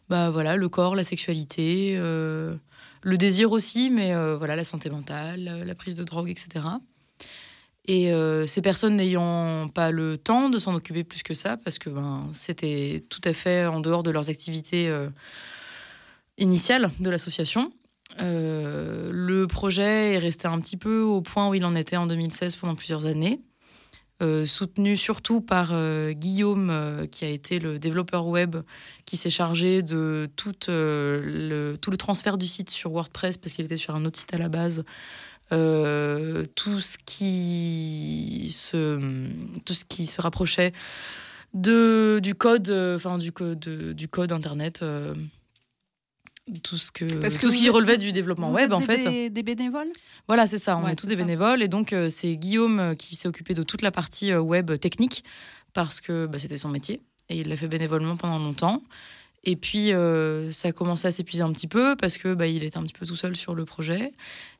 bah, 0.10 0.30
voilà, 0.30 0.56
le 0.56 0.70
corps, 0.70 0.96
la 0.96 1.04
sexualité, 1.04 1.96
le 1.98 3.18
désir 3.18 3.52
aussi, 3.52 3.90
mais 3.90 4.14
voilà, 4.36 4.56
la 4.56 4.64
santé 4.64 4.90
mentale, 4.90 5.64
la 5.66 5.76
prise 5.76 5.96
de 5.96 6.04
drogue, 6.04 6.30
etc. 6.30 6.62
Et 7.88 8.12
euh, 8.12 8.46
ces 8.46 8.62
personnes 8.62 8.96
n'ayant 8.96 9.68
pas 9.68 9.92
le 9.92 10.18
temps 10.18 10.50
de 10.50 10.60
s'en 10.60 10.74
occuper 10.76 11.04
plus 11.04 11.24
que 11.24 11.34
ça, 11.34 11.58
parce 11.58 11.80
que 11.80 11.90
ben, 11.90 12.30
c'était 12.34 13.04
tout 13.10 13.22
à 13.24 13.34
fait 13.34 13.66
en 13.66 13.80
dehors 13.80 14.04
de 14.04 14.12
leurs 14.12 14.30
activités 14.30 14.88
euh, 14.88 15.10
initiales 16.38 16.92
de 17.00 17.10
l'association, 17.10 17.74
euh, 18.22 19.10
le 19.12 19.48
projet 19.48 20.14
est 20.14 20.18
resté 20.18 20.48
un 20.48 20.60
petit 20.60 20.78
peu 20.78 21.02
au 21.02 21.22
point 21.22 21.50
où 21.50 21.54
il 21.54 21.66
en 21.66 21.76
était 21.76 21.98
en 21.98 22.08
2016 22.08 22.56
pendant 22.56 22.76
plusieurs 22.76 23.06
années, 23.06 23.42
soutenu 24.46 24.96
surtout 24.96 25.42
par 25.42 25.74
Guillaume, 26.12 27.08
qui 27.10 27.26
a 27.26 27.28
été 27.28 27.58
le 27.58 27.80
développeur 27.80 28.28
web 28.28 28.56
qui 29.08 29.18
s'est 29.18 29.32
chargé 29.32 29.82
de 29.82 30.30
tout, 30.36 30.54
le, 30.68 31.76
tout 31.82 31.90
le 31.90 31.98
transfert 31.98 32.38
du 32.38 32.46
site 32.46 32.70
sur 32.70 32.92
WordPress, 32.92 33.40
parce 33.40 33.54
qu'il 33.56 33.66
était 33.66 33.78
sur 33.78 33.96
un 33.96 34.06
autre 34.06 34.20
site 34.20 34.32
à 34.36 34.38
la 34.38 34.48
base. 34.48 34.84
Euh, 35.54 36.46
tout 36.56 36.80
ce 36.80 36.98
qui 37.06 38.52
se 38.54 38.98
tout 39.66 39.74
ce 39.74 39.84
qui 39.84 40.08
se 40.08 40.22
rapprochait 40.22 40.72
de 41.54 42.22
du 42.24 42.36
code 42.36 42.70
euh, 42.70 42.96
enfin 42.96 43.18
du 43.18 43.34
code 43.34 43.60
du 43.60 44.08
code 44.08 44.32
internet 44.32 44.80
euh, 44.82 45.14
tout 46.64 46.78
ce 46.78 46.92
que 46.92 47.06
tout 47.06 47.50
ce 47.50 47.58
qui 47.58 47.70
relevait 47.70 47.98
du 47.98 48.12
développement 48.12 48.52
web 48.52 48.74
en 48.74 48.80
fait 48.80 49.30
des 49.30 49.44
bénévoles? 49.44 49.92
Voilà 50.28 50.48
c'est 50.48 50.58
ça 50.58 50.78
on 50.78 50.88
est 50.88 50.96
tous 50.96 51.08
des 51.08 51.16
bénévoles 51.16 51.62
et 51.62 51.68
donc 51.68 51.96
c'est 52.10 52.36
Guillaume 52.36 52.96
qui 52.98 53.16
s'est 53.16 53.28
occupé 53.28 53.54
de 53.54 53.64
toute 53.64 53.82
la 53.82 53.92
partie 53.92 54.34
web 54.34 54.72
technique 54.80 55.24
parce 55.74 56.02
que 56.02 56.26
bah, 56.26 56.40
c'était 56.40 56.58
son 56.58 56.70
métier 56.70 57.02
et 57.30 57.38
il 57.38 57.50
l'a 57.50 57.58
fait 57.58 57.68
bénévolement 57.68 58.18
pendant 58.18 58.40
longtemps 58.40 58.82
et 59.44 59.56
puis, 59.56 59.92
ça 60.52 60.68
a 60.68 60.72
commencé 60.72 61.08
à 61.08 61.12
s'épuiser 61.12 61.42
un 61.42 61.52
petit 61.52 61.68
peu 61.68 61.96
parce 61.96 62.20
que 62.20 62.36
bah, 62.36 62.46
il 62.46 62.64
était 62.64 62.78
un 62.78 62.84
petit 62.84 62.94
peu 62.94 63.08
tout 63.08 63.16
seul 63.16 63.36
sur 63.36 63.56
le 63.56 63.66
projet. 63.66 64.12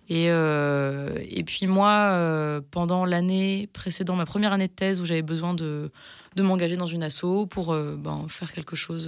Et, 0.10 0.26
euh, 0.30 1.10
et 1.30 1.44
puis 1.44 1.68
moi, 1.68 2.12
euh, 2.12 2.60
pendant 2.72 3.06
l'année 3.06 3.70
précédente, 3.72 4.18
ma 4.18 4.26
première 4.26 4.52
année 4.52 4.68
de 4.68 4.74
thèse, 4.74 5.00
où 5.00 5.06
j'avais 5.06 5.22
besoin 5.22 5.54
de, 5.54 5.90
de 6.36 6.44
m'engager 6.44 6.76
dans 6.76 6.86
une 6.86 7.04
asso 7.04 7.48
pour 7.50 7.72
euh, 7.72 7.96
ben, 7.98 8.26
faire 8.28 8.52
quelque 8.52 8.76
chose 8.76 9.08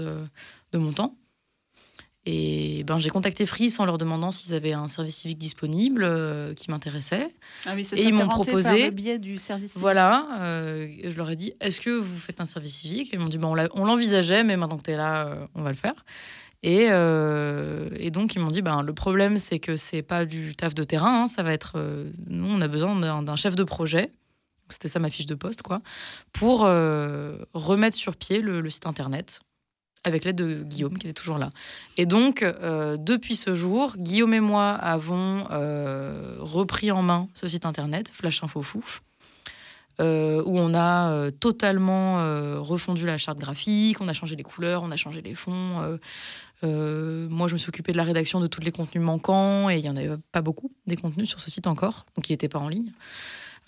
de 0.71 0.77
mon 0.77 0.93
temps. 0.93 1.15
Et 2.25 2.83
ben, 2.85 2.99
j'ai 2.99 3.09
contacté 3.09 3.45
Free 3.45 3.73
en 3.79 3.85
leur 3.85 3.97
demandant 3.97 4.31
s'ils 4.31 4.53
avaient 4.53 4.71
un 4.71 4.87
service 4.87 5.17
civique 5.17 5.37
disponible 5.37 6.09
qui 6.55 6.71
m'intéressait. 6.71 7.27
Ah 7.65 7.71
oui, 7.75 7.85
et 7.97 8.03
ils 8.03 8.13
m'ont 8.13 8.29
proposé. 8.29 8.69
Par 8.69 8.77
le 8.77 8.91
biais 8.91 9.19
du 9.19 9.37
service 9.37 9.71
civique. 9.71 9.81
Voilà, 9.81 10.27
je 10.39 11.17
leur 11.17 11.29
ai 11.29 11.35
dit 11.35 11.53
est-ce 11.59 11.81
que 11.81 11.89
vous 11.89 12.17
faites 12.17 12.39
un 12.39 12.45
service 12.45 12.75
civique? 12.75 13.13
Et 13.13 13.17
ils 13.17 13.19
m'ont 13.19 13.27
dit 13.27 13.37
ben, 13.37 13.53
on 13.73 13.85
l'envisageait, 13.85 14.43
mais 14.43 14.55
maintenant 14.55 14.77
que 14.77 14.83
tu 14.83 14.91
es 14.91 14.97
là, 14.97 15.47
on 15.53 15.63
va 15.63 15.71
le 15.71 15.75
faire. 15.75 15.95
Et, 16.63 16.87
euh, 16.89 17.89
et, 17.97 18.09
donc, 18.09 18.35
ils 18.35 18.39
m'ont 18.39 18.49
dit, 18.49 18.61
ben, 18.61 18.81
le 18.81 18.93
problème, 18.93 19.37
c'est 19.37 19.59
que 19.59 19.75
c'est 19.75 20.01
pas 20.01 20.25
du 20.25 20.55
taf 20.55 20.73
de 20.73 20.83
terrain, 20.85 21.23
hein, 21.23 21.27
ça 21.27 21.43
va 21.43 21.51
être... 21.51 21.73
Euh, 21.75 22.09
nous, 22.27 22.47
on 22.49 22.61
a 22.61 22.69
besoin 22.69 23.21
d'un 23.21 23.35
chef 23.35 23.55
de 23.55 23.65
projet, 23.65 24.11
c'était 24.69 24.87
ça 24.87 24.99
ma 24.99 25.09
fiche 25.09 25.25
de 25.25 25.35
poste, 25.35 25.61
quoi, 25.61 25.81
pour 26.31 26.63
euh, 26.63 27.37
remettre 27.53 27.97
sur 27.97 28.15
pied 28.15 28.41
le, 28.41 28.67
site 28.69 28.87
Internet, 28.87 29.41
avec 30.03 30.25
l'aide 30.25 30.35
de 30.35 30.63
Guillaume, 30.63 30.97
qui 30.97 31.07
était 31.07 31.13
toujours 31.13 31.37
là. 31.37 31.49
Et 31.97 32.05
donc, 32.05 32.43
depuis 32.43 33.35
ce 33.35 33.55
jour, 33.55 33.95
Guillaume 33.97 34.33
et 34.33 34.39
moi 34.39 34.71
avons 34.71 35.45
repris 36.39 36.91
en 36.91 37.01
main 37.01 37.29
ce 37.33 37.47
site 37.47 37.65
Internet, 37.65 38.11
Flash 38.13 38.43
Info 38.43 38.61
Fouf, 38.61 39.01
où 39.99 40.03
on 40.03 40.73
a 40.73 41.31
totalement 41.39 42.17
refondu 42.61 43.05
la 43.05 43.17
charte 43.17 43.39
graphique, 43.39 44.01
on 44.01 44.09
a 44.09 44.13
changé 44.13 44.35
les 44.35 44.43
couleurs, 44.43 44.83
on 44.83 44.91
a 44.91 44.97
changé 44.97 45.21
les 45.21 45.35
fonds, 45.35 45.97
euh, 46.63 47.27
moi, 47.29 47.47
je 47.47 47.53
me 47.53 47.57
suis 47.57 47.69
occupée 47.69 47.91
de 47.91 47.97
la 47.97 48.03
rédaction 48.03 48.39
de 48.39 48.47
tous 48.47 48.61
les 48.61 48.71
contenus 48.71 49.03
manquants 49.03 49.69
et 49.69 49.77
il 49.77 49.81
n'y 49.81 49.89
en 49.89 49.97
avait 49.97 50.15
pas 50.31 50.41
beaucoup 50.41 50.71
des 50.87 50.95
contenus 50.95 51.27
sur 51.27 51.39
ce 51.39 51.51
site 51.51 51.67
encore, 51.67 52.05
donc 52.15 52.29
il 52.29 52.33
n'était 52.33 52.49
pas 52.49 52.59
en 52.59 52.69
ligne. 52.69 52.91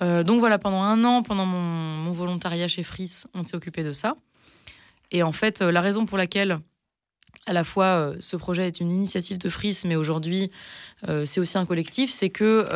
Euh, 0.02 0.24
donc 0.24 0.40
voilà, 0.40 0.58
pendant 0.58 0.82
un 0.82 1.04
an, 1.04 1.24
pendant 1.24 1.46
mon, 1.46 2.12
volontariat 2.12 2.68
chez 2.68 2.84
Fris, 2.84 3.24
on 3.34 3.44
s'est 3.44 3.56
occupé 3.56 3.84
de 3.84 3.92
ça. 3.92 4.16
Et 5.16 5.24
en 5.24 5.32
fait, 5.32 5.62
euh, 5.62 5.72
la 5.72 5.80
raison 5.80 6.06
pour 6.06 6.18
laquelle, 6.18 6.60
à 7.46 7.54
la 7.54 7.64
fois, 7.64 8.14
ce 8.20 8.36
projet 8.36 8.68
est 8.68 8.82
une 8.82 8.92
initiative 8.92 9.38
de 9.38 9.50
Fris, 9.50 9.84
mais 9.86 9.96
aujourd'hui, 9.96 10.52
c'est 11.26 11.40
aussi 11.40 11.58
un 11.60 11.66
collectif, 11.66 12.12
c'est 12.12 12.32
que 12.32 12.68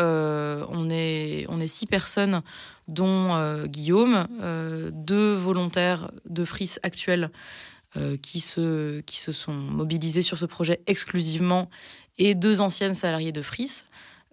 on, 0.69 0.89
est, 0.91 1.67
six 1.67 1.87
personnes, 1.87 2.43
dont 2.87 3.65
Guillaume, 3.65 4.27
deux 4.91 5.33
volontaires 5.33 6.11
de 6.29 6.45
Fris 6.45 6.75
actuels 6.83 7.31
euh, 7.97 8.17
qui, 8.17 8.39
se, 8.39 8.99
qui 9.01 9.17
se 9.17 9.31
sont 9.31 9.53
mobilisés 9.53 10.21
sur 10.21 10.37
ce 10.37 10.45
projet 10.45 10.81
exclusivement 10.85 11.71
et 12.19 12.35
deux 12.35 12.61
anciennes 12.61 12.93
salariées 12.93 13.31
de 13.31 13.41
Fris. 13.41 13.81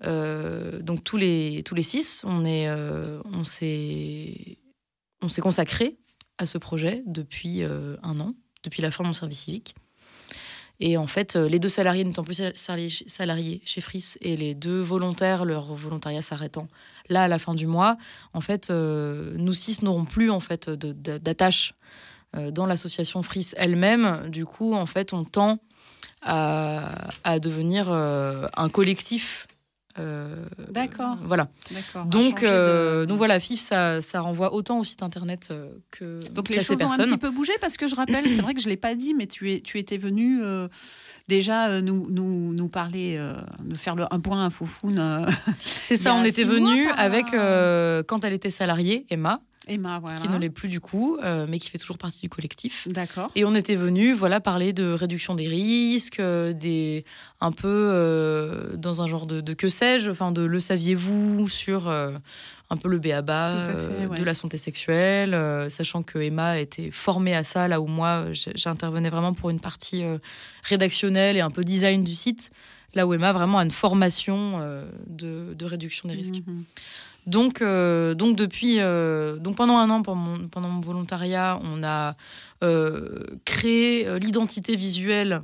donc 0.03 1.03
tous 1.03 1.17
les, 1.17 1.63
tous 1.65 1.75
les 1.75 1.83
six, 1.83 2.23
on 2.27 2.45
on 5.23 5.29
s'est 5.31 5.41
consacré 5.41 5.97
à 6.39 6.47
ce 6.47 6.59
projet 6.59 7.03
depuis 7.07 7.63
un 7.63 8.21
an, 8.21 8.29
depuis 8.63 8.83
la 8.83 8.91
fin 8.91 9.03
de 9.05 9.09
mon 9.09 9.15
service 9.15 9.41
civique. 9.41 9.75
Et 10.79 10.99
en 10.99 11.07
fait, 11.07 11.37
les 11.37 11.59
deux 11.59 11.71
salariés 11.71 12.05
n'étant 12.05 12.23
plus 12.23 12.43
salariés 13.07 13.63
chez 13.65 13.81
Fris 13.81 14.15
et 14.21 14.37
les 14.37 14.55
deux 14.55 14.81
volontaires, 14.81 15.47
leur 15.47 15.75
volontariat 15.75 16.21
s'arrêtant 16.21 16.69
là 17.09 17.23
à 17.23 17.29
la 17.29 17.39
fin 17.39 17.55
du 17.55 17.67
mois, 17.67 17.97
en 18.35 18.43
fait, 18.43 18.69
nous 18.71 19.55
six 19.55 19.81
n'aurons 19.83 20.05
plus 20.05 20.31
en 20.31 20.41
fait 20.41 20.69
d'attache 20.69 21.73
dans 22.35 22.67
l'association 22.67 23.23
Fris 23.23 23.53
elle-même. 23.57 24.29
Du 24.29 24.45
coup, 24.45 24.75
en 24.75 24.87
fait, 24.87 25.15
on 25.15 25.25
tend 25.25 25.61
à, 26.23 27.39
devenir 27.41 27.87
euh, 27.91 28.47
un 28.57 28.69
collectif. 28.69 29.47
Euh, 29.99 30.35
D'accord. 30.71 31.17
Voilà. 31.23 31.49
Donc, 32.07 32.43
euh, 32.43 33.07
donc 33.07 33.17
voilà, 33.19 33.41
FIF, 33.41 33.61
ça, 33.61 34.01
ça, 34.01 34.21
renvoie 34.21 34.53
autant 34.55 34.79
au 34.79 34.85
site 34.85 35.03
internet 35.03 35.53
que. 35.91 36.21
Donc 36.33 36.49
les 36.49 36.63
choses 36.63 36.83
ont 36.83 36.91
un 36.91 36.99
petit 36.99 37.17
peu 37.17 37.31
bougé 37.31 37.53
parce 37.61 37.77
que 37.77 37.89
je 37.89 37.95
rappelle, 37.95 38.29
c'est 38.29 38.43
vrai 38.43 38.55
que 38.55 38.61
je 38.61 38.69
l'ai 38.69 38.77
pas 38.77 38.95
dit, 38.95 39.15
mais 39.15 39.27
tu, 39.27 39.53
es, 39.53 39.61
tu 39.61 39.79
étais 39.79 39.97
venu 39.97 40.43
déjà 41.29 41.81
nous, 41.81 42.07
nous, 42.09 42.53
nous 42.53 42.69
parler, 42.69 43.19
de 43.65 43.77
faire 43.77 43.97
le, 43.97 44.05
un 44.11 44.21
point 44.21 44.45
un 44.45 44.51
foufoune. 44.51 45.27
c'est 45.61 45.97
ça, 45.97 46.15
on 46.17 46.25
était 46.25 46.45
venu 46.45 46.89
avec, 46.91 47.27
quand 48.07 48.25
elle 48.25 48.33
était 48.33 48.51
salariée, 48.51 49.07
Emma. 49.11 49.41
Emma, 49.69 49.99
voilà. 49.99 50.17
qui 50.17 50.29
ne 50.29 50.39
l'est 50.39 50.51
plus 50.51 50.69
du 50.69 50.81
coup, 50.81 51.19
euh, 51.23 51.47
mais 51.49 51.59
qui 51.59 51.71
fait 51.71 51.79
toujours 51.79 51.99
partie 51.99 52.21
du 52.21 52.29
collectif. 52.29 52.87
D'accord. 52.89 53.31
Et 53.35 53.45
on 53.45 53.55
était 53.55 53.75
venu, 53.75 54.13
voilà, 54.13 54.41
parler 54.41 54.73
de 54.73 54.93
réduction 54.93 55.35
des 55.35 55.49
risques, 55.49 56.21
euh, 56.21 56.53
des 56.53 57.05
un 57.41 57.51
peu 57.51 57.67
euh, 57.67 58.77
dans 58.77 59.03
un 59.03 59.09
genre 59.09 59.27
de, 59.27 59.41
que 59.55 59.69
sais-je, 59.69 60.11
enfin 60.11 60.31
de 60.31 60.43
le 60.43 60.61
saviez-vous 60.61 61.49
sur 61.49 61.89
un 61.89 62.77
peu 62.77 62.89
le 62.89 62.99
béaba 62.99 63.65
de 64.09 64.23
la 64.23 64.35
santé 64.35 64.57
sexuelle, 64.57 65.37
sachant 65.71 66.03
que 66.03 66.19
Emma 66.19 66.59
était 66.59 66.91
formée 66.91 67.35
à 67.35 67.45
ça, 67.45 67.69
là 67.69 67.81
où 67.81 67.87
moi 67.87 68.27
j'intervenais 68.33 69.11
vraiment 69.11 69.35
pour 69.35 69.51
une 69.51 69.61
partie 69.61 70.03
rédactionnelle 70.63 71.37
et 71.37 71.41
un 71.41 71.51
peu 71.51 71.63
design 71.63 72.05
du 72.05 72.15
site, 72.15 72.51
là 72.95 73.07
où 73.07 73.13
Emma 73.15 73.33
vraiment 73.33 73.59
a 73.59 73.65
une 73.65 73.71
formation 73.71 74.61
de, 75.07 75.65
réduction 75.65 76.09
des 76.09 76.15
risques. 76.15 76.43
Mhm. 76.47 76.65
Donc, 77.27 77.61
euh, 77.61 78.15
donc 78.15 78.37
depuis, 78.37 78.77
euh, 78.79 79.37
donc 79.37 79.57
pendant 79.57 79.79
un 79.79 79.91
an, 79.91 80.03
pendant 80.03 80.21
mon, 80.21 80.49
pendant 80.49 80.69
mon 80.69 80.81
volontariat, 80.81 81.59
on 81.63 81.83
a 81.83 82.17
euh, 82.63 83.25
créé 83.45 84.19
l'identité 84.21 84.77
visuelle 84.77 85.43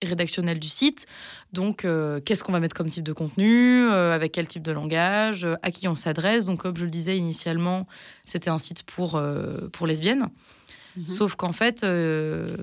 et 0.00 0.06
rédactionnelle 0.06 0.58
du 0.58 0.68
site. 0.68 1.06
Donc, 1.52 1.86
qu'est-ce 2.24 2.42
qu'on 2.42 2.50
va 2.50 2.58
mettre 2.58 2.74
comme 2.74 2.88
type 2.88 3.04
de 3.04 3.12
contenu, 3.12 3.88
avec 3.88 4.32
quel 4.32 4.48
type 4.48 4.64
de 4.64 4.72
langage, 4.72 5.46
à 5.62 5.70
qui 5.70 5.86
on 5.86 5.94
s'adresse. 5.94 6.44
Donc, 6.44 6.62
comme 6.62 6.76
je 6.76 6.84
le 6.84 6.90
disais 6.90 7.16
initialement, 7.16 7.86
c'était 8.24 8.50
un 8.50 8.58
site 8.58 8.82
pour, 8.82 9.22
pour 9.70 9.86
lesbiennes. 9.86 10.28
Mhm. 10.96 11.06
Sauf 11.06 11.36
qu'en 11.36 11.52
fait, 11.52 11.82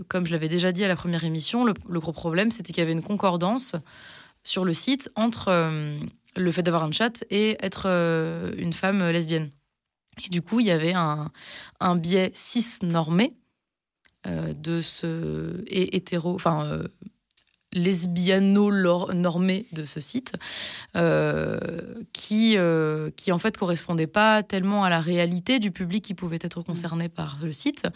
comme 0.10 0.26
je 0.26 0.32
l'avais 0.34 0.50
déjà 0.50 0.74
dit 0.74 0.84
à 0.84 0.90
la 0.90 0.98
première 0.98 1.24
émission, 1.24 1.64
le, 1.64 1.74
le 1.88 2.00
gros 2.02 2.12
problème, 2.12 2.52
c'était 2.52 2.74
qu'il 2.74 2.82
y 2.82 2.84
avait 2.84 2.92
une 2.92 3.04
concordance 3.04 3.74
sur 4.44 4.66
le 4.66 4.74
site 4.74 5.10
entre 5.16 5.50
le 6.40 6.52
fait 6.52 6.64
d'avoir 6.64 6.84
un 6.84 6.92
chat 6.92 7.24
et 7.30 7.58
être 7.60 7.84
euh, 7.86 8.52
une 8.58 8.74
femme 8.74 9.04
lesbienne. 9.10 9.52
Et 10.26 10.30
du 10.30 10.42
coup, 10.42 10.60
il 10.60 10.66
y 10.66 10.72
avait 10.72 10.94
un, 10.94 11.32
un 11.80 11.96
biais 11.96 12.32
cis 12.34 12.80
normé 12.82 13.36
euh, 14.28 14.54
de 14.54 14.82
ce 14.82 15.64
et 15.68 15.96
hétéro, 15.96 16.34
enfin 16.36 16.66
euh, 16.66 16.88
lesbiano-normé 17.72 19.68
de 19.74 19.84
ce 19.84 20.00
site, 20.00 20.34
qui, 22.14 22.58
qui 23.16 23.32
en 23.32 23.38
fait 23.38 23.58
correspondait 23.58 24.08
pas 24.08 24.42
tellement 24.42 24.84
à 24.84 24.90
la 24.90 25.00
réalité 25.00 25.60
du 25.60 25.70
public 25.70 26.04
qui 26.04 26.16
pouvait 26.16 26.40
être 26.42 26.64
concerné 26.64 27.10
mm. 27.10 27.12
par 27.12 27.38
le 27.44 27.52
site, 27.52 27.88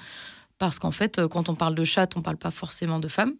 parce 0.59 0.77
qu'en 0.77 0.91
fait, 0.91 1.25
quand 1.27 1.49
on 1.49 1.55
parle 1.55 1.73
de 1.73 1.83
chat, 1.83 2.15
on 2.15 2.21
parle 2.21 2.37
pas 2.37 2.51
forcément 2.51 2.99
de 2.99 3.07
femmes, 3.07 3.33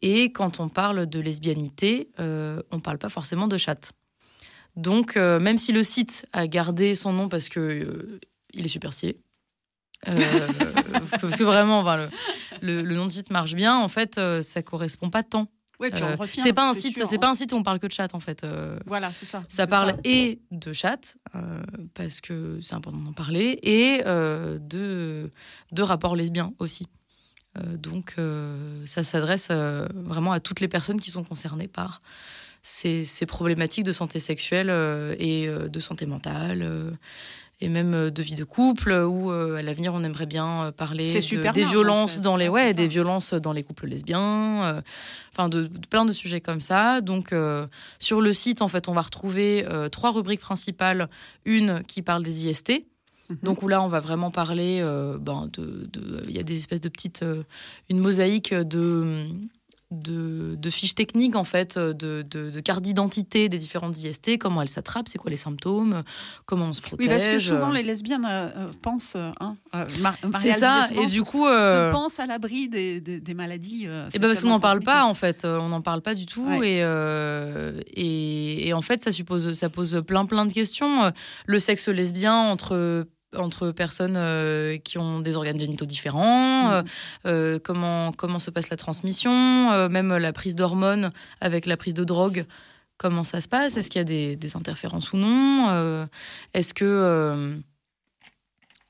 et 0.00 0.30
quand 0.30 0.60
on 0.60 0.68
parle 0.68 1.06
de 1.06 1.18
lesbianité, 1.18 2.08
on 2.18 2.78
parle 2.78 2.98
pas 2.98 3.08
forcément 3.08 3.48
de 3.48 3.56
chat. 3.56 3.92
Donc, 4.78 5.16
euh, 5.16 5.40
même 5.40 5.58
si 5.58 5.72
le 5.72 5.82
site 5.82 6.24
a 6.32 6.46
gardé 6.46 6.94
son 6.94 7.12
nom 7.12 7.28
parce 7.28 7.48
que 7.48 7.58
euh, 7.58 8.20
il 8.54 8.64
est 8.64 8.68
super 8.68 8.92
stylé, 8.92 9.18
euh, 10.06 10.14
parce 11.20 11.34
que 11.34 11.42
vraiment, 11.42 11.84
le, 12.62 12.82
nom 12.82 13.06
de 13.06 13.10
site 13.10 13.30
marche 13.32 13.54
bien, 13.54 13.76
en 13.76 13.88
fait, 13.88 14.20
ça 14.42 14.62
correspond 14.62 15.10
pas 15.10 15.24
tant. 15.24 15.48
Ouais, 15.80 15.90
c'est 16.28 16.52
pas 16.52 16.70
un 16.70 16.74
site, 16.74 17.04
c'est 17.06 17.18
pas 17.18 17.28
un 17.28 17.34
site 17.34 17.52
où 17.52 17.56
on 17.56 17.64
parle 17.64 17.80
que 17.80 17.86
de 17.88 17.92
chat 17.92 18.12
en 18.12 18.20
fait. 18.20 18.46
voilà, 18.86 19.10
c'est 19.12 19.26
ça. 19.26 19.42
Ça 19.48 19.66
parle 19.66 19.96
et 20.04 20.40
de 20.52 20.72
chat 20.72 21.16
parce 21.94 22.20
que 22.20 22.58
c'est 22.62 22.74
important 22.74 22.98
d'en 22.98 23.12
parler 23.12 23.58
et 23.62 24.02
de 24.04 25.30
de 25.72 25.82
rapports 25.82 26.16
lesbiens 26.16 26.52
aussi. 26.58 26.88
donc 27.56 28.16
ça 28.86 29.04
s'adresse 29.04 29.50
vraiment 29.50 30.32
à 30.32 30.40
toutes 30.40 30.60
les 30.60 30.68
personnes 30.68 31.00
qui 31.00 31.12
sont 31.12 31.22
concernées 31.22 31.68
par 31.68 32.00
ces, 32.68 33.26
problématiques 33.26 33.84
de 33.84 33.92
santé 33.92 34.18
sexuelle 34.18 34.68
euh, 34.70 35.14
et 35.18 35.48
euh, 35.48 35.68
de 35.68 35.80
santé 35.80 36.06
mentale 36.06 36.60
euh, 36.62 36.90
et 37.60 37.68
même 37.68 38.10
de 38.10 38.22
vie 38.22 38.36
de 38.36 38.44
couple 38.44 38.92
où 38.92 39.30
à 39.30 39.62
l'avenir 39.62 39.92
on 39.92 40.04
aimerait 40.04 40.26
bien 40.26 40.72
parler 40.76 41.12
des 41.12 41.64
violences 41.64 42.20
dans 42.20 42.36
les 42.36 42.48
ouais, 42.48 42.72
des 42.72 42.86
violences 42.86 43.34
dans 43.34 43.52
les 43.52 43.64
couples 43.64 43.88
lesbiens 43.88 44.80
enfin 45.32 45.48
de, 45.48 45.68
plein 45.90 46.04
de 46.04 46.12
sujets 46.12 46.40
comme 46.40 46.60
ça. 46.60 47.00
Donc 47.00 47.34
sur 47.98 48.20
le 48.20 48.32
site 48.32 48.62
en 48.62 48.68
fait 48.68 48.86
on 48.86 48.92
va 48.92 49.02
retrouver 49.02 49.66
trois 49.90 50.12
rubriques 50.12 50.38
principales. 50.38 51.08
Une 51.46 51.82
qui 51.82 52.02
parle 52.02 52.22
des 52.22 52.46
IST 52.46 52.84
mhm. 53.28 53.38
donc 53.42 53.60
où 53.64 53.66
là, 53.66 53.82
on 53.82 53.88
va 53.88 53.98
vraiment 53.98 54.30
parler, 54.30 54.80
ben, 55.18 55.50
de, 55.52 55.90
il 56.28 56.36
y 56.36 56.38
a 56.38 56.44
des 56.44 56.54
espèces 56.54 56.80
de 56.80 56.88
petites, 56.88 57.24
une 57.90 57.98
mosaïque 57.98 58.54
de, 58.54 59.26
de, 59.90 60.70
fiches 60.70 60.94
techniques, 60.94 61.34
en 61.34 61.44
fait, 61.44 61.78
de, 61.78 62.22
de, 62.22 62.60
cartes 62.60 62.82
d'identité 62.82 63.48
des 63.48 63.56
différentes 63.56 63.98
IST, 63.98 64.38
comment 64.38 64.60
elles 64.60 64.68
s'attrapent, 64.68 65.08
c'est 65.08 65.18
quoi 65.18 65.30
les 65.30 65.36
symptômes, 65.36 66.02
comment 66.44 66.66
on 66.66 66.74
se 66.74 66.82
protège. 66.82 67.06
Oui, 67.06 67.12
parce 67.12 67.26
que 67.26 67.38
souvent 67.38 67.70
les 67.70 67.82
lesbiennes 67.82 68.26
euh, 68.26 68.48
euh, 68.56 68.70
pensent, 68.82 69.16
hein, 69.16 69.56
euh, 69.74 69.84
c'est 70.40 70.52
ça, 70.52 70.88
et 70.92 71.06
du 71.06 71.22
coup, 71.22 71.46
se 71.46 71.92
pensent 71.92 72.20
à 72.20 72.26
l'abri 72.26 72.68
des, 72.68 73.00
des, 73.00 73.34
maladies. 73.34 73.84
et 73.84 73.88
eh 74.14 74.18
ben 74.18 74.28
parce 74.28 74.42
qu'on 74.42 74.48
n'en 74.48 74.60
parle 74.60 74.80
pas, 74.80 75.04
en 75.04 75.14
fait, 75.14 75.44
on 75.44 75.68
n'en 75.68 75.82
parle 75.82 76.02
pas 76.02 76.14
du 76.14 76.26
tout, 76.26 76.62
et, 76.62 76.80
et, 77.96 78.68
et, 78.68 78.72
en 78.74 78.82
fait, 78.82 79.02
ça 79.02 79.12
suppose, 79.12 79.52
ça 79.54 79.70
pose 79.70 80.02
plein 80.06 80.26
plein 80.26 80.44
de 80.44 80.52
questions. 80.52 81.12
Le 81.46 81.58
sexe 81.58 81.88
lesbien 81.88 82.34
entre 82.34 83.06
entre 83.36 83.70
personnes 83.72 84.16
euh, 84.16 84.78
qui 84.78 84.98
ont 84.98 85.20
des 85.20 85.36
organes 85.36 85.60
génitaux 85.60 85.86
différents, 85.86 86.68
mm. 86.68 86.72
euh, 86.72 86.82
euh, 87.26 87.58
comment, 87.62 88.12
comment 88.12 88.38
se 88.38 88.50
passe 88.50 88.70
la 88.70 88.76
transmission, 88.76 89.88
même 89.88 90.16
la 90.16 90.32
prise 90.32 90.54
d'hormones 90.54 91.12
avec 91.40 91.66
la 91.66 91.76
prise 91.76 91.94
de 91.94 92.04
drogue, 92.04 92.46
comment 92.96 93.24
ça 93.24 93.40
se 93.40 93.48
passe, 93.48 93.76
est-ce 93.76 93.90
qu'il 93.90 93.98
y 93.98 94.02
a 94.02 94.36
des, 94.36 94.56
interférences 94.56 95.12
ou 95.12 95.18
non, 95.18 96.08
est-ce 96.54 96.74
que, 96.74 97.54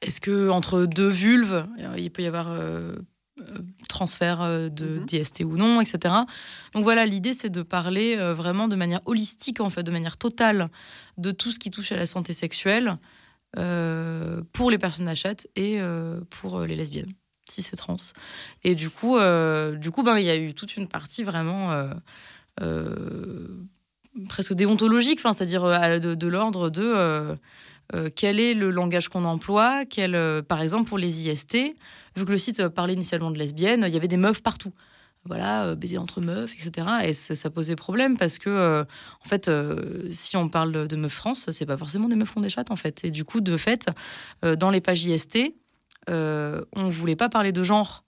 est-ce 0.01 0.21
que 0.21 0.49
entre 0.51 0.85
deux 0.85 1.09
vulves, 1.09 1.67
il 1.97 2.11
peut 2.11 2.23
y 2.23 2.27
avoir 2.27 2.57
transfert 3.89 4.71
de 4.71 4.99
mm-hmm. 4.99 5.05
d'IST 5.05 5.45
ou 5.45 5.57
non, 5.57 5.81
etc. 5.81 6.15
Donc 6.75 6.85
voilà, 6.85 7.07
l'idée 7.07 7.35
c'est 7.35 7.51
de 7.51 7.63
parler 7.63 8.17
vraiment 8.35 8.69
de 8.69 8.77
manière 8.77 9.01
holistique, 9.05 9.61
en 9.61 9.71
fait, 9.71 9.83
de 9.83 9.91
manière 9.91 10.17
totale, 10.17 10.71
de 11.19 11.31
tout 11.31 11.53
ce 11.53 11.59
qui 11.59 11.71
touche 11.71 11.93
à 11.93 11.97
la 11.97 12.07
santé 12.07 12.33
sexuelle. 12.33 12.99
Euh, 13.57 14.43
pour 14.53 14.71
les 14.71 14.77
personnes 14.77 15.13
chatte 15.15 15.47
et 15.57 15.81
euh, 15.81 16.21
pour 16.29 16.59
euh, 16.59 16.67
les 16.67 16.77
lesbiennes, 16.77 17.13
si 17.49 17.63
c'est 17.63 17.77
trans. 17.77 17.97
Et 18.63 18.75
du 18.75 18.91
coup, 18.91 19.17
du 19.77 19.91
coup, 19.91 20.03
ben, 20.03 20.19
il 20.19 20.27
y 20.27 20.31
a 20.31 20.37
eu 20.37 20.55
toute 20.55 20.77
une 20.77 20.87
partie 20.87 21.23
vraiment 21.23 21.73
presque 24.29 24.53
déontologique, 24.53 25.21
c'est-à-dire 25.21 25.63
de, 25.63 26.27
l'ordre 26.27 26.69
de 26.69 27.39
quel 28.15 28.39
est 28.39 28.53
le 28.53 28.71
langage 28.71 29.09
qu'on 29.09 29.25
emploie, 29.25 29.85
quel, 29.87 30.43
par 30.43 30.61
exemple 30.61 30.89
pour 30.89 30.99
les 30.99 31.29
IST, 31.29 31.57
vu 32.17 32.25
que 32.27 32.31
le 32.31 32.39
site 32.39 32.69
parlait 32.69 32.95
initialement 32.95 33.31
de 33.31 33.39
lesbiennes, 33.39 33.85
il 33.87 33.95
y 33.95 33.97
avait 33.97 34.09
des 34.09 34.19
meufs 34.19 34.43
partout 34.43 34.75
voilà, 35.29 35.67
euh, 35.67 35.75
baiser 35.77 35.99
entre 35.99 36.21
meufs, 36.21 36.53
etc. 36.55 36.89
Et 37.05 37.13
ça, 37.13 37.51
posait 37.51 37.77
problème 37.77 38.17
parce 38.17 38.39
que, 38.39 38.49
euh, 38.49 38.85
en 39.25 39.29
fait, 39.29 39.49
euh, 39.49 40.09
si 40.11 40.37
on 40.37 40.49
parle 40.49 40.89
de 40.89 40.97
meufs 40.97 41.13
France, 41.13 41.51
c'est 41.51 41.67
pas 41.67 41.77
forcément 41.77 42.09
des 42.09 42.17
meufs 42.17 42.33
qui 42.33 42.39
ont 42.39 42.43
des 42.43 42.49
chattes, 42.49 42.71
en 42.71 42.77
fait. 42.77 43.05
Et 43.05 43.11
du 43.11 43.25
coup, 43.25 43.41
de 43.41 43.57
fait, 43.57 43.87
dans 44.43 44.71
les 44.71 44.81
pages 44.81 45.05
IST, 45.05 45.55
on 46.09 46.89
voulait 46.89 47.17
pas 47.17 47.29
parler 47.29 47.53
de 47.53 47.63
genre 47.63 48.05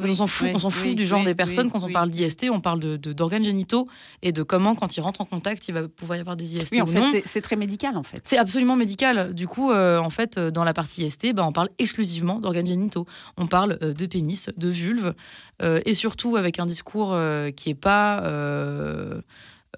on 0.00 0.14
s'en 0.14 0.26
fout, 0.26 0.48
on 0.54 0.58
s'en 0.58 0.70
fout 0.70 0.94
du 0.94 1.06
genre 1.06 1.24
des 1.24 1.34
personnes. 1.34 1.70
quand 1.70 1.82
on 1.82 1.90
parle 1.90 2.10
d'IST, 2.10 2.46
on 2.50 2.60
parle 2.60 2.80
de, 2.80 2.96
d'organes 2.96 3.44
génitaux 3.44 3.88
et 4.22 4.32
de 4.32 4.42
comment, 4.42 4.74
quand 4.74 4.96
ils 4.96 5.00
rentrent 5.00 5.20
en 5.20 5.24
contact, 5.24 5.68
il 5.68 5.72
va 5.72 5.88
pouvoir 5.88 6.16
y 6.16 6.20
avoir 6.20 6.36
des 6.36 6.56
IST. 6.56 6.80
en 6.80 6.86
fait, 6.86 7.22
c'est, 7.26 7.40
très 7.40 7.56
médical, 7.56 7.96
en 7.96 8.02
fait. 8.02 8.20
C'est 8.24 8.38
absolument 8.38 8.76
médical. 8.76 9.34
Du 9.34 9.46
coup, 9.46 9.70
euh, 9.70 9.98
en 9.98 10.10
fait, 10.10 10.38
dans 10.38 10.64
la 10.64 10.74
partie 10.74 11.04
IST, 11.04 11.32
bah, 11.32 11.44
on 11.46 11.52
parle 11.52 11.68
exclusivement 11.78 12.40
d'organes 12.40 12.66
génitaux. 12.66 13.06
On 13.36 13.46
parle 13.46 13.78
euh, 13.82 13.92
de 13.92 14.06
pénis, 14.06 14.50
de 14.56 14.68
vulve, 14.68 15.14
euh, 15.62 15.80
et 15.86 15.94
surtout 15.94 16.36
avec 16.36 16.58
un 16.58 16.66
discours 16.66 17.16
qui 17.56 17.70
est 17.70 17.74
pas 17.74 18.22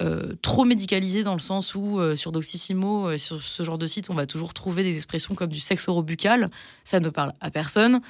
euh, 0.01 0.34
trop 0.43 0.64
médicalisé 0.64 1.24
dans 1.24 1.34
le 1.34 1.41
sens 1.41 1.74
où 1.74 1.99
euh, 1.99 2.14
sur 2.14 2.30
Doctissimo, 2.30 3.09
euh, 3.09 3.18
sur 3.18 3.43
ce 3.43 3.64
genre 3.64 3.78
de 3.78 3.86
site, 3.86 4.11
on 4.11 4.14
va 4.14 4.26
toujours 4.26 4.55
trouver 4.55 4.84
des 4.84 4.95
expressions 4.95 5.34
comme 5.34 5.49
du 5.49 5.59
sexe 5.59 5.89
orobucal. 5.89 6.51
Ça 6.84 7.01
ne 7.01 7.09
parle 7.09 7.32
à 7.41 7.51
personne. 7.51 8.01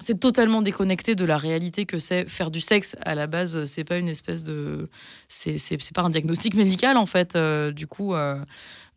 C'est 0.00 0.18
totalement 0.18 0.60
déconnecté 0.60 1.14
de 1.14 1.24
la 1.24 1.36
réalité 1.36 1.86
que 1.86 1.98
c'est 1.98 2.28
faire 2.28 2.50
du 2.50 2.60
sexe. 2.60 2.96
À 3.02 3.14
la 3.14 3.28
base, 3.28 3.64
c'est 3.66 3.84
pas 3.84 3.98
une 3.98 4.08
espèce 4.08 4.42
de, 4.42 4.88
c'est 5.28 5.94
pas 5.94 6.02
un 6.02 6.10
diagnostic 6.10 6.54
médical 6.54 6.96
en 6.96 7.06
fait. 7.06 7.36
du 7.72 7.86
coup, 7.86 8.14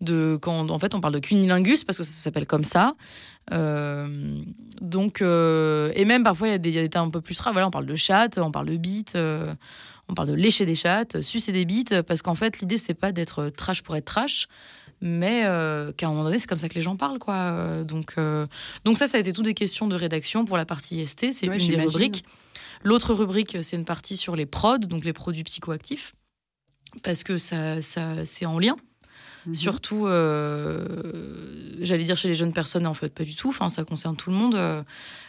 de 0.02 0.38
quand 0.42 0.70
en 0.70 0.80
fait 0.80 0.96
on 0.96 1.02
parle 1.02 1.14
de 1.14 1.20
cunilingus 1.20 1.84
parce 1.84 2.00
que 2.00 2.04
ça 2.04 2.12
s'appelle 2.12 2.48
comme 2.48 2.64
ça. 2.64 2.96
donc 4.82 5.22
et 5.22 6.06
même 6.06 6.24
parfois 6.24 6.48
il 6.48 6.52
y, 6.52 6.78
a 6.80 6.82
des 6.82 6.90
termes 6.90 7.10
un 7.10 7.12
peu 7.12 7.22
plus 7.22 7.40
rares. 7.40 7.54
Voilà, 7.54 7.68
on 7.68 7.72
parle 7.72 7.86
de 7.86 7.96
chat, 7.96 8.38
on 8.38 8.52
parle 8.52 8.68
de 8.68 8.78
bite 8.78 9.16
on 10.14 10.16
parle 10.16 10.28
de 10.28 10.36
lécher 10.36 10.66
des 10.66 10.76
chattes, 10.76 11.24
sucer 11.24 11.52
des 11.52 11.66
bites, 11.66 12.04
parce 12.04 12.22
qu'en 12.22 12.36
fait, 12.36 12.60
l'idée, 12.60 12.78
c'est 12.78 12.94
pas 12.94 13.12
d'être 13.12 13.50
trash 13.50 13.82
pour 13.82 13.96
être 13.96 14.06
trash, 14.06 14.48
mais 15.02 15.42
euh, 15.46 15.92
qu'à 15.92 16.06
un 16.06 16.12
moment 16.12 16.24
donné, 16.24 16.38
c'est 16.38 16.46
comme 16.46 16.60
ça 16.60 16.70
que 16.70 16.76
les 16.76 16.84
gens 16.84 16.96
parlent, 16.96 17.18
quoi. 17.18 17.34
Euh, 17.34 17.84
donc, 17.84 18.14
euh, 18.20 18.46
donc 18.86 19.00
ça, 19.00 19.08
ça 19.08 19.18
a 19.18 19.20
été 19.20 19.34
tout 19.34 19.42
des 19.42 19.56
questions 19.56 19.88
de 19.88 19.96
rédaction 19.96 20.46
pour 20.46 20.56
la 20.56 20.68
partie 20.68 21.04
ST, 21.08 21.32
c'est 21.32 21.48
une 21.48 21.68
des 21.68 21.82
rubriques. 21.82 22.24
L'autre 22.84 23.16
rubrique, 23.16 23.58
c'est 23.64 23.76
une 23.76 23.86
partie 23.86 24.16
sur 24.16 24.36
les 24.36 24.46
prods, 24.46 24.78
donc 24.78 25.04
les 25.04 25.14
produits 25.14 25.44
psychoactifs, 25.44 26.14
parce 27.02 27.24
que 27.24 27.40
ça, 27.40 27.82
ça 27.82 28.24
c'est 28.24 28.46
en 28.46 28.60
lien. 28.60 28.76
Mhm. 29.48 29.56
Surtout, 29.56 30.06
j'allais 31.80 32.04
dire 32.04 32.18
chez 32.18 32.28
les 32.28 32.36
jeunes 32.36 32.54
personnes, 32.54 32.86
en 32.86 32.94
fait, 32.94 33.12
pas 33.16 33.24
du 33.24 33.34
tout. 33.34 33.50
Enfin, 33.50 33.70
ça 33.70 33.84
concerne 33.84 34.16
tout 34.16 34.30
le 34.30 34.36
monde 34.36 34.86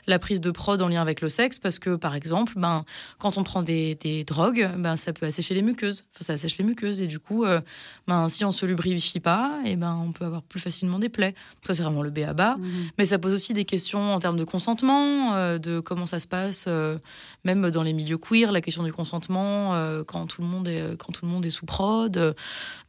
la 0.06 0.18
prise 0.18 0.40
de 0.40 0.50
prod 0.50 0.80
en 0.80 0.88
lien 0.88 1.00
avec 1.00 1.20
le 1.20 1.28
sexe, 1.28 1.58
parce 1.58 1.78
que 1.78 1.96
par 1.96 2.14
exemple, 2.14 2.54
ben, 2.56 2.84
quand 3.18 3.38
on 3.38 3.44
prend 3.44 3.62
des, 3.62 4.24
drogues, 4.26 4.70
ben, 4.76 4.96
ça 4.96 5.12
peut 5.12 5.26
assécher 5.26 5.54
les 5.54 5.62
muqueuses. 5.62 6.04
Enfin, 6.14 6.24
ça 6.24 6.32
assèche 6.34 6.58
les 6.58 6.64
muqueuses, 6.64 7.00
et 7.00 7.06
du 7.06 7.18
coup, 7.18 7.44
euh, 7.44 7.60
ben, 8.06 8.28
si 8.28 8.44
on 8.44 8.52
se 8.52 8.66
lubrifie 8.66 9.20
pas, 9.20 9.60
et 9.64 9.76
ben, 9.76 9.98
on 10.06 10.12
peut 10.12 10.24
avoir 10.24 10.42
plus 10.42 10.60
facilement 10.60 10.98
des 10.98 11.08
plaies. 11.08 11.34
Ça, 11.66 11.74
c'est 11.74 11.82
vraiment 11.82 12.02
le 12.02 12.10
B 12.10 12.18
à 12.20 12.34
bas. 12.34 12.56
Mhm. 12.58 12.90
Mais 12.98 13.06
ça 13.06 13.18
pose 13.18 13.32
aussi 13.32 13.54
des 13.54 13.64
questions 13.64 14.14
en 14.14 14.20
termes 14.20 14.36
de 14.36 14.44
consentement, 14.44 15.34
euh, 15.34 15.58
de 15.58 15.80
comment 15.80 16.06
ça 16.06 16.18
se 16.18 16.26
passe, 16.26 16.66
euh, 16.68 16.98
même 17.44 17.70
dans 17.70 17.82
les 17.82 17.92
milieux 17.92 18.18
queer, 18.18 18.52
la 18.52 18.60
question 18.60 18.82
du 18.82 18.92
consentement 18.92 19.74
quand, 20.06 20.26
tout 20.26 20.42
le 20.42 20.48
monde 20.48 20.68
est, 20.68 20.96
quand 20.98 21.12
tout 21.12 21.24
le 21.24 21.30
monde 21.30 21.44
est 21.44 21.50
sous 21.50 21.66
prod. 21.66 22.34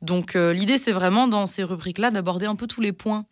Donc, 0.02 0.36
l'idée, 0.36 0.78
c'est 0.78 0.92
vraiment 0.92 1.28
dans 1.28 1.46
ces 1.46 1.64
rubriques-là 1.64 2.12
d'aborder 2.12 2.46
un 2.46 2.56
peu 2.56 2.68
tous 2.68 2.82
les 2.82 2.94
points 2.94 3.26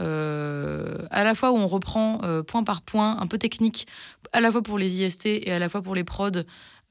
à 0.00 1.24
la 1.24 1.34
fois 1.34 1.52
où 1.52 1.56
on 1.56 1.66
reprend 1.66 2.20
euh, 2.24 2.42
point 2.42 2.64
par 2.64 2.82
point, 2.82 3.18
un 3.18 3.26
peu 3.26 3.38
technique, 3.38 3.86
à 4.32 4.40
la 4.40 4.50
fois 4.50 4.62
pour 4.62 4.78
les 4.78 5.02
IST 5.02 5.26
et 5.26 5.52
à 5.52 5.58
la 5.58 5.68
fois 5.68 5.82
pour 5.82 5.94
les 5.94 6.04
prods, 6.04 6.30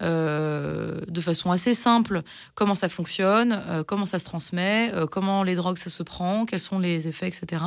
euh, 0.01 1.01
de 1.07 1.22
façon 1.22 1.51
assez 1.51 1.74
simple, 1.74 2.22
comment 2.55 2.76
ça 2.76 2.88
fonctionne, 2.89 3.62
comment 3.88 4.05
ça 4.05 4.20
se 4.20 4.26
transmet, 4.26 4.93
comment 5.12 5.43
les 5.43 5.55
drogues 5.55 5.78
ça 5.78 5.89
se 5.89 6.03
prend, 6.03 6.45
quels 6.45 6.60
sont 6.60 6.80
les 6.80 7.07
effets, 7.07 7.28
etc. 7.28 7.64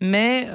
Mais 0.00 0.48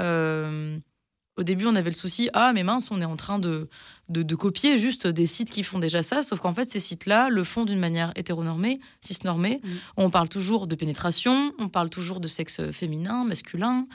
au 1.37 1.43
début, 1.43 1.65
on 1.65 1.75
avait 1.75 1.89
le 1.89 1.95
souci, 1.95 2.29
ah 2.33 2.53
mais 2.53 2.63
mince, 2.63 2.91
on 2.91 3.01
est 3.01 3.05
en 3.05 3.15
train 3.15 3.39
de 3.39 3.69
de, 4.11 4.35
copier 4.35 4.77
juste 4.77 5.07
des 5.07 5.25
sites 5.25 5.49
qui 5.49 5.63
font 5.63 5.79
déjà 5.79 6.03
ça, 6.03 6.23
sauf 6.23 6.39
qu'en 6.39 6.53
fait, 6.53 6.69
ces 6.69 6.79
sites-là 6.79 7.29
le 7.29 7.43
font 7.43 7.65
d'une 7.65 7.79
manière 7.79 8.11
hétéronormée, 8.15 8.79
cisnormée. 9.01 9.61
Mm. 9.63 9.69
On 9.97 10.09
parle 10.09 10.29
toujours 10.29 10.67
de 10.67 10.75
pénétration, 10.75 11.53
on 11.59 11.69
parle 11.69 11.89
toujours 11.89 12.19
de 12.19 12.27
sexe 12.27 12.61
féminin, 12.71 13.23
masculin, 13.23 13.87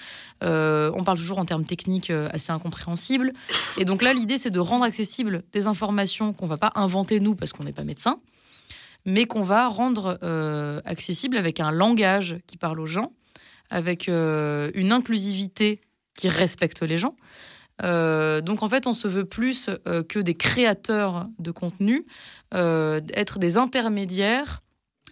euh, 0.42 0.90
on 0.94 1.04
parle 1.04 1.18
toujours 1.18 1.38
en 1.38 1.44
termes 1.44 1.64
techniques 1.64 2.10
euh, 2.10 2.28
assez 2.32 2.50
incompréhensibles. 2.50 3.32
Et 3.76 3.84
donc 3.84 4.02
là, 4.02 4.14
l'idée, 4.14 4.38
c'est 4.38 4.50
de 4.50 4.60
rendre 4.60 4.84
accessibles 4.84 5.42
des 5.52 5.66
informations 5.66 6.32
qu'on 6.32 6.46
va 6.46 6.56
pas 6.56 6.72
inventer 6.74 7.20
nous 7.20 7.34
parce 7.34 7.52
qu'on 7.52 7.64
n'est 7.64 7.72
pas 7.72 7.84
médecin, 7.84 8.18
mais 9.04 9.26
qu'on 9.26 9.42
va 9.42 9.68
rendre 9.68 10.18
euh, 10.22 10.80
accessibles 10.84 11.36
avec 11.36 11.60
un 11.60 11.70
langage 11.70 12.36
qui 12.46 12.56
parle 12.56 12.80
aux 12.80 12.86
gens, 12.86 13.12
avec 13.68 14.06
une 14.08 14.92
inclusivité 14.92 15.80
qui 16.16 16.28
respecte 16.28 16.82
les 16.82 16.98
gens. 16.98 17.16
Euh, 17.82 18.40
donc 18.40 18.62
en 18.62 18.68
fait, 18.68 18.86
on 18.86 18.94
se 18.94 19.08
veut 19.08 19.24
plus 19.24 19.70
euh, 19.86 20.02
que 20.02 20.18
des 20.18 20.34
créateurs 20.34 21.28
de 21.38 21.50
contenu, 21.50 22.06
euh, 22.54 23.00
être 23.14 23.38
des 23.38 23.56
intermédiaires 23.56 24.62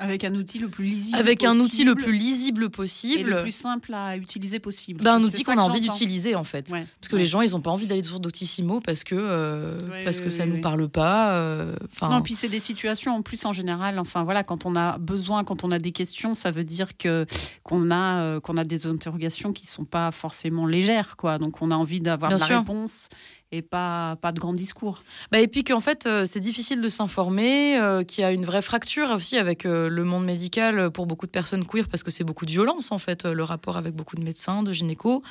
avec 0.01 0.25
un 0.25 0.35
outil 0.35 0.59
le 0.59 0.69
plus 0.69 0.85
lisible 0.85 1.19
Avec 1.19 1.45
un 1.45 1.57
outil 1.61 1.85
le 1.85 1.95
plus 1.95 2.13
lisible 2.13 2.69
possible. 2.69 3.21
Et 3.21 3.23
le 3.23 3.43
plus 3.43 3.55
simple 3.55 3.95
à 3.95 4.17
utiliser 4.17 4.59
possible. 4.59 5.05
Ben, 5.05 5.15
un 5.15 5.23
outil 5.23 5.45
qu'on 5.45 5.57
a 5.57 5.63
envie 5.63 5.81
d'utiliser 5.81 6.35
en 6.35 6.43
fait. 6.43 6.69
Parce 6.71 7.09
que 7.09 7.17
les 7.17 7.27
gens, 7.27 7.43
ils 7.43 7.53
n'ont 7.53 7.61
pas 7.61 7.71
envie 7.71 7.87
d'aller 7.87 8.03
sur 8.03 8.19
Doctissimo 8.19 8.81
parce 8.81 9.05
que, 9.05 9.15
euh, 9.17 9.79
parce 10.05 10.21
que 10.21 10.31
ça 10.31 10.47
ne 10.47 10.53
nous 10.53 10.61
parle 10.61 10.89
pas. 10.89 11.35
Euh, 11.35 11.77
non, 12.03 12.23
puis 12.23 12.35
c'est 12.35 12.49
des 12.49 12.61
situations 12.61 13.15
en 13.15 13.23
plus 13.23 13.45
en 13.45 13.53
général. 13.53 13.99
Enfin 14.01 14.25
voilà, 14.25 14.43
quand 14.43 14.67
on 14.67 14.75
a 14.75 14.99
besoin, 14.99 15.45
quand 15.45 15.63
on 15.63 15.71
a 15.71 15.79
des 15.79 15.93
questions, 15.93 16.35
ça 16.35 16.51
veut 16.51 16.65
dire 16.65 16.97
que 16.97 17.27
qu'on 17.63 17.91
a, 17.91 18.21
euh, 18.21 18.41
qu'on 18.41 18.57
a 18.57 18.65
des 18.65 18.87
interrogations 18.87 19.53
qui 19.53 19.65
ne 19.65 19.71
sont 19.71 19.85
pas 19.85 20.11
forcément 20.11 20.67
légères. 20.67 21.17
Quoi. 21.17 21.39
Donc 21.39 21.63
on 21.63 21.71
a 21.71 21.77
envie 21.77 22.01
d'avoir 22.01 22.37
la 22.37 22.45
réponse 22.45 23.09
et 23.55 23.63
pas, 23.63 24.17
pas 24.17 24.33
de 24.33 24.41
grands 24.41 24.53
discours. 24.53 25.03
Bah 25.31 25.41
et 25.41 25.49
puis 25.49 25.65
qu'en 25.65 25.81
fait, 25.81 26.07
euh, 26.07 26.25
c'est 26.27 26.41
difficile 26.41 26.81
de 26.81 26.89
s'informer, 26.89 27.79
euh, 27.79 28.03
qu'il 28.03 28.23
y 28.23 28.25
a 28.25 28.33
une 28.33 28.45
vraie 28.45 28.63
fracture 28.63 29.11
aussi 29.11 29.37
avec 29.37 29.65
euh, 29.65 29.89
le 29.89 30.05
monde 30.05 30.25
médical 30.25 30.91
pour 30.91 31.07
beaucoup 31.07 31.27
de 31.27 31.31
personnes 31.31 31.65
queer, 31.67 31.89
parce 31.89 32.03
que 32.03 32.11
c'est 32.11 32.25
beaucoup 32.25 32.47
de 32.47 32.51
violence, 32.51 32.91
en 32.91 32.99
fait, 32.99 33.25
le 33.25 33.45
rapport 33.45 33.77
avec 33.77 33.95
beaucoup 33.95 34.17
de 34.17 34.23
médecins, 34.23 34.63
de 34.63 34.73
gynéco. 34.73 35.23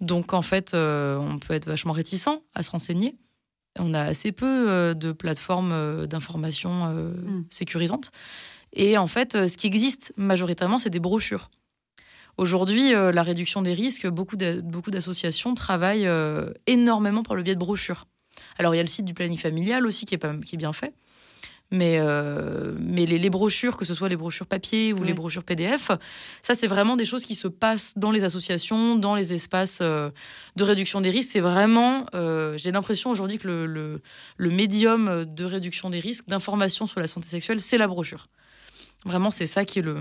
Donc, 0.00 0.32
en 0.32 0.42
fait, 0.42 0.74
on 0.74 1.38
peut 1.38 1.54
être 1.54 1.66
vachement 1.66 1.92
réticent 1.92 2.28
à 2.54 2.62
se 2.62 2.70
renseigner. 2.70 3.16
On 3.78 3.94
a 3.94 4.02
assez 4.02 4.30
peu 4.30 4.94
de 4.94 5.12
plateformes 5.12 6.06
d'information 6.06 6.86
mm. 6.86 7.46
sécurisantes. 7.50 8.10
Et 8.74 8.98
en 8.98 9.06
fait, 9.06 9.48
ce 9.48 9.56
qui 9.56 9.66
existe 9.66 10.12
majoritairement, 10.16 10.78
c'est 10.78 10.90
des 10.90 11.00
brochures. 11.00 11.48
Aujourd'hui, 12.38 12.94
euh, 12.94 13.12
la 13.12 13.22
réduction 13.22 13.62
des 13.62 13.72
risques, 13.72 14.06
beaucoup 14.06 14.36
d'associations 14.36 15.54
travaillent 15.54 16.06
euh, 16.06 16.50
énormément 16.66 17.22
par 17.22 17.34
le 17.34 17.42
biais 17.42 17.54
de 17.54 17.60
brochures. 17.60 18.06
Alors, 18.58 18.74
il 18.74 18.76
y 18.76 18.80
a 18.80 18.82
le 18.82 18.88
site 18.88 19.06
du 19.06 19.14
planning 19.14 19.38
familial 19.38 19.86
aussi 19.86 20.04
qui 20.04 20.14
est, 20.14 20.18
pas, 20.18 20.36
qui 20.36 20.56
est 20.56 20.58
bien 20.58 20.74
fait. 20.74 20.92
Mais, 21.72 21.96
euh, 21.98 22.76
mais 22.78 23.06
les, 23.06 23.30
brochures, 23.30 23.76
que 23.76 23.84
ce 23.84 23.92
soit 23.92 24.08
les 24.08 24.16
brochures 24.16 24.46
papier 24.46 24.92
ou 24.92 25.02
les 25.02 25.14
brochures 25.14 25.42
PDF, 25.42 25.90
ça, 26.42 26.54
c'est 26.54 26.68
vraiment 26.68 26.94
des 26.94 27.04
choses 27.04 27.24
qui 27.24 27.34
se 27.34 27.48
passent 27.48 27.94
dans 27.96 28.12
les 28.12 28.22
associations, 28.22 28.94
dans 28.94 29.16
les 29.16 29.32
espaces 29.32 29.80
de 29.80 30.12
réduction 30.60 31.00
des 31.00 31.10
risques. 31.10 31.30
C'est 31.32 31.40
vraiment, 31.40 32.06
j'ai 32.56 32.70
l'impression 32.70 33.10
aujourd'hui 33.10 33.38
que 33.38 33.48
le, 33.48 33.66
le, 33.66 34.00
le, 34.36 34.50
médium 34.50 35.24
de 35.24 35.44
réduction 35.44 35.90
des 35.90 35.98
risques, 35.98 36.28
d'information 36.28 36.86
sur 36.86 37.00
la 37.00 37.08
santé 37.08 37.26
sexuelle, 37.26 37.58
c'est 37.58 37.78
la 37.78 37.88
brochure. 37.88 38.28
Vraiment, 39.04 39.32
c'est 39.32 39.46
ça 39.46 39.64
qui 39.64 39.80
est 39.80 39.82
le, 39.82 40.00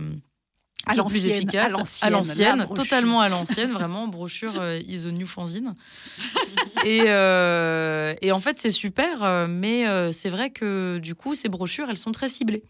à 0.86 1.04
plus 1.04 1.26
efficace, 1.28 2.02
à 2.02 2.10
l'ancienne, 2.10 2.68
totalement 2.76 3.22
à 3.22 3.30
l'ancienne, 3.30 3.72
vraiment 3.72 4.08
brochure 4.08 4.54
euh, 4.60 4.80
is 4.88 5.04
the 5.04 5.12
new 5.12 5.28
fanzine. 5.28 5.76
et, 6.86 7.04
euh, 7.08 8.14
et 8.22 8.32
en 8.32 8.40
fait, 8.40 8.60
c'est 8.60 8.70
super, 8.70 9.24
euh, 9.24 9.48
mais 9.50 9.88
euh, 9.88 10.12
c'est 10.12 10.30
vrai 10.30 10.50
que 10.50 11.00
du 11.00 11.16
coup, 11.16 11.36
ces 11.36 11.50
brochures, 11.50 11.90
elles 11.90 11.98
sont 11.98 12.12
très 12.12 12.30
ciblées. 12.30 12.64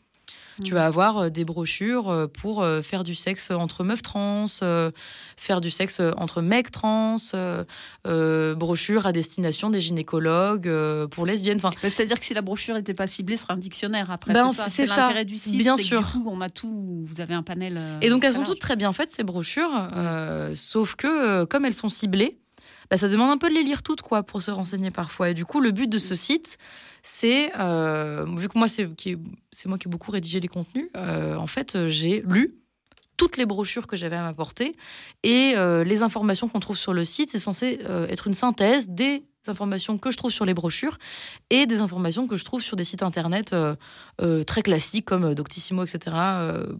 Tu 0.64 0.74
vas 0.74 0.86
avoir 0.86 1.18
euh, 1.18 1.30
des 1.30 1.43
brochures 1.43 2.10
euh, 2.10 2.28
pour 2.28 2.64
euh, 2.64 2.82
faire 2.82 3.03
du 3.03 3.16
sexe 3.16 3.51
entre 3.51 3.84
meufs 3.84 4.01
trans, 4.01 4.45
faire 5.38 5.62
du 5.62 5.70
sexe 5.70 6.01
entre 6.18 6.41
mecs 6.41 6.72
trans, 6.72 7.18
brochures 8.06 9.06
à 9.06 9.12
destination 9.12 9.70
des 9.70 9.82
gynécologues 9.82 10.72
pour 11.08 11.26
lesbiennes. 11.26 11.58
Enfin, 11.58 11.72
c'est-à-dire 11.82 12.20
que 12.20 12.26
si 12.26 12.34
la 12.34 12.41
brochure 12.41 12.76
n'était 12.76 12.93
pas 12.93 13.08
ciblée, 13.08 13.38
ce 13.38 13.43
serait 13.43 13.53
un 13.53 13.58
dictionnaire 13.58 14.12
après. 14.12 14.34
Ben, 14.34 14.51
c'est 14.68 14.86
ça, 14.86 15.01
l'intérêt 15.01 15.26
du 15.26 15.36
site. 15.36 15.58
Bien 15.58 15.78
sûr. 15.78 16.01
du 16.01 16.06
coup, 16.06 16.30
on 16.32 16.41
a 16.41 16.49
tout. 16.49 17.03
Vous 17.03 17.22
avez 17.22 17.34
un 17.34 17.43
panel. 17.43 17.80
Et 18.01 18.10
donc 18.10 18.24
elles 18.24 18.34
sont 18.34 18.43
toutes 18.43 18.60
très 18.60 18.76
bien 18.76 18.93
faites 18.93 19.12
ces 19.12 19.24
brochures, 19.24 19.89
sauf 20.56 20.95
que 20.95 21.43
comme 21.45 21.66
elles 21.66 21.74
sont 21.74 21.89
ciblées, 21.89 22.38
bah, 22.89 22.97
ça 22.97 23.08
demande 23.08 23.32
un 23.32 23.38
peu 23.38 23.49
de 23.49 23.53
les 23.53 23.64
lire 23.64 23.84
toutes 23.84 24.01
quoi 24.01 24.24
pour 24.24 24.41
se 24.41 24.51
renseigner 24.51 24.91
parfois. 24.91 25.30
Et 25.30 25.34
du 25.34 25.45
coup, 25.45 25.60
le 25.60 25.72
but 25.72 25.89
de 25.89 25.97
ce 25.97 26.16
site, 26.16 26.58
c'est 27.08 27.51
euh, 27.60 28.26
vu 28.36 28.49
que 28.49 28.58
moi 28.58 28.68
c'est 28.68 28.88
moi 29.68 29.78
qui 29.78 29.88
ai 29.88 29.91
beaucoup 29.91 30.12
rédigé 30.12 30.39
les 30.39 30.47
contenus. 30.47 30.89
Euh, 30.97 31.36
en 31.36 31.45
fait, 31.45 31.76
euh, 31.76 31.88
j'ai 31.88 32.24
lu 32.26 32.56
toutes 33.16 33.38
les 33.38 33.45
brochures 33.45 33.86
que 33.86 33.95
j'avais 33.95 34.16
à 34.16 34.24
m'apporter 34.24 34.76
et 35.24 35.56
les 35.56 36.01
informations 36.01 36.49
qu'on 36.49 36.60
trouve 36.60 36.78
sur 36.78 36.93
le 36.93 37.06
site, 37.06 37.30
c'est 37.30 37.39
censé 37.39 37.80
être 38.10 38.28
une 38.28 38.34
synthèse 38.34 38.89
des 38.89 39.24
informations 39.50 39.98
que 39.98 40.12
je 40.12 40.18
trouve 40.18 40.32
sur 40.32 40.46
les 40.46 40.54
brochures 40.54 40.98
et 41.50 41.66
des 41.66 41.80
informations 41.80 42.28
que 42.28 42.36
je 42.36 42.46
trouve 42.46 42.62
sur 42.62 42.76
des 42.76 42.84
sites 42.84 43.04
internet 43.04 43.54
euh, 43.54 43.76
euh, 44.22 44.43
très 44.43 44.62
classiques 44.62 45.06
comme 45.06 45.26
euh, 45.26 45.34
Doctissimo, 45.36 45.84
etc. 45.84 46.16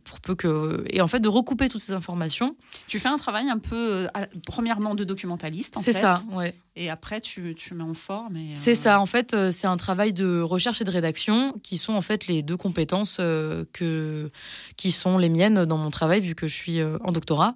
pour 0.03 0.22
peu 0.22 0.36
que 0.36 0.84
et 0.89 1.01
en 1.01 1.07
fait 1.07 1.20
de 1.20 1.30
recouper 1.30 1.70
toutes 1.70 1.82
ces 1.82 1.93
informations. 1.93 2.55
Tu 2.88 2.99
fais 2.99 3.09
un 3.09 3.18
travail 3.18 3.49
un 3.49 3.57
peu 3.57 4.07
premièrement 4.45 4.95
de 4.95 5.03
documentaliste. 5.03 5.76
C'est 5.80 5.91
ça, 5.91 6.22
ouais. 6.32 6.55
Et 6.76 6.89
après 6.89 7.22
tu, 7.22 7.55
tu 7.55 7.74
mets 7.74 7.84
en 7.84 7.93
forme. 7.93 8.38
C'est 8.53 8.76
ça, 8.76 8.99
en 8.99 9.05
fait, 9.05 9.51
c'est 9.51 9.68
un 9.68 9.78
travail 9.78 10.13
de 10.13 10.41
recherche 10.41 10.82
et 10.82 10.84
de 10.84 10.91
rédaction 10.91 11.53
qui 11.63 11.78
sont 11.78 11.93
en 11.93 12.01
fait 12.01 12.28
les 12.28 12.41
deux 12.41 12.57
compétences 12.57 13.18
que 13.18 14.32
qui 14.78 14.91
sont 14.91 15.18
les 15.18 15.30
miennes 15.30 15.66
dans 15.66 15.78
mon 15.78 15.89
travail 15.89 16.22
vu 16.22 16.36
que 16.36 16.47
je 16.47 16.53
suis 16.53 16.82
en 16.84 17.11
doctorat. 17.11 17.55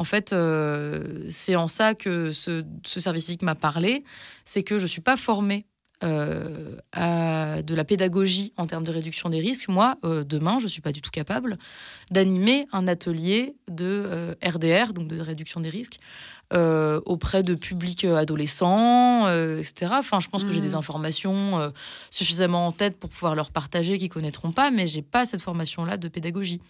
En 0.00 0.04
fait, 0.04 0.32
euh, 0.32 1.24
c'est 1.28 1.56
en 1.56 1.68
ça 1.68 1.94
que 1.94 2.32
ce, 2.32 2.64
service 2.84 3.26
civique 3.26 3.42
m'a 3.42 3.54
parlé, 3.54 4.04
c'est 4.44 4.62
que 4.62 4.78
je 4.78 4.84
ne 4.84 4.88
suis 4.88 5.02
pas 5.02 5.16
formée 5.16 5.66
à 6.02 7.60
de 7.60 7.74
la 7.74 7.84
pédagogie 7.84 8.54
en 8.56 8.66
termes 8.66 8.84
de 8.84 8.90
réduction 8.90 9.28
des 9.28 9.38
risques, 9.38 9.68
moi, 9.68 9.98
demain, 10.02 10.58
je 10.58 10.64
ne 10.64 10.70
suis 10.70 10.80
pas 10.80 10.92
du 10.92 11.02
tout 11.02 11.10
capable 11.10 11.58
d'animer 12.10 12.66
un 12.72 12.88
atelier 12.88 13.54
de 13.68 14.34
RDR, 14.42 14.94
donc 14.94 15.08
de 15.08 15.20
réduction 15.20 15.60
des 15.60 15.68
risques, 15.68 16.00
euh, 16.52 17.00
auprès 17.06 17.44
de 17.44 17.54
publics 17.54 18.04
euh, 18.04 18.16
adolescents, 18.16 19.28
euh, 19.28 19.60
etc. 19.60 19.92
Enfin, 19.94 20.18
je 20.18 20.26
pense 20.26 20.42
que 20.42 20.50
j'ai 20.50 20.60
des 20.60 20.70
mmh. 20.70 20.78
informations 20.78 21.72
suffisamment 22.10 22.66
en 22.66 22.72
tête 22.72 22.98
pour 22.98 23.08
pouvoir 23.08 23.36
leur 23.36 23.52
partager, 23.52 23.98
qu'ils 23.98 24.08
connaîtront 24.08 24.50
pas, 24.50 24.72
mais 24.72 24.88
j'ai 24.88 25.02
pas 25.02 25.26
cette 25.26 25.42
formation-là 25.42 25.96
de 25.96 26.08
pédagogie. 26.08 26.60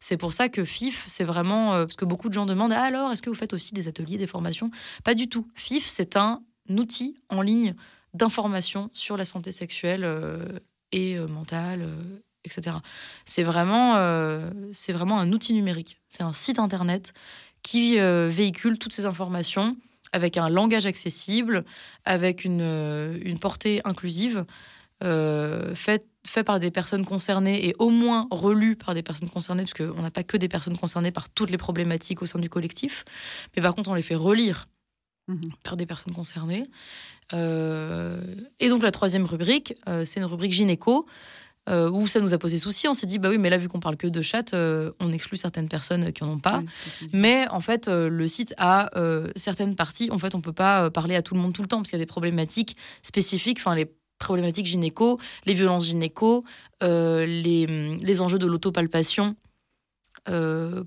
C'est 0.00 0.16
pour 0.16 0.32
ça 0.32 0.48
que 0.48 0.64
FIF, 0.64 1.04
c'est 1.06 1.24
vraiment 1.24 1.72
parce 1.72 1.96
que 1.96 2.04
beaucoup 2.04 2.28
de 2.28 2.34
gens 2.34 2.46
demandent 2.46 2.72
ah, 2.72 2.82
alors 2.82 3.12
est-ce 3.12 3.22
que 3.22 3.30
vous 3.30 3.36
faites 3.36 3.52
aussi 3.52 3.74
des 3.74 3.88
ateliers, 3.88 4.18
des 4.18 4.26
formations? 4.26 4.70
Pas 5.04 5.14
du 5.14 5.28
tout. 5.28 5.48
FIF, 5.54 5.86
c'est 5.86 6.16
un 6.16 6.42
outil 6.70 7.16
en 7.28 7.42
ligne 7.42 7.74
d'information 8.14 8.90
sur 8.92 9.16
la 9.16 9.24
santé 9.24 9.50
sexuelle 9.50 10.06
et 10.92 11.18
mentale, 11.18 11.88
etc. 12.44 12.76
C'est 13.24 13.42
vraiment, 13.42 13.94
vraiment 14.88 15.18
un 15.18 15.32
outil 15.32 15.52
numérique. 15.52 16.00
C'est 16.08 16.22
un 16.22 16.32
site 16.32 16.58
internet 16.58 17.12
qui 17.62 17.98
euh, 17.98 18.28
véhicule 18.30 18.78
toutes 18.78 18.94
ces 18.94 19.06
informations 19.06 19.76
avec 20.12 20.36
un 20.36 20.48
langage 20.48 20.86
accessible, 20.86 21.64
avec 22.04 22.44
une, 22.44 22.62
euh, 22.62 23.18
une 23.22 23.38
portée 23.38 23.80
inclusive, 23.84 24.44
euh, 25.04 25.74
fait, 26.28 26.44
par 26.44 26.58
des 26.58 26.70
personnes 26.70 27.04
concernées 27.04 27.66
et 27.66 27.74
au 27.78 27.90
moins 27.90 28.26
relu 28.30 28.76
par 28.76 28.94
des 28.94 29.02
personnes 29.02 29.28
concernées, 29.28 29.64
parce 29.64 29.74
qu'on 29.74 30.02
n'a 30.02 30.10
pas 30.10 30.22
que 30.22 30.36
des 30.36 30.48
personnes 30.48 30.76
concernées 30.76 31.10
par 31.10 31.28
toutes 31.28 31.50
les 31.50 31.58
problématiques 31.58 32.22
au 32.22 32.26
sein 32.26 32.38
du 32.38 32.48
collectif, 32.48 33.04
mais 33.56 33.62
par 33.62 33.74
contre 33.74 33.90
on 33.90 33.94
les 33.94 34.02
fait 34.02 34.14
relire 34.14 34.68
mmh 35.28 35.34
par 35.62 35.76
des 35.76 35.84
personnes 35.84 36.14
concernées. 36.14 36.64
et 37.32 38.68
donc 38.68 38.82
la 38.82 38.90
troisième 38.90 39.26
rubrique, 39.26 39.74
c'est 40.04 40.20
une 40.20 40.24
rubrique 40.24 40.52
gynéco. 40.52 41.06
Euh, 41.68 41.90
où 41.90 42.08
ça 42.08 42.20
nous 42.20 42.32
a 42.32 42.38
posé 42.38 42.58
souci. 42.58 42.88
On 42.88 42.94
s'est 42.94 43.06
dit, 43.06 43.18
bah 43.18 43.28
oui, 43.28 43.36
mais 43.36 43.50
là, 43.50 43.58
vu 43.58 43.68
qu'on 43.68 43.80
parle 43.80 43.96
que 43.96 44.06
de 44.06 44.22
chat, 44.22 44.54
euh, 44.54 44.92
on 45.00 45.12
exclut 45.12 45.36
certaines 45.36 45.68
personnes 45.68 46.12
qui 46.12 46.24
en 46.24 46.30
ont 46.30 46.38
pas. 46.38 46.62
mais 47.12 47.46
en 47.48 47.60
fait, 47.60 47.88
euh, 47.88 48.08
le 48.08 48.26
site 48.26 48.54
a 48.56 48.90
certaines 49.36 49.76
parties. 49.76 50.08
En 50.10 50.18
fait, 50.18 50.34
on 50.34 50.40
peut 50.40 50.52
pas 50.52 50.90
parler 50.90 51.14
à 51.14 51.22
tout 51.22 51.34
le 51.34 51.40
monde 51.40 51.52
tout 51.52 51.62
le 51.62 51.68
temps 51.68 51.78
parce 51.78 51.90
qu'il 51.90 51.98
y 51.98 52.02
a 52.02 52.04
des 52.04 52.06
problématiques 52.06 52.76
spécifiques. 53.02 53.58
Enfin, 53.58 53.74
les 53.74 53.90
problématiques 54.18 54.66
gynéco, 54.66 55.18
les 55.46 55.54
violences 55.54 55.86
gynéco, 55.86 56.44
les, 56.80 57.98
les 58.00 58.20
enjeux 58.20 58.38
de 58.38 58.46
l'autopalpation. 58.46 59.36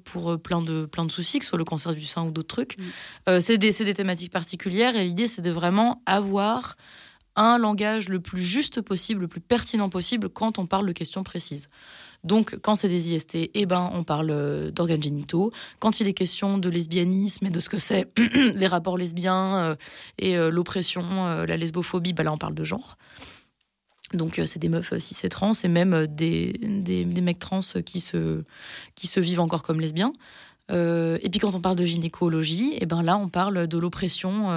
pour 0.04 0.42
plein 0.42 0.62
de, 0.62 0.86
plein 0.86 1.06
de 1.06 1.12
soucis, 1.12 1.40
que 1.40 1.46
ce 1.46 1.50
soit 1.50 1.58
le 1.58 1.66
cancer 1.66 1.94
du 1.94 2.06
sein 2.06 2.26
ou 2.26 2.32
d'autres 2.32 2.56
trucs. 2.56 2.78
Mm. 2.78 3.40
c'est 3.42 3.58
des, 3.58 3.72
des, 3.72 3.94
thématiques 3.94 4.32
particulières 4.32 4.96
et 4.96 5.04
l'idée, 5.04 5.28
c'est 5.28 5.42
de 5.42 5.52
vraiment 5.52 6.02
avoir 6.06 6.76
un 7.36 7.58
langage 7.58 8.10
le 8.10 8.20
plus 8.20 8.44
juste 8.44 8.82
possible, 8.82 9.22
le 9.22 9.28
plus 9.28 9.42
pertinent 9.42 9.90
possible 9.90 10.30
quand 10.30 10.60
on 10.60 10.66
parle 10.66 10.88
de 10.88 10.92
questions 10.92 11.24
précises. 11.24 11.70
Donc, 12.24 12.58
quand 12.62 12.76
c'est 12.76 12.90
des 12.90 13.14
IST, 13.14 13.50
eh 13.54 13.66
ben, 13.66 13.90
on 13.94 14.04
parle 14.04 14.30
euh, 14.32 14.72
d'organes 14.72 15.02
génitaux. 15.02 15.52
Quand 15.80 16.00
il 16.00 16.08
est 16.08 16.14
question 16.14 16.58
de 16.58 16.70
lesbianisme 16.70 17.48
et 17.48 17.50
de 17.50 17.60
ce 17.60 17.70
que 17.70 17.80
c'est 17.80 18.12
les 18.56 18.68
rapports 18.68 18.98
lesbiens 18.98 19.58
euh, 19.58 19.76
et 20.20 20.38
euh, 20.38 20.52
l'oppression, 20.52 21.02
la 21.46 21.58
lesbophobie, 21.58 22.14
ben 22.14 22.24
là, 22.24 22.34
on 22.34 22.38
parle 22.38 22.54
de 22.54 22.64
genre. 22.64 22.98
Donc, 24.14 24.42
c'est 24.46 24.60
des 24.60 24.70
meufs 24.70 24.98
cis 25.00 25.16
et 25.24 25.30
trans 25.30 25.54
et 25.64 25.68
même 25.70 26.06
des, 26.06 26.54
des, 26.62 27.06
mecs 27.06 27.40
trans 27.40 27.62
qui 27.86 28.02
se, 28.02 28.44
qui 28.96 29.08
se 29.08 29.22
vivent 29.22 29.40
encore 29.40 29.64
comme 29.64 29.80
lesbiens. 29.80 30.12
et 30.70 31.30
puis, 31.32 31.40
quand 31.40 31.56
on 31.56 31.62
parle 31.62 31.78
de 31.78 31.86
gynécologie, 31.86 32.74
eh 32.82 32.86
ben 32.86 33.04
là, 33.04 33.18
on 33.18 33.30
parle 33.30 33.68
de 33.68 33.78
l'oppression 33.78 34.50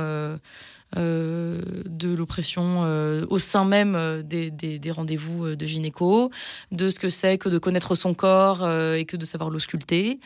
de 0.97 2.14
l'oppression 2.14 2.85
euh, 2.85 3.26
au 3.28 3.39
sein 3.39 3.64
même 3.64 3.95
euh, 3.95 4.22
des, 4.22 4.51
des, 4.51 4.91
rendez-vous 4.91 5.57
de 5.57 5.66
gynéco, 5.66 6.30
de 6.72 6.91
ce 6.91 7.01
que 7.01 7.11
c'est 7.11 7.39
que 7.39 7.49
de 7.49 7.59
connaître 7.59 7.95
son 7.95 8.14
corps 8.14 8.68
et 8.68 9.05
que 9.05 9.16
de 9.16 9.24
savoir 9.24 9.51
l'ausculter. 9.51 10.20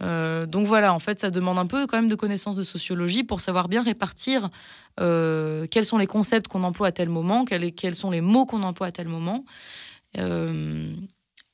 donc 0.00 0.66
voilà, 0.66 0.92
en 0.94 0.98
fait, 0.98 1.20
ça 1.20 1.30
demande 1.30 1.58
un 1.58 1.66
peu 1.66 1.86
quand 1.86 1.98
même 1.98 2.08
de 2.08 2.14
connaissances 2.14 2.56
de 2.56 2.62
sociologie 2.62 3.24
pour 3.24 3.40
savoir 3.40 3.68
bien 3.68 3.82
répartir 3.82 4.50
quels 4.96 5.84
sont 5.84 5.98
les 5.98 6.06
concepts 6.06 6.48
qu'on 6.48 6.64
emploie 6.64 6.88
à 6.88 6.92
tel 6.92 7.08
moment, 7.08 7.44
quels, 7.44 7.72
quels, 7.72 7.94
sont 7.94 8.10
les 8.10 8.20
mots 8.20 8.46
qu'on 8.46 8.62
emploie 8.62 8.88
à 8.88 8.92
tel 8.92 9.08
moment, 9.08 9.44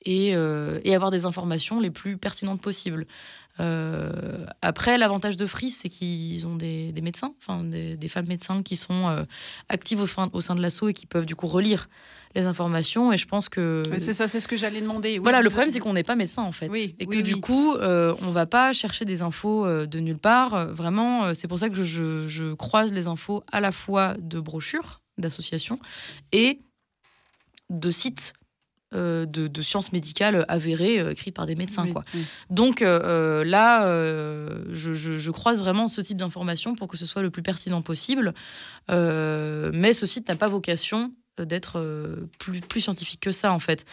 et, 0.04 0.34
avoir 0.34 1.10
des 1.10 1.24
informations 1.26 1.80
les 1.80 1.90
plus 1.90 2.16
pertinentes 2.16 2.62
possibles. 2.62 3.06
Euh, 3.60 4.46
après, 4.62 4.98
l'avantage 4.98 5.36
de 5.36 5.46
Frise, 5.46 5.78
c'est 5.78 5.88
qu'ils 5.88 6.46
ont 6.46 6.56
des, 6.56 6.92
médecins, 7.02 7.34
enfin 7.38 7.62
des, 7.62 8.08
femmes 8.08 8.26
médecins 8.26 8.62
qui 8.62 8.76
sont 8.76 9.08
euh, 9.08 9.24
actives 9.68 10.00
au, 10.00 10.06
au, 10.32 10.40
sein 10.40 10.54
de 10.54 10.60
l'assaut 10.60 10.88
et 10.88 10.94
qui 10.94 11.06
peuvent 11.06 11.26
du 11.26 11.36
coup 11.36 11.46
relire 11.46 11.88
les 12.34 12.42
informations. 12.42 13.12
Et 13.12 13.16
je 13.16 13.26
pense 13.26 13.48
que 13.48 13.84
c'est 13.98 14.12
ça, 14.12 14.26
c'est 14.26 14.40
ce 14.40 14.48
que 14.48 14.56
j'allais 14.56 14.80
demander. 14.80 15.18
voilà, 15.18 15.40
le 15.40 15.50
problème 15.50 15.70
c'est 15.70 15.78
qu'on 15.78 15.92
n'est 15.92 16.02
pas 16.02 16.16
médecin 16.16 16.42
en 16.42 16.52
fait, 16.52 16.70
et 16.74 17.06
que 17.06 17.20
du 17.20 17.36
coup, 17.36 17.74
euh, 17.74 18.14
on 18.22 18.30
va 18.30 18.46
pas 18.46 18.72
chercher 18.72 19.04
des 19.04 19.22
infos 19.22 19.66
de 19.86 20.00
nulle 20.00 20.18
part. 20.18 20.66
Vraiment, 20.72 21.32
c'est 21.34 21.46
pour 21.46 21.58
ça 21.58 21.70
que 21.70 21.84
je, 21.84 22.26
je 22.26 22.54
croise 22.54 22.92
les 22.92 23.06
infos 23.06 23.44
à 23.52 23.60
la 23.60 23.70
fois 23.70 24.16
de 24.18 24.40
brochures, 24.40 25.00
d'associations 25.18 25.78
et 26.32 26.60
de 27.70 27.90
sites 27.90 28.34
euh, 28.94 29.26
de, 29.26 29.62
sciences 29.62 29.92
médicales 29.92 30.44
avérées, 30.48 31.00
euh, 31.00 31.12
écrites 31.12 31.34
par 31.34 31.46
des 31.46 31.54
médecins. 31.56 31.86
quoi. 31.88 32.04
Donc 32.50 32.82
euh, 32.82 33.42
là, 33.44 33.86
je, 34.70 35.30
croise 35.30 35.58
vraiment 35.58 35.88
ce 35.88 36.00
type 36.00 36.16
d'informations 36.16 36.74
pour 36.74 36.86
que 36.86 36.96
ce 36.96 37.06
soit 37.06 37.22
le 37.22 37.30
plus 37.30 37.42
pertinent 37.42 37.82
possible. 37.82 38.34
mais 38.88 39.92
ce 39.92 40.06
site 40.06 40.28
n'a 40.28 40.36
pas 40.36 40.48
vocation 40.48 41.12
d'être 41.38 41.84
plus, 42.38 42.60
plus 42.60 42.80
scientifique 42.80 43.20
que 43.20 43.32
ça, 43.32 43.52
en 43.52 43.58
fait. 43.58 43.84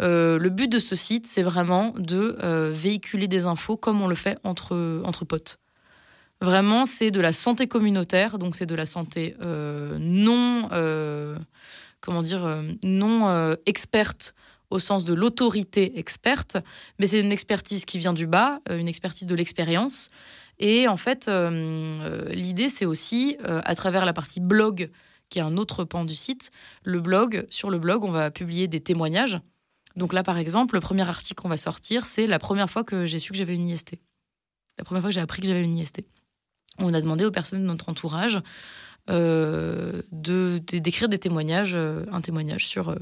le 0.00 0.48
but 0.48 0.68
de 0.68 0.78
ce 0.78 0.96
site, 0.96 1.26
c'est 1.26 1.42
vraiment 1.42 1.94
de 1.96 2.36
véhiculer 2.72 3.28
des 3.28 3.46
infos 3.46 3.76
comme 3.76 4.02
on 4.02 4.08
le 4.08 4.16
fait 4.16 4.38
entre, 4.44 5.02
entre 5.04 5.24
potes. 5.24 5.58
Vraiment, 6.42 6.86
c'est 6.86 7.10
de 7.10 7.20
la 7.20 7.32
santé 7.32 7.66
communautaire, 7.66 8.38
donc 8.38 8.56
c'est 8.56 8.66
de 8.66 8.74
la 8.74 8.86
santé 8.86 9.36
non, 9.40 10.68
comment 12.00 12.22
dire, 12.22 12.62
non 12.82 13.56
experte 13.64 14.34
au 14.70 14.78
sens 14.78 15.04
de 15.04 15.14
l'autorité 15.14 15.98
experte, 15.98 16.56
mais 16.98 17.06
c'est 17.06 17.20
une 17.20 17.32
expertise 17.32 17.84
qui 17.84 17.98
vient 17.98 18.12
du 18.12 18.26
bas, 18.26 18.60
euh, 18.70 18.78
une 18.78 18.88
expertise 18.88 19.26
de 19.26 19.34
l'expérience. 19.34 20.10
Et 20.58 20.88
en 20.88 20.96
fait, 20.96 21.28
euh, 21.28 21.50
euh, 21.50 22.28
l'idée, 22.30 22.68
c'est 22.68 22.84
aussi, 22.84 23.36
à 23.44 23.74
travers 23.74 24.04
la 24.04 24.12
partie 24.12 24.40
blog, 24.40 24.90
qui 25.28 25.38
est 25.38 25.42
un 25.42 25.56
autre 25.56 25.84
pan 25.84 26.04
du 26.04 26.16
site, 26.16 26.50
le 26.84 27.00
blog, 27.00 27.46
sur 27.50 27.70
le 27.70 27.78
blog, 27.78 28.04
on 28.04 28.10
va 28.10 28.30
publier 28.30 28.68
des 28.68 28.80
témoignages. 28.80 29.40
Donc 29.96 30.12
là, 30.12 30.22
par 30.22 30.38
exemple, 30.38 30.74
le 30.74 30.80
premier 30.80 31.08
article 31.08 31.40
qu'on 31.40 31.48
va 31.48 31.56
sortir, 31.56 32.04
c'est 32.04 32.26
la 32.26 32.38
première 32.38 32.70
fois 32.70 32.84
que 32.84 33.04
j'ai 33.06 33.18
su 33.18 33.32
que 33.32 33.38
j'avais 33.38 33.54
une 33.54 33.68
IST. 33.68 33.96
La 34.78 34.84
première 34.84 35.02
fois 35.02 35.10
que 35.10 35.14
j'ai 35.14 35.20
appris 35.20 35.40
que 35.40 35.48
j'avais 35.48 35.64
une 35.64 35.76
IST. 35.76 36.02
On 36.78 36.94
a 36.94 37.00
demandé 37.00 37.24
aux 37.24 37.30
personnes 37.30 37.60
de 37.62 37.66
notre 37.66 37.88
entourage 37.88 38.38
euh, 39.08 40.02
de 40.12 40.58
d'écrire 40.58 41.08
des 41.08 41.18
témoignages, 41.18 41.72
euh, 41.74 42.04
un 42.12 42.20
témoignage 42.20 42.66
sur, 42.66 42.90
euh, 42.90 42.96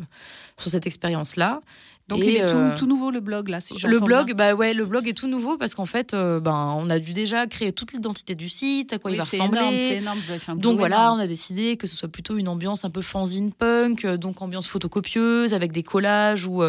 sur 0.57 0.71
cette 0.71 0.87
expérience-là. 0.87 1.61
Donc 2.09 2.21
il 2.21 2.37
est 2.37 2.77
tout, 2.77 2.87
nouveau 2.87 3.11
le 3.11 3.21
blog 3.21 3.51
là, 3.51 3.61
si 3.61 3.75
Le 3.85 4.01
blog, 4.01 4.33
bah 4.33 4.55
ouais, 4.55 4.73
le 4.73 4.87
blog 4.87 5.07
est 5.07 5.13
tout 5.13 5.27
nouveau 5.27 5.59
parce 5.59 5.75
qu'en 5.75 5.85
fait, 5.85 6.15
ben 6.15 6.75
on 6.79 6.89
a 6.89 6.99
dû 6.99 7.13
déjà 7.13 7.47
créer 7.47 7.71
toute 7.71 7.93
l'identité 7.93 8.35
du 8.35 8.49
site, 8.49 8.95
à 8.95 8.99
quoi 8.99 9.11
il 9.11 9.19
va 9.19 9.25
ressembler. 9.25 9.59
C'est 9.77 9.97
énorme, 9.97 10.19
vous 10.19 10.31
avez 10.31 10.39
fait 10.39 10.53
un 10.53 10.57
Donc 10.57 10.79
voilà, 10.79 11.13
on 11.13 11.19
a 11.19 11.27
décidé 11.27 11.77
que 11.77 11.87
ce 11.87 11.95
soit 11.95 12.09
plutôt 12.09 12.39
une 12.39 12.49
ambiance 12.49 12.87
un 12.87 12.89
peu 12.89 13.03
fanzine 13.03 13.53
punk, 13.53 14.07
donc 14.07 14.41
ambiance 14.41 14.69
photocopieuse 14.69 15.53
avec 15.53 15.71
des 15.71 15.83
collages 15.83 16.47
où 16.47 16.63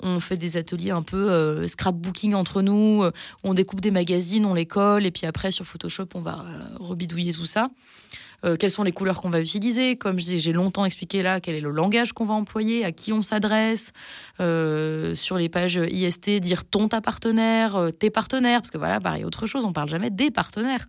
on 0.00 0.18
fait 0.18 0.38
des 0.38 0.56
ateliers 0.56 0.92
un 0.92 1.02
peu 1.02 1.66
scrapbooking 1.68 2.32
entre 2.32 2.62
nous, 2.62 3.04
on 3.44 3.52
découpe 3.52 3.82
des 3.82 3.90
magazines, 3.90 4.46
on 4.46 4.54
les 4.54 4.64
colle 4.64 5.04
et 5.04 5.10
puis 5.10 5.26
après 5.26 5.50
sur 5.50 5.66
Photoshop 5.66 6.08
on 6.14 6.20
va 6.20 6.42
rebidouiller 6.80 7.34
tout 7.34 7.44
ça. 7.44 7.68
Euh, 8.46 8.56
quelles 8.56 8.70
sont 8.70 8.84
les 8.84 8.92
couleurs 8.92 9.20
qu'on 9.20 9.30
va 9.30 9.40
utiliser? 9.40 9.96
Comme 9.96 10.18
j'ai 10.18 10.52
longtemps 10.52 10.84
expliqué 10.84 11.22
là 11.22 11.40
quel 11.40 11.56
est 11.56 11.60
le 11.60 11.70
langage 11.70 12.12
qu'on 12.12 12.26
va 12.26 12.34
employer, 12.34 12.84
à 12.84 12.92
qui 12.92 13.12
on 13.12 13.22
s'adresse. 13.22 13.92
Euh, 14.40 15.14
sur 15.14 15.38
les 15.38 15.48
pages 15.48 15.80
IST, 15.90 16.40
dire 16.40 16.64
ton 16.64 16.88
ta 16.88 17.00
partenaire, 17.00 17.76
euh, 17.76 17.90
tes 17.90 18.10
partenaires, 18.10 18.60
parce 18.60 18.70
que 18.70 18.78
voilà, 18.78 19.00
pareil, 19.00 19.24
autre 19.24 19.46
chose, 19.46 19.64
on 19.64 19.72
parle 19.72 19.88
jamais 19.88 20.10
des 20.10 20.30
partenaires. 20.30 20.86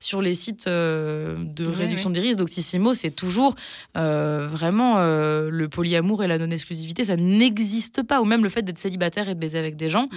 Sur 0.00 0.22
les 0.22 0.34
sites 0.34 0.68
de 0.68 1.66
réduction 1.66 2.10
des 2.10 2.20
risques 2.20 2.38
d'Octissimo, 2.38 2.94
c'est 2.94 3.10
toujours 3.10 3.56
vraiment 3.96 4.98
le 5.00 5.66
polyamour 5.66 6.22
et 6.22 6.28
la 6.28 6.38
non-exclusivité, 6.38 7.02
ça 7.02 7.16
n'existe 7.16 8.04
pas. 8.04 8.20
Ou 8.20 8.24
même 8.24 8.44
le 8.44 8.48
fait 8.48 8.62
d'être 8.62 8.78
célibataire 8.78 9.28
et 9.28 9.34
de 9.34 9.40
baiser 9.40 9.58
avec 9.58 9.74
des 9.74 9.90
gens, 9.90 10.08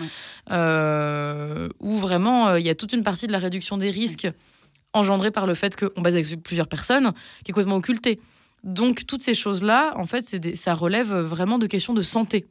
où 0.52 1.98
vraiment 1.98 2.56
il 2.58 2.64
y 2.64 2.70
a 2.70 2.76
toute 2.76 2.94
une 2.94 3.04
partie 3.04 3.26
de 3.26 3.32
la 3.32 3.40
réduction 3.40 3.80
des 3.80 3.90
risques 3.90 4.28
engendré 4.94 5.32
par 5.32 5.48
le 5.48 5.56
fait 5.56 5.76
qu'on 5.76 6.02
base 6.02 6.16
avec 6.16 6.44
plusieurs 6.44 6.68
personnes, 6.68 7.14
qui 7.44 7.52
est 7.52 7.54
complètement 7.54 7.78
occulté. 7.78 8.20
Donc 8.64 9.06
toutes 9.08 9.24
ces 9.24 9.34
choses-là, 9.34 9.94
en 9.96 10.06
fait, 10.06 10.56
ça 10.56 10.74
relève 10.74 11.14
vraiment 11.14 11.58
de 11.58 11.68
questions 11.68 11.94
de 11.94 12.04
santé. 12.04 12.46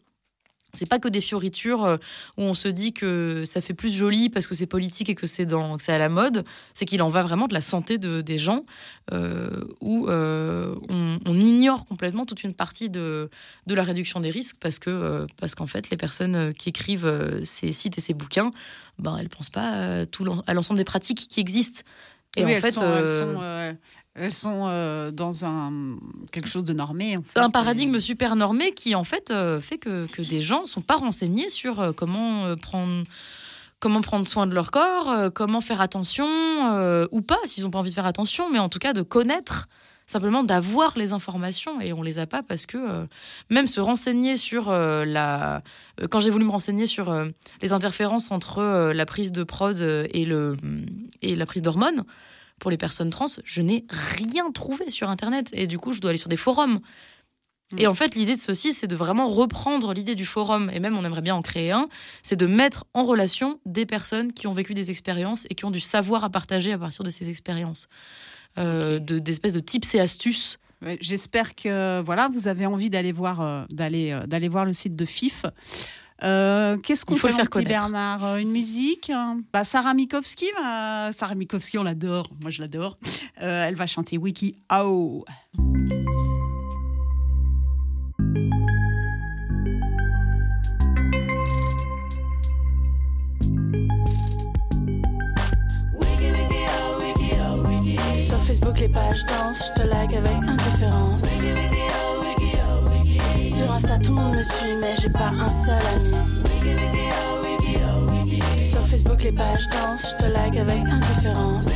c'est 0.72 0.88
pas 0.88 0.98
que 0.98 1.08
des 1.08 1.20
fioritures 1.20 1.84
euh, 1.84 1.96
où 2.36 2.42
on 2.42 2.54
se 2.54 2.68
dit 2.68 2.92
que 2.92 3.44
ça 3.44 3.60
fait 3.60 3.74
plus 3.74 3.94
joli 3.94 4.28
parce 4.28 4.46
que 4.46 4.54
c'est 4.54 4.66
politique 4.66 5.08
et 5.08 5.14
que 5.14 5.26
c'est 5.26 5.46
dans 5.46 5.78
c'est 5.78 5.92
à 5.92 5.98
la 5.98 6.08
mode. 6.08 6.44
C'est 6.74 6.84
qu'il 6.84 7.02
en 7.02 7.10
va 7.10 7.22
vraiment 7.22 7.46
de 7.46 7.54
la 7.54 7.60
santé 7.60 7.96
de, 7.98 8.22
des 8.22 8.38
gens 8.38 8.64
euh, 9.12 9.64
où 9.80 10.08
euh, 10.08 10.74
on, 10.88 11.34
ignore 11.40 11.84
complètement 11.86 12.26
toute 12.26 12.42
une 12.42 12.54
partie 12.54 12.90
de, 12.90 13.30
la 13.66 13.82
réduction 13.82 14.20
des 14.20 14.30
risques 14.30 14.56
parce 14.60 14.78
que 14.78 15.26
parce 15.36 15.54
qu'en 15.54 15.66
fait 15.66 15.90
les 15.90 15.96
personnes 15.96 16.52
qui 16.54 16.68
écrivent 16.68 17.40
ces 17.44 17.72
sites 17.72 17.98
et 17.98 18.00
ces 18.00 18.14
bouquins, 18.14 18.50
ben 18.98 19.16
elles 19.18 19.28
pensent 19.28 19.50
pas 19.50 20.06
tout 20.06 20.26
à 20.46 20.54
l'ensemble 20.54 20.78
des 20.78 20.84
pratiques 20.84 21.28
qui 21.28 21.40
existent. 21.40 21.82
Et 22.36 22.44
en 22.44 22.60
fait, 22.60 22.76
elles 24.14 24.32
sont 24.32 24.66
euh, 24.66 25.10
dans 25.10 25.44
un 25.44 25.96
quelque 26.32 26.48
chose 26.48 26.64
de 26.64 26.72
normé. 26.72 27.18
Un 27.36 27.50
paradigme 27.50 28.00
super 28.00 28.36
normé 28.36 28.72
qui 28.72 28.94
en 28.94 29.04
fait 29.04 29.30
euh, 29.30 29.60
fait 29.60 29.78
que, 29.78 30.06
que, 30.06 30.22
des 30.22 30.42
gens 30.42 30.66
sont 30.66 30.80
pas 30.80 30.96
renseignés 30.96 31.48
sur 31.48 31.80
euh, 31.80 31.92
comment 31.92 32.56
prendre 32.56 33.04
comment 33.78 34.02
prendre 34.02 34.28
soin 34.28 34.46
de 34.46 34.52
leur 34.52 34.70
corps, 34.72 35.32
comment 35.32 35.62
faire 35.62 35.80
attention 35.80 36.26
ou 37.10 37.22
pas 37.22 37.38
s'ils 37.46 37.64
n'ont 37.64 37.70
pas 37.70 37.78
envie 37.78 37.88
de 37.88 37.94
faire 37.94 38.04
attention, 38.04 38.50
mais 38.50 38.58
en 38.58 38.68
tout 38.68 38.78
cas 38.78 38.92
de 38.92 39.00
connaître 39.00 39.68
simplement 40.10 40.42
d'avoir 40.44 40.98
les 40.98 41.12
informations 41.12 41.80
et 41.80 41.92
on 41.92 42.02
les 42.02 42.18
a 42.18 42.26
pas 42.26 42.42
parce 42.42 42.66
que 42.66 43.06
même 43.48 43.66
se 43.66 43.80
renseigner 43.80 44.36
sur 44.36 44.70
la 44.70 45.60
quand 46.10 46.20
j'ai 46.20 46.30
voulu 46.30 46.44
me 46.44 46.50
renseigner 46.50 46.86
sur 46.86 47.14
les 47.62 47.72
interférences 47.72 48.30
entre 48.30 48.92
la 48.92 49.06
prise 49.06 49.32
de 49.32 49.44
prod 49.44 49.80
et 49.80 50.24
le 50.24 50.56
et 51.22 51.36
la 51.36 51.46
prise 51.46 51.62
d'hormones 51.62 52.04
pour 52.60 52.70
les 52.70 52.76
personnes 52.76 53.10
trans, 53.10 53.26
je 53.44 53.62
n'ai 53.62 53.84
rien 53.90 54.52
trouvé 54.52 54.90
sur 54.90 55.10
Internet. 55.10 55.48
Et 55.52 55.66
du 55.66 55.78
coup, 55.78 55.92
je 55.92 56.00
dois 56.00 56.10
aller 56.10 56.18
sur 56.18 56.28
des 56.28 56.36
forums. 56.36 56.80
Et 57.78 57.86
en 57.86 57.94
fait, 57.94 58.14
l'idée 58.14 58.34
de 58.34 58.40
ceci, 58.40 58.72
c'est 58.72 58.88
de 58.88 58.96
vraiment 58.96 59.28
reprendre 59.28 59.94
l'idée 59.94 60.16
du 60.16 60.26
forum, 60.26 60.70
et 60.72 60.80
même 60.80 60.96
on 60.96 61.04
aimerait 61.04 61.22
bien 61.22 61.36
en 61.36 61.42
créer 61.42 61.70
un, 61.70 61.88
c'est 62.22 62.36
de 62.36 62.46
mettre 62.46 62.84
en 62.94 63.04
relation 63.04 63.60
des 63.64 63.86
personnes 63.86 64.32
qui 64.32 64.48
ont 64.48 64.52
vécu 64.52 64.74
des 64.74 64.90
expériences 64.90 65.46
et 65.50 65.54
qui 65.54 65.64
ont 65.64 65.70
du 65.70 65.80
savoir 65.80 66.24
à 66.24 66.30
partager 66.30 66.72
à 66.72 66.78
partir 66.78 67.04
de 67.04 67.10
ces 67.10 67.30
expériences. 67.30 67.88
Euh, 68.58 68.98
de, 68.98 69.18
d'espèces 69.18 69.52
de 69.52 69.60
tips 69.60 69.94
et 69.94 70.00
astuces. 70.00 70.58
J'espère 71.00 71.54
que 71.54 72.00
voilà, 72.00 72.28
vous 72.32 72.48
avez 72.48 72.66
envie 72.66 72.90
d'aller 72.90 73.12
voir, 73.12 73.40
euh, 73.40 73.64
d'aller, 73.70 74.12
euh, 74.12 74.26
d'aller 74.26 74.48
voir 74.48 74.64
le 74.64 74.72
site 74.72 74.96
de 74.96 75.04
FIF. 75.04 75.44
Euh, 76.22 76.76
qu'est-ce 76.78 77.04
qu'on 77.04 77.16
fait, 77.16 77.32
faire 77.32 77.48
petit 77.48 77.64
Bernard? 77.64 78.36
Une 78.36 78.50
musique 78.50 79.10
bah, 79.52 79.64
Sarah 79.64 79.94
Mikowski, 79.94 80.46
bah, 80.56 81.10
Sarah 81.12 81.34
Mikowski, 81.34 81.78
on 81.78 81.82
l'adore. 81.82 82.30
Moi, 82.40 82.50
je 82.50 82.60
l'adore. 82.60 82.98
Euh, 83.42 83.68
elle 83.68 83.74
va 83.74 83.86
chanter 83.86 84.18
Wiki 84.18 84.56
Ao. 84.68 85.24
Sur 98.30 98.40
Facebook, 98.40 98.78
les 98.78 98.88
pages 98.88 99.24
dansent, 99.26 99.72
je 99.74 99.82
te 99.82 99.88
like 99.88 100.14
avec 100.14 100.36
indifférence. 100.46 101.24
Sur 103.44 103.72
Insta, 103.72 103.98
tout 103.98 104.10
le 104.10 104.20
monde 104.20 104.36
me 104.36 104.42
suit, 104.44 104.76
mais 104.80 104.94
j'ai 105.02 105.10
pas 105.10 105.32
un 105.32 105.50
seul 105.50 105.82
ami. 105.96 106.14
Sur 108.64 108.86
Facebook, 108.86 109.24
les 109.24 109.32
pages 109.32 109.66
dansent, 109.66 110.14
je 110.16 110.24
te 110.24 110.30
like 110.30 110.56
avec 110.56 110.78
indifférence. 110.78 111.70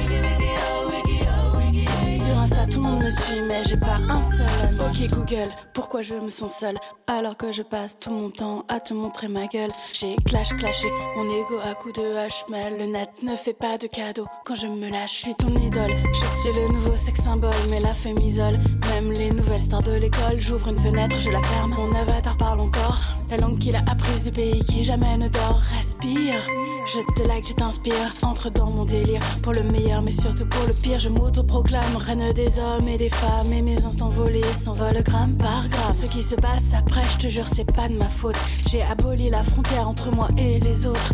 Sur 2.24 2.38
Insta, 2.38 2.64
tout 2.64 2.78
le 2.78 2.84
monde 2.84 3.04
me 3.04 3.10
suit, 3.10 3.42
mais 3.46 3.62
j'ai 3.64 3.76
pas 3.76 3.96
un 3.96 4.22
seul. 4.22 4.46
Ok 4.80 5.10
Google, 5.10 5.50
pourquoi 5.74 6.00
je 6.00 6.14
me 6.14 6.30
sens 6.30 6.56
seule 6.58 6.78
alors 7.06 7.36
que 7.36 7.52
je 7.52 7.62
passe 7.62 7.98
tout 7.98 8.10
mon 8.10 8.30
temps 8.30 8.64
à 8.68 8.80
te 8.80 8.94
montrer 8.94 9.28
ma 9.28 9.46
gueule 9.46 9.70
J'ai 9.92 10.16
clash 10.24 10.56
clashé 10.56 10.88
mon 11.16 11.24
ego 11.24 11.58
à 11.62 11.74
coups 11.74 11.94
de 11.94 12.02
HML. 12.02 12.78
Le 12.78 12.86
net 12.86 13.10
ne 13.22 13.36
fait 13.36 13.52
pas 13.52 13.76
de 13.76 13.86
cadeaux 13.86 14.26
quand 14.44 14.54
je 14.54 14.66
me 14.66 14.88
lâche. 14.88 15.12
Je 15.12 15.18
suis 15.18 15.34
ton 15.34 15.54
idole, 15.54 15.92
je 16.12 16.26
suis 16.40 16.60
le 16.60 16.72
nouveau 16.72 16.96
sex 16.96 17.20
symbole, 17.20 17.52
mais 17.70 17.80
la 17.80 17.92
femme 17.92 18.18
m'isole. 18.18 18.58
Même 18.88 19.12
les 19.12 19.30
nouvelles 19.30 19.62
stars 19.62 19.82
de 19.82 19.92
l'école, 19.92 20.38
j'ouvre 20.38 20.68
une 20.68 20.78
fenêtre, 20.78 21.16
je 21.18 21.30
la 21.30 21.42
ferme. 21.42 21.74
Mon 21.74 21.94
avatar 21.94 22.36
parle 22.38 22.60
encore 22.60 23.00
la 23.30 23.36
langue 23.36 23.58
qu'il 23.58 23.76
a 23.76 23.82
apprise 23.86 24.22
du 24.22 24.30
pays 24.30 24.62
qui 24.64 24.82
jamais 24.82 25.16
ne 25.18 25.28
dort. 25.28 25.60
Respire, 25.76 26.40
je 26.86 27.00
te 27.14 27.28
like, 27.28 27.46
je 27.46 27.52
t'inspire. 27.52 28.14
Entre 28.22 28.50
dans 28.50 28.70
mon 28.70 28.84
délire 28.84 29.20
pour 29.42 29.52
le 29.52 29.62
meilleur, 29.62 30.00
mais 30.02 30.12
surtout 30.12 30.46
pour 30.46 30.66
le 30.66 30.72
pire. 30.72 30.98
Je 30.98 31.10
m'auto-proclame 31.10 31.96
des 32.14 32.58
hommes 32.60 32.88
et 32.88 32.96
des 32.96 33.08
femmes 33.08 33.52
et 33.52 33.62
mes 33.62 33.84
instants 33.84 34.08
volés 34.08 34.52
s'envolent 34.52 35.02
gramme 35.02 35.36
par 35.36 35.68
gramme. 35.68 35.94
Ce 35.94 36.06
qui 36.06 36.22
se 36.22 36.34
passe 36.36 36.72
après, 36.76 37.02
je 37.10 37.18
te 37.18 37.28
jure, 37.28 37.46
c'est 37.52 37.70
pas 37.70 37.88
de 37.88 37.96
ma 37.96 38.08
faute. 38.08 38.36
J'ai 38.68 38.82
aboli 38.82 39.30
la 39.30 39.42
frontière 39.42 39.88
entre 39.88 40.10
moi 40.10 40.28
et 40.38 40.60
les 40.60 40.86
autres. 40.86 41.12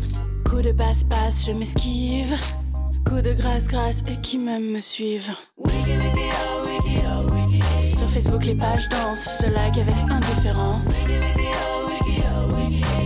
Coup 0.48 0.60
de 0.60 0.72
passe-passe, 0.72 1.46
je 1.46 1.52
m'esquive. 1.52 2.34
Coup 3.06 3.22
de 3.22 3.32
grâce-grâce 3.32 4.02
et 4.08 4.20
qui 4.20 4.38
même 4.38 4.70
me 4.70 4.80
suivent. 4.80 5.32
Sur 7.82 8.08
Facebook, 8.08 8.44
les 8.44 8.54
pages 8.54 8.88
dansent, 8.88 9.42
je 9.44 9.50
like 9.50 9.78
avec 9.78 9.96
indifférence. 10.10 10.86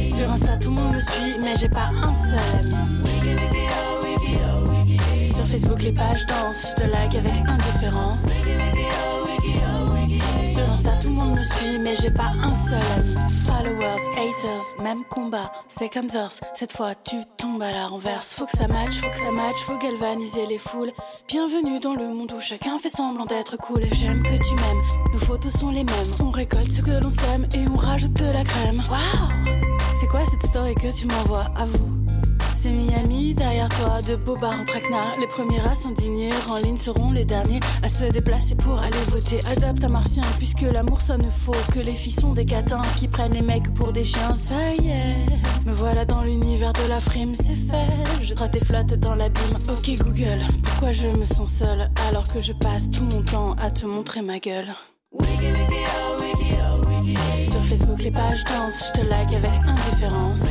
Sur 0.02 0.30
Insta, 0.30 0.56
tout 0.56 0.70
le 0.70 0.74
monde 0.74 0.94
me 0.94 1.00
suit, 1.00 1.38
mais 1.40 1.54
j'ai 1.56 1.68
pas 1.68 1.90
un 2.02 2.10
seul 2.10 2.74
ami. 2.74 3.63
Sur 5.34 5.44
Facebook, 5.46 5.82
les 5.82 5.90
pages 5.90 6.24
dansent, 6.26 6.74
je 6.76 6.82
te 6.82 6.88
like 6.88 7.16
avec 7.16 7.34
indifférence. 7.48 8.22
Sur 10.44 10.70
Insta, 10.70 10.90
tout 11.02 11.08
le 11.08 11.14
monde 11.14 11.36
me 11.36 11.42
suit, 11.42 11.78
mais 11.80 11.96
j'ai 11.96 12.12
pas 12.12 12.32
un 12.40 12.54
seul 12.54 12.78
ami. 12.96 13.14
Followers, 13.44 14.00
haters, 14.12 14.80
même 14.80 15.02
combat, 15.10 15.50
second 15.66 16.06
verse. 16.06 16.40
Cette 16.54 16.70
fois, 16.70 16.94
tu 16.94 17.16
tombes 17.36 17.62
à 17.62 17.72
la 17.72 17.88
renverse. 17.88 18.34
Faut 18.34 18.46
que 18.46 18.56
ça 18.56 18.68
match, 18.68 18.92
faut 18.92 19.10
que 19.10 19.16
ça 19.16 19.32
match, 19.32 19.56
faut 19.56 19.76
galvaniser 19.76 20.46
les 20.46 20.58
foules. 20.58 20.92
Bienvenue 21.26 21.80
dans 21.80 21.94
le 21.94 22.08
monde 22.10 22.32
où 22.32 22.40
chacun 22.40 22.78
fait 22.78 22.88
semblant 22.88 23.26
d'être 23.26 23.56
cool. 23.56 23.82
J'aime 23.90 24.22
que 24.22 24.36
tu 24.36 24.54
m'aimes, 24.54 24.82
nos 25.12 25.18
photos 25.18 25.52
sont 25.52 25.70
les 25.70 25.82
mêmes. 25.82 26.14
On 26.20 26.30
récolte 26.30 26.70
ce 26.70 26.80
que 26.80 27.02
l'on 27.02 27.10
sème 27.10 27.48
et 27.54 27.66
on 27.68 27.76
rajoute 27.76 28.12
de 28.12 28.30
la 28.30 28.44
crème. 28.44 28.80
Waouh! 28.88 29.58
C'est 29.98 30.06
quoi 30.06 30.24
cette 30.26 30.46
story 30.46 30.76
que 30.76 30.96
tu 30.96 31.06
m'envoies 31.06 31.46
à 31.56 31.64
vous? 31.64 32.03
C'est 32.64 32.70
Miami, 32.70 33.34
derrière 33.34 33.68
toi, 33.68 34.00
de 34.00 34.16
beaux 34.16 34.36
bars 34.36 34.58
en 34.58 34.64
traquenard. 34.64 35.18
Les 35.20 35.26
premiers 35.26 35.60
à 35.60 35.74
s'indigner, 35.74 36.30
en 36.50 36.56
ligne 36.56 36.78
seront 36.78 37.10
les 37.10 37.26
derniers 37.26 37.60
à 37.82 37.90
se 37.90 38.04
déplacer 38.04 38.54
pour 38.54 38.78
aller 38.78 39.04
voter. 39.08 39.38
Adopte 39.50 39.84
un 39.84 39.90
martien, 39.90 40.22
puisque 40.38 40.62
l'amour 40.62 41.02
sonne 41.02 41.30
faux. 41.30 41.52
Que 41.74 41.80
les 41.80 41.92
filles 41.92 42.12
sont 42.12 42.32
des 42.32 42.46
catins 42.46 42.80
qui 42.96 43.06
prennent 43.06 43.34
les 43.34 43.42
mecs 43.42 43.74
pour 43.74 43.92
des 43.92 44.04
chiens, 44.04 44.34
ça 44.34 44.54
y 44.80 44.88
est. 44.88 45.26
Me 45.66 45.72
voilà 45.74 46.06
dans 46.06 46.22
l'univers 46.22 46.72
de 46.72 46.88
la 46.88 47.00
frime, 47.00 47.34
c'est 47.34 47.54
fait. 47.54 47.86
Je 48.22 48.32
trotte 48.32 48.52
tes 48.52 48.64
flottes 48.64 48.94
dans 48.94 49.14
l'abîme. 49.14 49.58
Ok 49.70 49.98
Google, 49.98 50.40
pourquoi 50.62 50.90
je 50.92 51.08
me 51.08 51.26
sens 51.26 51.50
seule 51.50 51.90
alors 52.08 52.26
que 52.32 52.40
je 52.40 52.54
passe 52.54 52.90
tout 52.90 53.04
mon 53.04 53.22
temps 53.22 53.56
à 53.60 53.70
te 53.70 53.84
montrer 53.84 54.22
ma 54.22 54.38
gueule? 54.38 54.72
Sur 57.42 57.60
Facebook, 57.60 58.02
les 58.02 58.10
pages 58.10 58.42
dansent, 58.44 58.90
je 58.94 59.00
te 59.00 59.06
like 59.06 59.34
avec 59.34 59.52
indifférence. 59.66 60.44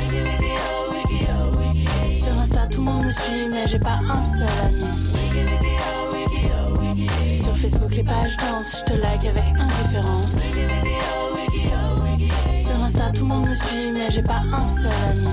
Sur 2.23 2.39
Insta, 2.39 2.67
tout 2.67 2.79
le 2.79 2.85
monde 2.85 3.03
me 3.03 3.11
suit, 3.11 3.49
mais 3.51 3.67
j'ai 3.67 3.79
pas 3.79 3.99
un 4.09 4.21
seul 4.21 4.47
ami. 4.63 4.85
Sur 7.35 7.53
Facebook, 7.53 7.93
les 7.93 8.03
pages 8.03 8.37
dansent, 8.37 8.79
je 8.79 8.93
te 8.93 8.97
like 8.97 9.25
avec 9.25 9.43
indifférence. 9.59 10.37
Sur 12.55 12.81
Insta, 12.81 13.11
tout 13.13 13.23
le 13.23 13.27
monde 13.27 13.49
me 13.49 13.55
suit, 13.55 13.91
mais 13.91 14.09
j'ai 14.09 14.23
pas 14.23 14.41
un 14.53 14.65
seul 14.65 14.91
ami. 15.11 15.27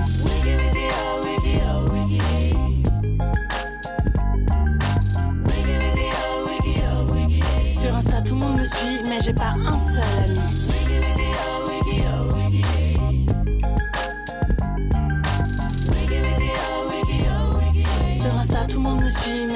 Sur 7.67 7.95
Insta, 7.95 8.21
tout 8.21 8.33
le 8.33 8.39
monde 8.41 8.59
me 8.59 8.65
suit, 8.65 9.01
mais 9.05 9.21
j'ai 9.21 9.33
pas 9.33 9.53
un 9.65 9.77
seul 9.77 10.03
ami. 10.25 10.60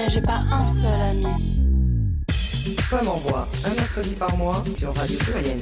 Mais 0.06 0.12
j'ai 0.12 0.22
pas 0.22 0.44
un 0.52 0.66
seul 0.66 1.02
ami. 1.02 1.26
Femme 2.80 3.08
en 3.08 3.18
voix, 3.18 3.48
un 3.66 3.74
mercredi 3.74 4.14
par 4.14 4.38
mois 4.38 4.64
sur 4.78 4.96
Radio 4.96 5.18
Pluriel. 5.18 5.60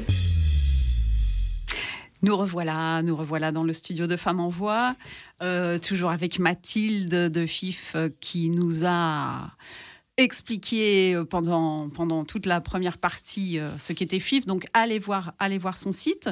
Nous 2.21 2.35
revoilà, 2.35 3.01
nous 3.03 3.15
revoilà 3.15 3.51
dans 3.51 3.63
le 3.63 3.73
studio 3.73 4.07
de 4.07 4.15
Femmes 4.15 4.39
en 4.39 4.49
Voix, 4.49 4.95
euh, 5.41 5.77
toujours 5.77 6.11
avec 6.11 6.39
Mathilde 6.39 7.31
de 7.31 7.45
FIF 7.45 7.93
euh, 7.95 8.09
qui 8.19 8.49
nous 8.49 8.85
a 8.85 9.51
expliqué 10.17 11.19
pendant, 11.29 11.89
pendant 11.89 12.23
toute 12.23 12.45
la 12.45 12.61
première 12.61 12.97
partie 12.97 13.59
ce 13.77 13.93
qu'était 13.93 14.19
FIF. 14.19 14.45
Donc, 14.45 14.67
allez 14.73 14.99
voir, 14.99 15.33
allez 15.39 15.57
voir 15.57 15.77
son 15.77 15.91
site. 15.91 16.29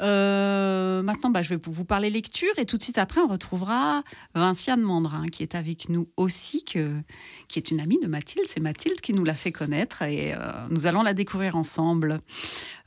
Euh, 0.00 1.02
maintenant, 1.02 1.30
bah, 1.30 1.42
je 1.42 1.50
vais 1.50 1.60
vous 1.62 1.84
parler 1.84 2.10
lecture 2.10 2.52
et 2.58 2.66
tout 2.66 2.78
de 2.78 2.82
suite 2.82 2.98
après, 2.98 3.20
on 3.20 3.28
retrouvera 3.28 4.02
Vinciane 4.34 4.80
Mandrin 4.80 5.26
qui 5.28 5.42
est 5.42 5.54
avec 5.54 5.88
nous 5.88 6.08
aussi, 6.16 6.64
que, 6.64 7.00
qui 7.48 7.58
est 7.58 7.70
une 7.70 7.80
amie 7.80 8.00
de 8.00 8.08
Mathilde. 8.08 8.46
C'est 8.48 8.60
Mathilde 8.60 9.00
qui 9.00 9.12
nous 9.12 9.24
l'a 9.24 9.34
fait 9.34 9.52
connaître 9.52 10.02
et 10.02 10.34
euh, 10.34 10.38
nous 10.70 10.86
allons 10.86 11.02
la 11.02 11.14
découvrir 11.14 11.56
ensemble. 11.56 12.20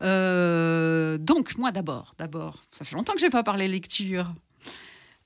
Euh, 0.01 1.17
donc, 1.17 1.57
moi 1.57 1.71
d'abord, 1.71 2.13
d'abord, 2.17 2.63
ça 2.71 2.83
fait 2.83 2.95
longtemps 2.95 3.13
que 3.13 3.19
je 3.19 3.25
n'ai 3.25 3.31
pas 3.31 3.43
parlé 3.43 3.67
lecture. 3.67 4.33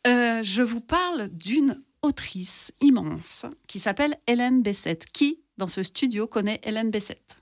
je 0.06 0.62
vous 0.62 0.82
parle 0.82 1.30
d'une 1.30 1.82
autrice 2.02 2.72
immense 2.82 3.46
qui 3.68 3.80
s'appelle 3.80 4.18
Hélène 4.28 4.62
Bessette. 4.62 5.06
Qui, 5.12 5.40
dans 5.58 5.68
ce 5.68 5.84
studio, 5.84 6.28
connaît 6.28 6.62
Hélène 6.64 6.92
Bessette 6.92 7.40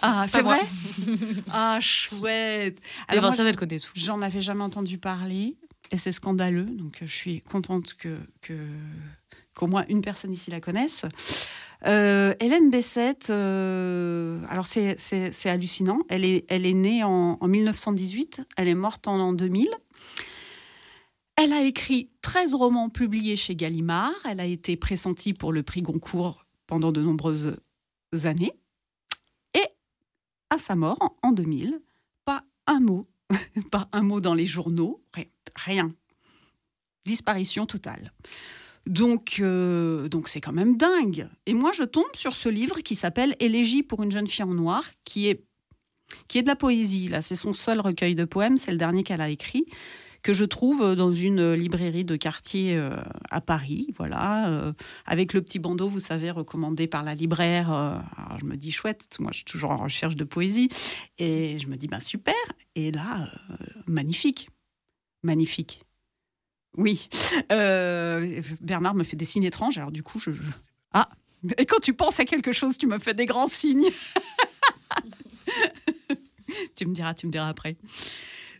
ah, 0.00 0.26
c'est 0.28 0.42
vrai? 0.42 0.60
Ah, 1.52 1.78
chouette 1.80 2.78
Alors, 3.08 3.38
elle 3.38 3.56
connaît 3.56 3.78
tout. 3.78 3.92
J'en 3.94 4.22
avais 4.22 4.40
jamais 4.40 4.62
entendu 4.62 4.98
parler 4.98 5.56
et 5.90 5.96
c'est 5.96 6.12
scandaleux. 6.12 6.64
Donc, 6.64 6.98
je 7.02 7.12
suis 7.12 7.42
contente 7.42 7.94
que, 7.94 8.16
qu'au 9.54 9.66
moins 9.66 9.84
une 9.88 10.00
personne 10.00 10.32
ici 10.32 10.50
la 10.50 10.60
connaisse. 10.60 11.04
Euh, 11.86 12.34
Hélène 12.40 12.70
Bessette, 12.70 13.28
euh, 13.30 14.40
alors 14.48 14.66
c'est, 14.66 14.96
hallucinant. 15.46 16.00
Elle 16.08 16.24
est, 16.24 16.44
elle 16.48 16.64
est 16.64 16.74
née 16.74 17.02
en, 17.02 17.36
1918, 17.42 18.42
elle 18.56 18.68
est 18.68 18.74
morte 18.74 19.08
en, 19.08 19.18
en 19.18 19.32
2000. 19.32 19.68
Elle 21.36 21.52
a 21.52 21.62
écrit 21.62 22.10
13 22.22 22.54
romans 22.54 22.88
publiés 22.88 23.36
chez 23.36 23.56
Gallimard. 23.56 24.14
Elle 24.24 24.40
a 24.40 24.46
été 24.46 24.76
pressentie 24.76 25.34
pour 25.34 25.52
le 25.52 25.62
prix 25.62 25.82
Goncourt 25.82 26.46
pendant 26.66 26.92
de 26.92 27.02
nombreuses 27.02 27.56
années 28.24 28.52
à 30.52 30.58
sa 30.58 30.76
mort 30.76 31.16
en 31.22 31.32
2000, 31.32 31.80
pas 32.26 32.44
un 32.66 32.80
mot, 32.80 33.08
pas 33.70 33.88
un 33.92 34.02
mot 34.02 34.20
dans 34.20 34.34
les 34.34 34.44
journaux, 34.44 35.02
rien. 35.56 35.90
Disparition 37.06 37.64
totale. 37.64 38.12
Donc, 38.86 39.38
euh, 39.40 40.08
donc 40.08 40.28
c'est 40.28 40.42
quand 40.42 40.52
même 40.52 40.76
dingue. 40.76 41.28
Et 41.46 41.54
moi, 41.54 41.72
je 41.72 41.84
tombe 41.84 42.14
sur 42.14 42.34
ce 42.34 42.50
livre 42.50 42.80
qui 42.80 42.94
s'appelle 42.94 43.34
Élégie 43.40 43.82
pour 43.82 44.02
une 44.02 44.12
jeune 44.12 44.26
fille 44.26 44.44
en 44.44 44.54
noir, 44.54 44.84
qui 45.04 45.28
est 45.28 45.44
qui 46.28 46.36
est 46.36 46.42
de 46.42 46.48
la 46.48 46.56
poésie. 46.56 47.08
Là, 47.08 47.22
c'est 47.22 47.34
son 47.34 47.54
seul 47.54 47.80
recueil 47.80 48.14
de 48.14 48.26
poèmes. 48.26 48.58
C'est 48.58 48.70
le 48.70 48.76
dernier 48.76 49.02
qu'elle 49.02 49.22
a 49.22 49.30
écrit 49.30 49.64
que 50.22 50.32
je 50.32 50.44
trouve 50.44 50.94
dans 50.94 51.12
une 51.12 51.52
librairie 51.52 52.04
de 52.04 52.16
quartier 52.16 52.76
euh, 52.76 52.96
à 53.30 53.40
Paris, 53.40 53.92
voilà, 53.96 54.48
euh, 54.48 54.72
avec 55.04 55.32
le 55.32 55.42
petit 55.42 55.58
bandeau, 55.58 55.88
vous 55.88 56.00
savez, 56.00 56.30
recommandé 56.30 56.86
par 56.86 57.02
la 57.02 57.14
libraire. 57.14 57.72
Euh, 57.72 57.98
alors 58.16 58.38
je 58.38 58.44
me 58.44 58.56
dis 58.56 58.70
chouette, 58.70 59.16
moi 59.18 59.32
je 59.32 59.38
suis 59.38 59.44
toujours 59.44 59.72
en 59.72 59.76
recherche 59.76 60.16
de 60.16 60.24
poésie, 60.24 60.68
et 61.18 61.58
je 61.58 61.66
me 61.66 61.76
dis 61.76 61.88
ben 61.88 62.00
super. 62.00 62.34
Et 62.74 62.92
là, 62.92 63.28
magnifique, 63.86 64.48
magnifique. 65.22 65.82
Oui, 66.78 67.10
Bernard 67.50 68.94
me 68.94 69.04
fait 69.04 69.16
des 69.16 69.26
signes 69.26 69.44
étranges, 69.44 69.76
alors 69.76 69.92
du 69.92 70.02
coup 70.02 70.18
je... 70.18 70.30
ah, 70.92 71.08
et 71.58 71.66
quand 71.66 71.80
tu 71.80 71.92
penses 71.92 72.20
à 72.20 72.24
quelque 72.24 72.52
chose, 72.52 72.78
tu 72.78 72.86
me 72.86 72.98
fais 72.98 73.14
des 73.14 73.26
grands 73.26 73.48
signes. 73.48 73.90
tu 76.76 76.86
me 76.86 76.94
diras, 76.94 77.14
tu 77.14 77.26
me 77.26 77.32
diras 77.32 77.48
après. 77.48 77.76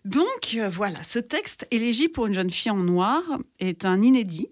Donc 0.05 0.55
euh, 0.57 0.69
voilà, 0.69 1.03
ce 1.03 1.19
texte, 1.19 1.67
Élégie 1.71 2.09
pour 2.09 2.27
une 2.27 2.33
jeune 2.33 2.51
fille 2.51 2.71
en 2.73 2.83
noir, 2.83 3.23
est 3.61 3.85
un 3.85 4.03
inédit. 4.03 4.49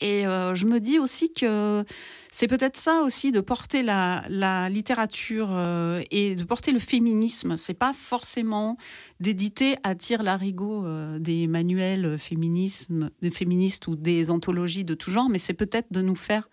Et 0.00 0.26
euh, 0.26 0.54
je 0.54 0.66
me 0.66 0.80
dis 0.80 0.98
aussi 0.98 1.32
que 1.32 1.82
c'est 2.30 2.46
peut-être 2.46 2.76
ça 2.76 3.02
aussi 3.02 3.32
de 3.32 3.40
porter 3.40 3.82
la, 3.82 4.68
littérature 4.68 5.48
euh, 5.50 6.02
et 6.10 6.34
de 6.34 6.44
porter 6.44 6.72
le 6.72 6.78
féminisme. 6.78 7.56
C'est 7.56 7.72
pas 7.72 7.94
forcément 7.94 8.76
d'éditer 9.18 9.76
à 9.84 9.94
tire 9.94 10.22
larigot 10.22 10.84
des 11.18 11.46
manuels 11.46 12.18
féminisme, 12.18 13.10
des 13.22 13.30
féministes 13.30 13.86
ou 13.86 13.96
des 13.96 14.28
anthologies 14.28 14.84
de 14.84 14.94
tout 14.94 15.10
genre, 15.10 15.30
mais 15.30 15.38
c'est 15.38 15.54
peut-être 15.54 15.90
de 15.90 16.02
nous 16.02 16.16
faire 16.16 16.50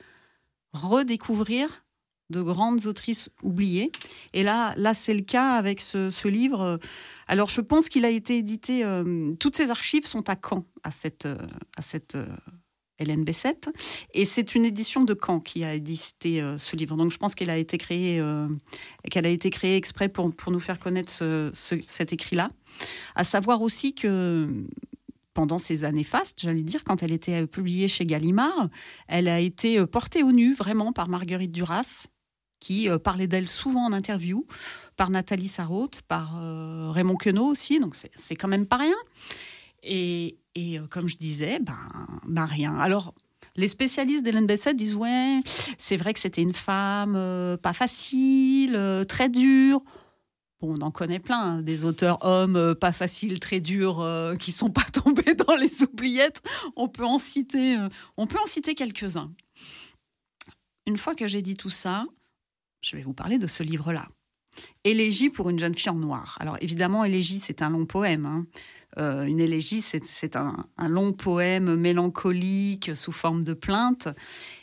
redécouvrir 0.72 1.84
de 2.30 2.41
grandes 2.41 2.86
autrices 2.86 3.30
oubliées. 3.43 3.91
Et 4.34 4.43
là, 4.43 4.73
là 4.78 4.93
c'est 4.93 5.13
le 5.13 5.21
cas 5.21 5.53
avec 5.53 5.82
ce 5.82 6.28
livre. 6.28 6.80
Alors, 7.28 7.49
je 7.49 7.61
pense 7.61 7.89
qu'il 7.89 8.05
a 8.05 8.09
été 8.09 8.38
édité. 8.38 8.84
Euh, 8.84 9.34
toutes 9.39 9.55
ces 9.55 9.71
archives 9.71 10.05
sont 10.05 10.30
à 10.30 10.36
Caen, 10.36 10.65
à 10.84 10.91
cette, 10.91 11.26
euh, 11.26 11.38
à 11.76 11.82
cette 11.82 12.15
euh, 12.15 12.28
Hélène 12.99 13.23
Bessette. 13.23 13.69
Et 14.13 14.26
c'est 14.26 14.53
une 14.55 14.63
édition 14.63 15.03
de 15.03 15.17
Caen 15.19 15.39
qui 15.39 15.63
a 15.63 15.73
édité 15.73 16.41
ce 16.57 16.76
livre. 16.76 16.95
Donc, 16.95 17.11
je 17.11 17.17
pense 17.17 17.36
qu'elle 17.36 17.49
a 17.49 17.57
été 17.57 17.78
créée, 17.78 18.21
a 18.21 19.28
été 19.28 19.49
créée 19.49 19.76
exprès 19.76 20.07
pour, 20.07 20.34
pour 20.34 20.51
nous 20.51 20.59
faire 20.59 20.80
connaître 20.80 21.11
cet 21.53 22.13
écrit-là. 22.13 22.49
À 23.15 23.26
savoir 23.26 23.61
aussi 23.61 23.95
que 23.95 24.47
pendant 25.34 25.57
ces 25.57 25.84
années 25.84 26.05
fastes, 26.05 26.39
j'allais 26.41 26.61
dire, 26.61 26.86
quand 26.86 27.03
elle 27.03 27.11
était 27.11 27.45
publiée 27.47 27.89
chez 27.89 28.05
Gallimard, 28.05 28.69
elle 29.09 29.28
a 29.28 29.41
été 29.41 29.86
portée 29.86 30.23
au 30.23 30.32
nu 30.32 30.53
vraiment 30.53 30.93
par 30.93 31.09
Marguerite 31.09 31.51
Duras, 31.51 32.07
qui 32.60 32.89
parlait 33.03 33.28
d'elle 33.28 33.47
souvent 33.47 33.86
en 33.86 33.93
interview 33.93 34.45
par 34.95 35.10
Nathalie 35.10 35.47
Sarraute, 35.47 36.01
par 36.03 36.38
euh, 36.38 36.89
Raymond 36.91 37.16
Queneau 37.16 37.45
aussi, 37.45 37.80
donc 37.80 37.95
c'est 37.95 38.36
quand 38.36 38.47
même 38.47 38.66
pas 38.66 38.78
rien. 38.78 38.95
Et, 39.84 40.38
euh, 40.58 40.88
comme 40.89 41.08
je 41.08 41.18
disais, 41.18 41.60
ben, 41.60 41.78
ben 42.28 42.45
rien. 42.45 42.78
Alors, 42.80 43.14
les 43.56 43.70
spécialistes 43.70 44.24
d'Hélène 44.24 44.47
Bessette 44.47 44.76
disent 44.76 44.95
ouais, 44.95 45.41
c'est 45.78 45.97
vrai 45.97 46.14
que 46.14 46.20
c'était 46.20 46.41
une 46.41 46.53
femme 46.53 47.16
euh, 47.16 47.58
pas 47.58 47.74
facile, 47.74 48.80
très 49.08 49.30
dure. 49.30 49.84
Bon, 50.62 50.76
on 50.78 50.82
en 50.82 50.91
connaît 50.91 51.20
plein, 51.20 51.41
hein, 51.41 51.62
des 51.62 51.84
auteurs 51.84 52.26
hommes 52.26 52.76
pas 52.76 52.93
faciles, 52.93 53.39
très 53.39 53.60
durs, 53.60 54.06
qui 54.39 54.51
sont 54.51 54.72
pas 54.72 54.86
tombés 54.93 55.36
dans 55.36 55.56
les 55.56 55.84
oubliettes. 55.84 56.41
On 56.76 56.88
peut 56.88 57.06
en 57.06 57.20
citer, 57.20 57.78
on 58.18 58.26
peut 58.28 58.39
en 58.39 58.45
citer 58.45 58.74
quelques-uns. 58.76 59.32
Une 60.88 60.97
fois 60.97 61.16
que 61.16 61.28
j'ai 61.28 61.41
dit 61.41 61.56
tout 61.56 61.70
ça, 61.70 62.06
je 62.86 62.95
vais 62.95 63.03
vous 63.03 63.13
parler 63.13 63.38
de 63.38 63.47
ce 63.47 63.63
livre-là. 63.63 64.07
Élégie 64.83 65.29
pour 65.29 65.49
une 65.49 65.59
jeune 65.59 65.75
fille 65.75 65.89
en 65.89 65.95
noir. 65.95 66.38
Alors 66.39 66.57
évidemment, 66.61 67.03
élégie, 67.03 67.39
c'est 67.39 67.61
un 67.61 67.69
long 67.69 67.86
poème. 67.86 68.25
Hein. 68.25 68.45
Euh, 68.97 69.25
une 69.25 69.41
élégie, 69.41 69.81
c'est 69.81 70.36
un, 70.36 70.67
long 70.77 71.11
poème 71.11 71.75
mélancolique 71.75 72.95
sous 72.95 73.11
forme 73.11 73.43
de 73.43 73.53
plainte. 73.53 74.07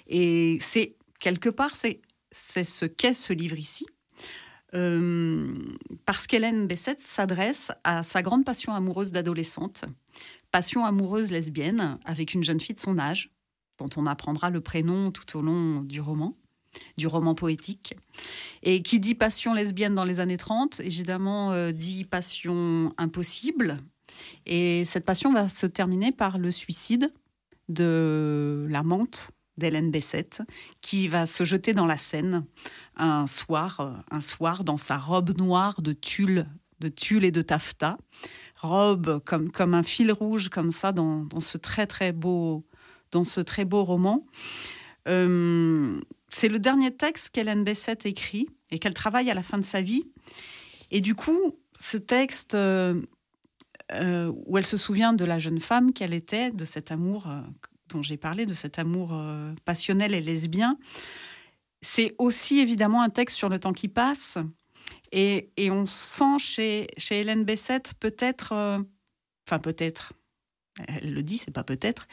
Et 0.07 0.57
c'est 0.61 0.97
quelque 1.19 1.49
part, 1.49 1.75
c'est 1.75 2.01
ce 2.31 2.87
qu'est 2.87 3.15
ce 3.15 3.33
livre 3.33 3.59
ici. 3.59 3.87
Euh, 4.75 5.53
parce 6.07 6.27
qu'Hélène 6.27 6.67
Bessette 6.67 7.01
s'adresse 7.01 7.73
à 7.85 8.03
sa 8.03 8.23
grande 8.23 8.47
passion 8.47 8.73
amoureuse 8.73 9.13
d'adolescente, 9.13 9.85
passion 10.51 10.87
amoureuse 10.87 11.31
lesbienne 11.31 11.99
avec 12.07 12.33
une 12.33 12.43
jeune 12.43 12.61
fille 12.61 12.75
de 12.75 12.81
son 12.81 12.99
âge, 12.99 13.31
dont 13.77 13.91
on 13.97 14.07
apprendra 14.07 14.49
le 14.49 14.63
prénom 14.63 15.11
tout 15.11 15.37
au 15.37 15.43
long 15.43 15.83
du 15.83 16.01
roman 16.01 16.39
du 16.97 17.07
roman 17.07 17.35
poétique. 17.35 17.95
Et 18.63 18.83
qui 18.83 19.01
dit 19.01 19.15
passion 19.15 19.55
lesbienne 19.55 19.95
dans 19.95 20.05
les 20.05 20.21
années 20.21 20.37
30, 20.37 20.81
évidemment, 20.81 21.53
euh, 21.53 21.73
dit 21.73 22.05
passion 22.05 22.93
impossible. 22.99 23.79
Et 24.47 24.85
cette 24.85 25.05
passion 25.05 25.33
va 25.33 25.49
se 25.49 25.67
terminer 25.67 26.13
par 26.13 26.39
le 26.39 26.51
suicide 26.51 27.13
de 27.69 28.67
l'amante 28.69 29.31
d'Hélène 29.59 29.91
Bessette, 29.91 30.43
qui 30.81 31.09
va 31.09 31.27
se 31.27 31.45
jeter 31.45 31.75
dans 31.75 31.87
la 31.87 31.97
Seine 31.97 32.45
un 32.97 33.27
soir, 33.27 33.81
euh, 33.81 33.93
un 34.11 34.21
soir 34.21 34.65
dans 34.65 34.77
sa 34.77 34.97
robe 34.97 35.37
noire 35.39 35.83
de 35.83 35.93
tulle, 35.93 36.47
de 36.81 36.89
tulle 36.89 37.25
et 37.25 37.31
de 37.31 37.43
taffetas, 37.43 37.99
robe 38.57 39.21
comme, 39.25 39.51
comme 39.51 39.75
un 39.75 39.83
fil 39.83 40.13
rouge 40.13 40.49
comme 40.49 40.73
ça 40.73 40.93
dans, 40.93 41.29
ce 41.41 41.59
très 41.59 41.87
très 41.87 42.13
beau, 42.13 42.65
dans 43.11 43.25
ce 43.25 43.41
très 43.41 43.65
beau 43.65 43.85
roman. 43.85 44.27
Euh, 45.09 46.01
c'est 46.35 46.49
le 46.49 46.59
dernier 46.59 46.95
texte 46.95 47.31
qu'Hélène 47.31 47.63
Bessette 47.63 48.07
écrit 48.07 48.49
et 48.71 48.79
qu'elle 48.79 48.95
travaille 48.95 49.31
à 49.31 49.35
la 49.35 49.43
fin 49.43 49.59
de 49.59 49.65
sa 49.65 49.81
vie. 49.81 50.05
Et 50.91 51.01
du 51.01 51.15
coup, 51.15 51.59
ce 51.75 51.97
texte 51.97 52.55
euh, 52.55 53.01
euh, 53.93 54.33
où 54.47 54.59
elle 54.59 54.67
se 54.67 54.77
souvient 54.77 55.13
de 55.13 55.25
la 55.25 55.39
jeune 55.39 55.61
femme 55.61 55.93
qu'elle 55.93 56.15
était, 56.15 56.51
de 56.51 56.65
cet 56.65 56.91
amour 56.91 57.29
euh, 57.29 57.41
dont 57.89 58.03
j'ai 58.03 58.17
parlé, 58.17 58.47
de 58.47 58.55
cet 58.55 58.79
amour 58.79 59.15
passionnel 59.67 60.15
et 60.15 60.23
lesbien, 60.23 60.79
c'est 61.83 62.15
aussi 62.17 62.59
évidemment 62.59 63.03
un 63.03 63.11
texte 63.11 63.37
sur 63.37 63.51
le 63.51 63.59
temps 63.59 63.75
qui 63.75 63.89
passe. 63.89 64.39
Et, 65.11 65.51
on 65.71 65.85
sent 65.85 66.39
chez, 66.39 66.87
chez 66.97 67.21
Hélène 67.21 67.45
Bessette 67.45 67.93
peut-être, 68.01 68.55
enfin 69.47 69.59
peut-être, 69.59 70.15
elle 70.89 71.13
le 71.13 71.23
dit, 71.23 71.37
c'est 71.37 71.51
pas 71.51 71.65
peut-être, 71.65 72.09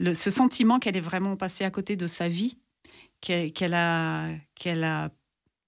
ce 0.00 0.30
sentiment 0.30 0.80
qu'elle 0.80 0.96
est 0.96 1.00
vraiment 1.00 1.36
passée 1.36 1.62
à 1.62 1.70
côté 1.70 1.94
de 1.94 2.08
sa 2.08 2.28
vie 2.28 2.58
qu'elle 3.22 3.74
a, 3.74 4.28
a 4.66 5.08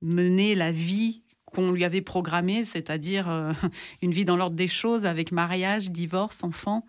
mené 0.02 0.54
la 0.54 0.72
vie 0.72 1.22
qu'on 1.46 1.72
lui 1.72 1.84
avait 1.84 2.02
programmée, 2.02 2.64
c'est-à-dire 2.64 3.30
euh, 3.30 3.52
une 4.02 4.10
vie 4.10 4.24
dans 4.24 4.36
l'ordre 4.36 4.56
des 4.56 4.68
choses 4.68 5.06
avec 5.06 5.32
mariage, 5.32 5.90
divorce, 5.90 6.44
enfant. 6.44 6.84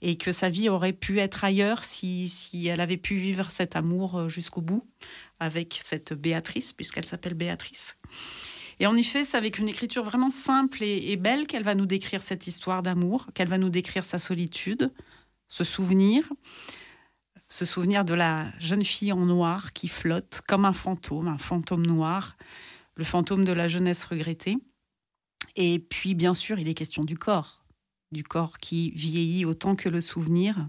et 0.00 0.16
que 0.16 0.32
sa 0.32 0.48
vie 0.48 0.68
aurait 0.68 0.92
pu 0.92 1.18
être 1.18 1.44
ailleurs 1.44 1.84
si, 1.84 2.28
si 2.28 2.68
elle 2.68 2.80
avait 2.80 2.96
pu 2.96 3.16
vivre 3.16 3.50
cet 3.50 3.76
amour 3.76 4.30
jusqu'au 4.30 4.62
bout 4.62 4.86
avec 5.40 5.78
cette 5.84 6.14
Béatrice, 6.14 6.72
puisqu'elle 6.72 7.04
s'appelle 7.04 7.34
Béatrice. 7.34 7.96
Et 8.78 8.86
en 8.86 8.96
effet, 8.96 9.24
c'est 9.24 9.36
avec 9.36 9.58
une 9.58 9.68
écriture 9.68 10.04
vraiment 10.04 10.30
simple 10.30 10.82
et, 10.82 11.16
belle 11.16 11.46
qu'elle 11.46 11.62
va 11.62 11.74
nous 11.74 11.86
décrire 11.86 12.22
cette 12.22 12.46
histoire 12.46 12.82
d'amour, 12.82 13.26
qu'elle 13.34 13.48
va 13.48 13.58
nous 13.58 13.70
décrire 13.70 14.04
sa 14.04 14.18
solitude, 14.18 14.92
ce 15.48 15.64
souvenir, 15.64 16.30
ce 17.48 17.64
souvenir 17.64 18.04
de 18.04 18.14
la 18.14 18.52
jeune 18.58 18.84
fille 18.84 19.12
en 19.12 19.24
noir 19.24 19.72
qui 19.72 19.88
flotte 19.88 20.42
comme 20.46 20.64
un 20.64 20.72
fantôme, 20.72 21.28
un 21.28 21.38
fantôme 21.38 21.86
noir, 21.86 22.36
le 22.96 23.04
fantôme 23.04 23.44
de 23.44 23.52
la 23.52 23.68
jeunesse 23.68 24.04
regrettée. 24.04 24.56
Et 25.54 25.78
puis, 25.78 26.14
bien 26.14 26.34
sûr, 26.34 26.58
il 26.58 26.68
est 26.68 26.74
question 26.74 27.02
du 27.02 27.16
corps, 27.16 27.64
du 28.12 28.24
corps 28.24 28.58
qui 28.58 28.90
vieillit 28.90 29.44
autant 29.44 29.76
que 29.76 29.88
le 29.88 30.00
souvenir, 30.00 30.68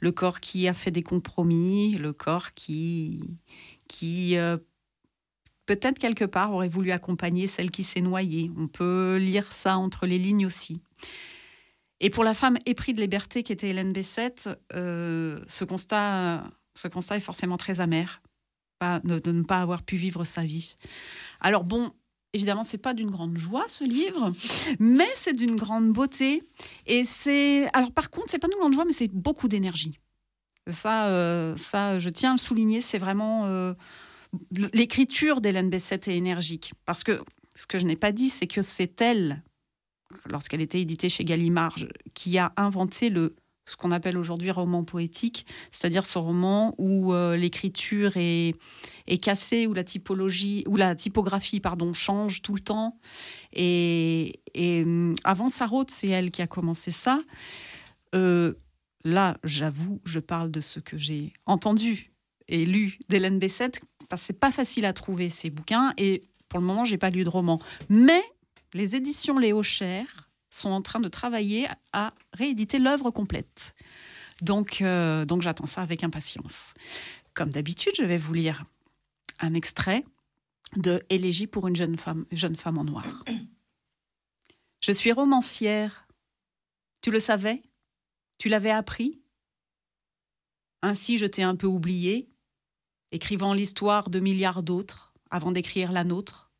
le 0.00 0.12
corps 0.12 0.40
qui 0.40 0.66
a 0.68 0.74
fait 0.74 0.90
des 0.90 1.02
compromis, 1.02 1.96
le 1.96 2.12
corps 2.12 2.54
qui, 2.54 3.38
qui 3.88 4.36
euh, 4.36 4.56
peut-être 5.66 5.98
quelque 5.98 6.24
part 6.24 6.52
aurait 6.52 6.68
voulu 6.68 6.90
accompagner 6.90 7.46
celle 7.46 7.70
qui 7.70 7.84
s'est 7.84 8.00
noyée. 8.00 8.50
On 8.56 8.66
peut 8.66 9.18
lire 9.20 9.52
ça 9.52 9.76
entre 9.76 10.06
les 10.06 10.18
lignes 10.18 10.46
aussi. 10.46 10.80
Et 12.00 12.10
pour 12.10 12.24
la 12.24 12.34
femme 12.34 12.58
épris 12.66 12.94
de 12.94 13.00
liberté 13.00 13.42
qui 13.42 13.52
était 13.52 13.68
Hélène 13.68 13.92
Bessette, 13.92 14.48
euh, 14.74 15.38
ce, 15.46 15.64
constat, 15.64 16.44
ce 16.74 16.88
constat 16.88 17.18
est 17.18 17.20
forcément 17.20 17.58
très 17.58 17.80
amer, 17.80 18.22
de, 18.80 19.30
ne 19.30 19.42
pas 19.42 19.60
avoir 19.60 19.82
pu 19.82 19.96
vivre 19.96 20.24
sa 20.24 20.42
vie. 20.44 20.76
Alors 21.40 21.64
bon, 21.64 21.92
évidemment, 22.32 22.64
c'est 22.64 22.78
pas 22.78 22.94
d'une 22.94 23.10
grande 23.10 23.36
joie 23.36 23.66
ce 23.68 23.84
livre, 23.84 24.32
mais 24.78 25.08
c'est 25.14 25.34
d'une 25.34 25.56
grande 25.56 25.92
beauté. 25.92 26.42
Et 26.86 27.04
c'est, 27.04 27.68
alors 27.74 27.92
par 27.92 28.10
contre, 28.10 28.30
c'est 28.30 28.38
pas 28.38 28.48
d'une 28.48 28.58
grande 28.58 28.72
joie, 28.72 28.86
mais 28.86 28.94
c'est 28.94 29.12
beaucoup 29.12 29.48
d'énergie. 29.48 29.98
Ça, 30.66 31.08
euh, 31.08 31.56
ça, 31.56 31.98
je 31.98 32.08
tiens 32.08 32.30
à 32.30 32.34
le 32.34 32.38
souligner, 32.38 32.80
c'est 32.80 32.98
vraiment 32.98 33.46
euh, 33.46 33.74
l'écriture 34.72 35.40
d'Hélène 35.40 35.68
Bessette 35.68 36.08
est 36.08 36.16
énergique. 36.16 36.72
Parce 36.86 37.04
que 37.04 37.22
ce 37.56 37.66
que 37.66 37.78
je 37.78 37.84
n'ai 37.84 37.96
pas 37.96 38.12
dit, 38.12 38.30
c'est 38.30 38.46
que 38.46 38.62
c'est 38.62 39.00
elle, 39.02 39.42
lorsqu'elle 40.26 40.62
était 40.62 40.80
éditée 40.80 41.08
chez 41.08 41.24
Gallimard, 41.24 41.76
qui 42.14 42.38
a 42.38 42.52
inventé 42.56 43.08
le 43.08 43.34
ce 43.66 43.76
qu'on 43.76 43.92
appelle 43.92 44.18
aujourd'hui 44.18 44.50
roman 44.50 44.82
poétique, 44.82 45.46
c'est-à-dire 45.70 46.04
ce 46.04 46.18
roman 46.18 46.74
où 46.76 47.12
euh, 47.12 47.36
l'écriture 47.36 48.16
est, 48.16 48.56
est 49.06 49.18
cassée, 49.18 49.68
où 49.68 49.74
la 49.74 49.84
typologie, 49.84 50.64
où 50.66 50.74
la 50.74 50.96
typographie 50.96 51.60
pardon 51.60 51.92
change 51.92 52.42
tout 52.42 52.54
le 52.54 52.60
temps. 52.60 52.98
Et, 53.52 54.40
et 54.54 54.84
avant 55.22 55.48
Sarraute, 55.50 55.92
c'est 55.92 56.08
elle 56.08 56.32
qui 56.32 56.42
a 56.42 56.48
commencé 56.48 56.90
ça 56.90 57.22
là, 59.04 59.36
j'avoue, 59.44 60.00
je 60.04 60.18
parle 60.18 60.50
de 60.50 60.60
ce 60.60 60.80
que 60.80 60.96
j'ai 60.98 61.32
entendu 61.46 62.12
et 62.48 62.64
lu 62.64 62.98
d'Hélène 63.08 63.38
Bessette, 63.38 63.80
parce 64.08 64.22
que 64.22 64.26
c'est 64.26 64.40
pas 64.40 64.50
facile 64.50 64.84
à 64.84 64.92
trouver 64.92 65.30
ces 65.30 65.50
bouquins, 65.50 65.94
et 65.96 66.22
pour 66.48 66.58
le 66.58 66.66
moment, 66.66 66.84
j'ai 66.84 66.98
pas 66.98 67.10
lu 67.10 67.22
de 67.22 67.28
roman. 67.28 67.60
Mais 67.88 68.22
les 68.74 68.96
éditions 68.96 69.38
Léo 69.38 69.62
Cher 69.62 70.30
sont 70.50 70.70
en 70.70 70.82
train 70.82 71.00
de 71.00 71.08
travailler 71.08 71.68
à 71.92 72.12
rééditer 72.32 72.78
l'œuvre 72.78 73.10
complète. 73.10 73.74
Donc, 74.42 74.80
euh, 74.80 75.24
donc 75.24 75.42
j'attends 75.42 75.66
ça 75.66 75.82
avec 75.82 76.02
impatience. 76.02 76.74
Comme 77.34 77.50
d'habitude, 77.50 77.92
je 77.96 78.04
vais 78.04 78.16
vous 78.16 78.34
lire 78.34 78.64
un 79.38 79.54
extrait 79.54 80.04
de 80.76 81.02
Élégie 81.08 81.46
pour 81.46 81.68
une 81.68 81.76
jeune 81.76 81.96
femme, 81.96 82.26
jeune 82.32 82.56
femme 82.56 82.78
en 82.78 82.84
noir. 82.84 83.24
Je 84.80 84.92
suis 84.92 85.12
romancière. 85.12 86.06
Tu 87.02 87.10
le 87.10 87.20
savais? 87.20 87.62
Tu 88.38 88.48
l'avais 88.48 88.70
appris? 88.70 89.20
Ainsi 90.82 91.18
je 91.18 91.26
t'ai 91.26 91.42
un 91.42 91.56
peu 91.56 91.66
oublié, 91.66 92.30
écrivant 93.12 93.52
l'histoire 93.52 94.08
de 94.08 94.20
milliards 94.20 94.62
d'autres 94.62 95.12
avant 95.30 95.52
d'écrire 95.52 95.92
la 95.92 96.04
nôtre, 96.04 96.50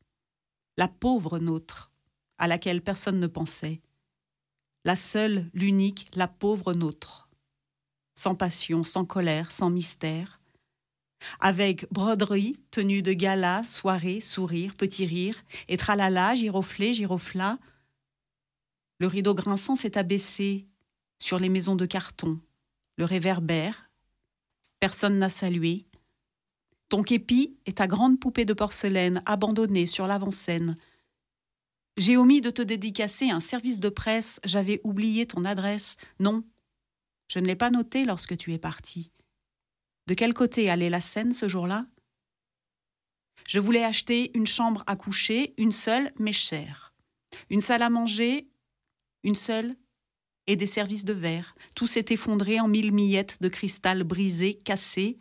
la 0.77 0.87
pauvre 0.87 1.39
nôtre, 1.39 1.90
à 2.41 2.47
laquelle 2.47 2.81
personne 2.81 3.19
ne 3.19 3.27
pensait, 3.27 3.81
la 4.83 4.95
seule, 4.95 5.51
l'unique, 5.53 6.09
la 6.15 6.27
pauvre 6.27 6.73
nôtre, 6.73 7.29
sans 8.15 8.33
passion, 8.33 8.83
sans 8.83 9.05
colère, 9.05 9.51
sans 9.51 9.69
mystère, 9.69 10.41
avec 11.39 11.85
broderie, 11.93 12.57
tenue 12.71 13.03
de 13.03 13.13
gala, 13.13 13.63
soirée, 13.63 14.21
sourire, 14.21 14.75
petit 14.75 15.05
rire, 15.05 15.43
et 15.67 15.77
tralala, 15.77 16.33
giroflé, 16.33 16.95
girofla. 16.95 17.59
Le 18.99 19.05
rideau 19.05 19.35
grinçant 19.35 19.75
s'est 19.75 19.99
abaissé, 19.99 20.65
sur 21.19 21.37
les 21.37 21.49
maisons 21.49 21.75
de 21.75 21.85
carton, 21.85 22.39
le 22.97 23.05
réverbère. 23.05 23.91
Personne 24.79 25.19
n'a 25.19 25.29
salué. 25.29 25.85
Ton 26.89 27.03
képi 27.03 27.55
est 27.67 27.77
ta 27.77 27.85
grande 27.85 28.19
poupée 28.19 28.45
de 28.45 28.53
porcelaine 28.55 29.21
abandonnée 29.27 29.85
sur 29.85 30.07
l'avant-scène. 30.07 30.75
J'ai 31.97 32.17
omis 32.17 32.41
de 32.41 32.49
te 32.49 32.61
dédicacer 32.61 33.29
un 33.29 33.39
service 33.39 33.79
de 33.79 33.89
presse, 33.89 34.39
j'avais 34.45 34.79
oublié 34.83 35.27
ton 35.27 35.43
adresse. 35.45 35.97
Non, 36.19 36.43
je 37.27 37.39
ne 37.39 37.45
l'ai 37.45 37.55
pas 37.55 37.69
noté 37.69 38.05
lorsque 38.05 38.37
tu 38.37 38.53
es 38.53 38.57
parti. 38.57 39.11
De 40.07 40.13
quel 40.13 40.33
côté 40.33 40.69
allait 40.69 40.89
la 40.89 41.01
scène 41.01 41.33
ce 41.33 41.47
jour-là? 41.47 41.85
Je 43.47 43.59
voulais 43.59 43.83
acheter 43.83 44.31
une 44.37 44.47
chambre 44.47 44.83
à 44.87 44.95
coucher, 44.95 45.53
une 45.57 45.71
seule, 45.71 46.11
mais 46.17 46.33
chère. 46.33 46.93
Une 47.49 47.61
salle 47.61 47.81
à 47.81 47.89
manger, 47.89 48.49
une 49.23 49.35
seule, 49.35 49.73
et 50.47 50.55
des 50.55 50.67
services 50.67 51.05
de 51.05 51.13
verre. 51.13 51.55
Tout 51.75 51.87
s'est 51.87 52.05
effondré 52.09 52.59
en 52.59 52.67
mille 52.67 52.91
miettes 52.91 53.41
de 53.41 53.49
cristal 53.49 54.03
brisé, 54.03 54.55
cassé. 54.55 55.17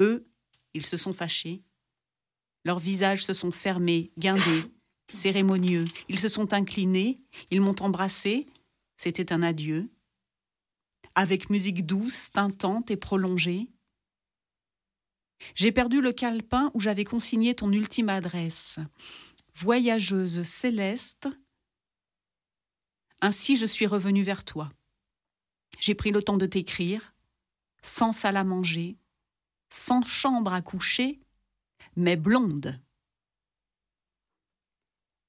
Eux, 0.00 0.26
ils 0.74 0.84
se 0.84 0.96
sont 0.96 1.12
fâchés. 1.12 1.62
Leurs 2.64 2.78
visages 2.78 3.24
se 3.24 3.32
sont 3.32 3.50
fermés, 3.50 4.12
guindés, 4.18 4.64
cérémonieux. 5.14 5.84
Ils 6.08 6.18
se 6.18 6.28
sont 6.28 6.52
inclinés, 6.52 7.20
ils 7.50 7.60
m'ont 7.60 7.80
embrassé. 7.80 8.46
C'était 8.96 9.32
un 9.32 9.42
adieu. 9.42 9.88
Avec 11.14 11.50
musique 11.50 11.86
douce, 11.86 12.30
tintante 12.32 12.90
et 12.90 12.96
prolongée. 12.96 13.68
J'ai 15.54 15.72
perdu 15.72 16.00
le 16.00 16.12
calepin 16.12 16.70
où 16.74 16.80
j'avais 16.80 17.04
consigné 17.04 17.54
ton 17.54 17.72
ultime 17.72 18.08
adresse. 18.08 18.78
Voyageuse 19.54 20.42
céleste, 20.42 21.28
ainsi 23.20 23.56
je 23.56 23.66
suis 23.66 23.86
revenu 23.86 24.22
vers 24.22 24.44
toi. 24.44 24.70
J'ai 25.80 25.94
pris 25.94 26.10
le 26.10 26.22
temps 26.22 26.36
de 26.36 26.46
t'écrire, 26.46 27.14
sans 27.82 28.12
salle 28.12 28.36
à 28.36 28.44
manger, 28.44 28.96
sans 29.70 30.02
chambre 30.06 30.52
à 30.52 30.62
coucher, 30.62 31.20
mais 31.96 32.16
blonde. 32.16 32.80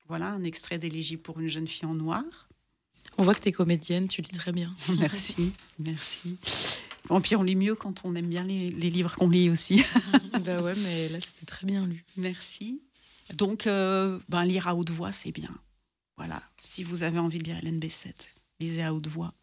Voilà 0.10 0.30
un 0.32 0.43
extrait 0.43 0.80
d'élégie 0.80 1.18
pour 1.18 1.39
une 1.39 1.47
jeune 1.47 1.68
fille 1.68 1.86
en 1.86 1.93
noir. 1.93 2.24
On 3.20 3.24
voit 3.24 3.36
que 3.36 3.41
tu 3.41 3.49
es 3.49 3.51
comédienne, 3.51 4.07
tu 4.07 4.24
lis 4.24 4.30
très 4.30 4.51
bien. 4.51 4.76
merci, 4.99 5.53
merci. 5.78 6.38
En 7.10 7.22
puis 7.22 7.36
on 7.36 7.43
lit 7.43 7.55
mieux 7.55 7.76
quand 7.76 8.01
on 8.03 8.16
aime 8.16 8.28
bien 8.28 8.43
les, 8.43 8.72
livres 8.72 9.16
qu'on 9.16 9.30
lit 9.30 9.51
aussi. 9.51 9.84
bah 10.43 10.62
ouais, 10.64 10.74
mais 10.84 11.10
là 11.10 11.20
c'était 11.22 11.45
très 11.45 11.68
bien 11.68 11.86
lu. 11.86 12.03
Merci. 12.18 12.82
Donc, 13.36 13.68
euh, 13.68 14.18
ben, 14.30 14.43
lire 14.45 14.68
à 14.68 14.76
haute 14.76 14.89
voix, 14.89 15.12
c'est 15.12 15.32
bien. 15.32 15.51
Voilà, 16.18 16.41
si 16.64 16.84
vous 16.84 17.03
avez 17.03 17.20
envie 17.20 17.38
de 17.38 17.43
lire 17.43 17.57
Hélène 17.60 17.80
Bessette, 17.80 18.30
lisez 18.60 18.82
à 18.82 18.95
haute 18.95 19.07
voix. 19.07 19.34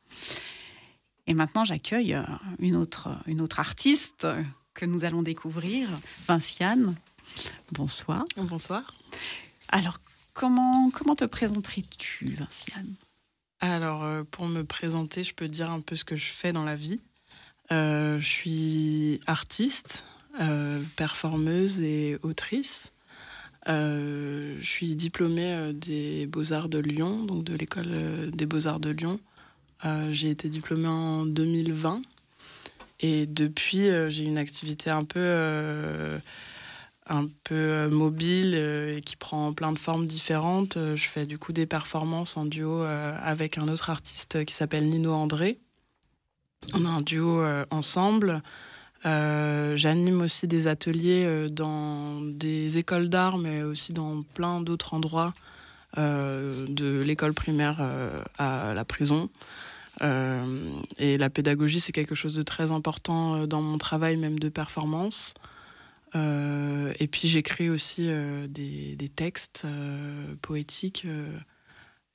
Et 1.29 1.35
maintenant, 1.35 1.63
j'accueille 1.63 2.15
euh, 2.15 2.25
une 2.59 2.75
autre, 2.75 3.17
une 3.27 3.41
autre 3.41 3.61
artiste 3.61 4.27
que 4.75 4.85
nous 4.85 5.05
allons 5.05 5.23
découvrir, 5.23 5.89
Vinciane. 6.27 6.97
Bonsoir. 7.73 8.25
Bonsoir. 8.37 8.95
Alors, 9.69 10.01
comment, 10.37 10.91
comment 10.91 11.17
te 11.17 11.25
présenterais-tu, 11.25 12.27
Vinciane? 12.27 12.95
Alors, 13.61 14.05
euh, 14.05 14.23
pour 14.31 14.47
me 14.47 14.63
présenter, 14.63 15.25
je 15.25 15.35
peux 15.35 15.49
dire 15.49 15.71
un 15.71 15.81
peu 15.81 15.97
ce 15.97 16.05
que 16.05 16.15
je 16.15 16.27
fais 16.27 16.53
dans 16.53 16.65
la 16.65 16.77
vie. 16.77 17.01
Euh, 17.73 18.21
je 18.21 18.27
suis 18.27 19.21
artiste, 19.27 20.05
performeuse 20.97 21.81
et 21.81 22.19
autrice. 22.23 22.93
Euh, 23.69 24.57
je 24.61 24.67
suis 24.67 24.95
diplômée 24.95 25.53
euh, 25.53 25.73
des 25.73 26.27
Beaux-Arts 26.27 26.69
de 26.69 26.79
Lyon, 26.79 27.25
donc 27.25 27.45
de 27.45 27.55
l'école 27.55 27.89
euh, 27.89 28.31
des 28.31 28.47
Beaux-Arts 28.47 28.81
de 28.81 28.91
Lyon. 28.91 29.19
j'ai 30.11 30.31
été 30.31 30.49
diplômée 30.49 30.89
en 30.89 31.27
2020 31.27 32.03
et 33.01 33.27
depuis 33.27 33.89
j'ai 34.09 34.25
une 34.25 34.39
activité 34.39 34.91
un 34.91 35.05
peu 35.05 35.21
un 37.09 37.29
peu 37.45 37.89
mobile 37.89 38.55
et 38.55 39.01
qui 39.05 39.17
prend 39.17 39.53
plein 39.53 39.73
de 39.73 39.79
formes 39.79 40.07
différentes. 40.07 40.77
Je 40.77 41.07
fais 41.07 41.27
du 41.27 41.39
coup 41.39 41.53
des 41.53 41.67
performances 41.67 42.37
en 42.37 42.45
duo 42.45 42.83
avec 42.83 43.59
un 43.59 43.69
autre 43.69 43.91
artiste 43.91 44.45
qui 44.45 44.55
s'appelle 44.55 44.87
Nino 44.87 45.13
André. 45.13 45.59
On 46.75 46.85
a 46.85 46.89
un 46.89 47.03
duo 47.03 47.45
ensemble. 47.71 48.43
Euh, 49.07 49.77
j'anime 49.77 50.23
aussi 50.23 50.49
des 50.49 50.67
ateliers 50.67 51.25
euh, 51.25 51.49
dans 51.49 52.21
des 52.23 52.79
écoles 52.79 53.09
d'art, 53.09 53.39
mais 53.39 53.63
aussi 53.63 53.93
dans 53.93 54.23
plein 54.35 54.61
d'autres 54.61 54.95
endroits, 54.95 55.33
euh, 55.99 56.67
de 56.69 57.03
l'école 57.03 57.33
primaire 57.33 57.81
à 58.39 58.75
la 58.75 58.85
prison. 58.85 59.31
et 60.99 61.19
la 61.19 61.31
pédagogie, 61.31 61.81
c'est 61.81 61.93
quelque 61.93 62.15
chose 62.15 62.35
de 62.35 62.43
très 62.43 62.73
important 62.73 63.47
dans 63.47 63.63
mon 63.63 63.79
travail, 63.79 64.17
même 64.17 64.39
de 64.39 64.49
performance. 64.49 65.35
Et 66.99 67.07
puis 67.07 67.29
j'écris 67.29 67.69
aussi 67.69 68.09
des, 68.49 68.97
des, 68.97 69.09
textes 69.09 69.67
poétiques 70.43 71.07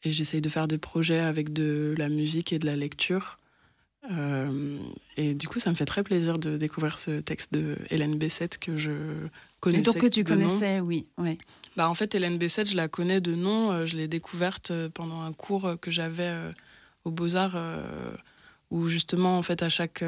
et 0.03 0.11
j'essaye 0.11 0.41
de 0.41 0.49
faire 0.49 0.67
des 0.67 0.77
projets 0.77 1.19
avec 1.19 1.53
de 1.53 1.93
la 1.97 2.09
musique 2.09 2.53
et 2.53 2.59
de 2.59 2.65
la 2.65 2.75
lecture. 2.75 3.37
Euh, 4.09 4.79
et 5.15 5.35
du 5.35 5.47
coup, 5.47 5.59
ça 5.59 5.69
me 5.69 5.75
fait 5.75 5.85
très 5.85 6.03
plaisir 6.03 6.39
de 6.39 6.57
découvrir 6.57 6.97
ce 6.97 7.19
texte 7.19 7.53
de 7.53 7.77
Hélène 7.89 8.17
Bessette 8.17 8.57
que 8.57 8.77
je 8.77 8.91
connaissais. 9.59 9.81
Et 9.81 9.83
donc 9.83 9.97
que 9.99 10.07
tu 10.07 10.23
connaissais, 10.23 10.79
oui. 10.79 11.07
Bah, 11.77 11.87
en 11.87 11.93
fait, 11.93 12.15
Hélène 12.15 12.37
Bessette, 12.37 12.69
je 12.69 12.75
la 12.75 12.87
connais 12.87 13.21
de 13.21 13.35
nom. 13.35 13.71
Euh, 13.71 13.85
je 13.85 13.97
l'ai 13.97 14.07
découverte 14.07 14.71
euh, 14.71 14.89
pendant 14.89 15.21
un 15.21 15.33
cours 15.33 15.79
que 15.79 15.91
j'avais 15.91 16.33
aux 17.03 17.11
Beaux-Arts, 17.11 17.57
où 18.69 18.87
justement, 18.87 19.37
en 19.37 19.41
fait, 19.41 19.61
à 19.63 19.69
chaque, 19.69 20.03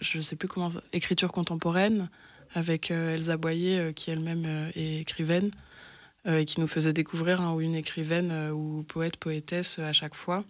je 0.00 0.20
sais 0.20 0.36
plus 0.36 0.48
comment, 0.48 0.68
écriture 0.92 1.30
contemporaine, 1.30 2.10
avec 2.54 2.90
Elsa 2.90 3.36
Boyer, 3.36 3.92
qui 3.94 4.10
elle-même 4.10 4.70
est 4.74 5.00
écrivaine, 5.00 5.50
et 6.26 6.44
qui 6.44 6.60
nous 6.60 6.68
faisait 6.68 6.92
découvrir 6.92 7.40
un 7.40 7.54
ou 7.54 7.60
une 7.60 7.74
écrivaine 7.74 8.50
ou 8.52 8.82
poète, 8.82 9.16
poétesse 9.16 9.78
à 9.78 9.92
chaque 9.92 10.14
fois 10.14 10.44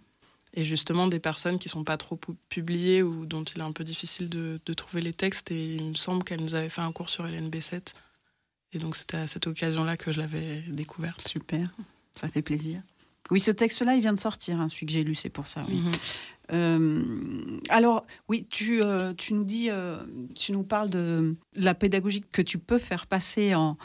et 0.55 0.65
justement 0.65 1.07
des 1.07 1.19
personnes 1.21 1.59
qui 1.59 1.69
sont 1.69 1.85
pas 1.85 1.97
trop 1.97 2.19
publiées 2.49 3.03
ou 3.03 3.27
dont 3.27 3.45
il 3.45 3.59
est 3.61 3.65
un 3.65 3.73
peu 3.73 3.85
difficile 3.85 4.29
de, 4.29 4.75
trouver 4.75 5.03
les 5.03 5.13
textes. 5.13 5.51
Et 5.51 5.75
il 5.75 5.91
me 5.91 5.95
semble 5.95 6.25
qu'elle 6.25 6.41
nous 6.41 6.55
avait 6.55 6.69
fait 6.69 6.81
un 6.81 6.93
cours 6.93 7.09
sur 7.09 7.27
Hélène 7.27 7.51
Bessette. 7.51 7.95
Et 8.73 8.79
donc 8.79 8.97
c'était 8.97 9.19
à 9.19 9.27
cette 9.27 9.47
occasion-là 9.47 9.97
que 9.97 10.13
je 10.13 10.21
l'avais 10.21 10.63
découverte. 10.69 11.27
Super, 11.27 11.71
ça 12.13 12.29
fait 12.29 12.43
plaisir. 12.43 12.83
Oui, 13.31 13.41
ce 13.41 13.51
texte-là, 13.51 13.95
il 13.95 14.01
vient 14.01 14.15
de 14.15 14.19
sortir, 14.19 14.59
hein, 14.61 14.69
celui 14.69 14.87
que 14.87 14.93
j'ai 14.93 15.05
lu, 15.05 15.15
c'est 15.15 15.29
pour 15.29 15.49
ça. 15.49 15.63
Mhm. 15.63 15.89
Euh, 15.89 15.93
alors, 16.51 18.07
oui, 18.29 18.47
tu, 18.51 18.83
euh, 18.83 19.13
tu 19.15 19.35
nous 19.35 19.45
dis, 19.45 19.71
euh, 19.71 19.99
tu 20.35 20.53
nous 20.53 20.63
parles 20.63 20.91
de 20.91 21.35
la 21.55 21.75
pédagogie 21.75 22.25
que 22.33 22.43
tu 22.43 22.59
peux 22.59 22.79
faire 22.79 23.07
passer 23.07 23.55
en, 23.55 23.77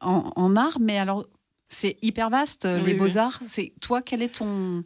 en, 0.00 0.56
art, 0.56 0.78
mais 0.80 0.98
alors, 0.98 1.26
c'est 1.68 1.96
hyper 2.02 2.28
vaste, 2.30 2.66
les 2.66 2.94
beaux-arts. 2.94 3.40
C'est 3.42 3.72
Toi, 3.80 4.02
quel 4.02 4.22
est 4.22 4.36
ton, 4.36 4.84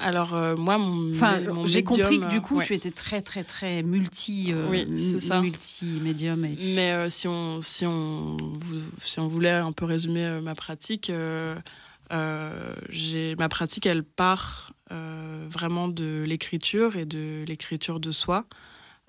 alors 0.00 0.34
euh, 0.34 0.56
moi, 0.56 0.78
mon, 0.78 1.10
enfin, 1.10 1.40
j'ai 1.64 1.82
compris 1.82 2.18
que 2.20 2.28
du 2.28 2.40
coup, 2.40 2.60
tu 2.62 2.74
étais 2.74 2.90
très 2.90 3.22
très 3.22 3.44
très 3.44 3.82
multi, 3.82 4.48
euh, 4.50 4.68
oui, 4.70 5.20
ça. 5.20 5.40
multi 5.40 5.86
médium. 6.02 6.40
Mais 6.40 6.92
euh, 6.92 7.08
si 7.08 7.28
on 7.28 7.60
si 7.60 7.86
on 7.86 8.36
si 9.00 9.20
on 9.20 9.28
voulait 9.28 9.50
un 9.50 9.72
peu 9.72 9.84
résumer 9.84 10.40
ma 10.42 10.54
pratique, 10.54 11.10
j'ai 12.90 13.36
ma 13.36 13.48
pratique, 13.48 13.86
elle 13.86 14.04
part 14.04 14.72
vraiment 14.90 15.88
de 15.88 16.24
l'écriture 16.26 16.96
et 16.96 17.04
de 17.06 17.44
l'écriture 17.46 18.00
de 18.00 18.10
soi. 18.10 18.44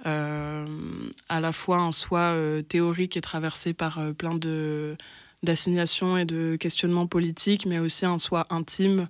à 0.03 1.39
la 1.39 1.51
fois 1.51 1.77
un 1.79 1.91
soi 1.91 2.35
théorique 2.67 3.17
et 3.17 3.21
traversé 3.21 3.73
par 3.73 3.99
plein 4.17 4.35
de 4.35 4.95
d'assignations 5.43 6.17
et 6.17 6.25
de 6.25 6.55
questionnements 6.59 7.05
politiques, 7.05 7.67
mais 7.67 7.77
aussi 7.77 8.05
un 8.05 8.17
soi 8.17 8.47
intime 8.49 9.07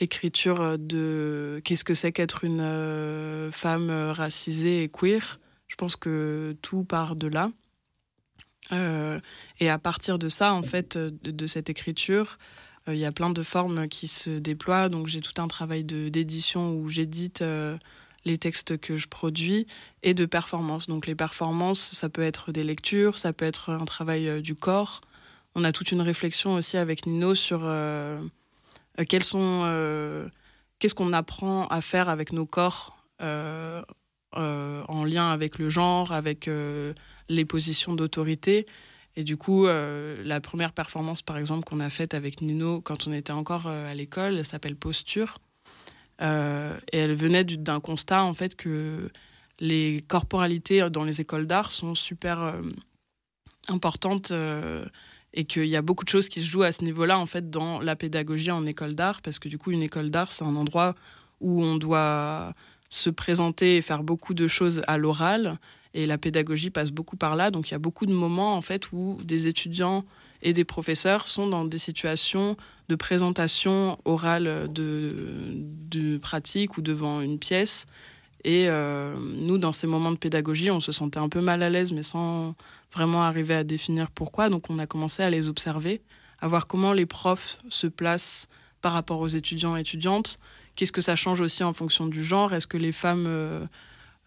l'écriture 0.00 0.78
de 0.78 1.60
qu'est-ce 1.64 1.84
que 1.84 1.94
c'est 1.94 2.12
qu'être 2.12 2.44
une 2.44 2.60
euh, 2.60 3.52
femme 3.52 3.90
racisée 3.90 4.84
et 4.84 4.88
queer. 4.88 5.38
Je 5.68 5.76
pense 5.76 5.96
que 5.96 6.56
tout 6.62 6.84
part 6.84 7.16
de 7.16 7.26
là. 7.26 7.50
Euh, 8.72 9.20
et 9.60 9.68
à 9.68 9.78
partir 9.78 10.18
de 10.18 10.28
ça, 10.28 10.52
en 10.54 10.62
fait, 10.62 10.96
de, 10.96 11.46
cette 11.46 11.68
écriture, 11.68 12.38
euh, 12.38 12.63
il 12.88 12.98
y 12.98 13.04
a 13.04 13.12
plein 13.12 13.30
de 13.30 13.42
formes 13.42 13.88
qui 13.88 14.08
se 14.08 14.30
déploient. 14.30 14.88
Donc 14.88 15.06
j'ai 15.06 15.20
tout 15.20 15.40
un 15.40 15.48
travail 15.48 15.84
d'édition 15.84 16.74
où 16.74 16.88
j'édite 16.88 17.42
les 18.24 18.38
textes 18.38 18.78
que 18.78 18.96
je 18.96 19.08
produis 19.08 19.66
et 20.02 20.14
de 20.14 20.26
performance. 20.26 20.86
Donc 20.86 21.06
les 21.06 21.14
performances, 21.14 21.80
ça 21.80 22.08
peut 22.08 22.22
être 22.22 22.52
des 22.52 22.62
lectures, 22.62 23.18
ça 23.18 23.32
peut 23.32 23.44
être 23.44 23.70
un 23.70 23.84
travail 23.84 24.42
du 24.42 24.54
corps. 24.54 25.00
On 25.54 25.64
a 25.64 25.72
toute 25.72 25.92
une 25.92 26.00
réflexion 26.00 26.54
aussi 26.54 26.76
avec 26.76 27.06
Nino 27.06 27.34
sur 27.34 27.62
euh, 28.98 29.04
quels 29.08 29.24
sont, 29.24 29.62
euh, 29.64 30.28
qu'est-ce 30.78 30.94
qu'on 30.94 31.12
apprend 31.12 31.66
à 31.68 31.80
faire 31.80 32.08
avec 32.08 32.32
nos 32.32 32.46
corps 32.46 33.04
euh, 33.22 33.82
en 34.32 35.04
lien 35.04 35.30
avec 35.30 35.58
le 35.58 35.68
genre, 35.68 36.12
avec 36.12 36.50
les 37.28 37.44
positions 37.44 37.94
d'autorité. 37.94 38.66
Et 39.16 39.24
du 39.24 39.36
coup, 39.36 39.66
la 39.66 40.40
première 40.40 40.72
performance, 40.72 41.22
par 41.22 41.38
exemple, 41.38 41.64
qu'on 41.64 41.78
a 41.78 41.88
faite 41.88 42.14
avec 42.14 42.40
Nino 42.40 42.80
quand 42.80 43.06
on 43.06 43.12
était 43.12 43.32
encore 43.32 43.68
à 43.68 43.94
l'école, 43.94 44.36
elle 44.38 44.44
s'appelle 44.44 44.74
Posture. 44.74 45.38
et 46.20 46.24
elle 46.92 47.14
venait 47.14 47.44
d'un 47.44 47.78
constat, 47.78 48.24
en 48.24 48.34
fait, 48.34 48.56
que 48.56 49.10
les 49.60 50.04
corporalités 50.08 50.90
dans 50.90 51.04
les 51.04 51.20
écoles 51.20 51.46
d'art 51.46 51.70
sont 51.70 51.94
super 51.94 52.60
importantes 53.68 54.32
et 55.34 55.44
qu'il 55.44 55.66
y 55.66 55.76
a 55.76 55.82
beaucoup 55.82 56.04
de 56.04 56.08
choses 56.08 56.28
qui 56.28 56.40
se 56.40 56.46
jouent 56.48 56.62
à 56.62 56.72
ce 56.72 56.82
niveau-là 56.84 57.18
en 57.18 57.26
fait 57.26 57.50
dans 57.50 57.80
la 57.80 57.96
pédagogie 57.96 58.50
en 58.50 58.64
école 58.66 58.94
d'art 58.94 59.20
parce 59.20 59.38
que 59.38 59.48
du 59.48 59.58
coup 59.58 59.72
une 59.72 59.82
école 59.82 60.10
d'art 60.10 60.32
c'est 60.32 60.44
un 60.44 60.56
endroit 60.56 60.94
où 61.40 61.62
on 61.62 61.76
doit 61.76 62.54
se 62.88 63.10
présenter 63.10 63.76
et 63.76 63.82
faire 63.82 64.04
beaucoup 64.04 64.34
de 64.34 64.46
choses 64.46 64.82
à 64.86 64.96
l'oral 64.96 65.58
et 65.94 66.06
la 66.06 66.18
pédagogie 66.18 66.70
passe 66.70 66.90
beaucoup 66.90 67.16
par 67.16 67.36
là 67.36 67.50
donc 67.50 67.70
il 67.70 67.72
y 67.72 67.74
a 67.74 67.78
beaucoup 67.78 68.06
de 68.06 68.12
moments 68.12 68.56
en 68.56 68.60
fait 68.60 68.92
où 68.92 69.18
des 69.24 69.48
étudiants 69.48 70.04
et 70.42 70.52
des 70.52 70.64
professeurs 70.64 71.26
sont 71.26 71.46
dans 71.46 71.64
des 71.64 71.78
situations 71.78 72.56
de 72.88 72.96
présentation 72.96 73.98
orale 74.04 74.68
de, 74.70 75.54
de 75.90 76.18
pratique 76.18 76.76
ou 76.76 76.82
devant 76.82 77.20
une 77.20 77.38
pièce 77.38 77.86
et 78.44 78.68
euh, 78.68 79.16
nous 79.18 79.56
dans 79.56 79.72
ces 79.72 79.86
moments 79.86 80.12
de 80.12 80.18
pédagogie 80.18 80.70
on 80.70 80.80
se 80.80 80.92
sentait 80.92 81.20
un 81.20 81.30
peu 81.30 81.40
mal 81.40 81.62
à 81.62 81.70
l'aise 81.70 81.92
mais 81.92 82.02
sans 82.02 82.54
vraiment 82.94 83.24
arriver 83.24 83.54
à 83.54 83.64
définir 83.64 84.10
pourquoi. 84.10 84.48
Donc 84.48 84.70
on 84.70 84.78
a 84.78 84.86
commencé 84.86 85.22
à 85.22 85.30
les 85.30 85.48
observer, 85.48 86.00
à 86.40 86.48
voir 86.48 86.66
comment 86.66 86.92
les 86.92 87.06
profs 87.06 87.58
se 87.68 87.86
placent 87.86 88.48
par 88.80 88.92
rapport 88.92 89.20
aux 89.20 89.28
étudiants 89.28 89.76
et 89.76 89.80
étudiantes. 89.80 90.38
Qu'est-ce 90.76 90.92
que 90.92 91.00
ça 91.00 91.16
change 91.16 91.40
aussi 91.40 91.64
en 91.64 91.72
fonction 91.72 92.06
du 92.06 92.24
genre? 92.24 92.54
Est-ce 92.54 92.66
que 92.66 92.76
les 92.76 92.92
femmes 92.92 93.26
euh, 93.26 93.66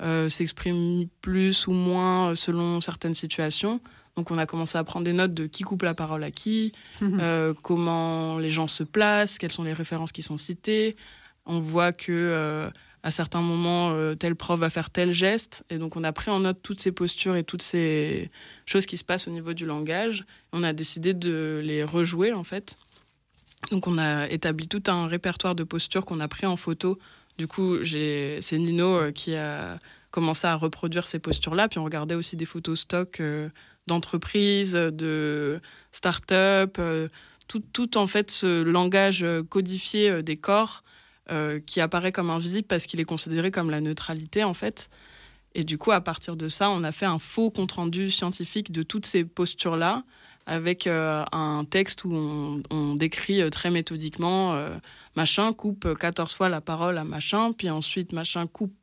euh, 0.01 0.29
s'expriment 0.29 1.07
plus 1.21 1.67
ou 1.67 1.71
moins 1.71 2.35
selon 2.35 2.81
certaines 2.81 3.13
situations 3.13 3.81
donc 4.15 4.31
on 4.31 4.37
a 4.39 4.47
commencé 4.47 4.77
à 4.77 4.83
prendre 4.83 5.05
des 5.05 5.13
notes 5.13 5.35
de 5.35 5.45
qui 5.45 5.61
coupe 5.61 5.83
la 5.83 5.93
parole 5.93 6.23
à 6.23 6.31
qui, 6.31 6.71
euh, 7.03 7.53
comment 7.61 8.39
les 8.39 8.49
gens 8.49 8.67
se 8.67 8.83
placent, 8.83 9.37
quelles 9.37 9.51
sont 9.51 9.63
les 9.63 9.73
références 9.73 10.11
qui 10.11 10.23
sont 10.23 10.37
citées. 10.37 10.95
On 11.45 11.59
voit 11.59 11.91
que 11.91 12.71
à 13.07 13.11
certains 13.11 13.41
moments, 13.41 13.91
euh, 13.91 14.15
tel 14.15 14.35
prof 14.35 14.59
va 14.59 14.69
faire 14.69 14.89
tel 14.89 15.13
geste. 15.13 15.63
Et 15.69 15.77
donc, 15.77 15.95
on 15.95 16.03
a 16.03 16.11
pris 16.11 16.29
en 16.29 16.41
note 16.41 16.59
toutes 16.61 16.81
ces 16.81 16.91
postures 16.91 17.37
et 17.37 17.43
toutes 17.43 17.61
ces 17.61 18.29
choses 18.65 18.85
qui 18.85 18.97
se 18.97 19.05
passent 19.05 19.29
au 19.29 19.31
niveau 19.31 19.53
du 19.53 19.65
langage. 19.65 20.25
On 20.51 20.61
a 20.61 20.73
décidé 20.73 21.13
de 21.13 21.61
les 21.63 21.85
rejouer, 21.85 22.33
en 22.33 22.43
fait. 22.43 22.75
Donc, 23.71 23.87
on 23.87 23.97
a 23.97 24.27
établi 24.27 24.67
tout 24.67 24.83
un 24.87 25.07
répertoire 25.07 25.55
de 25.55 25.63
postures 25.63 26.05
qu'on 26.05 26.19
a 26.19 26.27
pris 26.27 26.45
en 26.45 26.57
photo. 26.57 26.99
Du 27.37 27.47
coup, 27.47 27.83
c'est 27.83 28.41
Nino 28.53 28.95
euh, 28.95 29.11
qui 29.11 29.35
a 29.35 29.79
commencé 30.11 30.47
à 30.47 30.55
reproduire 30.55 31.07
ces 31.07 31.19
postures-là. 31.19 31.67
Puis, 31.67 31.79
on 31.79 31.83
regardait 31.83 32.15
aussi 32.15 32.35
des 32.35 32.45
photos 32.45 32.79
stock 32.79 33.19
euh, 33.19 33.49
d'entreprises, 33.87 34.73
de 34.73 35.61
start-up, 35.91 36.79
tout, 37.47 37.63
tout, 37.71 37.97
en 37.97 38.07
fait, 38.07 38.31
ce 38.31 38.63
langage 38.63 39.25
codifié 39.49 40.21
des 40.23 40.35
corps 40.35 40.83
euh, 41.29 41.59
qui 41.59 41.81
apparaît 41.81 42.13
comme 42.13 42.29
invisible 42.29 42.65
parce 42.69 42.85
qu'il 42.85 43.01
est 43.01 43.05
considéré 43.05 43.51
comme 43.51 43.69
la 43.69 43.81
neutralité 43.81 44.45
en 44.45 44.53
fait. 44.53 44.89
Et 45.55 45.65
du 45.65 45.77
coup, 45.77 45.91
à 45.91 45.99
partir 45.99 46.37
de 46.37 46.47
ça, 46.47 46.69
on 46.69 46.85
a 46.85 46.93
fait 46.93 47.05
un 47.05 47.19
faux 47.19 47.51
compte-rendu 47.51 48.09
scientifique 48.09 48.71
de 48.71 48.81
toutes 48.81 49.05
ces 49.05 49.25
postures-là, 49.25 50.03
avec 50.47 50.87
euh, 50.87 51.23
un 51.31 51.63
texte 51.63 52.03
où 52.03 52.11
on, 52.13 52.95
décrit 52.95 53.41
euh, 53.41 53.51
très 53.51 53.69
méthodiquement 53.69 54.57
machin 55.15 55.53
coupe 55.53 55.95
14 55.99 56.33
fois 56.33 56.49
la 56.49 56.61
parole 56.61 56.97
à 56.97 57.03
machin, 57.03 57.51
puis 57.51 57.69
ensuite 57.69 58.11
machin 58.11 58.47
coupe 58.47 58.73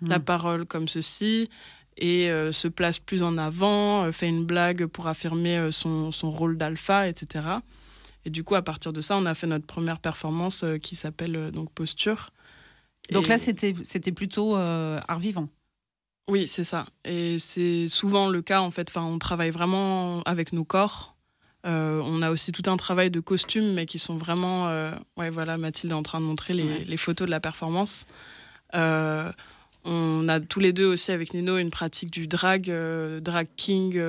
mmh. 0.00 0.08
la 0.08 0.20
parole 0.20 0.66
comme 0.66 0.86
ceci, 0.86 1.48
et 1.96 2.28
se 2.52 2.68
place 2.68 2.98
plus 2.98 3.22
en 3.22 3.38
avant, 3.38 4.10
fait 4.12 4.28
une 4.28 4.44
blague 4.44 4.86
pour 4.86 5.08
affirmer 5.08 5.70
son, 5.70 6.12
son 6.12 6.30
rôle 6.30 6.58
d'alpha, 6.58 7.08
etc. 7.08 7.60
Et 8.24 8.30
du 8.30 8.44
coup, 8.44 8.54
à 8.54 8.62
partir 8.62 8.92
de 8.92 9.00
ça, 9.00 9.16
on 9.16 9.26
a 9.26 9.34
fait 9.34 9.46
notre 9.46 9.66
première 9.66 9.98
performance 9.98 10.64
euh, 10.64 10.78
qui 10.78 10.96
s'appelle 10.96 11.36
euh, 11.36 11.50
donc 11.50 11.70
Posture. 11.72 12.30
Donc 13.10 13.28
là, 13.28 13.38
c'était 13.38 14.12
plutôt 14.12 14.56
euh, 14.56 14.98
art 15.08 15.18
vivant. 15.18 15.48
Oui, 16.30 16.46
c'est 16.46 16.64
ça. 16.64 16.86
Et 17.04 17.38
c'est 17.38 17.86
souvent 17.86 18.30
le 18.30 18.40
cas, 18.40 18.62
en 18.62 18.70
fait. 18.70 18.88
Enfin, 18.88 19.02
on 19.02 19.18
travaille 19.18 19.50
vraiment 19.50 20.22
avec 20.22 20.54
nos 20.54 20.64
corps. 20.64 21.13
On 21.64 22.22
a 22.22 22.30
aussi 22.30 22.52
tout 22.52 22.68
un 22.70 22.76
travail 22.76 23.10
de 23.10 23.20
costumes, 23.20 23.72
mais 23.72 23.86
qui 23.86 23.98
sont 23.98 24.16
vraiment. 24.16 24.66
ouais, 25.16 25.30
voilà, 25.30 25.56
Mathilde 25.58 25.92
est 25.92 25.96
en 25.96 26.02
train 26.02 26.20
de 26.20 26.26
montrer 26.26 26.54
les, 26.54 26.84
les 26.84 26.96
photos 26.96 27.26
de 27.26 27.30
la 27.30 27.40
performance. 27.40 28.06
on 28.72 30.28
a 30.28 30.40
tous 30.40 30.60
les 30.60 30.72
deux 30.72 30.86
aussi 30.86 31.12
avec 31.12 31.34
Nino 31.34 31.58
une 31.58 31.70
pratique 31.70 32.10
du 32.10 32.26
drag, 32.26 32.72
drag 33.20 33.48
king 33.56 34.00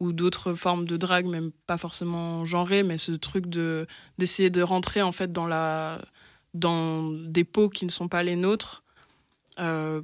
ou 0.00 0.12
d'autres 0.12 0.54
formes 0.54 0.84
de 0.84 0.96
drague, 0.96 1.26
même 1.26 1.50
pas 1.66 1.78
forcément 1.78 2.44
genrées, 2.44 2.82
mais 2.82 2.98
ce 2.98 3.12
truc 3.12 3.46
de 3.46 3.86
d'essayer 4.18 4.50
de 4.50 4.62
rentrer 4.62 5.02
en 5.02 5.12
fait 5.12 5.32
dans 5.32 5.46
la 5.46 6.00
dans 6.54 7.10
des 7.10 7.44
peaux 7.44 7.68
qui 7.68 7.84
ne 7.84 7.90
sont 7.90 8.08
pas 8.08 8.22
les 8.22 8.36
nôtres 8.36 8.82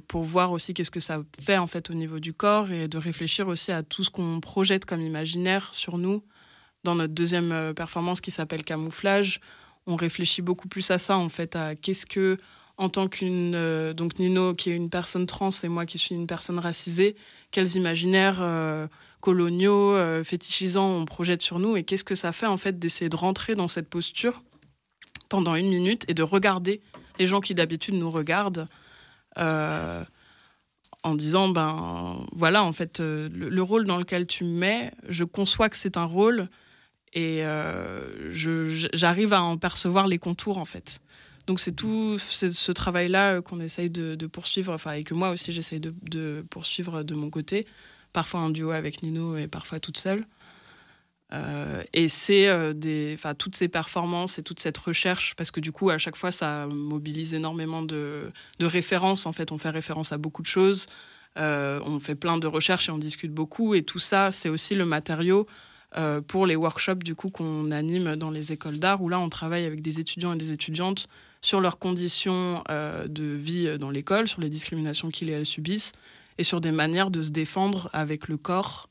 pour 0.07 0.23
voir 0.23 0.51
aussi 0.51 0.73
qu'est-ce 0.73 0.91
que 0.91 0.99
ça 0.99 1.21
fait 1.39 1.57
en 1.57 1.67
fait 1.67 1.89
au 1.89 1.93
niveau 1.93 2.19
du 2.19 2.33
corps 2.33 2.71
et 2.71 2.87
de 2.87 2.97
réfléchir 2.97 3.47
aussi 3.47 3.71
à 3.71 3.83
tout 3.83 4.03
ce 4.03 4.09
qu'on 4.09 4.39
projette 4.39 4.85
comme 4.85 5.01
imaginaire 5.01 5.73
sur 5.73 5.97
nous 5.97 6.23
dans 6.83 6.95
notre 6.95 7.13
deuxième 7.13 7.73
performance 7.75 8.21
qui 8.21 8.31
s'appelle 8.31 8.63
camouflage 8.63 9.39
on 9.85 9.95
réfléchit 9.95 10.41
beaucoup 10.41 10.67
plus 10.67 10.89
à 10.91 10.97
ça 10.97 11.17
en 11.17 11.29
fait 11.29 11.55
à 11.55 11.75
qu'est-ce 11.75 12.05
que 12.05 12.37
en 12.77 12.89
tant 12.89 13.07
qu'une 13.07 13.93
donc 13.93 14.19
Nino 14.19 14.53
qui 14.53 14.71
est 14.71 14.75
une 14.75 14.89
personne 14.89 15.25
trans 15.25 15.49
et 15.63 15.67
moi 15.67 15.85
qui 15.85 15.97
suis 15.97 16.15
une 16.15 16.27
personne 16.27 16.59
racisée 16.59 17.15
quels 17.51 17.75
imaginaires 17.75 18.41
coloniaux, 19.23 19.95
euh, 19.95 20.21
fétichisants 20.25 20.85
on 20.85 21.05
projette 21.05 21.41
sur 21.41 21.57
nous 21.57 21.77
et 21.77 21.85
qu'est-ce 21.85 22.03
que 22.03 22.13
ça 22.13 22.33
fait 22.33 22.45
en 22.45 22.57
fait 22.57 22.77
d'essayer 22.77 23.07
de 23.07 23.15
rentrer 23.15 23.55
dans 23.55 23.69
cette 23.69 23.89
posture 23.89 24.43
pendant 25.29 25.55
une 25.55 25.69
minute 25.69 26.03
et 26.09 26.13
de 26.13 26.23
regarder 26.23 26.81
les 27.19 27.25
gens 27.25 27.39
qui 27.39 27.55
d'habitude 27.55 27.95
nous 27.95 28.11
regardent 28.11 28.67
euh, 29.37 30.03
en 31.03 31.15
disant 31.15 31.47
ben 31.47 32.27
voilà 32.33 32.65
en 32.65 32.73
fait 32.73 32.99
euh, 32.99 33.29
le, 33.31 33.63
rôle 33.63 33.85
dans 33.85 33.95
lequel 33.97 34.27
tu 34.27 34.43
me 34.43 34.59
mets, 34.59 34.91
je 35.07 35.23
conçois 35.23 35.69
que 35.69 35.77
c'est 35.77 35.95
un 35.95 36.03
rôle 36.03 36.49
et 37.13 37.43
j'arrive 38.93 39.33
à 39.33 39.41
en 39.41 39.57
percevoir 39.57 40.07
les 40.07 40.19
contours 40.19 40.57
en 40.57 40.65
fait. 40.65 40.99
Donc 41.45 41.59
c'est 41.59 41.73
tout 41.73 42.17
ce 42.17 42.71
travail-là 42.71 43.41
qu'on 43.41 43.59
essaye 43.59 43.89
de, 43.89 44.27
poursuivre, 44.27 44.73
enfin 44.73 44.93
et 44.93 45.03
que 45.03 45.13
moi 45.13 45.29
aussi 45.29 45.51
j'essaye 45.51 45.79
de, 45.79 46.45
poursuivre 46.49 47.03
de 47.03 47.15
mon 47.15 47.29
côté 47.29 47.65
parfois 48.13 48.41
en 48.41 48.49
duo 48.49 48.71
avec 48.71 49.01
Nino 49.03 49.37
et 49.37 49.47
parfois 49.47 49.79
toute 49.79 49.97
seule. 49.97 50.25
Euh, 51.33 51.83
et 51.93 52.07
c'est 52.09 52.47
euh, 52.47 52.73
toutes 53.37 53.55
ces 53.55 53.67
performances 53.67 54.37
et 54.37 54.43
toute 54.43 54.59
cette 54.59 54.77
recherche, 54.77 55.33
parce 55.35 55.49
que 55.49 55.59
du 55.59 55.71
coup, 55.71 55.89
à 55.89 55.97
chaque 55.97 56.15
fois, 56.15 56.31
ça 56.31 56.67
mobilise 56.67 57.33
énormément 57.33 57.81
de, 57.81 58.31
de 58.59 58.65
références. 58.65 59.25
En 59.25 59.33
fait, 59.33 59.51
on 59.51 59.57
fait 59.57 59.71
référence 59.71 60.11
à 60.11 60.17
beaucoup 60.17 60.43
de 60.43 60.47
choses. 60.47 60.87
Euh, 61.39 61.79
on 61.85 61.99
fait 61.99 62.13
plein 62.13 62.37
de 62.37 62.45
recherches 62.45 62.89
et 62.89 62.91
on 62.91 62.99
discute 62.99 63.31
beaucoup. 63.31 63.73
Et 63.73 63.83
tout 63.83 63.99
ça, 63.99 64.31
c'est 64.31 64.49
aussi 64.49 64.75
le 64.75 64.85
matériau 64.85 65.47
pour 66.27 66.47
les 66.47 66.55
workshops 66.55 67.03
du 67.03 67.15
coup 67.15 67.29
qu'on 67.29 67.71
anime 67.71 68.15
dans 68.15 68.31
les 68.31 68.51
écoles 68.51 68.79
d'art, 68.79 69.01
où 69.01 69.09
là, 69.09 69.19
on 69.19 69.29
travaille 69.29 69.65
avec 69.65 69.81
des 69.81 69.99
étudiants 69.99 70.33
et 70.33 70.37
des 70.37 70.51
étudiantes 70.51 71.07
sur 71.41 71.61
leurs 71.61 71.77
conditions 71.77 72.63
de 72.69 73.23
vie 73.23 73.77
dans 73.77 73.91
l'école, 73.91 74.27
sur 74.27 74.41
les 74.41 74.49
discriminations 74.49 75.09
qu'ils 75.11 75.29
et 75.29 75.33
elles 75.33 75.45
subissent, 75.45 75.91
et 76.37 76.43
sur 76.43 76.61
des 76.61 76.71
manières 76.71 77.11
de 77.11 77.21
se 77.21 77.29
défendre 77.29 77.89
avec 77.93 78.27
le 78.27 78.37
corps 78.37 78.89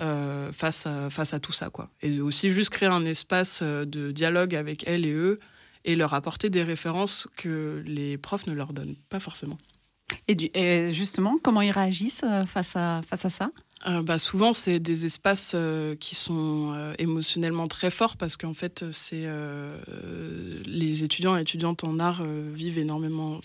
euh, 0.00 0.52
face, 0.52 0.86
à, 0.86 1.10
face 1.10 1.32
à 1.32 1.38
tout 1.38 1.52
ça. 1.52 1.70
Quoi. 1.70 1.88
Et 2.00 2.20
aussi 2.20 2.50
juste 2.50 2.70
créer 2.70 2.88
un 2.88 3.04
espace 3.04 3.60
euh, 3.62 3.84
de 3.84 4.10
dialogue 4.10 4.54
avec 4.56 4.82
elles 4.88 5.06
et 5.06 5.12
eux 5.12 5.38
et 5.84 5.94
leur 5.94 6.14
apporter 6.14 6.50
des 6.50 6.62
références 6.62 7.28
que 7.36 7.82
les 7.86 8.18
profs 8.18 8.46
ne 8.46 8.52
leur 8.52 8.72
donnent 8.72 8.96
pas 9.10 9.20
forcément. 9.20 9.58
Et, 10.26 10.90
justement, 10.92 11.38
comment 11.42 11.60
ils 11.60 11.70
réagissent 11.70 12.24
euh, 12.24 12.46
face 12.46 12.74
à, 12.74 13.02
face 13.06 13.26
à 13.26 13.30
ça? 13.30 13.50
Bah 14.04 14.18
souvent, 14.18 14.52
c'est 14.52 14.78
des 14.78 15.06
espaces 15.06 15.56
qui 15.98 16.14
sont 16.14 16.92
émotionnellement 16.98 17.66
très 17.66 17.90
forts 17.90 18.16
parce 18.16 18.36
qu'en 18.36 18.54
fait, 18.54 18.84
c'est 18.90 19.26
les 20.66 21.04
étudiants 21.04 21.36
et 21.36 21.40
étudiantes 21.40 21.84
en 21.84 21.98
art 21.98 22.22
vivent 22.24 22.78
énormément, 22.78 23.40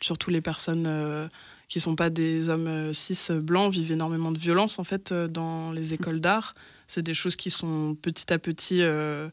surtout 0.00 0.30
les 0.30 0.42
personnes 0.42 1.28
qui 1.68 1.80
sont 1.80 1.94
pas 1.94 2.10
des 2.10 2.48
hommes 2.48 2.66
euh, 2.66 2.92
cis 2.92 3.32
blancs 3.32 3.72
vivent 3.72 3.92
énormément 3.92 4.32
de 4.32 4.38
violence 4.38 4.78
en 4.78 4.84
fait 4.84 5.12
euh, 5.12 5.28
dans 5.28 5.70
les 5.70 5.94
écoles 5.94 6.20
d'art. 6.20 6.54
C'est 6.86 7.02
des 7.02 7.14
choses 7.14 7.36
qui 7.36 7.50
sont 7.50 7.96
petit 8.00 8.32
à 8.32 8.38
petit 8.38 8.80
euh, 8.80 9.28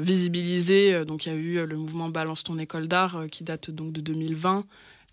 visibilisées. 0.00 1.04
Donc 1.04 1.26
il 1.26 1.32
y 1.32 1.32
a 1.32 1.38
eu 1.38 1.66
le 1.66 1.76
mouvement 1.76 2.08
Balance 2.08 2.42
ton 2.42 2.58
école 2.58 2.88
d'art 2.88 3.24
qui 3.30 3.44
date 3.44 3.70
donc 3.70 3.92
de 3.92 4.00
2020 4.00 4.64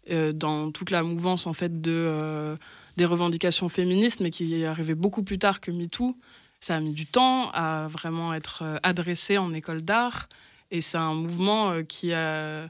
dans 0.09 0.71
toute 0.71 0.91
la 0.91 1.03
mouvance 1.03 1.47
en 1.47 1.53
fait 1.53 1.81
de 1.81 2.57
des 2.97 3.05
revendications 3.05 3.69
féministes, 3.69 4.19
mais 4.19 4.31
qui 4.31 4.61
est 4.61 4.65
arrivé 4.65 4.95
beaucoup 4.95 5.23
plus 5.23 5.37
tard 5.37 5.59
que 5.59 5.71
MeToo. 5.71 6.15
Ça 6.59 6.75
a 6.75 6.79
mis 6.79 6.93
du 6.93 7.05
temps 7.05 7.49
à 7.51 7.87
vraiment 7.89 8.33
être 8.33 8.63
adressé 8.83 9.37
en 9.37 9.53
école 9.53 9.81
d'art, 9.81 10.29
et 10.71 10.81
c'est 10.81 10.97
un 10.97 11.13
mouvement 11.13 11.83
qui 11.83 12.13
a 12.13 12.69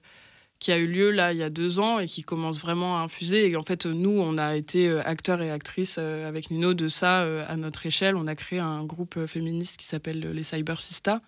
qui 0.60 0.72
a 0.72 0.78
eu 0.78 0.88
lieu 0.88 1.12
là 1.12 1.32
il 1.32 1.38
y 1.38 1.44
a 1.44 1.50
deux 1.50 1.80
ans 1.80 2.00
et 2.00 2.06
qui 2.06 2.24
commence 2.24 2.60
vraiment 2.60 2.98
à 2.98 3.02
infuser. 3.02 3.50
Et 3.50 3.56
en 3.56 3.64
fait, 3.64 3.86
nous, 3.86 4.18
on 4.20 4.38
a 4.38 4.56
été 4.56 4.88
euh, 4.88 5.02
acteurs 5.06 5.42
et 5.42 5.52
actrices 5.52 5.98
euh, 6.00 6.28
avec 6.28 6.50
Nino 6.50 6.74
de 6.74 6.88
ça 6.88 7.22
euh, 7.22 7.46
à 7.48 7.56
notre 7.56 7.86
échelle. 7.86 8.16
On 8.16 8.28
a 8.28 8.36
créé 8.36 8.60
un 8.60 8.84
groupe 8.84 9.26
féministe 9.26 9.78
qui 9.78 9.86
s'appelle 9.86 10.20
les 10.20 10.44
Cyber 10.44 10.80
Sista, 10.80 11.22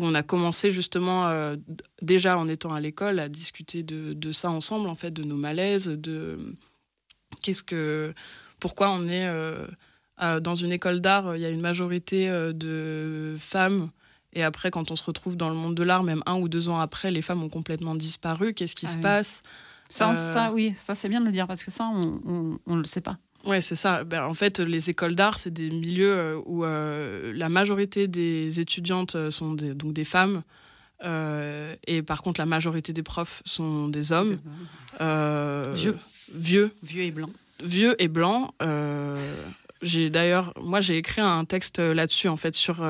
où 0.00 0.04
on 0.04 0.14
a 0.14 0.22
commencé 0.22 0.70
justement 0.70 1.54
déjà 2.02 2.38
en 2.38 2.48
étant 2.48 2.74
à 2.74 2.80
l'école 2.80 3.18
à 3.18 3.28
discuter 3.28 3.82
de, 3.82 4.12
de, 4.12 4.32
ça 4.32 4.50
ensemble, 4.50 4.88
en 4.88 4.96
fait, 4.96 5.10
de 5.10 5.22
nos 5.22 5.36
malaises, 5.36 5.88
de 5.88 6.56
qu'est-ce 7.42 7.62
que, 7.62 8.14
pourquoi 8.58 8.90
on 8.90 9.06
est 9.08 9.28
dans 10.18 10.54
une 10.54 10.72
école 10.72 11.00
d'art, 11.00 11.36
il 11.36 11.42
y 11.42 11.46
a 11.46 11.50
une 11.50 11.60
majorité 11.60 12.28
de 12.28 13.36
femmes 13.38 13.90
et 14.32 14.42
après, 14.42 14.70
quand 14.70 14.90
on 14.90 14.96
se 14.96 15.02
retrouve 15.02 15.36
dans 15.36 15.48
le 15.48 15.54
monde 15.54 15.74
de 15.74 15.82
l'art, 15.82 16.02
même 16.02 16.22
un 16.26 16.36
ou 16.36 16.48
deux 16.48 16.68
ans 16.68 16.78
après, 16.78 17.10
les 17.10 17.22
femmes 17.22 17.42
ont 17.42 17.48
complètement 17.48 17.94
disparu. 17.94 18.54
Qu'est-ce 18.54 18.76
qui 18.76 18.86
ah 18.86 18.90
se 18.90 18.98
passe? 18.98 19.42
Ça, 19.88 20.10
euh, 20.10 20.14
ça, 20.14 20.52
oui, 20.52 20.72
ça 20.76 20.94
c'est 20.94 21.08
bien 21.08 21.20
de 21.20 21.26
le 21.26 21.32
dire 21.32 21.48
parce 21.48 21.64
que 21.64 21.70
ça, 21.70 21.90
on 21.92 22.58
ne 22.66 22.78
le 22.78 22.84
sait 22.84 23.00
pas. 23.00 23.18
Oui, 23.44 23.62
c'est 23.62 23.74
ça. 23.74 24.04
Ben, 24.04 24.24
en 24.24 24.34
fait, 24.34 24.60
les 24.60 24.90
écoles 24.90 25.14
d'art, 25.14 25.38
c'est 25.38 25.52
des 25.52 25.70
milieux 25.70 26.12
euh, 26.12 26.40
où 26.44 26.64
euh, 26.64 27.32
la 27.34 27.48
majorité 27.48 28.06
des 28.06 28.60
étudiantes 28.60 29.30
sont 29.30 29.54
des, 29.54 29.74
donc 29.74 29.92
des 29.92 30.04
femmes. 30.04 30.42
et 31.02 32.02
par 32.02 32.22
contre, 32.22 32.40
la 32.40 32.46
majorité 32.46 32.92
des 32.92 33.02
profs 33.02 33.42
sont 33.44 33.88
des 33.88 34.12
hommes. 34.12 34.38
vieux. 35.74 35.96
Vieux. 36.32 36.70
Vieux 36.82 37.02
et 37.02 37.10
blancs. 37.10 37.32
Vieux 37.62 38.02
et 38.02 38.08
blancs. 38.08 38.52
j'ai 39.82 40.10
d'ailleurs, 40.10 40.52
moi, 40.60 40.80
j'ai 40.80 40.98
écrit 40.98 41.22
un 41.22 41.44
texte 41.44 41.78
là-dessus, 41.78 42.28
en 42.28 42.36
fait, 42.36 42.54
sur 42.54 42.84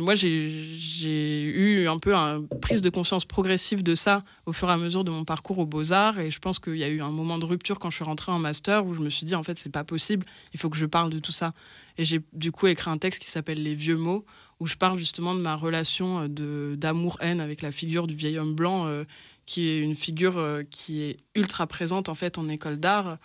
moi, 0.00 0.14
j'ai 0.14 1.42
eu 1.42 1.88
un 1.88 1.98
peu 1.98 2.14
une 2.14 2.46
prise 2.60 2.82
de 2.82 2.90
conscience 2.90 3.24
progressive 3.24 3.82
de 3.82 3.94
ça 3.94 4.22
au 4.46 4.52
fur 4.52 4.68
et 4.68 4.72
à 4.72 4.76
mesure 4.76 5.04
de 5.04 5.10
mon 5.10 5.24
parcours 5.24 5.58
aux 5.58 5.66
Beaux-Arts. 5.66 6.18
Et 6.18 6.30
je 6.30 6.38
pense 6.38 6.58
qu'il 6.58 6.76
y 6.76 6.84
a 6.84 6.88
eu 6.88 7.00
un 7.00 7.10
moment 7.10 7.38
de 7.38 7.44
rupture 7.44 7.78
quand 7.78 7.90
je 7.90 7.96
suis 7.96 8.04
rentrée 8.04 8.32
en 8.32 8.38
master 8.38 8.86
où 8.86 8.94
je 8.94 9.00
me 9.00 9.10
suis 9.10 9.26
dit, 9.26 9.34
en 9.34 9.42
fait, 9.42 9.56
c'est 9.56 9.72
pas 9.72 9.84
possible, 9.84 10.26
il 10.52 10.60
faut 10.60 10.70
que 10.70 10.76
je 10.76 10.86
parle 10.86 11.10
de 11.10 11.18
tout 11.18 11.32
ça. 11.32 11.52
Et 11.98 12.04
j'ai 12.04 12.20
du 12.32 12.52
coup 12.52 12.66
écrit 12.66 12.90
un 12.90 12.98
texte 12.98 13.22
qui 13.22 13.30
s'appelle 13.30 13.62
Les 13.62 13.74
vieux 13.74 13.96
mots, 13.96 14.24
où 14.60 14.66
je 14.66 14.76
parle 14.76 14.98
justement 14.98 15.34
de 15.34 15.40
ma 15.40 15.56
relation 15.56 16.28
d'amour-haine 16.28 17.40
avec 17.40 17.62
la 17.62 17.72
figure 17.72 18.06
du 18.06 18.14
vieil 18.14 18.38
homme 18.38 18.54
blanc, 18.54 18.86
euh, 18.86 19.04
qui 19.46 19.68
est 19.68 19.80
une 19.80 19.96
figure 19.96 20.38
euh, 20.38 20.62
qui 20.68 21.02
est 21.02 21.18
ultra 21.34 21.66
présente 21.66 22.08
en 22.08 22.14
fait 22.14 22.38
en 22.38 22.48
école 22.48 22.78
d'art 22.78 23.18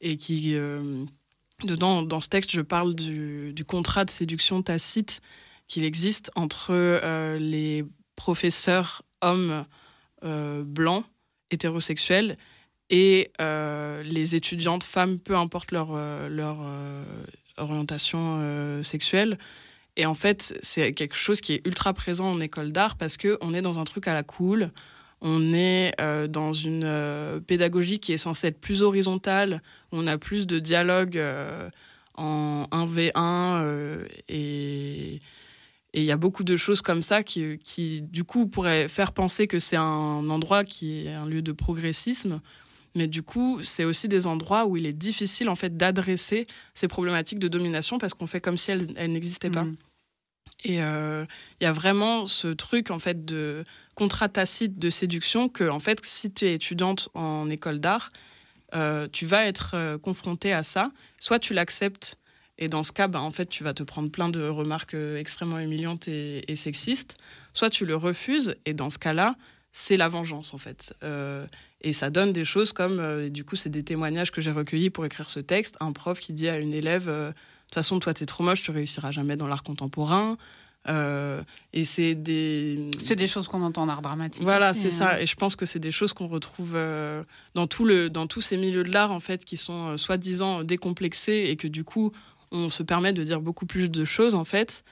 et 0.00 0.16
qui. 0.16 0.54
Euh, 0.54 1.04
Dedans, 1.62 2.02
dans 2.02 2.20
ce 2.20 2.28
texte, 2.28 2.50
je 2.50 2.60
parle 2.60 2.94
du, 2.94 3.64
contrat 3.66 4.04
de 4.04 4.10
séduction 4.10 4.62
tacite 4.62 5.20
qu'il 5.68 5.84
existe 5.84 6.30
entre 6.34 6.70
euh, 6.72 7.38
les 7.38 7.84
professeurs 8.16 9.02
hommes 9.22 9.64
euh, 10.22 10.62
blancs, 10.64 11.04
hétérosexuels, 11.50 12.36
et 12.90 13.32
euh, 13.40 14.02
les 14.02 14.34
étudiantes 14.34 14.84
femmes, 14.84 15.18
peu 15.18 15.36
importe 15.36 15.72
leur, 15.72 15.96
leur 16.28 16.58
orientation 17.56 18.82
sexuelle. 18.82 19.38
Et 19.96 20.06
en 20.06 20.14
fait, 20.14 20.58
c'est 20.60 20.92
quelque 20.92 21.16
chose 21.16 21.40
qui 21.40 21.54
est 21.54 21.66
ultra 21.66 21.94
présent 21.94 22.30
en 22.30 22.40
école 22.40 22.72
d'art 22.72 22.96
parce 22.96 23.16
qu'on 23.16 23.54
est 23.54 23.62
dans 23.62 23.80
un 23.80 23.84
truc 23.84 24.06
à 24.06 24.12
la 24.12 24.22
cool, 24.22 24.70
on 25.20 25.54
est 25.54 25.94
dans 26.28 26.52
une 26.52 27.40
pédagogie 27.46 28.00
qui 28.00 28.12
est 28.12 28.18
censée 28.18 28.48
être 28.48 28.60
plus 28.60 28.82
horizontale, 28.82 29.62
on 29.92 30.06
a 30.06 30.18
plus 30.18 30.46
de 30.46 30.58
dialogue 30.58 31.20
en 32.16 32.66
1v1 32.70 34.06
et 34.28 35.20
il 36.00 36.04
y 36.04 36.12
a 36.12 36.16
beaucoup 36.16 36.44
de 36.44 36.56
choses 36.56 36.82
comme 36.82 37.02
ça 37.02 37.22
qui, 37.22 37.58
qui, 37.64 38.02
du 38.02 38.24
coup, 38.24 38.46
pourraient 38.46 38.88
faire 38.88 39.12
penser 39.12 39.46
que 39.46 39.58
c'est 39.58 39.76
un 39.76 40.28
endroit 40.28 40.64
qui 40.64 41.06
est 41.06 41.12
un 41.12 41.26
lieu 41.26 41.42
de 41.42 41.52
progressisme. 41.52 42.40
Mais 42.96 43.06
du 43.06 43.22
coup, 43.22 43.62
c'est 43.62 43.84
aussi 43.84 44.08
des 44.08 44.26
endroits 44.26 44.66
où 44.66 44.76
il 44.76 44.86
est 44.86 44.92
difficile 44.92 45.48
en 45.48 45.56
fait 45.56 45.76
d'adresser 45.76 46.46
ces 46.74 46.86
problématiques 46.86 47.40
de 47.40 47.48
domination 47.48 47.98
parce 47.98 48.14
qu'on 48.14 48.28
fait 48.28 48.40
comme 48.40 48.56
si 48.56 48.70
elles, 48.70 49.12
n'existaient 49.12 49.50
pas. 49.50 49.64
Mm. 49.64 49.76
Et 50.64 50.76
il 50.76 51.26
y 51.60 51.66
a 51.66 51.72
vraiment 51.72 52.26
ce 52.26 52.48
truc 52.48 52.90
en 52.90 52.98
fait 52.98 53.24
de 53.24 53.64
contrat 53.94 54.28
tacite 54.28 54.78
de 54.78 54.90
séduction 54.90 55.48
que, 55.48 55.68
en 55.68 55.80
fait, 55.80 56.04
si 56.04 56.32
tu 56.32 56.46
es 56.46 56.54
étudiante 56.54 57.08
en 57.14 57.48
école 57.50 57.80
d'art, 57.80 58.12
euh, 58.74 59.08
tu 59.12 59.24
vas 59.24 59.46
être 59.46 59.72
euh, 59.74 59.98
confrontée 59.98 60.52
à 60.52 60.62
ça. 60.62 60.90
Soit 61.18 61.38
tu 61.38 61.54
l'acceptes, 61.54 62.18
et 62.58 62.68
dans 62.68 62.82
ce 62.82 62.92
cas, 62.92 63.08
bah, 63.08 63.20
en 63.20 63.30
fait, 63.30 63.46
tu 63.46 63.64
vas 63.64 63.74
te 63.74 63.82
prendre 63.82 64.10
plein 64.10 64.28
de 64.28 64.46
remarques 64.46 64.94
euh, 64.94 65.18
extrêmement 65.18 65.58
humiliantes 65.58 66.06
et, 66.08 66.56
sexistes. 66.56 67.16
Soit 67.52 67.70
tu 67.70 67.84
le 67.84 67.96
refuses, 67.96 68.56
et 68.64 68.74
dans 68.74 68.90
ce 68.90 68.98
cas-là, 68.98 69.34
c'est 69.72 69.96
la 69.96 70.08
vengeance, 70.08 70.54
en 70.54 70.58
fait. 70.58 70.94
et 71.80 71.92
ça 71.92 72.10
donne 72.10 72.32
des 72.32 72.44
choses 72.44 72.72
comme, 72.72 73.28
du 73.28 73.44
coup, 73.44 73.56
c'est 73.56 73.70
des 73.70 73.82
témoignages 73.82 74.30
que 74.30 74.40
j'ai 74.40 74.52
recueillis 74.52 74.90
pour 74.90 75.04
écrire 75.04 75.28
ce 75.30 75.40
texte. 75.40 75.76
Un 75.80 75.90
prof 75.90 76.20
qui 76.20 76.32
dit 76.32 76.48
à 76.48 76.60
une 76.60 76.72
élève, 76.72 77.06
de 77.06 77.32
toute 77.66 77.74
façon, 77.74 77.98
toi, 77.98 78.14
t'es 78.14 78.24
trop 78.24 78.44
moche, 78.44 78.62
tu 78.62 78.70
réussiras 78.70 79.10
jamais 79.10 79.36
dans 79.36 79.48
l'art 79.48 79.64
contemporain. 79.64 80.36
et 80.86 81.84
c'est 81.84 82.14
des. 82.14 82.92
C'est 83.00 83.16
des 83.16 83.26
choses 83.26 83.48
qu'on 83.48 83.62
entend 83.62 83.82
en 83.82 83.88
art 83.88 84.02
dramatique. 84.02 84.44
Voilà, 84.44 84.74
c'est 84.74 84.92
ça. 84.92 85.14
Hein. 85.14 85.18
Et 85.18 85.26
je 85.26 85.34
pense 85.34 85.56
que 85.56 85.66
c'est 85.66 85.80
des 85.80 85.90
choses 85.90 86.12
qu'on 86.12 86.28
retrouve 86.28 86.78
dans, 87.54 87.66
tout 87.66 87.84
le, 87.84 88.10
dans 88.10 88.28
tous 88.28 88.42
ces 88.42 88.56
milieux 88.56 88.84
de 88.84 88.92
l'art, 88.92 89.10
en 89.10 89.20
fait, 89.20 89.44
qui 89.44 89.56
sont 89.56 89.96
soi-disant 89.96 90.62
décomplexés 90.62 91.46
et 91.48 91.56
que 91.56 91.66
du 91.66 91.82
coup, 91.82 92.12
on 92.50 92.70
se 92.70 92.82
permet 92.82 93.12
de 93.12 93.24
dire 93.24 93.40
beaucoup 93.40 93.66
plus 93.66 93.90
de 93.90 94.04
choses, 94.04 94.34
en 94.34 94.44
fait. 94.44 94.84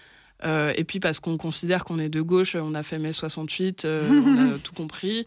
Euh, 0.44 0.72
et 0.76 0.84
puis 0.84 1.00
parce 1.00 1.20
qu'on 1.20 1.36
considère 1.36 1.84
qu'on 1.84 1.98
est 1.98 2.08
de 2.08 2.20
gauche, 2.20 2.56
on 2.56 2.74
a 2.74 2.82
fait 2.82 2.98
mai 2.98 3.12
68, 3.12 3.84
euh, 3.84 4.08
on 4.10 4.54
a 4.54 4.58
tout 4.62 4.74
compris. 4.74 5.26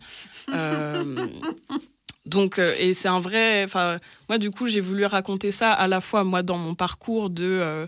Euh, 0.49 1.27
donc, 2.25 2.59
et 2.59 2.93
c'est 2.93 3.07
un 3.07 3.19
vrai. 3.19 3.63
Enfin, 3.63 3.99
moi, 4.27 4.37
du 4.37 4.51
coup, 4.51 4.67
j'ai 4.67 4.81
voulu 4.81 5.05
raconter 5.05 5.51
ça 5.51 5.71
à 5.71 5.87
la 5.87 6.01
fois 6.01 6.23
moi 6.23 6.43
dans 6.43 6.57
mon 6.57 6.75
parcours 6.75 7.29
de 7.29 7.87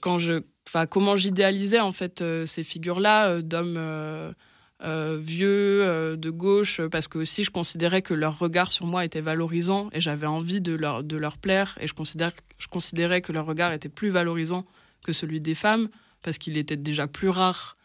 quand 0.00 0.18
je, 0.18 0.42
enfin, 0.66 0.86
comment 0.86 1.14
j'idéalisais 1.16 1.80
en 1.80 1.92
fait 1.92 2.24
ces 2.46 2.64
figures-là 2.64 3.42
d'hommes. 3.42 4.34
Vieux, 4.82 6.16
de 6.16 6.30
gauche, 6.30 6.80
parce 6.90 7.08
que 7.08 7.18
aussi 7.18 7.44
je 7.44 7.50
considérais 7.50 8.02
que 8.02 8.12
leur 8.12 8.38
regard 8.38 8.70
sur 8.70 8.86
moi 8.86 9.04
était 9.04 9.20
valorisant 9.20 9.88
et 9.92 10.00
j'avais 10.00 10.26
envie 10.26 10.60
de 10.60 10.74
leur, 10.74 11.02
de 11.02 11.16
leur 11.16 11.38
plaire 11.38 11.78
et 11.80 11.86
je, 11.86 11.94
considère, 11.94 12.32
je 12.58 12.68
considérais 12.68 13.22
que 13.22 13.32
leur 13.32 13.46
regard 13.46 13.72
était 13.72 13.88
plus 13.88 14.10
valorisant 14.10 14.66
que 15.04 15.12
celui 15.12 15.40
des 15.40 15.54
femmes, 15.54 15.88
parce 16.22 16.38
qu'il 16.38 16.56
était 16.56 16.76
déjà 16.76 17.06
plus 17.06 17.28
rare 17.28 17.76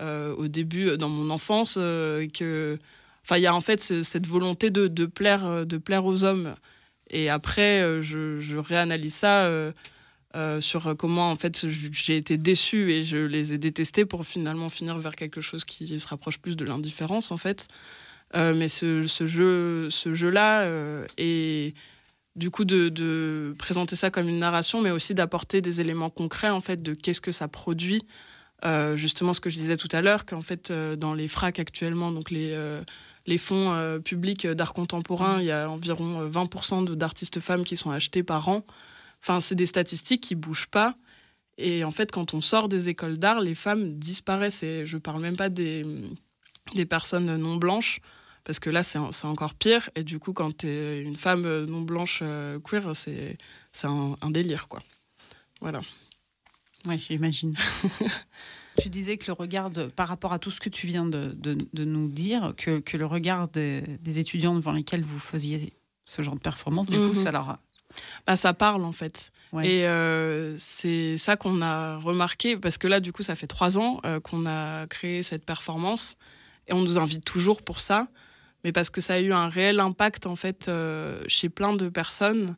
euh, 0.00 0.34
au 0.36 0.46
début 0.46 0.90
euh, 0.90 0.96
dans 0.96 1.08
mon 1.08 1.30
enfance. 1.30 1.76
Euh, 1.78 2.28
il 3.30 3.38
y 3.38 3.46
a 3.46 3.54
en 3.54 3.60
fait 3.60 3.82
cette 3.82 4.26
volonté 4.26 4.70
de, 4.70 4.86
de, 4.86 5.06
plaire, 5.06 5.66
de 5.66 5.78
plaire 5.78 6.04
aux 6.04 6.22
hommes. 6.22 6.54
Et 7.10 7.28
après, 7.28 8.00
je, 8.02 8.38
je 8.38 8.56
réanalyse 8.56 9.14
ça 9.14 9.50
sur 10.60 10.96
comment 10.96 11.30
en 11.30 11.36
fait 11.36 11.66
j'ai 11.68 12.16
été 12.16 12.36
déçue 12.36 12.92
et 12.92 13.02
je 13.02 13.16
les 13.16 13.54
ai 13.54 13.58
détestés 13.58 14.04
pour 14.04 14.26
finalement 14.26 14.68
finir 14.68 14.98
vers 14.98 15.16
quelque 15.16 15.40
chose 15.40 15.64
qui 15.64 15.98
se 15.98 16.08
rapproche 16.08 16.38
plus 16.38 16.56
de 16.56 16.64
l'indifférence 16.64 17.30
en 17.30 17.36
fait. 17.36 17.68
mais 18.34 18.68
ce, 18.68 19.02
jeu, 19.02 19.88
ce 19.90 20.14
jeu-là 20.14 20.68
est 21.16 21.74
du 22.36 22.50
coup 22.50 22.64
de, 22.64 23.54
présenter 23.58 23.96
ça 23.96 24.10
comme 24.10 24.28
une 24.28 24.38
narration, 24.38 24.80
mais 24.80 24.90
aussi 24.90 25.14
d'apporter 25.14 25.60
des 25.60 25.80
éléments 25.80 26.10
concrets 26.10 26.50
en 26.50 26.60
fait 26.60 26.82
de 26.82 26.94
qu'est-ce 26.94 27.20
que 27.20 27.32
ça 27.32 27.48
produit. 27.48 28.06
Euh, 28.64 28.96
justement, 28.96 29.32
ce 29.32 29.40
que 29.40 29.50
je 29.50 29.56
disais 29.56 29.76
tout 29.76 29.88
à 29.92 30.00
l'heure, 30.00 30.24
qu'en 30.24 30.40
fait 30.40 30.70
euh, 30.70 30.96
dans 30.96 31.14
les 31.14 31.28
FRAC 31.28 31.58
actuellement, 31.58 32.12
donc 32.12 32.30
les 32.30 32.52
euh, 32.52 32.82
les 33.26 33.38
fonds 33.38 34.00
publics 34.04 34.46
d'art 34.46 34.72
contemporain, 34.72 35.40
il 35.40 35.46
y 35.46 35.50
a 35.50 35.68
environ 35.68 36.28
20% 36.28 36.94
d'artistes 36.94 37.40
femmes 37.40 37.64
qui 37.64 37.76
sont 37.76 37.90
achetés 37.90 38.22
par 38.22 38.48
an. 38.48 38.64
Enfin, 39.22 39.40
c'est 39.40 39.54
des 39.54 39.66
statistiques 39.66 40.22
qui 40.22 40.34
bougent 40.34 40.68
pas. 40.68 40.96
Et 41.58 41.84
en 41.84 41.90
fait, 41.90 42.12
quand 42.12 42.34
on 42.34 42.40
sort 42.40 42.68
des 42.68 42.88
écoles 42.88 43.18
d'art, 43.18 43.40
les 43.40 43.54
femmes 43.54 43.98
disparaissent. 43.98 44.62
Et 44.62 44.86
je 44.86 44.98
parle 44.98 45.20
même 45.20 45.36
pas 45.36 45.48
des, 45.48 45.84
des 46.74 46.86
personnes 46.86 47.36
non 47.36 47.56
blanches 47.56 48.00
parce 48.46 48.60
que 48.60 48.70
là, 48.70 48.84
c'est 48.84 48.98
encore 49.24 49.54
pire. 49.54 49.90
Et 49.96 50.04
du 50.04 50.20
coup, 50.20 50.32
quand 50.32 50.58
tu 50.58 50.68
es 50.68 51.02
une 51.02 51.16
femme 51.16 51.64
non 51.64 51.82
blanche 51.82 52.20
euh, 52.22 52.60
queer, 52.60 52.94
c'est 52.94 53.36
un, 53.82 54.16
un, 54.20 54.30
délire, 54.30 54.68
quoi. 54.68 54.80
Voilà. 55.60 55.80
Oui, 56.86 56.96
j'imagine. 56.96 57.56
tu 58.78 58.88
disais 58.88 59.16
que 59.16 59.26
le 59.26 59.32
regard, 59.32 59.72
par 59.96 60.06
rapport 60.06 60.32
à 60.32 60.38
tout 60.38 60.52
ce 60.52 60.60
que 60.60 60.68
tu 60.68 60.86
viens 60.86 61.06
de, 61.06 61.32
de, 61.34 61.84
nous 61.84 62.08
dire, 62.08 62.54
que, 62.56 62.78
que 62.78 62.96
le 62.96 63.06
regard 63.06 63.48
des, 63.48 63.98
étudiants 64.04 64.54
devant 64.54 64.72
lesquels 64.72 65.02
vous 65.02 65.18
faisiez 65.18 65.72
ce 66.04 66.22
genre 66.22 66.36
de 66.36 66.40
performance, 66.40 66.88
du 66.88 66.98
coup, 66.98 67.02
mhm. 67.06 67.14
ça 67.14 67.32
leur 67.32 67.58
Bah, 68.26 68.36
ça 68.36 68.54
parle, 68.54 68.84
en 68.84 68.92
fait. 68.92 69.32
Et 69.62 69.86
euh, 69.86 70.54
c'est 70.58 71.16
ça 71.16 71.36
qu'on 71.36 71.62
a 71.62 71.96
remarqué, 71.96 72.58
parce 72.58 72.76
que 72.76 72.86
là, 72.88 73.00
du 73.00 73.12
coup, 73.12 73.22
ça 73.22 73.34
fait 73.34 73.46
trois 73.46 73.78
ans 73.78 74.00
qu'on 74.22 74.44
a 74.44 74.86
créé 74.86 75.22
cette 75.22 75.46
performance, 75.46 76.16
et 76.68 76.74
on 76.74 76.82
nous 76.82 76.98
invite 76.98 77.24
toujours 77.24 77.62
pour 77.62 77.80
ça 77.80 78.08
mais 78.66 78.72
parce 78.72 78.90
que 78.90 79.00
ça 79.00 79.14
a 79.14 79.20
eu 79.20 79.32
un 79.32 79.48
réel 79.48 79.78
impact 79.78 80.26
en 80.26 80.34
fait 80.34 80.66
euh, 80.66 81.22
chez 81.28 81.48
plein 81.48 81.72
de 81.72 81.88
personnes 81.88 82.56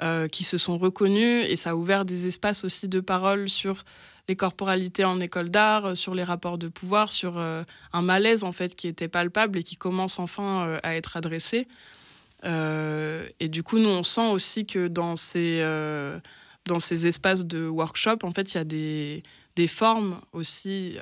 euh, 0.00 0.28
qui 0.28 0.44
se 0.44 0.58
sont 0.58 0.78
reconnues 0.78 1.40
et 1.40 1.56
ça 1.56 1.70
a 1.70 1.74
ouvert 1.74 2.04
des 2.04 2.28
espaces 2.28 2.62
aussi 2.62 2.86
de 2.86 3.00
parole 3.00 3.48
sur 3.48 3.84
les 4.28 4.36
corporalités 4.36 5.04
en 5.04 5.18
école 5.18 5.50
d'art, 5.50 5.96
sur 5.96 6.14
les 6.14 6.22
rapports 6.22 6.56
de 6.56 6.68
pouvoir, 6.68 7.10
sur 7.10 7.36
euh, 7.36 7.64
un 7.92 8.00
malaise 8.00 8.44
en 8.44 8.52
fait 8.52 8.76
qui 8.76 8.86
était 8.86 9.08
palpable 9.08 9.58
et 9.58 9.64
qui 9.64 9.74
commence 9.74 10.20
enfin 10.20 10.78
à 10.84 10.94
être 10.94 11.16
adressé. 11.16 11.66
Et 12.44 13.48
du 13.48 13.62
coup, 13.62 13.78
nous 13.78 13.88
on 13.88 14.02
sent 14.02 14.28
aussi 14.30 14.66
que 14.66 14.88
dans 14.88 15.16
ces 15.16 15.62
dans 16.66 16.78
ces 16.78 17.06
espaces 17.06 17.44
de 17.44 17.66
workshop, 17.66 18.18
en 18.22 18.32
fait, 18.32 18.54
il 18.54 18.56
y 18.56 18.60
a 18.60 18.64
des, 18.64 19.22
des 19.56 19.66
formes 19.66 20.20
aussi 20.32 20.98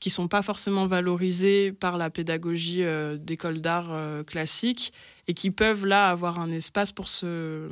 qui 0.00 0.10
sont 0.10 0.28
pas 0.28 0.42
forcément 0.42 0.86
valorisés 0.86 1.72
par 1.72 1.96
la 1.96 2.10
pédagogie 2.10 2.82
euh, 2.82 3.16
d'école 3.16 3.60
d'art 3.60 3.88
euh, 3.90 4.22
classique 4.22 4.92
et 5.26 5.34
qui 5.34 5.50
peuvent 5.50 5.86
là 5.86 6.10
avoir 6.10 6.38
un 6.38 6.50
espace 6.50 6.92
pour 6.92 7.08
se, 7.08 7.68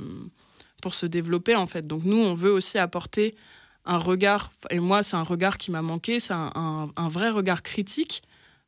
pour 0.82 0.94
se 0.94 1.06
développer 1.06 1.54
en 1.54 1.66
fait. 1.66 1.86
Donc 1.86 2.04
nous, 2.04 2.16
on 2.16 2.34
veut 2.34 2.50
aussi 2.50 2.78
apporter 2.78 3.34
un 3.84 3.98
regard, 3.98 4.50
et 4.70 4.80
moi 4.80 5.02
c'est 5.02 5.16
un 5.16 5.22
regard 5.22 5.58
qui 5.58 5.70
m'a 5.70 5.82
manqué, 5.82 6.18
c'est 6.18 6.32
un, 6.32 6.90
un, 6.96 7.08
vrai 7.10 7.28
regard 7.28 7.62
critique. 7.62 8.22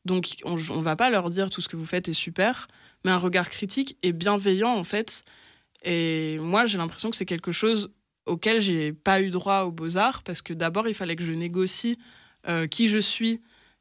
Donc 0.04 0.36
on 0.44 0.56
ne 0.56 0.82
va 0.82 0.94
pas 0.94 1.08
leur 1.08 1.30
dire 1.30 1.48
tout 1.48 1.62
ce 1.62 1.68
que 1.68 1.76
vous 1.76 1.86
faites 1.86 2.08
est 2.08 2.12
super, 2.12 2.68
mais 3.04 3.10
un 3.10 3.18
regard 3.18 3.50
critique 3.50 3.96
et 4.02 4.12
bienveillant 4.12 4.74
en 4.74 4.84
fait. 4.84 5.24
Et 5.82 6.38
moi 6.40 6.66
j'ai 6.66 6.78
l'impression 6.78 7.10
que 7.10 7.16
c'est 7.16 7.26
quelque 7.26 7.52
chose 7.52 7.90
auquel 8.26 8.60
j'ai 8.60 8.92
pas 8.92 9.20
eu 9.22 9.30
droit 9.30 9.62
aux 9.62 9.70
beaux-arts 9.70 10.22
parce 10.22 10.42
que 10.42 10.52
d'abord 10.52 10.88
il 10.88 10.94
fallait 10.94 11.16
que 11.16 11.24
je 11.24 11.32
négocie 11.32 11.98
euh, 12.48 12.66
qui 12.66 12.88
je 12.88 12.98
suis 12.98 13.40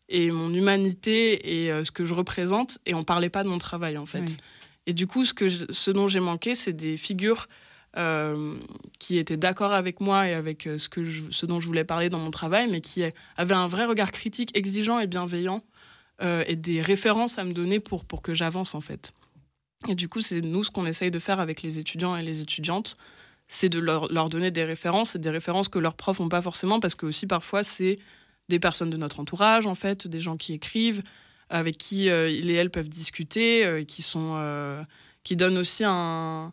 et 0.09 0.31
mon 0.31 0.53
humanité 0.53 1.63
et 1.63 1.71
euh, 1.71 1.83
ce 1.83 1.91
que 1.91 2.05
je 2.05 2.13
représente, 2.13 2.77
et 2.85 2.93
on 2.93 3.03
parlait 3.03 3.29
pas 3.29 3.43
de 3.43 3.49
mon 3.49 3.57
travail 3.57 3.97
en 3.97 4.05
fait. 4.05 4.37
Et 4.87 4.93
du 4.93 5.07
coup, 5.07 5.25
ce, 5.25 5.33
que 5.33 5.49
ce 5.49 5.91
dont 5.91 6.07
j'ai 6.07 6.19
manqué, 6.19 6.53
c'est 6.53 6.73
des 6.73 6.95
figures 6.95 7.47
euh, 7.97 8.57
qui 8.99 9.17
étaient 9.17 9.37
d'accord 9.37 9.73
avec 9.73 9.99
moi 9.99 10.27
et 10.27 10.33
avec 10.33 10.69
ce, 10.77 10.89
que 10.89 11.03
ce 11.31 11.45
dont 11.45 11.59
je 11.59 11.65
voulais 11.65 11.83
parler 11.83 12.09
dans 12.09 12.19
mon 12.19 12.29
travail, 12.29 12.69
mais 12.69 12.81
qui 12.81 13.03
avaient 13.37 13.55
un 13.55 13.67
vrai 13.67 13.85
regard 13.85 14.11
critique, 14.11 14.55
exigeant 14.55 14.99
et 14.99 15.07
bienveillant, 15.07 15.63
et 16.21 16.55
des 16.55 16.81
références 16.81 17.37
à 17.37 17.43
me 17.43 17.51
donner 17.51 17.79
pour, 17.79 18.05
pour 18.05 18.21
que 18.21 18.33
j'avance 18.33 18.73
en 18.73 18.81
fait. 18.81 19.13
Et 19.87 19.95
du 19.95 20.07
coup, 20.07 20.21
c'est 20.21 20.41
nous 20.41 20.63
ce 20.63 20.71
qu'on 20.71 20.85
essaye 20.85 21.11
de 21.11 21.19
faire 21.19 21.39
avec 21.39 21.61
les 21.61 21.77
étudiants 21.77 22.15
et 22.15 22.23
les 22.23 22.41
étudiantes, 22.41 22.97
c'est 23.47 23.69
de 23.69 23.79
leur, 23.79 24.11
leur, 24.11 24.29
donner 24.29 24.49
des 24.49 24.63
références, 24.63 25.15
et 25.15 25.19
des 25.19 25.29
références 25.29 25.67
que 25.67 25.79
leurs 25.79 25.95
profs 25.95 26.19
n'ont 26.19 26.29
pas 26.29 26.41
forcément, 26.41 26.79
parce 26.79 26.95
que 26.95 27.05
aussi 27.05 27.27
parfois 27.27 27.63
c'est 27.63 27.99
des 28.49 28.59
personnes 28.59 28.89
de 28.89 28.97
notre 28.97 29.19
entourage, 29.19 29.65
en 29.65 29.75
fait, 29.75 30.07
des 30.07 30.19
gens 30.19 30.37
qui 30.37 30.53
écrivent, 30.53 31.03
avec 31.49 31.77
qui 31.77 32.09
euh, 32.09 32.29
ils 32.29 32.49
et 32.49 32.53
elles 32.55 32.71
peuvent 32.71 32.89
discuter, 32.89 33.65
euh, 33.65 33.83
qui 33.83 34.01
sont, 34.01 34.33
euh, 34.37 34.83
qui 35.23 35.35
donnent 35.35 35.57
aussi 35.57 35.83
un, 35.85 36.51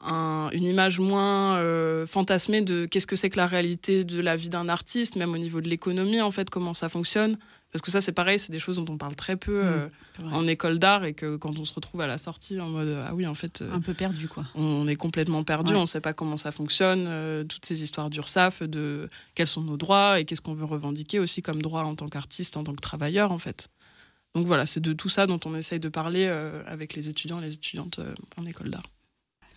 une 0.00 0.64
image 0.64 1.00
moins 1.00 1.60
fantasmée 2.06 2.62
de 2.62 2.86
qu'est-ce 2.86 3.06
que 3.06 3.16
c'est 3.16 3.30
que 3.30 3.36
la 3.36 3.46
réalité 3.48 4.04
de 4.04 4.20
la 4.20 4.36
vie 4.36 4.48
d'un 4.48 4.68
artiste, 4.68 5.16
même 5.16 5.34
au 5.34 5.38
niveau 5.38 5.60
de 5.60 5.68
l'économie, 5.68 6.20
en 6.20 6.30
fait, 6.30 6.50
comment 6.50 6.72
ça 6.72 6.88
fonctionne. 6.88 7.36
Parce 7.72 7.82
que 7.82 7.90
ça, 7.90 8.00
c'est 8.00 8.12
pareil, 8.12 8.38
c'est 8.38 8.50
des 8.50 8.58
choses 8.58 8.76
dont 8.76 8.86
on 8.88 8.96
parle 8.96 9.14
très 9.14 9.36
peu 9.36 9.62
mmh, 10.22 10.32
en 10.32 10.46
école 10.46 10.78
d'art 10.78 11.04
et 11.04 11.12
que 11.12 11.36
quand 11.36 11.58
on 11.58 11.66
se 11.66 11.74
retrouve 11.74 12.00
à 12.00 12.06
la 12.06 12.16
sortie 12.16 12.58
en 12.60 12.68
mode 12.68 12.96
ah 13.06 13.14
oui, 13.14 13.26
en 13.26 13.34
fait. 13.34 13.62
un 13.70 13.80
peu 13.80 13.92
perdu, 13.92 14.26
quoi. 14.26 14.44
On 14.54 14.88
est 14.88 14.96
complètement 14.96 15.44
perdu, 15.44 15.74
on 15.74 15.82
ne 15.82 15.86
sait 15.86 16.00
pas 16.00 16.14
comment 16.14 16.38
ça 16.38 16.50
fonctionne, 16.50 17.46
toutes 17.46 17.66
ces 17.66 17.82
histoires 17.82 18.08
d'URSAF, 18.08 18.62
de 18.62 19.10
quels 19.34 19.46
sont 19.46 19.60
nos 19.60 19.76
droits 19.76 20.18
et 20.18 20.24
qu'est-ce 20.24 20.40
qu'on 20.40 20.54
veut 20.54 20.64
revendiquer 20.64 21.18
aussi 21.18 21.42
comme 21.42 21.60
droit 21.60 21.82
en 21.82 21.94
tant 21.94 22.08
qu'artiste, 22.08 22.56
en 22.56 22.64
tant 22.64 22.74
que 22.74 22.80
travailleur, 22.80 23.32
en 23.32 23.38
fait. 23.38 23.68
Donc 24.34 24.46
voilà, 24.46 24.64
c'est 24.64 24.80
de 24.80 24.94
tout 24.94 25.10
ça 25.10 25.26
dont 25.26 25.40
on 25.44 25.54
essaye 25.54 25.80
de 25.80 25.90
parler 25.90 26.26
avec 26.66 26.94
les 26.94 27.10
étudiants 27.10 27.38
et 27.40 27.44
les 27.44 27.54
étudiantes 27.54 28.00
en 28.38 28.46
école 28.46 28.70
d'art. 28.70 28.84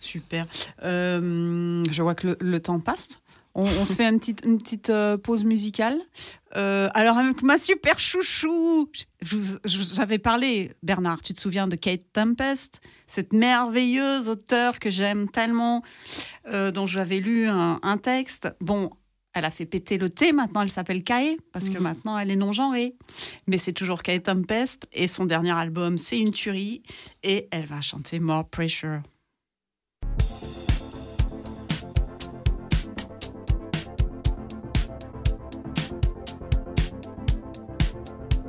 Super. 0.00 0.46
je 0.82 2.02
vois 2.02 2.14
que 2.14 2.36
le 2.40 2.60
temps 2.60 2.78
passe. 2.78 3.21
On, 3.54 3.84
se 3.84 3.94
fait 3.94 4.08
une 4.08 4.18
petite, 4.18 4.42
une 4.46 4.58
petite 4.58 4.88
euh, 4.88 5.18
pause 5.18 5.44
musicale. 5.44 6.00
Euh, 6.56 6.88
alors, 6.94 7.18
avec 7.18 7.42
ma 7.42 7.58
super 7.58 7.98
chouchou, 7.98 8.88
j'avais 9.64 10.18
parlé, 10.18 10.72
Bernard, 10.82 11.20
tu 11.20 11.34
te 11.34 11.40
souviens 11.40 11.68
de 11.68 11.76
Kate 11.76 12.04
Tempest, 12.12 12.80
cette 13.06 13.32
merveilleuse 13.32 14.28
auteure 14.28 14.78
que 14.78 14.90
j'aime 14.90 15.28
tellement, 15.28 15.82
euh, 16.46 16.70
dont 16.70 16.86
j'avais 16.86 17.20
lu 17.20 17.46
un, 17.46 17.98
texte. 18.02 18.48
Bon, 18.60 18.90
elle 19.34 19.44
a 19.44 19.50
fait 19.50 19.66
péter 19.66 19.98
le 19.98 20.08
thé, 20.08 20.32
maintenant 20.32 20.62
elle 20.62 20.70
s'appelle 20.70 21.04
Kae, 21.04 21.36
parce 21.52 21.68
que 21.68 21.76
mhm. 21.76 21.82
maintenant 21.82 22.18
elle 22.18 22.30
est 22.30 22.36
non-genrée. 22.36 22.94
Mais 23.46 23.58
c'est 23.58 23.72
toujours 23.72 24.02
Kate 24.02 24.24
Tempest, 24.24 24.86
et 24.92 25.06
son 25.06 25.26
dernier 25.26 25.52
album, 25.52 25.98
c'est 25.98 26.18
une 26.18 26.32
tuerie, 26.32 26.82
et 27.22 27.48
elle 27.50 27.66
va 27.66 27.82
chanter 27.82 28.18
More 28.18 28.48
Pressure. 28.48 29.02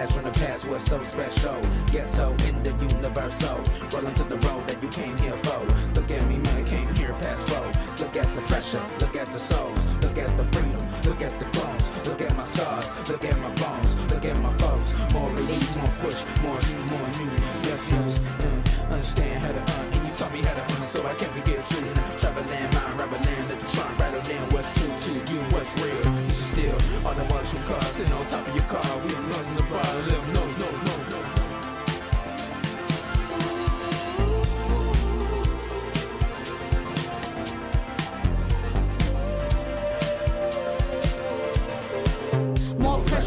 Blast 0.00 0.14
from 0.14 0.24
the 0.24 0.30
past 0.30 0.66
was 0.66 0.82
so 0.82 1.02
special. 1.04 1.60
Get 1.92 2.10
so 2.10 2.30
in 2.48 2.62
the 2.62 2.72
universal. 2.94 3.60
Rolling 3.92 4.14
to 4.14 4.24
the 4.24 4.38
road 4.48 4.66
that 4.66 4.82
you 4.82 4.88
came 4.88 5.14
here 5.18 5.36
for. 5.44 5.60
Look 5.94 6.10
at 6.10 6.26
me, 6.26 6.38
man, 6.38 6.56
I 6.56 6.62
came 6.62 6.88
here 6.96 7.12
past 7.20 7.46
four. 7.46 7.66
Look 8.00 8.16
at 8.16 8.34
the 8.34 8.40
pressure, 8.48 8.82
look 8.98 9.14
at 9.14 9.26
the 9.26 9.38
souls, 9.38 9.84
look 10.00 10.16
at 10.16 10.34
the 10.38 10.44
freedom, 10.56 10.80
look 11.04 11.20
at 11.20 11.38
the 11.38 11.44
bones, 11.52 11.92
look 12.08 12.22
at 12.22 12.34
my 12.34 12.42
scars, 12.42 12.94
look 13.10 13.24
at 13.26 13.38
my 13.40 13.52
bones, 13.56 13.94
look 14.10 14.24
at 14.24 14.40
my 14.40 14.56
folks. 14.56 14.96
More 15.12 15.28
release, 15.32 15.76
more 15.76 15.92
push, 16.00 16.24
more 16.40 16.58
you, 16.64 16.78
more 16.88 17.08
you. 17.20 17.28
Yes, 17.68 17.82
yes, 17.92 18.22
uh, 18.40 18.94
understand 18.94 19.44
how 19.44 19.52
to 19.52 19.60
uh, 19.60 19.90
and 19.92 20.08
you 20.08 20.14
taught 20.14 20.32
me 20.32 20.40
how 20.40 20.54
to 20.54 20.62
uh, 20.62 20.82
so 20.82 21.06
I 21.06 21.12
can't 21.12 21.32
forget 21.32 21.60
you. 21.72 21.84
Traveling, 22.16 22.48
mind, 22.48 23.00
rattling, 23.00 23.48
let 23.48 23.60
the 23.60 23.68
trunk 23.76 23.98
rattle 23.98 24.22
down 24.22 24.48
what's 24.48 24.70
true 24.78 24.96
to 24.96 25.12
you, 25.12 25.40
what's 25.52 25.70
real. 25.82 26.00
This 26.24 26.40
is 26.40 26.46
still 26.56 26.78
all 27.04 27.14
the 27.14 27.24
watch 27.34 27.48
from 27.52 27.62
cars 27.64 27.86
sitting 27.86 28.14
on 28.14 28.24
top 28.24 28.48
of 28.48 28.54
your 28.56 28.64
car. 28.64 28.98
We 29.04 29.14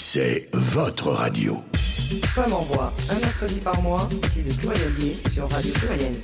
c'est 0.00 0.48
votre 0.52 1.10
radio. 1.10 1.62
Femme 2.26 2.52
en 2.52 2.62
voix, 2.62 2.94
un 3.10 3.18
mercredi 3.18 3.58
par 3.58 3.82
mois, 3.82 4.08
si 4.32 4.42
le 4.42 4.50
sur 5.30 5.50
Radio 5.50 5.72
Pluriel. 5.74 6.14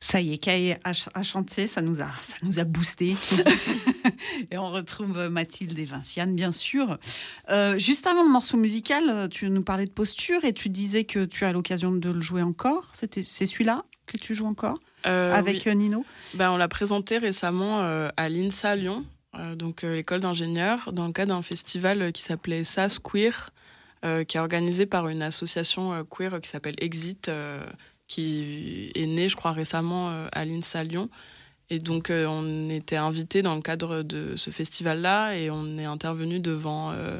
Ça 0.00 0.20
y 0.20 0.34
est, 0.34 0.38
Kay 0.38 0.72
a, 0.84 0.92
ch- 0.92 1.08
a 1.14 1.22
chanté, 1.22 1.66
ça 1.66 1.80
nous 1.80 2.00
a, 2.02 2.06
ça 2.22 2.36
nous 2.42 2.60
a 2.60 2.64
boosté. 2.64 3.16
et 4.50 4.58
on 4.58 4.70
retrouve 4.70 5.28
Mathilde 5.28 5.78
et 5.78 5.84
Vinciane, 5.84 6.34
bien 6.36 6.52
sûr. 6.52 6.98
Euh, 7.50 7.78
juste 7.78 8.06
avant 8.06 8.22
le 8.22 8.30
morceau 8.30 8.58
musical, 8.58 9.28
tu 9.30 9.48
nous 9.48 9.62
parlais 9.62 9.86
de 9.86 9.90
posture 9.90 10.44
et 10.44 10.52
tu 10.52 10.68
disais 10.68 11.04
que 11.04 11.24
tu 11.24 11.44
as 11.46 11.52
l'occasion 11.52 11.90
de 11.90 12.10
le 12.10 12.20
jouer 12.20 12.42
encore. 12.42 12.84
C'était, 12.92 13.22
c'est 13.22 13.46
celui-là 13.46 13.84
que 14.06 14.18
tu 14.18 14.34
joues 14.34 14.46
encore 14.46 14.78
Euh, 15.06 15.32
avec 15.32 15.62
oui. 15.66 15.74
Nino? 15.74 16.04
Ben, 16.34 16.50
on 16.50 16.58
l'a 16.58 16.68
présenté 16.68 17.16
récemment 17.16 17.80
euh, 17.80 18.10
à 18.18 18.28
l'INSA 18.28 18.76
Lyon, 18.76 19.06
donc 19.56 19.84
euh, 19.84 19.94
l'école 19.94 20.20
d'ingénieurs, 20.20 20.92
dans 20.92 21.06
le 21.06 21.12
cadre 21.12 21.34
d'un 21.34 21.42
festival 21.42 22.02
euh, 22.02 22.10
qui 22.10 22.22
s'appelait 22.22 22.64
SAS 22.64 22.98
Queer, 22.98 23.50
euh, 24.04 24.24
qui 24.24 24.36
est 24.36 24.40
organisé 24.40 24.86
par 24.86 25.08
une 25.08 25.22
association 25.22 25.92
euh, 25.92 26.02
queer 26.04 26.40
qui 26.40 26.48
s'appelle 26.48 26.74
Exit, 26.78 27.28
euh, 27.28 27.64
qui 28.06 28.92
est 28.94 29.06
née, 29.06 29.28
je 29.28 29.36
crois, 29.36 29.52
récemment 29.52 30.10
euh, 30.10 30.28
à 30.32 30.44
l'INSA 30.44 30.84
Lyon. 30.84 31.08
Et 31.70 31.78
donc, 31.78 32.10
euh, 32.10 32.26
on 32.26 32.68
était 32.68 32.96
invités 32.96 33.40
dans 33.42 33.54
le 33.54 33.62
cadre 33.62 34.02
de 34.02 34.36
ce 34.36 34.50
festival-là 34.50 35.34
et 35.36 35.50
on 35.50 35.78
est 35.78 35.86
intervenu 35.86 36.38
devant 36.40 36.90
euh, 36.92 37.18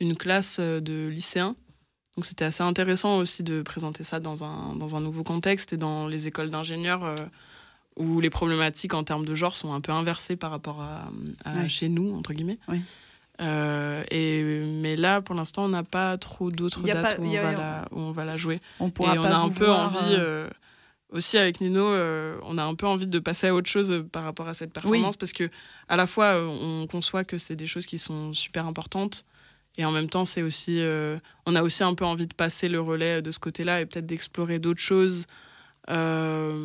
une 0.00 0.16
classe 0.16 0.56
euh, 0.58 0.80
de 0.80 1.08
lycéens. 1.08 1.54
Donc, 2.16 2.24
c'était 2.24 2.46
assez 2.46 2.62
intéressant 2.62 3.18
aussi 3.18 3.42
de 3.42 3.62
présenter 3.62 4.04
ça 4.04 4.20
dans 4.20 4.44
un, 4.44 4.74
dans 4.74 4.96
un 4.96 5.00
nouveau 5.00 5.24
contexte 5.24 5.74
et 5.74 5.76
dans 5.76 6.08
les 6.08 6.26
écoles 6.26 6.50
d'ingénieurs. 6.50 7.04
euh, 7.04 7.16
où 7.96 8.20
les 8.20 8.30
problématiques 8.30 8.94
en 8.94 9.04
termes 9.04 9.24
de 9.26 9.34
genre 9.34 9.54
sont 9.56 9.72
un 9.72 9.80
peu 9.80 9.92
inversées 9.92 10.36
par 10.36 10.50
rapport 10.50 10.80
à, 10.80 11.10
à 11.44 11.54
Ouais. 11.62 11.68
chez 11.68 11.88
nous, 11.88 12.14
entre 12.16 12.32
guillemets. 12.32 12.58
Euh, 13.40 14.04
et, 14.10 14.42
mais 14.80 14.94
là, 14.96 15.20
pour 15.20 15.34
l'instant, 15.34 15.64
on 15.64 15.68
n'a 15.68 15.82
pas 15.82 16.16
trop 16.18 16.50
d'autres 16.50 16.82
dates 16.82 17.16
pas- 17.16 17.22
où, 17.22 17.26
on 17.26 17.34
a- 17.36 17.42
va 17.42 17.52
la, 17.52 17.88
où 17.90 17.98
on 17.98 18.12
va 18.12 18.24
la 18.24 18.36
jouer. 18.36 18.60
On 18.78 18.88
et 18.88 18.92
on 19.18 19.24
a 19.24 19.34
un 19.36 19.48
peu 19.48 19.66
voir, 19.66 19.86
envie, 19.96 20.12
euh, 20.14 20.46
euh, 20.46 20.50
aussi 21.10 21.38
avec 21.38 21.60
Nino, 21.60 21.80
euh, 21.84 22.38
on 22.44 22.56
a 22.56 22.62
un 22.62 22.74
peu 22.74 22.86
envie 22.86 23.06
de 23.06 23.18
passer 23.18 23.48
à 23.48 23.54
autre 23.54 23.68
chose 23.68 24.04
par 24.12 24.24
rapport 24.24 24.48
à 24.48 24.54
cette 24.54 24.72
performance, 24.72 25.16
parce 25.16 25.32
que 25.32 25.50
à 25.88 25.96
la 25.96 26.06
fois, 26.06 26.36
on 26.42 26.86
conçoit 26.86 27.24
que 27.24 27.36
c'est 27.36 27.56
des 27.56 27.66
choses 27.66 27.86
qui 27.86 27.98
sont 27.98 28.32
super 28.32 28.66
importantes, 28.66 29.24
et 29.76 29.84
en 29.84 29.90
même 29.90 30.08
temps, 30.08 30.24
c'est 30.24 30.42
aussi, 30.42 30.80
on 31.46 31.54
a 31.56 31.62
aussi 31.62 31.82
un 31.82 31.94
peu 31.94 32.04
envie 32.04 32.26
de 32.26 32.34
passer 32.34 32.68
le 32.68 32.80
relais 32.80 33.22
de 33.22 33.30
ce 33.30 33.38
côté-là 33.38 33.80
et 33.80 33.86
peut-être 33.86 34.06
d'explorer 34.06 34.58
d'autres 34.58 34.80
choses. 34.82 35.26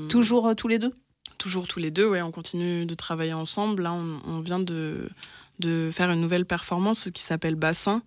Toujours 0.10 0.54
tous 0.56 0.68
les 0.68 0.80
deux? 0.80 0.94
Toujours 1.38 1.68
tous 1.68 1.80
les 1.80 1.92
deux, 1.92 2.08
ouais, 2.08 2.22
on 2.22 2.32
continue 2.32 2.86
de 2.86 2.94
travailler 2.96 3.34
ensemble. 3.34 3.84
Là, 3.84 3.94
on, 3.94 4.40
vient 4.40 4.60
de, 4.60 5.10
faire 5.92 6.10
une 6.10 6.22
nouvelle 6.22 6.46
performance 6.46 7.10
qui 7.14 7.22
s'appelle 7.22 7.56
Bassin, 7.56 8.02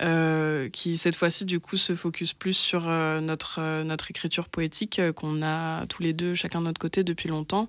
euh, 0.00 0.68
qui 0.68 0.96
cette 0.96 1.16
fois-ci, 1.16 1.44
du 1.44 1.58
coup, 1.58 1.76
se 1.76 1.94
focus 1.94 2.34
plus 2.34 2.54
sur 2.54 2.88
euh, 2.88 3.20
notre, 3.20 3.60
euh, 3.60 3.84
notre 3.84 4.10
écriture 4.10 4.48
poétique 4.48 5.00
qu'on 5.16 5.42
a 5.42 5.86
tous 5.86 6.02
les 6.02 6.12
deux, 6.12 6.34
chacun 6.34 6.60
de 6.60 6.66
notre 6.66 6.80
côté, 6.80 7.02
depuis 7.02 7.28
longtemps, 7.28 7.68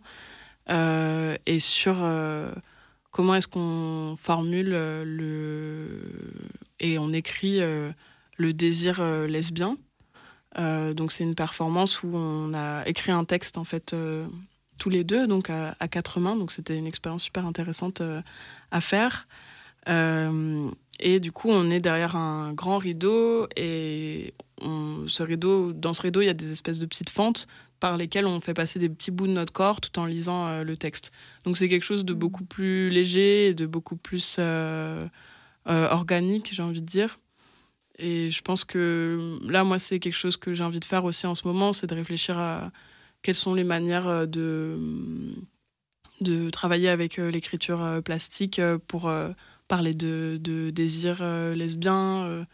et 0.70 1.60
sur 1.60 1.96
comment 3.12 3.36
est-ce 3.36 3.48
qu'on 3.48 4.16
formule 4.22 4.70
le. 4.70 6.00
et 6.80 7.00
on 7.00 7.12
écrit 7.12 7.60
le 8.38 8.54
désir 8.54 9.04
lesbien. 9.28 9.78
Donc, 10.56 11.12
c'est 11.12 11.24
une 11.24 11.36
performance 11.36 12.04
où 12.04 12.12
on 12.14 12.54
a 12.54 12.88
écrit 12.88 13.12
un 13.12 13.26
texte, 13.26 13.58
en 13.58 13.64
fait. 13.64 13.96
Tous 14.78 14.90
les 14.90 15.04
deux, 15.04 15.28
donc 15.28 15.50
à, 15.50 15.76
quatre 15.88 16.20
mains. 16.20 16.36
Donc 16.36 16.52
c'était 16.52 16.78
une 16.78 16.88
expérience 16.88 17.24
super 17.24 17.46
intéressante 17.46 18.02
euh, 18.02 18.22
à 18.72 18.82
faire. 18.82 19.28
Euh, 19.90 20.70
et 21.00 21.20
du 21.20 21.32
coup, 21.32 21.50
on 21.50 21.70
est 21.70 21.80
derrière 21.80 22.16
un 22.16 22.54
grand 22.54 22.78
rideau. 22.78 23.48
Et 23.56 24.34
ce 24.62 25.24
rideau, 25.24 25.74
dans 25.74 25.94
ce 25.94 26.02
rideau, 26.02 26.22
il 26.22 26.26
y 26.26 26.30
a 26.30 26.34
des 26.34 26.52
espèces 26.52 26.80
de 26.80 26.86
petites 26.86 27.10
fentes 27.10 27.48
par 27.80 27.98
lesquelles 27.98 28.26
on 28.26 28.40
fait 28.40 28.54
passer 28.54 28.80
des 28.80 28.88
petits 28.88 29.12
bouts 29.12 29.28
de 29.28 29.34
notre 29.34 29.52
corps 29.52 29.82
tout 29.82 30.00
en 30.00 30.06
lisant 30.06 30.48
euh, 30.48 30.64
le 30.64 30.78
texte. 30.78 31.12
Donc 31.44 31.58
c'est 31.58 31.68
quelque 31.68 31.84
chose 31.84 32.06
de 32.06 32.14
beaucoup 32.14 32.46
plus 32.46 32.90
léger, 32.90 33.54
de 33.54 33.66
beaucoup 33.66 33.98
plus 33.98 34.40
organique, 35.66 36.50
j'ai 36.54 36.64
envie 36.64 36.82
de 36.82 36.86
dire. 36.86 37.20
Et 38.00 38.32
je 38.32 38.42
pense 38.42 38.64
que 38.66 39.38
là, 39.44 39.64
moi, 39.64 39.78
c'est 39.80 40.00
quelque 40.00 40.16
chose 40.16 40.38
que 40.38 40.54
j'ai 40.54 40.64
envie 40.64 40.80
de 40.80 40.86
faire 40.86 41.06
aussi 41.06 41.28
en 41.28 41.36
ce 41.36 41.48
moment, 41.48 41.74
c'est 41.74 41.88
de 41.88 41.96
réfléchir 41.96 42.38
à 42.40 42.72
quelles 43.24 43.36
sont 43.36 43.56
les 43.56 43.64
manières 43.64 44.28
de, 44.28 44.78
de 46.22 46.50
travailler 46.52 46.90
avec 46.90 47.18
l'écriture 47.18 48.02
plastique 48.04 48.62
pour 48.88 49.10
parler 49.68 49.94
de, 49.94 50.38
de 50.42 50.70
désir 50.70 51.18
euh, 51.22 51.56
lesbien. 51.56 52.24
Euh, 52.26 52.46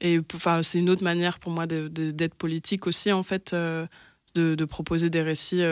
et 0.00 0.20
c'est 0.62 0.78
une 0.78 0.90
autre 0.90 1.04
manière 1.04 1.38
pour 1.38 1.52
moi 1.52 1.66
d'être 1.66 2.34
politique 2.34 2.86
aussi, 2.86 3.12
en 3.12 3.22
fait, 3.22 3.52
euh, 3.52 3.86
de, 4.34 4.54
de, 4.54 4.64
proposer 4.64 5.10
des 5.10 5.22
récits 5.22 5.62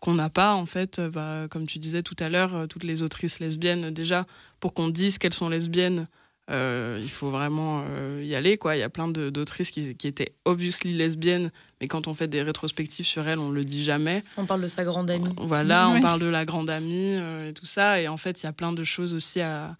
qu'on 0.00 0.14
n'a 0.14 0.30
pas, 0.30 0.54
en 0.54 0.64
fait. 0.64 1.00
Bah, 1.00 1.46
comme 1.50 1.66
tu 1.66 1.78
disais 1.78 2.02
tout 2.02 2.16
à 2.18 2.30
l'heure, 2.30 2.66
toutes 2.68 2.84
les 2.84 3.02
autrices 3.02 3.38
lesbiennes, 3.38 3.90
déjà, 3.90 4.26
pour 4.58 4.72
qu'on 4.72 4.88
dise 4.88 5.18
qu'elles 5.18 5.34
sont 5.34 5.50
lesbiennes, 5.50 6.08
euh, 6.48 6.98
il 7.00 7.08
faut 7.08 7.30
vraiment 7.30 7.84
euh, 7.88 8.22
y 8.24 8.34
aller. 8.34 8.56
Quoi. 8.56 8.76
Il 8.76 8.78
y 8.78 8.84
a 8.84 8.88
plein 8.88 9.08
d'autrices 9.08 9.70
qui, 9.70 9.96
qui, 9.96 10.06
étaient 10.06 10.34
obviously 10.44 10.92
lesbiennes, 10.92 11.50
mais 11.80 11.88
quand 11.88 12.06
on 12.06 12.14
fait 12.14 12.28
des 12.28 12.42
rétrospectives 12.42 13.04
sur 13.04 13.26
elles, 13.26 13.40
on 13.40 13.50
le 13.50 13.64
dit 13.64 13.82
jamais. 13.82 14.22
On 14.36 14.46
parle 14.46 14.62
de 14.62 14.68
sa 14.68 14.84
grande 14.84 15.10
amie. 15.10 15.34
Voilà, 15.38 15.88
on 15.88 16.00
parle 16.00 16.20
de 16.20 16.26
la 16.26 16.44
grande 16.44 16.70
amie 16.70 17.16
euh, 17.16 17.50
et 17.50 17.52
tout 17.52 17.66
ça. 17.66 18.00
Et 18.00 18.06
en 18.06 18.16
fait, 18.16 18.42
il 18.42 18.46
y 18.46 18.48
a 18.48 18.52
plein 18.52 18.72
de 18.72 18.84
choses 18.84 19.12
aussi 19.12 19.40
à, 19.40 19.76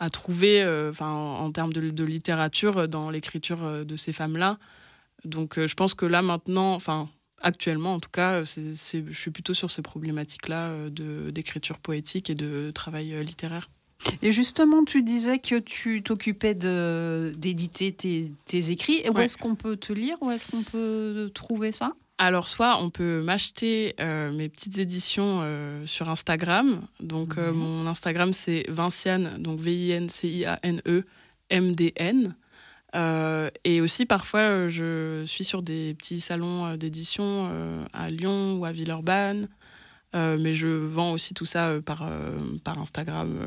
à 0.00 0.10
trouver 0.10 0.64
enfin 0.90 1.10
en, 1.10 1.52
termes 1.52 1.72
de, 1.72 1.90
de, 1.90 2.04
littérature 2.04 2.88
dans 2.88 3.10
l'écriture 3.10 3.84
de 3.84 3.96
ces 3.96 4.12
femmes-là. 4.12 4.58
Donc 5.24 5.58
je 5.64 5.74
pense 5.74 5.94
que 5.94 6.06
là 6.06 6.22
maintenant, 6.22 6.74
enfin 6.74 7.08
actuellement 7.40 7.94
en 7.94 8.00
tout 8.00 8.10
cas, 8.10 8.42
je 8.42 8.72
suis 9.12 9.30
plutôt 9.30 9.54
sur 9.54 9.70
ces 9.70 9.82
problématiques-là 9.82 10.90
d'écriture 10.90 11.78
poétique 11.78 12.30
et 12.30 12.34
de 12.34 12.70
travail 12.72 13.24
littéraire. 13.24 13.68
Et 14.22 14.32
justement, 14.32 14.84
tu 14.84 15.02
disais 15.02 15.38
que 15.38 15.58
tu 15.58 16.02
t'occupais 16.02 16.54
d'éditer 16.54 17.92
tes, 17.92 18.32
tes, 18.46 18.70
écrits. 18.70 19.02
Où 19.08 19.18
est-ce 19.18 19.36
qu'on 19.36 19.54
peut 19.54 19.76
te 19.76 19.92
lire? 19.92 20.16
Où 20.20 20.30
est-ce 20.30 20.50
qu'on 20.50 20.62
peut 20.62 21.30
trouver 21.34 21.72
ça? 21.72 21.92
Alors, 22.20 22.48
soit 22.48 22.82
on 22.82 22.90
peut 22.90 23.22
m'acheter 23.22 23.94
euh, 24.00 24.32
mes 24.32 24.48
petites 24.48 24.78
éditions 24.78 25.38
euh, 25.42 25.86
sur 25.86 26.10
Instagram. 26.10 26.82
Donc, 26.98 27.38
euh, 27.38 27.52
mon 27.52 27.86
Instagram, 27.86 28.32
c'est 28.32 28.64
Vinciane, 28.68 29.40
donc 29.40 29.60
V-I-N-C-I-A-N-E, 29.60 31.04
M-D-N. 31.50 32.34
et 33.64 33.80
aussi, 33.80 34.04
parfois, 34.04 34.66
je 34.66 35.22
suis 35.26 35.44
sur 35.44 35.62
des 35.62 35.94
petits 35.94 36.18
salons 36.18 36.74
d'édition 36.76 37.86
à 37.92 38.10
Lyon 38.10 38.58
ou 38.58 38.64
à 38.64 38.72
Villeurbanne. 38.72 39.46
mais 40.12 40.54
je 40.54 40.66
vends 40.66 41.12
aussi 41.12 41.34
tout 41.34 41.44
ça 41.44 41.74
par, 41.86 42.04
par 42.64 42.78
Instagram 42.78 43.38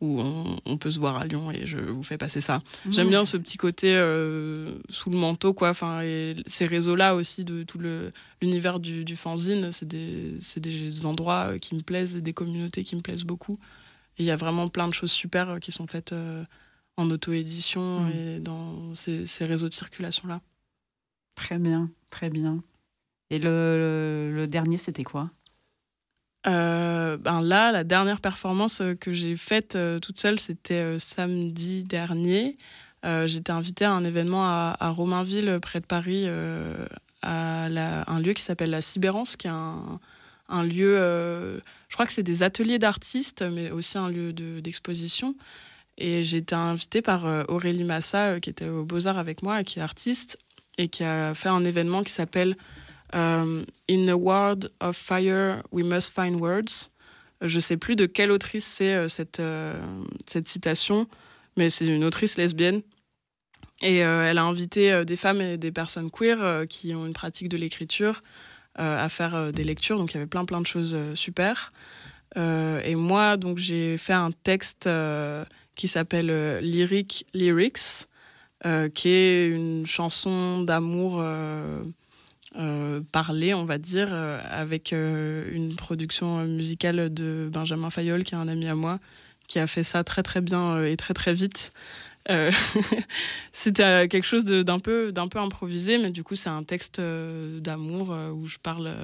où 0.00 0.20
on, 0.20 0.76
peut 0.76 0.90
se 0.90 0.98
voir 0.98 1.16
à 1.16 1.24
Lyon 1.24 1.50
et 1.50 1.66
je 1.66 1.78
vous 1.78 2.02
fais 2.02 2.18
passer 2.18 2.40
ça. 2.40 2.62
J'aime 2.90 3.08
bien 3.08 3.24
ce 3.24 3.36
petit 3.36 3.56
côté 3.56 3.94
euh, 3.94 4.78
sous 4.88 5.10
le 5.10 5.16
manteau, 5.16 5.54
quoi. 5.54 5.70
Enfin, 5.70 6.02
et 6.02 6.34
ces 6.46 6.66
réseaux-là 6.66 7.14
aussi 7.14 7.44
de 7.44 7.62
tout 7.62 7.78
l'univers 8.42 8.80
du, 8.80 9.04
du, 9.04 9.16
fanzine, 9.16 9.72
c'est 9.72 9.88
des, 9.88 10.36
des, 10.56 11.06
endroits 11.06 11.52
euh, 11.52 11.58
qui 11.58 11.74
me 11.74 11.80
plaisent, 11.80 12.16
et 12.16 12.20
des 12.20 12.32
communautés 12.32 12.84
qui 12.84 12.96
me 12.96 13.00
plaisent 13.00 13.24
beaucoup. 13.24 13.58
Et 14.18 14.24
il 14.24 14.26
y 14.26 14.30
a 14.30 14.36
vraiment 14.36 14.68
plein 14.68 14.88
de 14.88 14.94
choses 14.94 15.12
super 15.12 15.50
euh, 15.50 15.58
qui 15.58 15.72
sont 15.72 15.86
faites 15.86 16.14
en 16.96 17.10
auto-édition 17.10 18.00
mm. 18.00 18.12
et 18.12 18.40
dans 18.40 18.94
ces, 18.94 19.26
ces 19.26 19.44
réseaux 19.44 19.68
de 19.68 19.74
circulation-là. 19.74 20.40
Très 21.34 21.58
bien, 21.58 21.90
très 22.10 22.30
bien. 22.30 22.62
Et 23.30 23.38
le, 23.38 24.32
le 24.34 24.46
dernier, 24.46 24.76
c'était 24.76 25.02
quoi? 25.02 25.30
Euh, 26.46 27.16
ben 27.16 27.40
là, 27.40 27.72
la 27.72 27.84
dernière 27.84 28.20
performance 28.20 28.80
euh, 28.82 28.94
que 28.94 29.12
j'ai 29.12 29.34
faite 29.34 29.76
euh, 29.76 29.98
toute 29.98 30.20
seule, 30.20 30.38
c'était 30.38 30.98
samedi 30.98 31.84
dernier. 31.84 32.56
J'étais 33.26 33.52
invitée 33.52 33.84
à 33.84 33.92
un 33.92 34.02
événement 34.02 34.46
à, 34.46 34.88
Romainville, 34.88 35.58
près 35.60 35.78
de 35.78 35.84
Paris, 35.84 36.26
à 37.20 37.66
un 37.66 38.18
lieu 38.18 38.32
qui 38.32 38.40
s'appelle 38.40 38.70
la 38.70 38.80
Cybérance, 38.80 39.36
qui 39.36 39.46
est 39.46 39.50
un, 39.50 40.64
lieu, 40.64 40.96
je 40.96 41.94
crois 41.94 42.06
que 42.06 42.14
c'est 42.14 42.22
des 42.22 42.42
ateliers 42.42 42.78
d'artistes, 42.78 43.42
mais 43.42 43.70
aussi 43.70 43.98
un 43.98 44.08
lieu 44.08 44.32
d'exposition. 44.32 45.34
et 45.98 46.24
j'ai 46.24 46.38
été 46.38 46.54
invitée 46.54 47.02
par 47.02 47.26
Aurélie 47.48 47.84
Massa, 47.84 48.40
qui 48.40 48.48
était 48.48 48.68
au 48.68 48.86
Beaux-Arts 48.86 49.18
avec 49.18 49.42
moi, 49.42 49.64
qui 49.64 49.80
est 49.80 49.82
artiste, 49.82 50.38
et 50.78 50.88
qui 50.88 51.04
a 51.04 51.34
fait 51.34 51.50
un 51.50 51.62
événement 51.62 52.04
qui 52.04 52.12
s'appelle 52.12 52.56
euh, 53.14 53.64
In 53.88 54.08
a 54.08 54.16
world 54.16 54.70
of 54.80 54.96
fire, 54.96 55.62
we 55.70 55.84
must 55.84 56.12
find 56.12 56.40
words. 56.40 56.90
Je 57.40 57.58
sais 57.58 57.76
plus 57.76 57.96
de 57.96 58.06
quelle 58.06 58.30
autrice 58.30 58.64
c'est 58.64 58.94
euh, 58.94 59.08
cette, 59.08 59.40
euh, 59.40 59.74
cette 60.26 60.48
citation, 60.48 61.06
mais 61.56 61.70
c'est 61.70 61.86
une 61.86 62.04
autrice 62.04 62.36
lesbienne. 62.36 62.82
Et 63.82 63.96
elle 63.96 64.38
a 64.38 64.44
invité 64.44 65.04
des 65.04 65.16
femmes 65.16 65.42
et 65.42 65.58
des 65.58 65.72
personnes 65.72 66.10
queer 66.10 66.64
qui 66.70 66.94
ont 66.94 67.04
une 67.04 67.12
pratique 67.12 67.50
de 67.50 67.58
l'écriture 67.58 68.22
à 68.76 69.08
faire 69.10 69.52
des 69.52 69.64
lectures. 69.64 69.98
Donc 69.98 70.12
il 70.12 70.14
y 70.14 70.16
avait 70.18 70.28
plein 70.28 70.46
plein 70.46 70.62
de 70.62 70.66
choses 70.66 70.96
super. 71.14 71.70
et 72.36 72.94
moi, 72.94 73.36
donc 73.36 73.58
j'ai 73.58 73.98
fait 73.98 74.14
un 74.14 74.30
texte 74.30 74.88
qui 75.74 75.88
s'appelle 75.88 76.60
Lyric 76.60 77.26
Lyrics, 77.34 78.06
qui 78.94 79.08
est 79.08 79.48
une 79.48 79.86
chanson 79.86 80.62
d'amour 80.62 81.22
euh, 82.56 83.00
parler, 83.10 83.52
on 83.52 83.64
va 83.64 83.78
dire, 83.78 84.10
euh, 84.12 84.40
avec 84.48 84.92
euh, 84.92 85.44
une 85.52 85.74
production 85.74 86.44
musicale 86.44 87.12
de 87.12 87.48
Benjamin 87.52 87.90
Fayol, 87.90 88.22
qui 88.22 88.34
est 88.34 88.38
un 88.38 88.46
ami 88.46 88.68
à 88.68 88.76
moi, 88.76 89.00
qui 89.48 89.58
a 89.58 89.66
fait 89.66 89.82
ça 89.82 90.04
très 90.04 90.22
très 90.22 90.40
bien 90.40 90.84
et 90.84 90.96
très 90.96 91.14
très 91.14 91.34
vite. 91.34 91.72
C'était 93.52 94.08
quelque 94.08 94.24
chose 94.24 94.46
d'un 94.46 94.78
peu, 94.78 95.12
d'un 95.12 95.28
peu 95.28 95.38
improvisé, 95.38 95.98
mais 95.98 96.10
du 96.10 96.24
coup 96.24 96.36
c'est 96.36 96.48
un 96.48 96.62
texte 96.62 96.98
d'amour 96.98 98.16
où 98.32 98.46
je 98.46 98.56
parle 98.56 98.94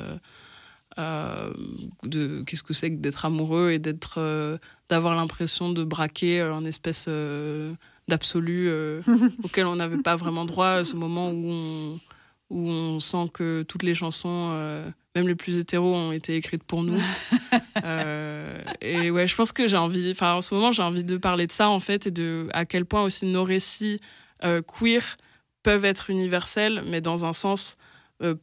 de 0.97 2.43
qu'est-ce 2.47 2.62
que 2.62 2.72
c'est 2.72 2.90
que 2.90 2.97
d'être 2.97 3.27
amoureux 3.27 3.72
et 3.72 3.78
d'être, 3.78 4.59
d'avoir 4.89 5.14
l'impression 5.16 5.70
de 5.70 5.85
braquer 5.85 6.40
un 6.40 6.64
espèce 6.64 7.10
d'absolu 8.09 8.70
auquel 9.44 9.66
on 9.66 9.77
n'avait 9.77 9.98
pas 9.98 10.16
vraiment 10.16 10.47
droit 10.47 10.68
à 10.68 10.85
ce 10.85 10.97
moment 10.97 11.31
où 11.31 11.44
on 11.47 12.01
où 12.51 12.68
on 12.68 13.01
sent 13.01 13.31
que 13.32 13.62
toutes 13.62 13.85
les 13.85 13.94
chansons, 13.94 14.51
euh, 14.52 14.90
même 15.14 15.28
les 15.28 15.36
plus 15.36 15.59
hétéros, 15.59 15.94
ont 15.94 16.12
été 16.12 16.36
écrites 16.36 16.64
pour 16.64 16.82
nous. 16.82 17.01
Euh, 17.85 18.60
et 18.81 19.10
ouais, 19.10 19.27
je 19.27 19.35
pense 19.35 19.52
que 19.52 19.66
j'ai 19.66 19.77
envie, 19.77 20.10
enfin 20.10 20.35
en 20.35 20.43
ce 20.43 20.55
moment, 20.55 20.70
j'ai 20.70 20.82
envie 20.82 21.02
de 21.02 21.16
parler 21.16 21.47
de 21.47 21.52
ça 21.52 21.70
en 21.70 21.81
fait 21.81 22.06
et 22.06 22.10
de 22.10 22.47
à 22.52 22.66
quel 22.66 22.85
point 22.85 23.02
aussi 23.02 23.24
nos 23.27 23.43
récits 23.43 24.01
euh, 24.44 24.60
queer 24.60 25.16
peuvent 25.62 25.85
être 25.85 26.10
universels, 26.10 26.82
mais 26.86 27.01
dans 27.01 27.24
un 27.24 27.32
sens 27.32 27.77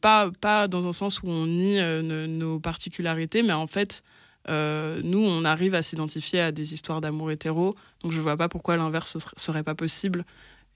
pas 0.00 0.30
pas 0.40 0.66
dans 0.66 0.88
un 0.88 0.92
sens 0.92 1.22
où 1.22 1.28
on 1.28 1.46
nie 1.46 1.80
nos 2.02 2.58
particularités, 2.58 3.42
mais 3.42 3.52
en 3.52 3.68
fait. 3.68 4.02
nous, 4.48 5.24
on 5.24 5.44
arrive 5.44 5.74
à 5.74 5.82
s'identifier 5.82 6.40
à 6.40 6.52
des 6.52 6.74
histoires 6.74 7.00
d'amour 7.00 7.30
hétéro, 7.30 7.74
donc 8.02 8.12
je 8.12 8.20
vois 8.20 8.36
pas 8.36 8.48
pourquoi 8.48 8.76
l'inverse 8.76 9.16
serait 9.36 9.62
pas 9.62 9.76
possible. 9.76 10.24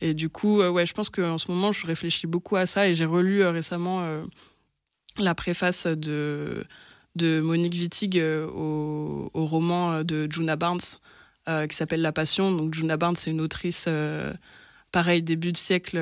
Et 0.03 0.15
du 0.15 0.29
coup, 0.29 0.61
euh, 0.61 0.69
ouais, 0.69 0.85
je 0.85 0.95
pense 0.95 1.11
qu'en 1.11 1.39
ce 1.39 1.49
moment, 1.49 1.71
je 1.71 1.87
réfléchis 1.87 2.27
beaucoup 2.27 2.57
à 2.57 2.67
ça 2.67 2.89
et 2.89 2.95
j'ai 2.95 3.05
relu 3.05 3.41
euh, 3.41 3.53
récemment 3.53 4.03
euh, 4.03 4.25
la 5.17 5.33
préface 5.37 5.87
de, 5.87 6.67
de 7.15 7.41
Monique 7.41 7.75
Wittig 7.75 8.21
au, 8.21 9.31
au, 9.33 9.47
roman 9.47 10.03
de 10.03 10.27
Juna 10.29 10.57
Barnes 10.57 10.81
qui 11.69 11.77
s'appelle 11.77 12.03
La 12.03 12.11
Passion. 12.11 12.51
Donc, 12.51 12.75
Juna 12.75 12.97
Barnes, 12.97 13.15
c'est 13.15 13.31
une 13.31 13.41
autrice 13.41 13.89
pareil, 14.91 15.23
début 15.23 15.53
de 15.53 15.57
siècle, 15.57 16.01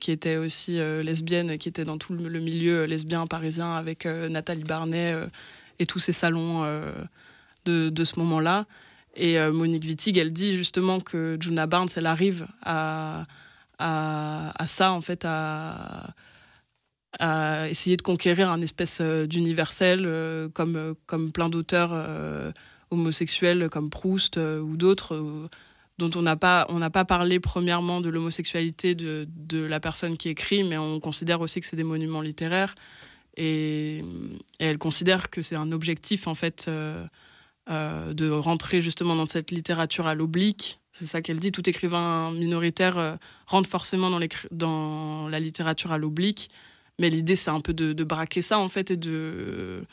qui 0.00 0.10
était 0.10 0.36
aussi 0.36 0.76
lesbienne, 0.76 1.56
qui 1.56 1.68
était 1.68 1.84
dans 1.84 1.98
tout 1.98 2.12
le, 2.14 2.40
milieu 2.40 2.84
lesbien 2.84 3.26
parisien 3.28 3.74
avec 3.74 4.06
Nathalie 4.06 4.64
Barnet 4.64 5.16
et 5.78 5.86
tous 5.86 6.00
ces 6.00 6.12
salons 6.12 6.64
de, 7.64 7.88
de, 7.88 8.04
ce 8.04 8.18
moment-là. 8.18 8.66
Et 9.14 9.38
euh, 9.38 9.52
Monique 9.52 9.84
Wittig, 9.84 10.16
elle 10.18 10.32
dit 10.32 10.56
justement 10.56 11.00
que 11.00 11.36
Juna 11.40 11.66
Barnes, 11.66 11.88
elle 11.96 12.06
arrive 12.06 12.46
à, 12.62 13.26
à, 13.78 14.66
ça, 14.66 14.92
en 14.92 15.00
fait, 15.00 15.24
à, 15.24 16.14
à, 17.18 17.68
essayer 17.68 17.96
de 17.96 18.02
conquérir 18.02 18.50
un 18.50 18.60
espèce 18.60 18.98
euh, 19.00 19.26
d'universel, 19.26 20.04
euh, 20.06 20.48
comme, 20.48 20.94
comme 21.06 21.32
plein 21.32 21.48
d'auteurs 21.48 21.92
homosexuels 22.90 23.68
comme 23.70 23.90
Proust 23.90 24.36
ou 24.36 24.76
d'autres, 24.76 25.48
dont 25.98 26.10
on 26.14 26.22
n'a 26.22 26.36
pas, 26.36 26.66
pas 26.92 27.04
parlé 27.04 27.40
premièrement 27.40 28.00
de 28.00 28.10
l'homosexualité 28.10 28.94
de, 28.94 29.26
de, 29.34 29.62
la 29.62 29.80
personne 29.80 30.18
qui 30.18 30.28
écrit, 30.28 30.62
mais 30.62 30.76
on 30.76 31.00
considère 31.00 31.40
aussi 31.40 31.60
que 31.60 31.66
c'est 31.66 31.76
des 31.76 31.84
monuments 31.84 32.20
littéraires. 32.20 32.74
Et, 33.38 34.04
elle 34.58 34.76
considère 34.78 35.30
que 35.30 35.40
c'est 35.40 35.56
un 35.56 35.72
objectif, 35.72 36.26
en 36.26 36.34
fait 36.34 36.70
de 37.68 38.30
rentrer 38.30 38.80
justement 38.80 39.16
dans 39.16 39.28
cette 39.28 39.50
littérature 39.50 40.06
à 40.06 40.14
l'oblique. 40.14 40.80
C'est 40.92 41.06
ça 41.06 41.22
qu'elle 41.22 41.40
dit. 41.40 41.52
Tout 41.52 41.68
écrivain 41.68 42.30
minoritaire 42.32 43.18
rentre 43.46 43.68
forcément 43.68 44.10
dans, 44.50 45.28
la 45.28 45.40
littérature 45.40 45.92
à 45.92 45.98
l'oblique. 45.98 46.50
Mais 46.98 47.08
l'idée, 47.08 47.36
c'est 47.36 47.50
un 47.50 47.60
peu 47.60 47.72
de, 47.72 48.04
braquer 48.04 48.42
ça, 48.42 48.58
en 48.58 48.68
fait, 48.68 48.90
et 48.90 48.96
de, 48.96 49.84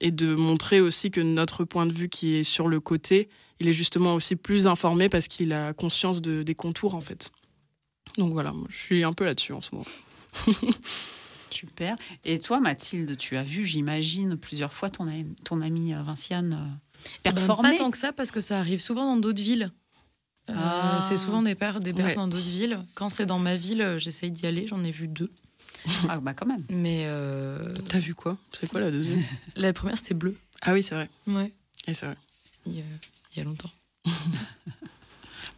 et 0.00 0.10
de 0.10 0.34
montrer 0.34 0.80
aussi 0.80 1.10
que 1.10 1.20
notre 1.20 1.64
point 1.64 1.86
de 1.86 1.92
vue 1.92 2.08
qui 2.08 2.34
est 2.34 2.44
sur 2.44 2.68
le 2.68 2.80
côté, 2.80 3.28
il 3.60 3.68
est 3.68 3.72
justement 3.72 4.14
aussi 4.14 4.36
plus 4.36 4.66
informé 4.66 5.08
parce 5.08 5.28
qu'il 5.28 5.52
a 5.52 5.72
conscience 5.72 6.20
de, 6.20 6.42
des 6.42 6.54
contours, 6.54 6.94
en 6.94 7.00
fait. 7.00 7.30
Donc 8.18 8.32
voilà, 8.32 8.52
je 8.68 8.76
suis 8.76 9.04
un 9.04 9.12
peu 9.12 9.24
là-dessus 9.24 9.52
en 9.52 9.62
ce 9.62 9.70
moment. 9.72 9.86
Super. 11.52 11.96
Et 12.24 12.38
toi, 12.38 12.60
Mathilde, 12.60 13.16
tu 13.16 13.36
as 13.36 13.42
vu, 13.42 13.64
j'imagine, 13.64 14.36
plusieurs 14.36 14.72
fois 14.72 14.90
ton, 14.90 15.08
ton 15.44 15.60
amie 15.60 15.94
euh, 15.94 16.02
Vinciane 16.02 16.52
euh, 16.54 17.08
ben, 17.24 17.34
performer 17.34 17.72
Pas 17.72 17.78
tant 17.78 17.90
que 17.90 17.98
ça, 17.98 18.12
parce 18.12 18.30
que 18.30 18.40
ça 18.40 18.58
arrive 18.58 18.80
souvent 18.80 19.04
dans 19.04 19.20
d'autres 19.20 19.42
villes. 19.42 19.70
Euh, 20.50 20.54
ah. 20.56 20.98
C'est 21.08 21.16
souvent 21.16 21.42
des 21.42 21.54
pères, 21.54 21.80
des 21.80 21.92
pères 21.92 22.16
dans 22.16 22.28
d'autres 22.28 22.48
villes. 22.48 22.80
Quand 22.94 23.08
c'est 23.08 23.26
dans 23.26 23.38
ma 23.38 23.56
ville, 23.56 23.96
j'essaye 23.98 24.30
d'y 24.30 24.46
aller. 24.46 24.66
J'en 24.66 24.82
ai 24.82 24.90
vu 24.90 25.08
deux. 25.08 25.30
Ah 26.08 26.20
bah 26.20 26.32
quand 26.32 26.46
même. 26.46 26.64
Mais 26.70 27.08
t'as 27.88 27.98
vu 27.98 28.14
quoi? 28.14 28.36
C'est 28.52 28.68
quoi 28.68 28.80
la 28.80 28.92
deuxième? 28.92 29.20
La 29.56 29.72
première 29.72 29.98
c'était 29.98 30.14
bleu. 30.14 30.36
Ah 30.60 30.74
oui 30.74 30.84
c'est 30.84 30.94
vrai. 30.94 31.10
Ouais. 31.26 31.52
Et 31.88 31.94
c'est 31.94 32.06
vrai. 32.06 32.16
Il, 32.66 32.84
y 33.36 33.40
a 33.40 33.44
longtemps. 33.44 33.70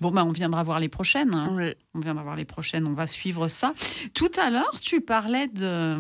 Bon, 0.01 0.11
ben, 0.11 0.25
on 0.25 0.33
viendra 0.33 0.63
voir 0.63 0.81
les 0.81 0.89
prochaines. 0.89 1.35
Hein. 1.35 1.51
Oui. 1.53 1.73
On 1.95 2.01
viendra 2.01 2.23
voir 2.23 2.37
les 2.37 2.45
prochaines. 2.45 2.87
On 2.87 2.93
va 2.93 3.07
suivre 3.07 3.49
ça. 3.49 3.75
Tout 4.13 4.31
à 4.37 4.51
l'heure, 4.51 4.79
tu 4.81 5.01
parlais 5.01 5.49
de 5.49 5.65
euh, 5.65 5.99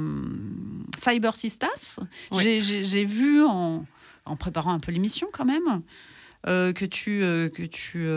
Cyber 0.98 1.34
Sistas. 1.36 1.98
J'ai 2.32 3.04
vu 3.04 3.42
en, 3.44 3.84
en, 4.24 4.36
préparant 4.36 4.72
un 4.72 4.80
peu 4.80 4.92
l'émission 4.92 5.28
quand 5.32 5.44
même 5.44 5.82
euh, 6.46 6.72
que 6.72 6.84
tu, 6.84 7.22
euh, 7.22 7.48
que 7.48 7.62
tu 7.62 8.08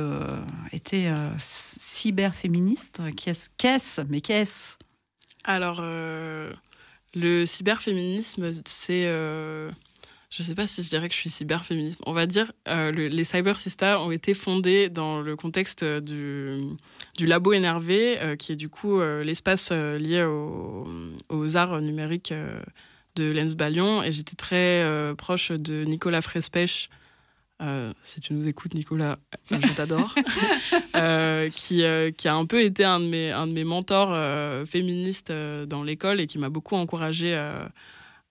étais 0.71 1.11
cyberféministe. 1.37 3.01
Qu'est-ce 3.15 4.01
Mais 4.09 4.21
qu'est-ce? 4.21 4.77
Alors, 5.43 5.81
le 5.81 7.45
cyberféminisme, 7.45 8.51
c'est 8.65 9.07
je 10.29 10.43
sais 10.43 10.55
pas 10.55 10.67
si 10.67 10.83
je 10.83 10.89
dirais 10.89 11.07
que 11.07 11.15
je 11.15 11.19
suis 11.19 11.29
cyberféministe. 11.29 12.01
On 12.05 12.11
va 12.11 12.25
dire 12.25 12.51
euh, 12.67 12.91
les 12.91 13.23
Cyber 13.23 13.57
Sisters 13.57 14.01
ont 14.01 14.11
été 14.11 14.33
fondés 14.33 14.89
dans 14.89 15.21
le 15.21 15.37
contexte 15.37 15.85
du, 15.85 16.59
du 17.15 17.25
Labo 17.25 17.53
Énervé, 17.53 18.19
euh, 18.19 18.35
qui 18.35 18.51
est 18.51 18.57
du 18.57 18.67
coup 18.67 18.99
euh, 18.99 19.23
l'espace 19.23 19.71
lié 19.71 20.23
aux 20.23 21.57
arts 21.57 21.81
numériques 21.81 22.33
de 23.15 23.31
Lens 23.31 23.55
Balion. 23.55 24.03
Et 24.03 24.11
j'étais 24.11 24.35
très 24.35 24.85
proche 25.17 25.51
de 25.51 25.85
Nicolas 25.85 26.21
Frespech. 26.21 26.89
si 28.01 28.19
tu 28.19 28.33
nous 28.33 28.49
écoutes, 28.49 28.73
Nicolas, 28.73 29.19
je 29.49 29.73
t'adore. 29.75 30.13
qui, 31.51 31.83
qui 32.17 32.27
a 32.27 32.35
un 32.35 32.45
peu 32.45 32.61
été 32.63 32.83
un 32.83 32.99
de 32.99 33.05
mes, 33.05 33.31
un 33.31 33.47
de 33.47 33.53
mes 33.53 33.63
mentors 33.63 34.13
féministes 34.67 35.31
dans 35.31 35.83
l'école 35.83 36.19
et 36.19 36.27
qui 36.27 36.37
m'a 36.37 36.49
beaucoup 36.49 36.75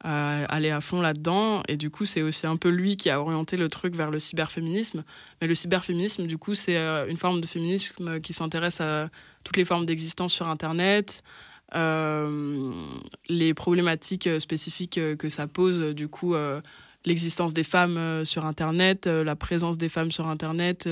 encouragé 0.04 0.46
aller 0.48 0.70
à 0.70 0.80
fond 0.80 1.00
là-dedans. 1.00 1.62
Et 1.68 1.76
du 1.76 1.90
coup, 1.90 2.04
c'est 2.04 2.22
aussi 2.22 2.46
un 2.46 2.56
peu 2.56 2.68
lui 2.68 2.96
qui 2.96 3.10
a 3.10 3.20
orienté 3.20 3.56
le 3.56 3.68
truc 3.68 3.94
vers 3.94 4.10
le 4.10 4.18
cyberféminisme. 4.18 5.04
Mais 5.40 5.46
le 5.46 5.54
cyberféminisme, 5.54 6.26
du 6.26 6.38
coup, 6.38 6.54
c'est 6.54 6.76
euh, 6.76 7.06
une 7.08 7.16
forme 7.16 7.40
de 7.40 7.46
féminisme 7.46 8.20
qui 8.20 8.32
s'intéresse 8.32 8.80
à 8.80 9.08
toutes 9.44 9.56
les 9.56 9.64
formes 9.64 9.86
d'existence 9.86 10.32
sur 10.32 10.48
Internet, 10.48 11.22
euh, 11.74 12.72
les 13.28 13.54
problématiques 13.54 14.28
spécifiques 14.40 15.00
que 15.16 15.28
ça 15.28 15.46
pose, 15.46 15.94
du 15.94 16.08
coup, 16.08 16.34
euh, 16.34 16.60
l'existence 17.04 17.52
des 17.52 17.64
femmes 17.64 18.24
sur 18.24 18.44
Internet, 18.44 19.06
la 19.06 19.36
présence 19.36 19.78
des 19.78 19.88
femmes 19.88 20.10
sur 20.10 20.26
Internet, 20.26 20.88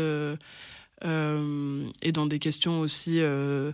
et 1.04 2.12
dans 2.12 2.26
des 2.26 2.38
questions 2.38 2.80
aussi 2.80 3.20
euh, 3.20 3.72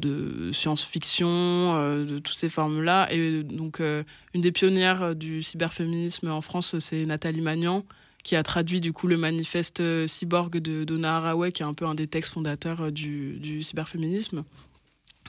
de 0.00 0.50
science-fiction, 0.52 1.28
euh, 1.28 2.04
de 2.04 2.18
toutes 2.18 2.36
ces 2.36 2.48
formes-là. 2.48 3.08
Et 3.12 3.42
donc, 3.42 3.80
euh, 3.80 4.02
une 4.34 4.40
des 4.40 4.52
pionnières 4.52 5.14
du 5.14 5.42
cyberféminisme 5.42 6.30
en 6.30 6.40
France, 6.40 6.78
c'est 6.78 7.04
Nathalie 7.04 7.40
Magnan, 7.40 7.84
qui 8.24 8.36
a 8.36 8.42
traduit 8.42 8.80
du 8.80 8.92
coup 8.92 9.06
le 9.06 9.16
manifeste 9.16 10.06
cyborg 10.06 10.58
de 10.58 10.84
Donna 10.84 11.16
Haraway, 11.16 11.52
qui 11.52 11.62
est 11.62 11.66
un 11.66 11.74
peu 11.74 11.86
un 11.86 11.94
des 11.94 12.06
textes 12.06 12.34
fondateurs 12.34 12.92
du, 12.92 13.62
cyberféminisme. 13.62 14.44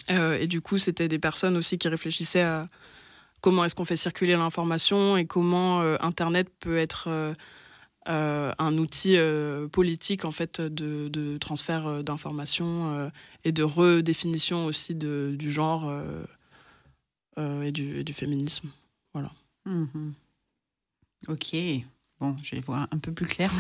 et 0.10 0.48
du 0.48 0.62
coup, 0.62 0.78
c'était 0.78 1.08
des 1.08 1.20
personnes 1.20 1.56
aussi 1.56 1.78
qui 1.78 1.88
réfléchissaient 1.88 2.42
à 2.42 2.68
comment 3.40 3.64
est-ce 3.64 3.76
qu'on 3.76 3.86
fait 3.86 3.96
circuler 3.96 4.34
l'information 4.34 5.16
et 5.16 5.26
comment 5.26 5.82
Internet 6.02 6.50
peut 6.60 6.78
être 6.78 7.06
euh, 7.08 7.34
un 8.06 8.78
outil 8.78 9.18
euh, 9.18 9.68
politique 9.68 10.26
en 10.26 10.32
fait 10.32 10.60
de, 10.62 11.38
transfert 11.38 11.88
euh, 11.88 12.04
d'informations 12.04 13.12
et 13.44 13.52
de 13.52 13.64
redéfinition 13.64 14.66
aussi 14.66 14.96
de, 14.96 15.36
du 15.38 15.52
genre 15.52 15.92
et 17.38 17.72
du, 17.72 18.04
du, 18.04 18.14
féminisme. 18.14 18.70
Voilà. 19.14 19.32
Mhm. 19.66 20.14
Ok, 21.28 21.56
bon, 22.20 22.36
je 22.44 22.56
vais 22.56 22.62
voir 22.62 22.88
un 22.92 22.98
peu 22.98 23.12
plus 23.12 23.28
clair. 23.28 23.52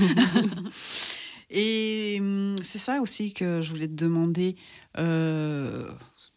et 1.50 2.18
hum, 2.20 2.56
c'est 2.64 2.80
ça 2.80 3.02
aussi 3.02 3.34
que 3.34 3.62
je 3.62 3.70
voulais 3.70 3.88
te 3.88 3.94
demander 3.94 4.56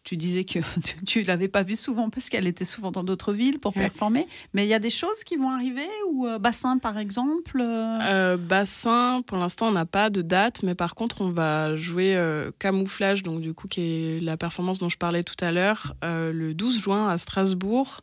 tu 0.05 0.17
disais 0.17 0.45
que 0.45 0.59
tu 1.05 1.21
ne 1.21 1.25
l'avais 1.25 1.49
pas 1.49 1.63
vue 1.63 1.75
souvent 1.75 2.09
parce 2.09 2.29
qu'elle 2.29 2.47
était 2.47 2.63
souvent 2.63 2.91
dans 2.91 3.03
d'autres 3.03 3.33
villes 3.33 3.59
pour 3.59 3.73
performer. 3.73 4.27
Mais 4.53 4.65
il 4.65 4.69
y 4.69 4.73
a 4.73 4.79
des 4.79 4.91
choses 4.91 5.23
qui 5.25 5.35
vont 5.35 5.49
arriver 5.49 5.87
ou 6.11 6.27
euh, 6.27 6.39
Bassin 6.39 6.77
par 6.77 6.97
exemple 6.97 7.59
euh? 7.59 7.99
Euh, 8.01 8.37
Bassin, 8.37 9.23
pour 9.25 9.37
l'instant, 9.37 9.67
on 9.67 9.71
n'a 9.71 9.87
pas 9.87 10.09
de 10.09 10.21
date, 10.21 10.63
mais 10.63 10.75
par 10.75 10.95
contre, 10.95 11.21
on 11.21 11.31
va 11.31 11.75
jouer 11.75 12.15
Camouflage, 12.59 13.23
donc 13.23 13.41
du 13.41 13.53
coup, 13.53 13.67
qui 13.67 13.81
est 13.81 14.19
la 14.21 14.37
performance 14.37 14.77
dont 14.77 14.89
je 14.89 14.97
parlais 14.97 15.23
tout 15.23 15.43
à 15.43 15.51
l'heure, 15.51 15.95
le 16.03 16.53
12 16.53 16.79
juin 16.79 17.09
à 17.09 17.17
Strasbourg, 17.17 18.01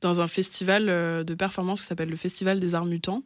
dans 0.00 0.20
un 0.20 0.26
festival 0.26 0.86
de 0.86 1.34
performance 1.34 1.82
qui 1.82 1.86
s'appelle 1.86 2.10
le 2.10 2.16
Festival 2.16 2.58
des 2.58 2.74
Arts 2.74 2.86
Mutants. 2.86 3.22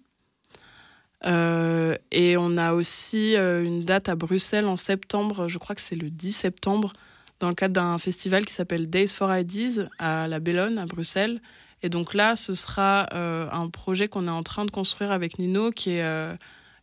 et 1.24 2.36
on 2.36 2.56
a 2.58 2.72
aussi 2.74 3.36
une 3.36 3.84
date 3.84 4.10
à 4.10 4.14
Bruxelles 4.16 4.66
en 4.66 4.76
septembre, 4.76 5.48
je 5.48 5.56
crois 5.56 5.74
que 5.74 5.82
c'est 5.82 5.96
le 5.96 6.10
10 6.10 6.32
septembre, 6.32 6.92
dans 7.40 7.48
le 7.48 7.54
cadre 7.54 7.74
d'un 7.74 7.98
festival 7.98 8.44
qui 8.44 8.52
s'appelle 8.52 8.90
Days 8.90 9.08
for 9.08 9.34
Ideas 9.34 9.88
à 9.98 10.28
la 10.28 10.40
Bellone, 10.40 10.78
à 10.78 10.86
Bruxelles. 10.86 11.40
Et 11.82 11.88
donc 11.88 12.14
là, 12.14 12.34
ce 12.34 12.54
sera 12.54 13.08
euh, 13.12 13.48
un 13.52 13.68
projet 13.68 14.08
qu'on 14.08 14.26
est 14.26 14.30
en 14.30 14.42
train 14.42 14.64
de 14.64 14.70
construire 14.70 15.12
avec 15.12 15.38
Nino, 15.38 15.70
qui 15.70 15.90
est 15.90 16.02
euh, 16.02 16.34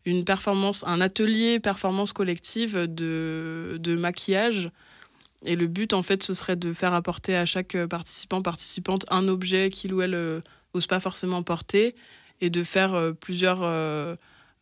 une 0.06 0.24
performance, 0.24 0.84
un 0.88 1.02
atelier 1.02 1.60
performance 1.60 2.14
collective 2.14 2.78
de, 2.88 3.78
de 3.80 3.96
maquillage. 3.96 4.72
Et 5.46 5.56
le 5.56 5.68
but, 5.68 5.94
en 5.94 6.02
fait, 6.02 6.24
ce 6.24 6.34
serait 6.34 6.56
de 6.56 6.74
faire 6.74 6.94
apporter 6.94 7.36
à 7.36 7.46
chaque 7.46 7.78
participant, 7.88 8.42
participante, 8.42 9.06
un 9.12 9.28
objet 9.28 9.70
qu'il 9.70 9.94
ou 9.94 10.02
elle 10.02 10.42
n'ose 10.74 10.88
pas 10.88 11.00
forcément 11.00 11.44
porter, 11.44 11.96
et 12.42 12.50
de 12.50 12.64
faire 12.64 13.14
plusieurs 13.20 13.64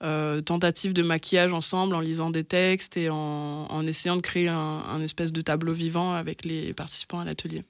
euh, 0.03 0.41
tentatives 0.41 0.93
de 0.93 1.01
maquillage 1.01 1.53
ensemble 1.53 1.95
en 1.95 2.01
lisant 2.01 2.29
des 2.29 2.43
textes 2.43 2.97
et 2.97 3.09
en, 3.09 3.87
essayant 3.87 4.17
de 4.17 4.21
créer 4.21 4.49
un, 4.49 5.01
espèce 5.01 5.31
de 5.31 5.41
tableau 5.41 5.73
vivant 5.73 6.13
avec 6.13 6.43
les 6.43 6.73
participants 6.73 7.19
à 7.19 7.25
l'atelier. 7.25 7.63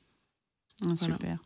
Ah, 0.82 0.96
super, 0.96 1.38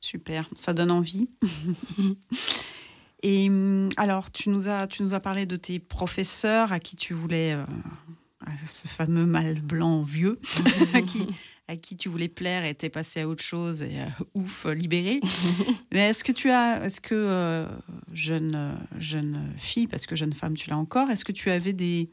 super, 0.00 0.48
ça 0.54 0.72
donne 0.72 0.90
envie. 0.90 1.28
et 3.22 3.48
hum, 3.48 3.88
alors, 3.96 4.30
tu 4.30 4.50
nous, 4.50 4.68
as, 4.68 4.86
tu 4.86 5.02
nous 5.02 5.14
as 5.14 5.20
parlé 5.20 5.44
de 5.44 5.56
tes 5.56 5.80
professeurs 5.80 6.72
à 6.72 6.78
qui 6.78 6.94
tu 6.94 7.14
voulais, 7.14 7.54
euh, 7.54 7.64
ce 8.66 8.86
fameux 8.86 9.26
mâle 9.26 9.60
blanc 9.60 10.02
vieux, 10.02 10.38
qui, 11.08 11.26
à 11.68 11.76
qui 11.76 11.96
tu 11.96 12.08
voulais 12.08 12.28
plaire 12.28 12.64
et 12.64 12.74
t'es 12.74 12.88
passé 12.88 13.20
à 13.20 13.28
autre 13.28 13.44
chose 13.44 13.82
et 13.82 14.00
euh, 14.00 14.06
ouf, 14.34 14.64
libéré. 14.64 15.20
Mais 15.92 16.08
est-ce 16.08 16.24
que 16.24 16.32
tu 16.32 16.50
as, 16.50 16.84
est-ce 16.84 17.00
que 17.00 17.14
euh, 17.14 17.66
jeune 18.12 18.78
jeune 18.98 19.52
fille, 19.58 19.86
parce 19.86 20.06
que 20.06 20.16
jeune 20.16 20.32
femme 20.32 20.56
tu 20.56 20.70
l'as 20.70 20.78
encore, 20.78 21.10
est-ce 21.10 21.26
que 21.26 21.32
tu 21.32 21.50
avais 21.50 21.74
des 21.74 22.08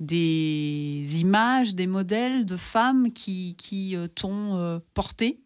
des 0.00 1.20
images, 1.20 1.74
des 1.74 1.86
modèles 1.86 2.44
de 2.44 2.56
femmes 2.56 3.12
qui 3.12 3.54
qui 3.56 3.96
euh, 3.96 4.08
t'ont 4.08 4.82
porté? 4.92 5.40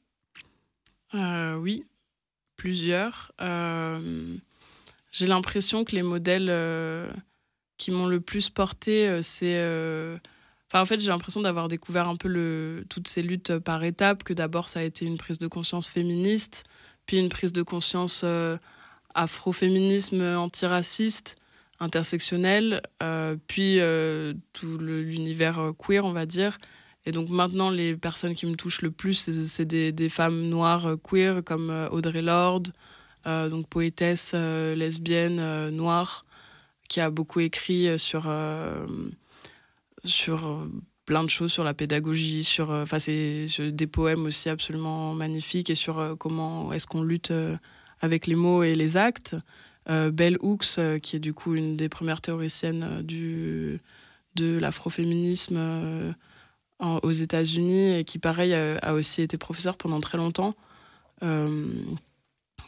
Oui, 1.13 1.85
plusieurs. 2.57 3.33
J'ai 5.13 5.27
l'impression 5.27 5.85
que 5.85 5.95
les 5.95 6.03
modèles 6.03 7.13
qui 7.77 7.91
m'ont 7.91 8.07
le 8.07 8.21
plus 8.21 8.49
porté, 8.49 9.21
c'est 9.23 9.59
en 10.79 10.87
fait, 10.87 11.01
j'ai 11.01 11.09
l'impression 11.09 11.41
d'avoir 11.41 11.69
découvert 11.69 12.09
un 12.09 12.17
peu 12.17 12.85
toutes 12.89 13.09
ces 13.09 13.23
luttes 13.23 13.59
par 13.59 13.83
étapes, 13.83 14.23
que 14.23 14.33
d'abord 14.33 14.69
ça 14.69 14.81
a 14.81 14.83
été 14.83 15.05
une 15.05 15.17
prise 15.17 15.39
de 15.39 15.49
conscience 15.49 15.89
féministe, 15.89 16.65
puis 17.07 17.19
une 17.19 17.29
prise 17.29 17.53
de 17.53 17.63
conscience 17.63 18.23
euh, 18.25 18.57
afroféminisme 19.15 20.23
antiraciste, 20.23 21.37
intersectionnel, 21.81 22.83
euh, 23.03 23.37
puis 23.49 23.81
euh, 23.81 24.35
tout 24.53 24.79
l'univers 24.79 25.73
queer, 25.77 26.05
on 26.05 26.13
va 26.13 26.27
dire. 26.27 26.59
Et 27.07 27.13
donc 27.13 27.31
maintenant, 27.31 27.71
les 27.71 27.97
personnes 27.97 28.35
qui 28.35 28.47
me 28.47 28.55
touchent 28.55 28.83
le 28.83 28.93
plus, 28.93 29.15
c'est 29.15 29.65
des, 29.65 29.91
des, 29.91 30.09
femmes 30.09 30.49
noires 30.49 30.97
queer 31.03 31.43
comme 31.43 31.89
Audrey 31.91 32.23
Lorde, 32.23 32.73
donc 33.25 33.69
poétesse 33.69 34.35
lesbienne 34.35 35.71
noire 35.71 36.27
qui 36.89 37.01
a 37.01 37.09
beaucoup 37.11 37.41
écrit 37.41 37.99
sur 37.99 38.29
sur 40.05 40.67
plein 41.07 41.25
de 41.25 41.31
choses 41.31 41.53
sur 41.53 41.65
la 41.65 41.75
pédagogie, 41.75 42.45
sur, 42.45 42.71
enfin 42.71 42.99
c'est 42.99 43.47
des 43.59 43.87
poèmes 43.87 44.27
aussi 44.27 44.49
absolument 44.49 45.15
magnifiques 45.15 45.71
et 45.71 45.75
sur 45.75 46.17
comment 46.19 46.73
est-ce 46.73 46.87
qu'on 46.87 47.03
lutte 47.03 47.33
avec 48.01 48.27
les 48.27 48.37
mots 48.37 48.63
et 48.63 48.77
les 48.77 48.97
actes. 48.97 49.35
Belle 49.87 50.37
Hooks, 50.41 50.79
qui 51.03 51.17
est 51.17 51.21
du 51.21 51.35
coup 51.35 51.55
une 51.55 51.77
des 51.77 51.89
premières 51.89 52.21
théoriciennes 52.21 53.03
du 53.03 53.81
de 54.37 54.59
l'afroféminisme 54.59 56.15
aux 56.81 57.11
États-Unis 57.11 57.99
et 57.99 58.05
qui, 58.05 58.19
pareil, 58.19 58.55
a, 58.55 58.95
aussi 58.95 59.23
été 59.23 59.37
professeur 59.37 59.77
pendant 59.77 60.01
très 60.01 60.19
longtemps, 60.19 60.55
euh, 61.23 61.73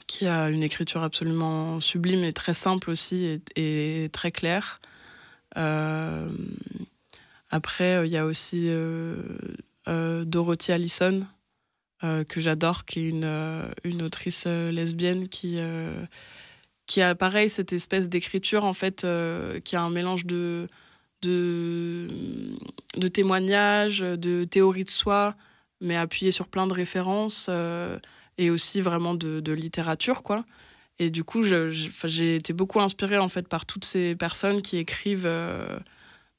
qui 0.06 0.26
a 0.26 0.50
une 0.50 0.62
écriture 0.62 1.02
absolument 1.02 1.80
sublime 1.80 2.24
et 2.24 2.32
très 2.32 2.54
simple 2.54 2.90
aussi 2.90 3.40
et, 3.56 4.10
très 4.12 4.30
claire. 4.30 4.80
Euh, 7.52 7.56
après, 7.56 7.96
euh, 7.96 8.06
il 8.06 8.12
y 8.12 8.16
a 8.16 8.26
aussi 8.26 8.70
Dorothy 9.86 10.72
Allison, 10.72 11.26
que 12.02 12.40
j'adore, 12.40 12.84
qui 12.84 13.00
est 13.00 13.08
une, 13.08 13.70
une 13.84 14.02
autrice 14.02 14.46
lesbienne 14.46 15.28
qui, 15.28 15.58
qui 16.86 17.02
a, 17.02 17.14
pareil, 17.14 17.48
cette 17.48 17.72
espèce 17.72 18.08
d'écriture, 18.08 18.64
en 18.64 18.72
fait, 18.72 19.06
qui 19.64 19.76
a 19.76 19.82
un 19.82 19.90
mélange 19.90 20.26
de 20.26 20.68
de, 21.22 22.08
de 22.96 23.08
témoignages, 23.08 24.00
de 24.00 24.44
théories 24.44 24.84
de 24.84 24.90
soi, 24.90 25.34
mais 25.80 25.96
appuyé 25.96 26.30
sur 26.30 26.48
plein 26.48 26.66
de 26.66 26.72
références 26.72 27.46
euh, 27.48 27.98
et 28.38 28.50
aussi 28.50 28.80
vraiment 28.80 29.14
de, 29.14 29.52
littérature, 29.52 30.22
quoi. 30.22 30.44
Et 30.98 31.10
du 31.10 31.24
coup, 31.24 31.42
j'ai 31.42 32.36
été 32.36 32.52
beaucoup 32.52 32.80
inspirée 32.80 33.18
en 33.18 33.28
fait 33.28 33.48
par 33.48 33.66
toutes 33.66 33.84
ces 33.84 34.14
personnes 34.14 34.62
qui 34.62 34.76
écrivent 34.76 35.26
euh, 35.26 35.78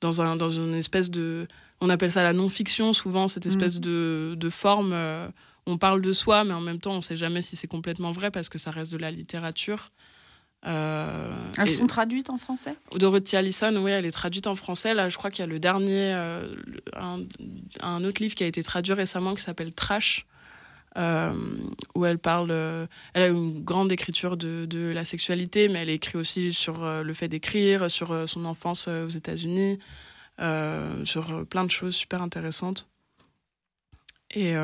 dans, 0.04 0.22
un, 0.22 0.36
dans 0.36 0.52
une 0.52 0.76
espèce 0.76 1.10
de, 1.10 1.48
on 1.82 1.90
appelle 1.90 2.12
ça 2.12 2.24
la 2.24 2.34
non-fiction 2.34 2.94
souvent, 2.94 3.28
cette 3.28 3.46
espèce 3.46 3.78
mm. 3.78 3.82
de, 3.82 4.36
de, 4.38 4.50
forme. 4.50 4.92
Euh, 4.94 5.28
on 5.66 5.78
parle 5.78 6.02
de 6.02 6.12
soi, 6.12 6.44
mais 6.44 6.54
en 6.54 6.62
même 6.62 6.80
temps, 6.80 6.92
on 6.92 6.98
ne 6.98 7.02
sait 7.02 7.16
jamais 7.16 7.42
si 7.42 7.56
c'est 7.56 7.68
complètement 7.68 8.12
vrai 8.12 8.30
parce 8.30 8.50
que 8.50 8.58
ça 8.58 8.70
reste 8.70 8.92
de 8.92 8.98
la 8.98 9.12
littérature. 9.12 9.90
Euh, 10.66 11.34
Elles 11.58 11.70
sont 11.70 11.88
traduites 11.88 12.30
en 12.30 12.38
français? 12.38 12.76
Dorothy 12.96 13.36
Allison, 13.36 13.76
oui, 13.78 13.92
elle 13.92 14.06
est 14.06 14.12
traduite 14.12 14.48
en 14.48 14.56
français. 14.56 14.94
Là, 14.94 15.10
je 15.10 15.18
crois 15.18 15.30
qu'il 15.30 15.40
y 15.40 15.44
a 15.44 15.48
le 15.48 15.60
dernier, 15.60 16.14
euh, 16.14 16.56
un, 17.00 18.04
autre 18.04 18.22
livre 18.22 18.36
qui 18.36 18.44
a 18.44 18.48
été 18.48 18.62
traduit 18.62 18.94
récemment 18.94 19.36
qui 19.36 19.42
s'appelle 19.42 19.74
Trash, 19.74 20.26
euh, 20.98 21.34
où 21.96 22.06
elle 22.06 22.20
parle. 22.20 22.52
elle 23.14 23.24
a 23.24 23.28
une 23.28 23.64
grande 23.64 23.92
écriture 23.92 24.38
de, 24.38 24.66
de, 24.66 24.92
la 24.94 25.06
sexualité, 25.06 25.68
mais 25.68 25.80
elle 25.82 25.90
écrit 25.90 26.18
aussi 26.18 26.54
sur 26.54 26.86
le 26.86 27.14
fait 27.14 27.28
d'écrire, 27.28 27.90
sur 27.90 28.28
son 28.30 28.46
enfance 28.46 28.88
aux 28.88 29.10
États-Unis, 29.10 29.80
sur 31.04 31.46
plein 31.48 31.66
de 31.66 31.72
choses 31.72 31.96
super 31.96 32.22
intéressantes. 32.22 32.90
Et 34.36 34.56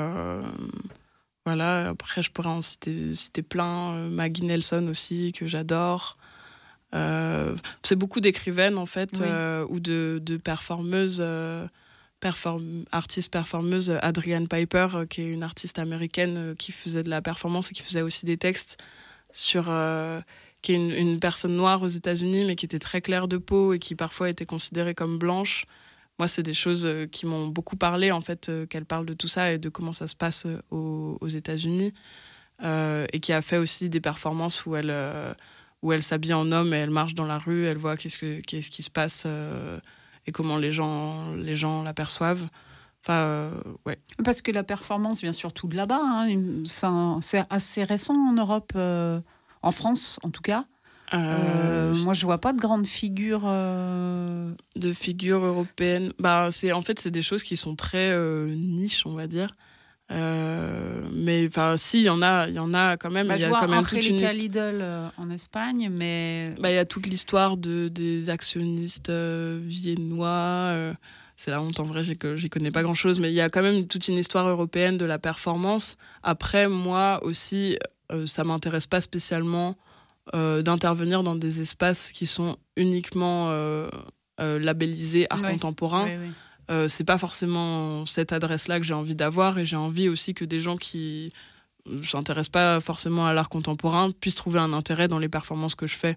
voilà, 1.49 1.89
après, 1.89 2.21
je 2.21 2.29
pourrais 2.29 2.49
en 2.49 2.61
citer, 2.61 3.11
citer 3.13 3.41
plein. 3.41 3.95
Euh, 3.95 4.09
Maggie 4.09 4.43
Nelson 4.43 4.87
aussi, 4.87 5.31
que 5.31 5.47
j'adore. 5.47 6.17
Euh, 6.93 7.55
c'est 7.81 7.95
beaucoup 7.95 8.19
d'écrivaines, 8.19 8.77
en 8.77 8.85
fait, 8.85 9.19
euh, 9.21 9.65
ou 9.69 9.79
de, 9.79 10.21
de 10.23 10.37
performeuses, 10.37 11.23
perform 12.19 12.85
artistes 12.91 13.31
performeuses. 13.31 13.91
Adrienne 14.01 14.47
Piper, 14.47 14.87
qui 15.09 15.21
est 15.21 15.27
une 15.27 15.43
artiste 15.43 15.79
américaine 15.79 16.55
qui 16.57 16.71
faisait 16.71 17.03
de 17.03 17.09
la 17.09 17.21
performance 17.21 17.71
et 17.71 17.73
qui 17.73 17.81
faisait 17.81 18.01
aussi 18.01 18.25
des 18.25 18.37
textes 18.37 18.77
sur. 19.31 19.65
qui 20.61 20.73
est 20.73 20.75
une, 20.75 21.19
personne 21.19 21.55
noire 21.55 21.81
aux 21.81 21.87
États-Unis, 21.87 22.45
mais 22.45 22.55
qui 22.55 22.65
était 22.65 22.79
très 22.79 23.01
claire 23.01 23.27
de 23.27 23.37
peau 23.37 23.73
et 23.73 23.79
qui 23.79 23.95
parfois 23.95 24.29
était 24.29 24.45
considérée 24.45 24.95
comme 24.95 25.17
blanche 25.17 25.65
moi, 26.19 26.27
c'est 26.27 26.43
des 26.43 26.53
choses 26.53 26.85
euh, 26.85 27.07
qui 27.07 27.25
m'ont 27.25 27.47
beaucoup 27.47 27.77
parlé, 27.77 28.11
en 28.11 28.19
fait, 28.19 28.49
euh, 28.49 28.65
qu'elle 28.65 28.85
parle 28.85 29.05
de 29.05 29.13
tout 29.13 29.29
ça 29.29 29.53
et 29.53 29.57
de 29.57 29.69
comment 29.69 29.93
ça 29.93 30.07
se 30.07 30.15
passe 30.15 30.45
euh, 30.45 30.61
aux, 30.69 31.27
États-Unis. 31.27 31.93
et 32.61 33.19
qui 33.21 33.31
a 33.31 33.41
fait 33.41 33.57
aussi 33.57 33.89
des 33.89 34.01
performances 34.01 34.65
où 34.65 34.75
elle, 34.75 34.89
elle 34.89 36.03
s'habille 36.03 36.33
en 36.33 36.51
homme 36.51 36.73
et 36.73 36.77
elle 36.77 36.89
marche 36.89 37.15
dans 37.15 37.25
la 37.25 37.37
rue, 37.37 37.65
elle 37.65 37.77
voit 37.77 37.95
qu'est-ce, 37.95 38.19
que, 38.19 38.41
qui 38.41 38.83
se 38.83 38.89
passe 38.89 39.25
et 40.29 40.31
comment 40.31 40.57
les 40.57 40.71
gens, 40.71 41.33
les 41.33 41.55
gens 41.55 41.83
l'aperçoivent. 41.83 42.47
Enfin, 43.03 43.51
ouais. 43.85 43.99
Parce 44.23 44.41
que 44.41 44.51
la 44.51 44.63
performance 44.63 45.21
vient 45.21 45.33
surtout 45.33 45.67
de 45.67 45.75
là-bas. 45.75 46.01
Hein. 46.01 46.63
C'est 47.21 47.43
assez 47.49 47.83
récent 47.83 48.15
en 48.15 48.33
Europe, 48.33 48.73
en 48.75 49.71
France 49.71 50.19
en 50.23 50.29
tout 50.29 50.41
cas. 50.41 50.65
Euh, 51.13 51.93
moi, 52.03 52.13
je 52.13 52.25
vois 52.25 52.37
pas 52.39 52.53
de 52.53 52.59
grandes 52.59 52.87
figures. 52.87 53.43
Euh, 53.45 54.53
de 54.75 54.93
figures 54.93 55.43
européennes. 55.43 56.13
Bah, 56.19 56.49
c'est 56.51 56.71
en 56.71 56.81
fait, 56.81 56.99
c'est 56.99 57.11
des 57.11 57.21
choses 57.21 57.43
qui 57.43 57.57
sont 57.57 57.75
très 57.75 58.09
euh, 58.11 58.53
niches, 58.55 59.05
on 59.05 59.13
va 59.13 59.27
dire. 59.27 59.49
Mais 60.09 61.47
enfin, 61.47 61.75
si, 61.77 61.99
il 61.99 62.05
y 62.05 62.09
en 62.09 62.21
a, 62.21 62.47
il 62.47 62.55
y 62.55 62.59
en 62.59 62.73
a 62.73 62.97
quand 62.97 63.11
même. 63.11 63.27
Bah, 63.27 63.35
il 63.37 63.41
y 63.41 63.45
a 63.45 63.49
quand 63.49 63.67
même 63.67 63.85
toute 63.85 64.05
une 64.07 64.25
Lidl 64.25 64.83
en 65.17 65.29
Espagne, 65.29 65.89
mais 65.91 66.55
bah, 66.59 66.71
il 66.71 66.75
y 66.75 66.79
a 66.79 66.85
toute 66.85 67.07
l'histoire 67.07 67.57
de 67.57 67.87
des 67.87 68.29
actionnistes 68.29 69.11
viennois. 69.11 70.93
c'est 71.37 71.51
la 71.51 71.61
honte 71.61 71.79
en 71.79 71.85
vrai, 71.85 72.03
j'y 72.03 72.49
connais 72.49 72.71
pas 72.71 72.83
grand 72.83 72.95
chose, 72.95 73.19
mais 73.19 73.31
il 73.31 73.35
y 73.35 73.41
a 73.41 73.49
quand 73.49 73.61
même 73.61 73.87
toute 73.87 74.07
une 74.07 74.17
histoire 74.17 74.47
européenne 74.47 74.97
de 74.97 75.05
la 75.05 75.19
performance. 75.19 75.97
Après, 76.23 76.67
moi 76.67 77.19
aussi, 77.23 77.77
ça 78.25 78.43
m'intéresse 78.43 78.87
pas 78.87 79.01
spécialement 79.01 79.77
euh, 80.35 80.61
d'intervenir 80.61 81.23
dans 81.23 81.35
des 81.35 81.59
espaces 81.61 82.11
qui 82.11 82.27
sont 82.27 82.57
uniquement 82.75 83.49
euh, 83.49 83.87
euh, 84.39 84.59
labellisés 84.59 85.25
art 85.31 85.41
contemporain. 85.41 86.07
C'est 86.87 87.03
pas 87.03 87.17
forcément 87.17 88.05
cette 88.05 88.31
adresse-là 88.31 88.79
que 88.79 88.85
j'ai 88.85 88.93
envie 88.93 89.15
d'avoir 89.15 89.57
et 89.57 89.65
j'ai 89.65 89.75
envie 89.75 90.07
aussi 90.07 90.33
que 90.33 90.45
des 90.45 90.59
gens 90.59 90.77
qui 90.77 91.33
s'intéressent 92.03 92.49
pas 92.49 92.79
forcément 92.79 93.25
à 93.25 93.33
l'art 93.33 93.49
contemporain 93.49 94.11
puissent 94.11 94.35
trouver 94.35 94.59
un 94.59 94.73
intérêt 94.73 95.07
dans 95.07 95.19
les 95.19 95.29
performances 95.29 95.75
que 95.75 95.87
je 95.87 95.95
fais. 95.95 96.15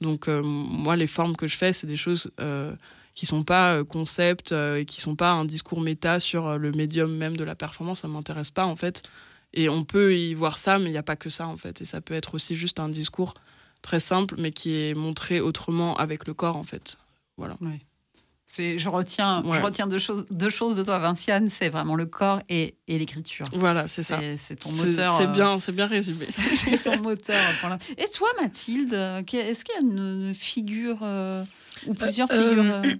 Donc 0.00 0.28
moi, 0.28 0.96
les 0.96 1.06
formes 1.06 1.36
que 1.36 1.46
je 1.46 1.56
fais, 1.56 1.72
c'est 1.72 1.86
des 1.86 1.98
choses 1.98 2.30
qui 3.14 3.26
sont 3.26 3.44
pas 3.44 3.84
concept 3.84 4.52
et 4.52 4.86
qui 4.86 5.02
sont 5.02 5.16
pas 5.16 5.32
un 5.32 5.44
discours 5.44 5.82
méta 5.82 6.18
sur 6.18 6.56
le 6.56 6.72
médium 6.72 7.14
même 7.14 7.36
de 7.36 7.44
la 7.44 7.54
performance. 7.54 8.00
Ça 8.00 8.08
m'intéresse 8.08 8.50
pas 8.50 8.64
en 8.64 8.76
fait. 8.76 9.02
Et 9.52 9.68
on 9.68 9.84
peut 9.84 10.16
y 10.16 10.32
voir 10.32 10.56
ça, 10.56 10.78
mais 10.78 10.86
il 10.86 10.92
n'y 10.92 10.98
a 10.98 11.02
pas 11.02 11.16
que 11.16 11.28
ça 11.28 11.46
en 11.46 11.58
fait. 11.58 11.82
Et 11.82 11.84
ça 11.84 12.00
peut 12.00 12.14
être 12.14 12.34
aussi 12.34 12.56
juste 12.56 12.80
un 12.80 12.88
discours 12.88 13.34
très 13.82 14.00
simple, 14.00 14.36
mais 14.38 14.52
qui 14.52 14.74
est 14.74 14.94
montré 14.94 15.40
autrement 15.40 15.96
avec 15.96 16.26
le 16.26 16.34
corps, 16.34 16.56
en 16.56 16.64
fait. 16.64 16.96
Voilà. 17.36 17.56
Je 18.56 18.88
retiens, 18.88 19.42
je 19.44 19.60
retiens 19.60 19.86
deux 19.86 19.98
choses, 19.98 20.26
deux 20.30 20.50
choses 20.50 20.76
de 20.76 20.82
toi, 20.82 20.98
Vinciane, 20.98 21.48
c'est 21.48 21.68
vraiment 21.68 21.94
le 21.94 22.06
corps 22.06 22.40
et, 22.48 22.74
et 22.88 22.98
l'écriture. 22.98 23.46
Voilà, 23.52 23.86
c'est, 23.86 24.02
ça. 24.02 24.18
C'est 24.38 24.56
ton 24.56 24.72
moteur. 24.72 25.16
C'est, 25.18 25.26
bien, 25.28 25.60
c'est 25.60 25.72
bien 25.72 25.86
résumé. 25.86 26.26
c'est 26.54 26.82
ton 26.82 26.98
moteur. 26.98 27.40
Et 27.96 28.08
toi, 28.08 28.28
Mathilde, 28.40 28.92
est-ce 28.92 29.64
qu'il 29.64 29.74
y 29.74 29.78
a 29.78 29.80
une 29.80 30.34
figure 30.34 30.98
euh, 31.02 31.44
ou 31.86 31.94
plusieurs 31.94 32.28
euh, 32.32 32.82
figures 32.82 32.98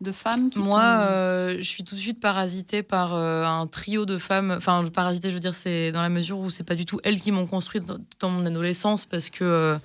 de 0.00 0.12
femmes 0.12 0.50
Moi, 0.56 0.82
euh, 0.82 1.56
je 1.58 1.68
suis 1.68 1.84
tout 1.84 1.94
de 1.94 2.00
suite 2.00 2.20
parasitée 2.20 2.82
par 2.82 3.14
un 3.14 3.66
trio 3.68 4.06
de 4.06 4.18
femmes. 4.18 4.50
Enfin, 4.50 4.84
parasitée, 4.92 5.28
je 5.28 5.34
veux 5.34 5.40
dire, 5.40 5.54
c'est 5.54 5.92
dans 5.92 6.02
la 6.02 6.08
mesure 6.08 6.38
où 6.38 6.50
c'est 6.50 6.64
pas 6.64 6.74
du 6.74 6.84
tout 6.84 7.00
elles 7.04 7.20
qui 7.20 7.30
m'ont 7.30 7.46
construite 7.46 7.84
dans, 8.18 8.30
mon 8.30 8.44
adolescence, 8.44 9.06
parce 9.06 9.30
que 9.30 9.78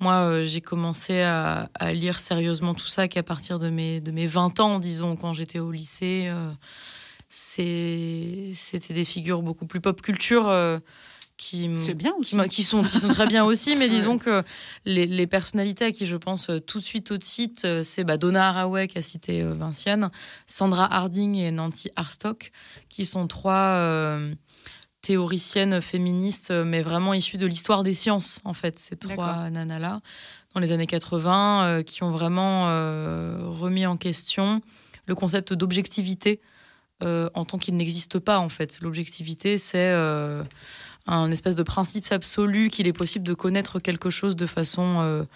moi, 0.00 0.30
euh, 0.30 0.44
j'ai 0.44 0.60
commencé 0.60 1.20
à, 1.20 1.68
lire 1.92 2.18
sérieusement 2.18 2.74
tout 2.74 2.86
ça 2.86 3.08
qu'à 3.08 3.22
partir 3.22 3.58
de 3.58 3.68
mes, 3.68 4.00
de 4.00 4.10
mes 4.10 4.26
20 4.26 4.60
ans, 4.60 4.78
disons, 4.78 5.16
quand 5.16 5.34
j'étais 5.34 5.58
au 5.58 5.72
lycée. 5.72 6.28
Euh, 6.28 6.50
c'était 7.30 8.94
des 8.94 9.04
figures 9.04 9.42
beaucoup 9.42 9.66
plus 9.66 9.80
pop 9.80 10.00
culture. 10.00 10.48
Euh, 10.48 10.78
qui, 11.36 11.68
bien 11.94 12.14
aussi. 12.18 12.36
Qui, 12.48 12.64
sont, 12.64 12.82
qui 12.82 12.98
sont 12.98 13.08
très 13.08 13.26
bien 13.26 13.44
aussi, 13.44 13.76
mais 13.76 13.88
disons 13.88 14.18
que 14.18 14.42
les, 14.84 15.06
les, 15.06 15.26
personnalités 15.28 15.84
à 15.84 15.92
qui 15.92 16.04
je 16.04 16.16
pense 16.16 16.50
tout 16.66 16.80
de 16.80 16.84
suite 16.84 17.12
au 17.12 17.18
titre, 17.18 17.82
c'est 17.84 18.02
bah, 18.02 18.16
Donna 18.16 18.48
Haraway 18.48 18.88
qui 18.88 18.98
a 18.98 19.02
cité 19.02 19.44
Vinciane, 19.44 20.10
Sandra 20.48 20.92
Harding 20.92 21.36
et 21.36 21.52
Nancy 21.52 21.92
Arstock, 21.94 22.50
qui 22.88 23.06
sont 23.06 23.28
trois 23.28 24.18
théoricienne 25.08 25.80
féministe, 25.80 26.50
mais 26.50 26.82
vraiment 26.82 27.14
issue 27.14 27.38
de 27.38 27.46
l'histoire 27.46 27.82
des 27.82 27.94
sciences, 27.94 28.42
en 28.44 28.52
fait, 28.52 28.78
ces 28.78 28.94
trois 28.94 29.48
nanas-là, 29.48 30.02
dans 30.52 30.60
les 30.60 30.70
années 30.70 30.86
80, 30.86 31.64
euh, 31.64 31.82
qui 31.82 32.02
ont 32.02 32.10
vraiment 32.10 32.68
euh, 32.68 33.38
remis 33.46 33.86
en 33.86 33.96
question 33.96 34.60
le 35.06 35.14
concept 35.14 35.54
d'objectivité 35.54 36.42
euh, 37.02 37.30
en 37.32 37.46
tant 37.46 37.56
qu'il 37.56 37.74
n'existe 37.78 38.18
pas, 38.18 38.38
en 38.38 38.50
fait. 38.50 38.80
L'objectivité, 38.82 39.56
c'est 39.56 39.94
un 41.06 41.30
espèce 41.30 41.56
de 41.56 41.62
principe 41.62 42.04
absolu 42.10 42.68
qu'il 42.68 42.86
est 42.86 42.92
possible 42.92 43.26
de 43.26 43.32
connaître 43.32 43.78
quelque 43.78 44.10
chose 44.10 44.36
de 44.36 44.44
façon, 44.44 45.26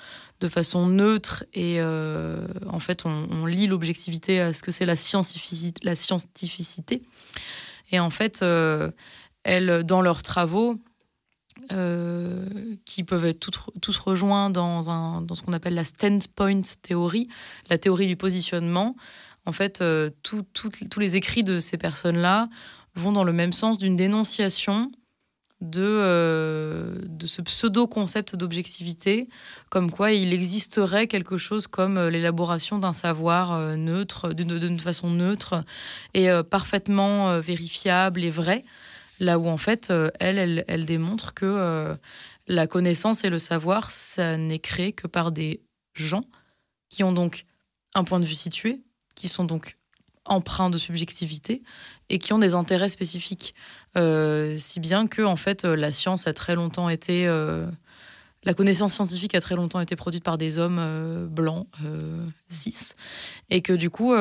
de 0.41 0.49
façon 0.49 0.87
neutre. 0.87 1.45
Et 1.55 1.81
en 1.81 2.81
fait, 2.81 3.07
on, 3.07 3.27
on 3.31 3.47
lit 3.47 3.69
l'objectivité 3.69 4.39
à 4.39 4.53
ce 4.53 4.63
que 4.63 4.71
c'est 4.71 4.85
la 4.85 4.97
scientificité, 4.97 5.81
la 5.83 5.97
scientificité. 5.97 7.01
Et 7.91 8.01
en 8.01 8.11
fait, 8.11 8.43
elles, 9.45 9.83
dans 9.85 10.03
leurs 10.03 10.23
travaux, 10.23 10.79
qui 12.85 13.05
peuvent 13.05 13.25
être 13.27 13.71
tous 13.81 13.99
rejoints 13.99 14.51
dans, 14.51 14.91
un, 14.91 15.21
dans 15.21 15.35
ce 15.35 15.43
qu'on 15.43 15.53
appelle 15.53 15.75
la 15.75 15.85
standpoint 15.85 16.63
theory, 16.83 17.29
la 17.71 17.79
théorie 17.79 18.07
du 18.07 18.17
positionnement. 18.17 18.97
En 19.45 19.53
fait, 19.53 19.83
tous 20.23 20.99
les 20.99 21.17
écrits 21.17 21.45
de 21.45 21.61
ces 21.61 21.77
personnes-là 21.77 22.49
vont 22.95 23.13
dans 23.13 23.25
le 23.25 23.33
même 23.33 23.53
sens 23.53 23.79
d'une 23.79 23.97
dénonciation 23.97 24.91
de, 25.63 25.83
euh, 25.85 26.97
de 27.07 27.27
ce 27.27 27.41
pseudo-concept 27.41 28.35
d'objectivité, 28.37 29.29
comme 29.71 29.91
quoi 29.91 30.13
il 30.13 30.33
existerait 30.33 31.07
quelque 31.07 31.39
chose 31.39 31.69
comme 31.69 31.97
euh, 31.97 32.11
l'élaboration 32.11 32.79
d'un 32.79 32.93
savoir 32.93 33.53
euh, 33.53 33.77
neutre, 33.77 34.35
d'une 34.35 34.79
façon 34.81 35.11
neutre 35.11 35.65
et 36.15 36.29
parfaitement 36.51 37.39
vérifiable 37.39 38.25
et 38.25 38.31
vrai, 38.31 38.65
là 39.23 39.39
où 39.39 39.49
en 39.49 39.57
fait, 39.57 39.93
elle, 40.21 40.65
elle, 40.67 40.85
démontre 40.85 41.33
que 41.33 41.97
la 42.47 42.67
connaissance 42.67 43.25
et 43.25 43.31
le 43.31 43.39
savoir, 43.39 43.91
ça 43.91 44.37
n'est 44.37 44.59
créé 44.59 44.93
que 44.93 45.07
par 45.07 45.33
des 45.33 45.63
gens 45.95 46.25
qui 46.91 47.03
ont 47.05 47.13
donc 47.13 47.47
un 47.95 48.05
point 48.05 48.21
de 48.21 48.25
vue 48.25 48.35
situé, 48.35 48.83
qui 49.15 49.29
sont 49.29 49.45
donc 49.45 49.79
empreints 50.25 50.71
de 50.71 50.79
subjectivité 50.79 51.63
et 52.09 52.19
qui 52.19 52.33
ont 52.33 52.39
des 52.39 52.55
intérêts 52.55 52.89
spécifiques. 52.89 53.55
Euh, 53.97 54.57
si 54.59 54.81
bien 54.81 55.07
que 55.07 55.23
en 55.23 55.37
fait 55.37 55.65
euh, 55.65 55.75
la 55.75 55.93
science 55.93 56.27
a 56.27 56.33
très 56.33 56.55
longtemps 56.55 56.89
été 56.89 57.27
euh, 57.27 57.67
la 58.45 58.55
connaissance 58.55 58.95
scientifique 58.95 59.35
a 59.35 59.41
très 59.41 59.55
longtemps 59.55 59.81
été 59.81 59.97
produite 59.97 60.25
par 60.25 60.39
des 60.39 60.59
hommes 60.59 61.29
blancs 61.31 61.69
cis 62.49 62.93
et 63.51 63.63
que 63.63 63.73
du 63.73 63.89
coup 63.89 64.13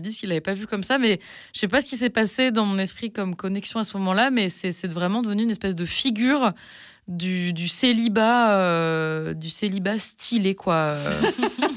disent 0.00 0.18
qu'ils 0.18 0.28
l'avaient 0.28 0.40
pas 0.40 0.54
vu 0.54 0.66
comme 0.66 0.82
ça, 0.82 0.98
mais 0.98 1.20
je 1.52 1.60
sais 1.60 1.68
pas 1.68 1.80
ce 1.80 1.86
qui 1.86 1.96
s'est 1.96 2.10
passé 2.10 2.50
dans 2.50 2.66
mon 2.66 2.78
esprit 2.78 3.12
comme 3.12 3.36
connexion 3.36 3.78
à 3.78 3.84
ce 3.84 3.96
moment-là, 3.96 4.30
mais 4.30 4.48
c'est 4.48 4.86
vraiment 4.92 5.22
devenu 5.22 5.44
une 5.44 5.50
espèce 5.50 5.76
de 5.76 5.86
figure 5.86 6.52
du, 7.08 7.68
célibat, 7.68 8.56
euh, 8.56 9.34
du 9.34 9.50
célibat 9.50 9.98
stylé 9.98 10.54
quoi. 10.54 10.96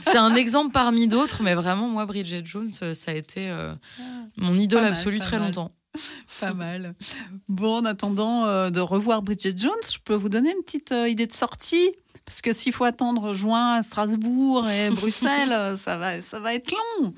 c'est 0.01 0.17
un 0.17 0.35
exemple 0.35 0.71
parmi 0.71 1.07
d'autres, 1.07 1.43
mais 1.43 1.53
vraiment 1.53 1.87
moi 1.87 2.05
Bridget 2.05 2.43
Jones, 2.45 2.71
ça 2.71 3.11
a 3.11 3.13
été 3.13 3.49
euh, 3.49 3.73
mon 4.37 4.53
idole 4.55 4.85
absolue 4.85 5.19
très 5.19 5.39
longtemps. 5.39 5.71
Pas 6.39 6.53
mal. 6.53 6.95
Bon, 7.47 7.77
en 7.77 7.85
attendant 7.85 8.45
euh, 8.45 8.69
de 8.69 8.79
revoir 8.79 9.21
Bridget 9.21 9.55
Jones, 9.57 9.73
je 9.91 9.97
peux 10.03 10.13
vous 10.13 10.29
donner 10.29 10.51
une 10.51 10.63
petite 10.63 10.93
idée 11.07 11.27
de 11.27 11.33
sortie. 11.33 11.91
Parce 12.25 12.43
que 12.43 12.53
s'il 12.53 12.73
faut 12.73 12.83
attendre 12.83 13.33
juin 13.33 13.73
à 13.73 13.81
Strasbourg 13.81 14.69
et 14.69 14.89
Bruxelles, 14.91 15.75
ça, 15.77 15.97
va, 15.97 16.21
ça 16.21 16.39
va 16.39 16.53
être 16.53 16.71
long. 16.71 17.13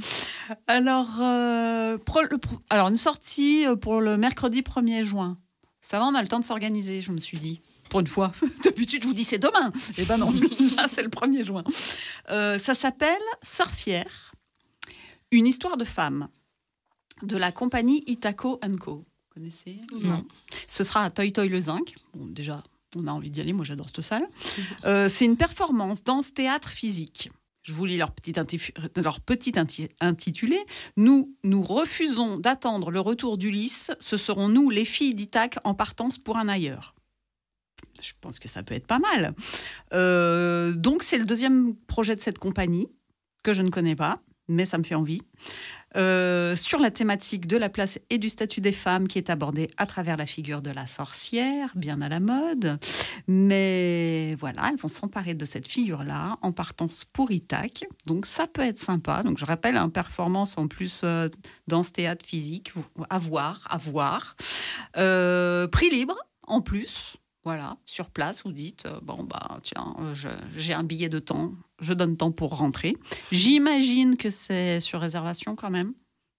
Alors, 0.68 1.20
alors, 2.70 2.88
une 2.88 2.98
sortie 2.98 3.66
pour 3.82 4.00
le 4.00 4.16
mercredi 4.16 4.62
1er 4.62 5.04
juin. 5.04 5.38
Ça 5.82 6.00
va, 6.00 6.06
on 6.06 6.16
a 6.16 6.22
le 6.22 6.30
temps 6.30 6.40
de 6.40 6.46
s'organiser, 6.46 7.02
je 7.02 7.12
me 7.12 7.20
suis 7.20 7.38
dit 7.38 7.60
pour 7.92 8.00
une 8.00 8.08
fois. 8.08 8.32
D'habitude, 8.64 9.04
je 9.04 9.08
vous 9.08 9.14
dis 9.14 9.26
c'est 9.26 9.38
demain. 9.38 9.72
Eh 9.98 10.06
ben 10.06 10.18
non, 10.18 10.32
là 10.78 10.88
c'est 10.92 11.04
le 11.04 11.10
1er 11.10 11.44
juin. 11.44 11.64
Euh, 12.30 12.58
ça 12.58 12.74
s'appelle 12.74 13.22
Surfière, 13.44 14.34
une 15.30 15.46
histoire 15.46 15.78
de 15.78 15.84
femme 15.84 16.30
de 17.22 17.38
la 17.38 17.52
compagnie 17.52 18.04
Itaco 18.08 18.60
Co. 18.80 18.96
Vous 18.96 19.06
connaissez? 19.30 19.82
Non. 20.02 20.26
Ce 20.68 20.84
sera 20.84 21.04
à 21.04 21.10
Toy 21.10 21.32
Toy 21.34 21.50
le 21.50 21.62
Zinc. 21.62 21.96
Bon, 22.14 22.26
déjà, 22.26 22.64
on 22.96 23.08
a 23.08 23.12
envie 23.12 23.30
d'y 23.30 23.42
aller. 23.42 23.54
Moi, 23.54 23.66
j'adore 23.66 23.88
cette 23.88 24.02
salle. 24.02 24.28
Euh, 24.86 25.10
c'est 25.10 25.26
une 25.26 25.38
performance 25.38 26.04
danse-théâtre 26.04 26.70
physique. 26.70 27.30
Je 27.62 27.74
vous 27.74 27.86
lis 27.86 27.98
leur 27.98 28.12
petit, 28.12 28.34
leur 28.96 29.20
petit 29.20 29.54
intitulé. 30.00 30.60
Nous, 30.98 31.36
nous 31.44 31.62
refusons 31.62 32.38
d'attendre 32.38 32.90
le 32.90 33.00
retour 33.00 33.38
d'Ulysse. 33.38 33.92
Ce 34.00 34.18
seront 34.18 34.48
nous, 34.48 34.72
les 34.72 34.86
filles 34.86 35.14
d'Ithac, 35.14 35.60
en 35.64 35.76
partance 35.76 36.18
pour 36.18 36.38
un 36.38 36.48
ailleurs 36.48 36.96
je 38.02 38.14
pense 38.20 38.40
que 38.40 38.48
ça 38.48 38.64
peut 38.64 38.76
être 38.76 38.88
pas 38.88 39.00
mal. 39.00 39.34
Euh, 39.94 40.74
donc, 40.74 41.04
c'est 41.04 41.18
le 41.18 41.26
deuxième 41.26 41.76
projet 41.88 42.16
de 42.16 42.22
cette 42.22 42.40
compagnie 42.40 42.90
que 43.44 43.54
je 43.54 43.62
ne 43.62 43.70
connais 43.70 43.96
pas, 43.96 44.22
mais 44.48 44.66
ça 44.66 44.78
me 44.78 44.84
fait 44.84 44.96
envie. 44.96 45.22
Euh, 45.98 46.56
sur 46.56 46.80
la 46.80 46.90
thématique 46.90 47.48
de 47.48 47.58
la 47.58 47.68
place 47.68 48.00
et 48.10 48.18
du 48.18 48.30
statut 48.30 48.62
des 48.62 48.72
femmes 48.72 49.10
qui 49.10 49.18
est 49.18 49.30
abordée 49.30 49.70
à 49.76 49.86
travers 49.86 50.16
la 50.16 50.26
figure 50.26 50.62
de 50.62 50.70
la 50.70 50.88
sorcière, 50.88 51.72
bien 51.76 52.02
à 52.02 52.08
la 52.08 52.22
mode. 52.22 52.80
Mais 53.28 54.36
voilà, 54.40 54.70
elles 54.70 54.78
vont 54.78 54.88
s'emparer 54.88 55.34
de 55.34 55.44
cette 55.44 55.68
figure-là 55.68 56.38
en 56.42 56.54
partance 56.54 57.04
pour 57.04 57.32
Itac. 57.32 57.86
Donc 58.06 58.26
ça 58.26 58.48
peut 58.48 58.62
être 58.62 58.80
sympa. 58.80 59.22
Donc 59.24 59.38
je 59.38 59.46
rappelle, 59.46 59.76
une 59.76 59.92
performance 59.92 60.58
en 60.58 60.68
plus 60.68 61.02
euh, 61.04 61.28
dans 61.68 61.84
ce 61.84 61.92
théâtre 61.92 62.26
physique, 62.26 62.72
à 63.10 63.18
voir, 63.18 63.68
à 63.70 63.78
voir. 63.78 64.36
prix 64.94 65.90
libre 65.90 66.16
en 66.48 66.62
plus. 66.62 67.18
Voilà, 67.44 67.78
sur 67.88 68.12
place, 68.12 68.44
vous 68.44 68.52
dites 68.52 68.86
euh, 68.86 69.00
bon 69.02 69.24
bah 69.24 69.60
tiens, 69.64 69.96
euh, 70.00 70.14
j'ai 70.56 70.74
un 70.74 70.84
billet 70.84 71.10
de 71.10 71.18
temps, 71.18 71.54
je 71.80 71.94
donne 71.94 72.16
temps 72.16 72.32
pour 72.32 72.56
rentrer. 72.56 72.96
J'imagine 73.32 74.16
que 74.16 74.30
c'est 74.30 74.80
sur 74.80 75.02
réservation 75.02 75.56
quand 75.56 75.72
même, 75.72 75.94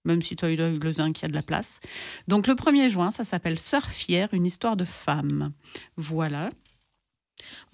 même 0.05 0.21
si 0.21 0.37
zinc, 0.37 1.19
il 1.19 1.21
y 1.21 1.25
a 1.25 1.27
de 1.27 1.33
la 1.33 1.43
place. 1.43 1.81
Donc 2.29 2.47
le 2.47 2.55
1er 2.55 2.87
juin, 2.87 3.11
ça 3.11 3.25
s'appelle 3.25 3.59
Sœur 3.59 3.89
fière, 3.89 4.29
une 4.33 4.45
histoire 4.45 4.77
de 4.77 4.85
femme. 4.85 5.51
Voilà. 5.97 6.51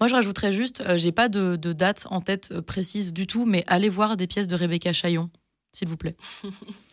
Moi, 0.00 0.08
je 0.08 0.14
rajouterais 0.14 0.52
juste, 0.52 0.80
euh, 0.80 0.98
j'ai 0.98 1.12
pas 1.12 1.28
de, 1.28 1.54
de, 1.54 1.72
date 1.72 2.08
en 2.10 2.20
tête 2.20 2.60
précise 2.62 3.12
du 3.12 3.28
tout, 3.28 3.46
mais 3.46 3.62
allez 3.68 3.88
voir 3.88 4.16
des 4.16 4.26
pièces 4.26 4.48
de 4.48 4.56
Rebecca 4.56 4.92
Chaillon, 4.92 5.30
s'il 5.72 5.86
vous 5.86 5.96
plaît. 5.96 6.16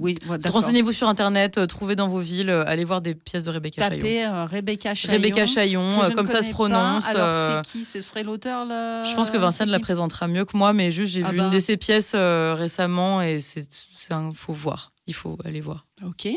oui, 0.00 0.16
Renseignez-vous 0.44 0.92
sur 0.92 1.08
Internet, 1.08 1.58
euh, 1.58 1.66
trouvez 1.66 1.96
dans 1.96 2.08
vos 2.08 2.20
villes, 2.20 2.50
euh, 2.50 2.64
allez 2.66 2.84
voir 2.84 3.00
des 3.00 3.14
pièces 3.14 3.44
de 3.44 3.50
Rebecca 3.50 3.82
Tapez, 3.82 4.00
Chaillon. 4.00 4.34
Euh, 4.34 4.44
Rebecca 4.44 4.94
Chaillon. 4.94 5.14
Rebecca 5.14 5.46
Chaillon, 5.46 6.10
comme 6.14 6.26
ça 6.26 6.42
se 6.42 6.50
prononce. 6.50 7.06
Alors, 7.06 7.64
c'est 7.64 7.70
qui? 7.70 7.84
Ce 7.84 8.00
serait 8.00 8.22
l'auteur 8.22 8.64
là? 8.64 9.02
Je 9.04 9.14
pense 9.14 9.30
que 9.30 9.36
Vincent 9.36 9.66
la 9.66 9.80
présentera 9.80 10.28
mieux 10.28 10.44
que 10.44 10.56
moi, 10.56 10.72
mais 10.72 10.90
juste 10.90 11.12
j'ai 11.12 11.22
ah 11.24 11.30
vu 11.30 11.38
une 11.38 11.44
bah. 11.44 11.50
de 11.50 11.58
ses 11.58 11.76
pièces 11.76 12.14
récemment 12.14 13.22
et 13.22 13.40
c'est, 13.40 13.66
un 14.10 14.32
faut 14.32 14.52
voir. 14.52 14.92
il 15.06 15.14
faut 15.14 15.38
aller 15.44 15.60
voir. 15.60 15.86
Ok. 16.04 16.28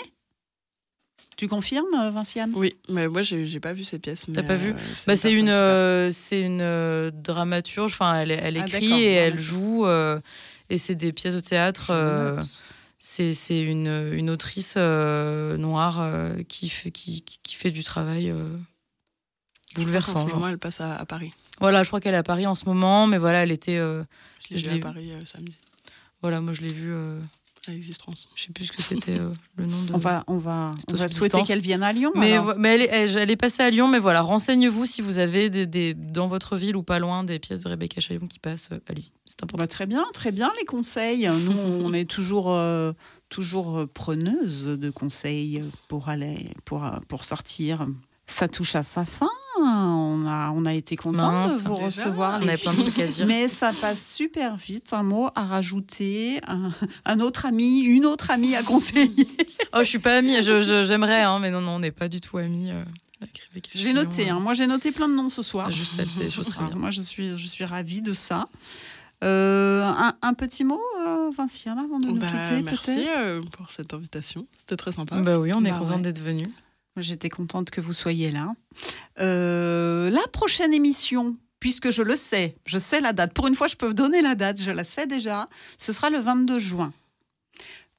Tu 1.37 1.47
confirmes, 1.47 2.11
Vinciane? 2.13 2.51
Oui, 2.53 2.75
mais 2.89 3.07
moi 3.07 3.21
j'ai 3.21 3.59
pas 3.61 3.71
vu 3.73 3.85
ces 3.85 3.99
pièces. 3.99 4.25
T'as 4.33 4.43
pas 4.43 4.55
vu 4.55 4.73
bah, 5.07 5.15
C'est 5.15 5.33
une, 5.33 6.11
c'est 6.11 6.41
une 6.41 7.11
dramaturge. 7.11 7.93
Enfin, 7.93 8.15
elle, 8.15 8.31
elle 8.31 8.57
ah, 8.57 8.65
écrit 8.65 9.03
et 9.03 9.13
elle 9.13 9.39
joue. 9.39 9.85
et 10.69 10.77
c'est 10.77 10.95
des 10.95 11.13
pièces 11.13 11.35
de 11.35 11.39
théâtre 11.39 11.93
c'est 12.99 13.61
une, 13.61 14.11
une, 14.13 14.29
autrice 14.29 14.73
euh, 14.77 15.55
noire 15.55 16.01
euh, 16.01 16.43
qui, 16.43 16.67
fait, 16.67 16.91
qui, 16.91 17.21
qui, 17.21 17.55
fait 17.55 17.71
du 17.71 17.81
travail 17.81 18.29
euh, 18.29 18.57
bouleversant. 19.73 20.25
En 20.25 20.27
ce 20.27 20.33
moment, 20.33 20.49
elle 20.49 20.57
passe 20.57 20.81
à, 20.81 21.05
Paris. 21.05 21.31
Voilà, 21.61 21.83
je 21.83 21.87
crois 21.87 22.01
qu'elle 22.01 22.13
est 22.13 22.17
à 22.17 22.23
Paris 22.23 22.45
en 22.45 22.55
ce 22.55 22.65
moment, 22.65 23.07
mais 23.07 23.17
voilà, 23.17 23.43
elle 23.43 23.51
était. 23.51 23.77
je 23.77 24.05
l'ai 24.51 24.61
vue 24.61 24.79
à 24.79 24.79
Paris 24.79 25.11
samedi. 25.25 25.57
Voilà, 26.21 26.41
moi 26.41 26.51
je 26.51 26.61
l'ai 26.61 26.73
vue 26.73 26.93
à 27.67 27.71
l'existence. 27.71 28.29
Je 28.35 28.43
sais 28.43 28.51
plus 28.51 28.65
ce 28.65 28.71
que 28.71 28.81
c'était 28.81 29.19
euh, 29.19 29.31
le 29.55 29.65
nom 29.65 29.81
de. 29.83 29.93
On 29.93 29.97
va, 29.97 30.23
on 30.27 30.37
va, 30.37 30.73
on 30.91 30.95
va 30.95 31.07
souhaiter 31.07 31.43
qu'elle 31.43 31.59
vienne 31.59 31.83
à 31.83 31.91
Lyon. 31.91 32.11
Mais, 32.15 32.37
mais 32.57 32.75
elle, 32.75 32.81
est, 32.81 33.15
elle, 33.17 33.31
est, 33.31 33.35
passée 33.35 33.63
à 33.63 33.69
Lyon, 33.69 33.87
mais 33.87 33.99
voilà, 33.99 34.21
renseignez-vous 34.21 34.85
si 34.85 35.01
vous 35.01 35.19
avez 35.19 35.49
des, 35.49 35.65
des, 35.65 35.93
dans 35.93 36.27
votre 36.27 36.57
ville 36.57 36.75
ou 36.75 36.83
pas 36.83 36.99
loin 36.99 37.23
des 37.23 37.39
pièces 37.39 37.59
de 37.59 37.69
Rebecca 37.69 38.01
Chaillon 38.01 38.27
qui 38.27 38.39
passent. 38.39 38.69
Euh, 38.71 38.79
allez-y, 38.87 39.11
c'est 39.25 39.43
important. 39.43 39.57
Bah, 39.57 39.67
très 39.67 39.85
bien, 39.85 40.05
très 40.13 40.31
bien 40.31 40.51
les 40.59 40.65
conseils. 40.65 41.27
Nous, 41.27 41.57
on 41.57 41.93
est 41.93 42.09
toujours. 42.09 42.51
Euh, 42.51 42.93
toujours 43.29 43.87
preneuse 43.93 44.65
de 44.65 44.89
conseils 44.89 45.63
pour 45.87 46.09
aller 46.09 46.49
pour, 46.65 46.89
pour 47.07 47.25
sortir. 47.25 47.85
Ça 48.25 48.47
touche 48.47 48.75
à 48.75 48.81
sa 48.81 49.05
fin 49.05 49.29
on 49.61 50.25
a, 50.27 50.51
on 50.51 50.65
a 50.65 50.73
été 50.73 50.95
content 50.95 51.47
de 51.47 51.53
vous 51.63 51.75
recevoir. 51.75 52.39
On 52.41 52.47
avait 52.47 52.57
plein 52.57 52.73
de 52.73 52.81
trucs 52.81 52.99
à 52.99 53.07
dire. 53.07 53.25
Mais 53.27 53.47
ça 53.47 53.71
passe 53.73 54.13
super 54.13 54.55
vite. 54.55 54.93
Un 54.93 55.03
mot 55.03 55.29
à 55.35 55.45
rajouter, 55.45 56.41
un, 57.05 57.19
autre 57.19 57.45
ami, 57.45 57.81
une 57.81 58.05
autre 58.05 58.31
amie 58.31 58.55
à 58.55 58.63
conseiller. 58.63 59.27
oh, 59.73 59.79
je 59.79 59.83
suis 59.83 59.99
pas 59.99 60.17
amie. 60.17 60.41
J'aimerais, 60.41 61.23
hein, 61.23 61.39
mais 61.39 61.51
non, 61.51 61.61
non, 61.61 61.73
on 61.73 61.79
n'est 61.79 61.91
pas 61.91 62.07
du 62.07 62.21
tout 62.21 62.37
amis. 62.37 62.71
Euh, 62.71 62.83
j'ai 63.73 63.93
noté. 63.93 64.29
Hein. 64.29 64.39
moi, 64.39 64.53
j'ai 64.53 64.67
noté 64.67 64.91
plein 64.91 65.09
de 65.09 65.13
noms 65.13 65.29
ce 65.29 65.41
soir. 65.41 65.69
Juste, 65.71 65.95
elle 65.99 66.07
fait 66.07 66.25
des 66.25 66.29
choses 66.29 66.49
très 66.49 66.65
bien. 66.65 66.75
Moi, 66.75 66.91
je 66.91 67.01
suis, 67.01 67.35
je 67.35 67.47
suis 67.47 67.65
ravie 67.65 68.01
de 68.01 68.13
ça. 68.13 68.47
Euh, 69.21 69.91
un, 70.21 70.33
petit 70.33 70.63
mot, 70.63 70.79
euh, 71.05 71.29
Vinciane, 71.37 71.77
avant 71.77 71.99
de 71.99 72.07
nous 72.07 72.15
bah, 72.15 72.27
quitter, 72.27 72.63
Merci 72.63 73.05
pour 73.57 73.69
cette 73.69 73.93
invitation. 73.93 74.45
C'était 74.57 74.77
très 74.77 74.93
sympa. 74.93 75.19
Bah 75.19 75.37
oui, 75.39 75.51
on 75.53 75.65
est 75.65 75.71
bah 75.71 75.79
content 75.79 75.99
d'être 75.99 76.21
venu. 76.21 76.47
J'étais 77.01 77.29
contente 77.29 77.69
que 77.69 77.81
vous 77.81 77.93
soyez 77.93 78.31
là. 78.31 78.53
Euh, 79.19 80.09
la 80.09 80.27
prochaine 80.31 80.73
émission, 80.73 81.37
puisque 81.59 81.91
je 81.91 82.01
le 82.01 82.15
sais, 82.15 82.55
je 82.65 82.77
sais 82.77 83.01
la 83.01 83.13
date. 83.13 83.33
Pour 83.33 83.47
une 83.47 83.55
fois, 83.55 83.67
je 83.67 83.75
peux 83.75 83.93
donner 83.93 84.21
la 84.21 84.35
date, 84.35 84.61
je 84.61 84.71
la 84.71 84.83
sais 84.83 85.07
déjà. 85.07 85.49
Ce 85.77 85.93
sera 85.93 86.09
le 86.09 86.19
22 86.19 86.59
juin. 86.59 86.93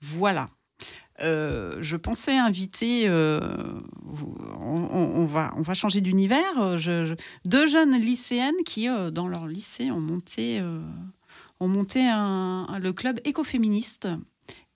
Voilà. 0.00 0.48
Euh, 1.20 1.76
je 1.82 1.96
pensais 1.96 2.36
inviter, 2.36 3.04
euh, 3.06 3.80
on, 4.58 5.26
va, 5.26 5.52
on 5.56 5.60
va 5.60 5.74
changer 5.74 6.00
d'univers, 6.00 6.76
deux 7.44 7.66
jeunes 7.66 8.00
lycéennes 8.00 8.62
qui, 8.64 8.88
dans 9.12 9.28
leur 9.28 9.46
lycée, 9.46 9.90
ont 9.90 10.00
monté, 10.00 10.62
ont 11.60 11.68
monté 11.68 12.08
un, 12.08 12.78
le 12.80 12.94
club 12.94 13.20
écoféministe 13.24 14.08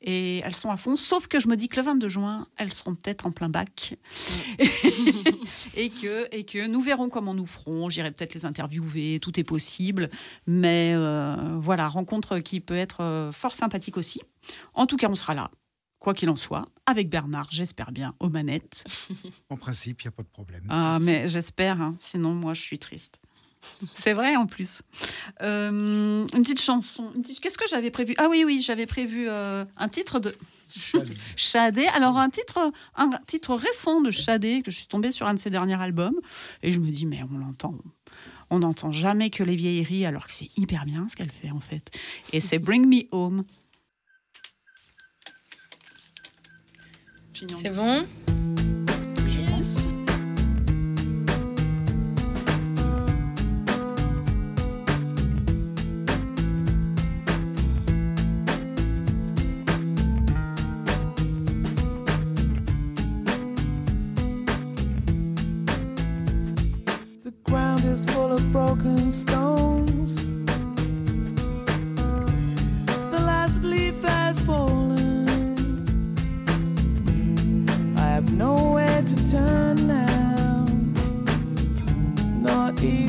et 0.05 0.39
elles 0.45 0.55
sont 0.55 0.71
à 0.71 0.77
fond. 0.77 0.97
Sauf 0.97 1.27
que 1.27 1.41
je 1.41 1.49
me 1.49 1.57
dis 1.57 1.69
que 1.69 1.77
le 1.77 1.83
22 1.83 2.09
juin, 2.09 2.47
elles 2.57 2.73
seront 2.73 2.95
peut-être 2.95 3.27
en 3.27 3.33
plein 3.33 3.49
bac. 3.49 3.97
et, 5.77 5.89
que, 5.89 6.29
et 6.31 6.45
que 6.45 6.67
nous 6.67 6.83
verrons 6.83 7.09
comment 7.09 7.35
nous 7.35 7.47
ferons. 7.47 7.89
J'irai 7.89 8.11
peut-être 8.13 8.35
les 8.35 8.45
interviewer, 8.45 9.19
tout 9.21 9.41
est 9.41 9.45
possible. 9.45 10.11
Mais 10.47 10.93
euh, 10.95 11.59
voilà, 11.59 11.89
rencontre 11.89 12.39
qui 12.39 12.61
peut 12.61 12.77
être 12.77 13.03
euh, 13.03 13.33
fort 13.33 13.55
sympathique 13.55 13.97
aussi. 13.97 14.21
En 14.75 14.87
tout 14.87 14.99
cas, 14.99 15.09
on 15.09 15.17
sera 15.17 15.35
là, 15.35 15.51
quoi 15.99 16.13
qu'il 16.13 16.29
en 16.29 16.37
soit, 16.37 16.67
avec 16.85 17.09
Bernard, 17.09 17.49
j'espère 17.51 17.91
bien, 17.91 18.15
aux 18.21 18.29
manettes. 18.29 18.85
En 19.49 19.57
principe, 19.57 20.03
il 20.03 20.07
n'y 20.07 20.09
a 20.09 20.13
pas 20.13 20.23
de 20.23 20.29
problème. 20.29 20.65
Ah, 20.69 20.99
mais 21.01 21.29
j'espère, 21.29 21.81
hein. 21.81 21.97
sinon 21.99 22.35
moi 22.35 22.55
je 22.55 22.61
suis 22.61 22.79
triste. 22.79 23.21
C'est 23.93 24.13
vrai 24.13 24.37
en 24.37 24.47
plus. 24.47 24.83
Euh, 25.43 26.27
une 26.33 26.43
petite 26.43 26.61
chanson. 26.61 27.13
Qu'est-ce 27.41 27.59
que 27.59 27.69
j'avais 27.69 27.91
prévu? 27.91 28.15
Ah 28.19 28.29
oui, 28.31 28.45
oui, 28.45 28.61
j'avais 28.61 28.87
prévu 28.87 29.29
euh, 29.29 29.65
un 29.77 29.89
titre 29.89 30.21
de. 30.21 30.35
Chadé. 31.37 31.87
Alors 31.89 32.17
un 32.17 32.31
titre, 32.31 32.73
un 32.97 33.11
titre 33.27 33.55
récent 33.55 34.01
de 34.01 34.11
Chadé 34.11 34.63
que 34.63 34.71
je 34.71 34.77
suis 34.77 34.87
tombée 34.87 35.11
sur 35.11 35.27
un 35.27 35.35
de 35.35 35.39
ses 35.39 35.51
derniers 35.51 35.81
albums 35.81 36.19
et 36.63 36.73
je 36.73 36.81
me 36.81 36.91
dis 36.91 37.05
mais 37.05 37.21
on 37.31 37.37
l'entend, 37.37 37.75
on 38.51 38.61
n'entend 38.61 38.91
jamais 38.91 39.29
que 39.29 39.43
les 39.45 39.57
vieilleries 39.57 40.07
alors 40.07 40.27
que 40.27 40.33
c'est 40.33 40.49
hyper 40.57 40.87
bien 40.87 41.07
ce 41.09 41.17
qu'elle 41.17 41.31
fait 41.31 41.51
en 41.51 41.61
fait. 41.61 41.91
Et 42.33 42.41
c'est 42.41 42.59
Bring 42.59 42.87
Me 42.87 43.03
Home. 43.13 43.45
C'est 47.35 47.71
bon? 47.71 48.07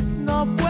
it's 0.06 0.14
not 0.14 0.65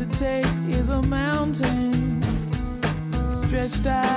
to 0.00 0.06
take 0.18 0.46
is 0.74 0.88
a 0.88 1.02
mountain 1.02 2.22
stretched 3.28 3.86
out. 3.86 4.09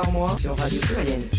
par 0.00 0.12
mois 0.12 0.36
sur 0.38 0.56
Radio 0.56 0.80
Pluriel. 0.80 1.37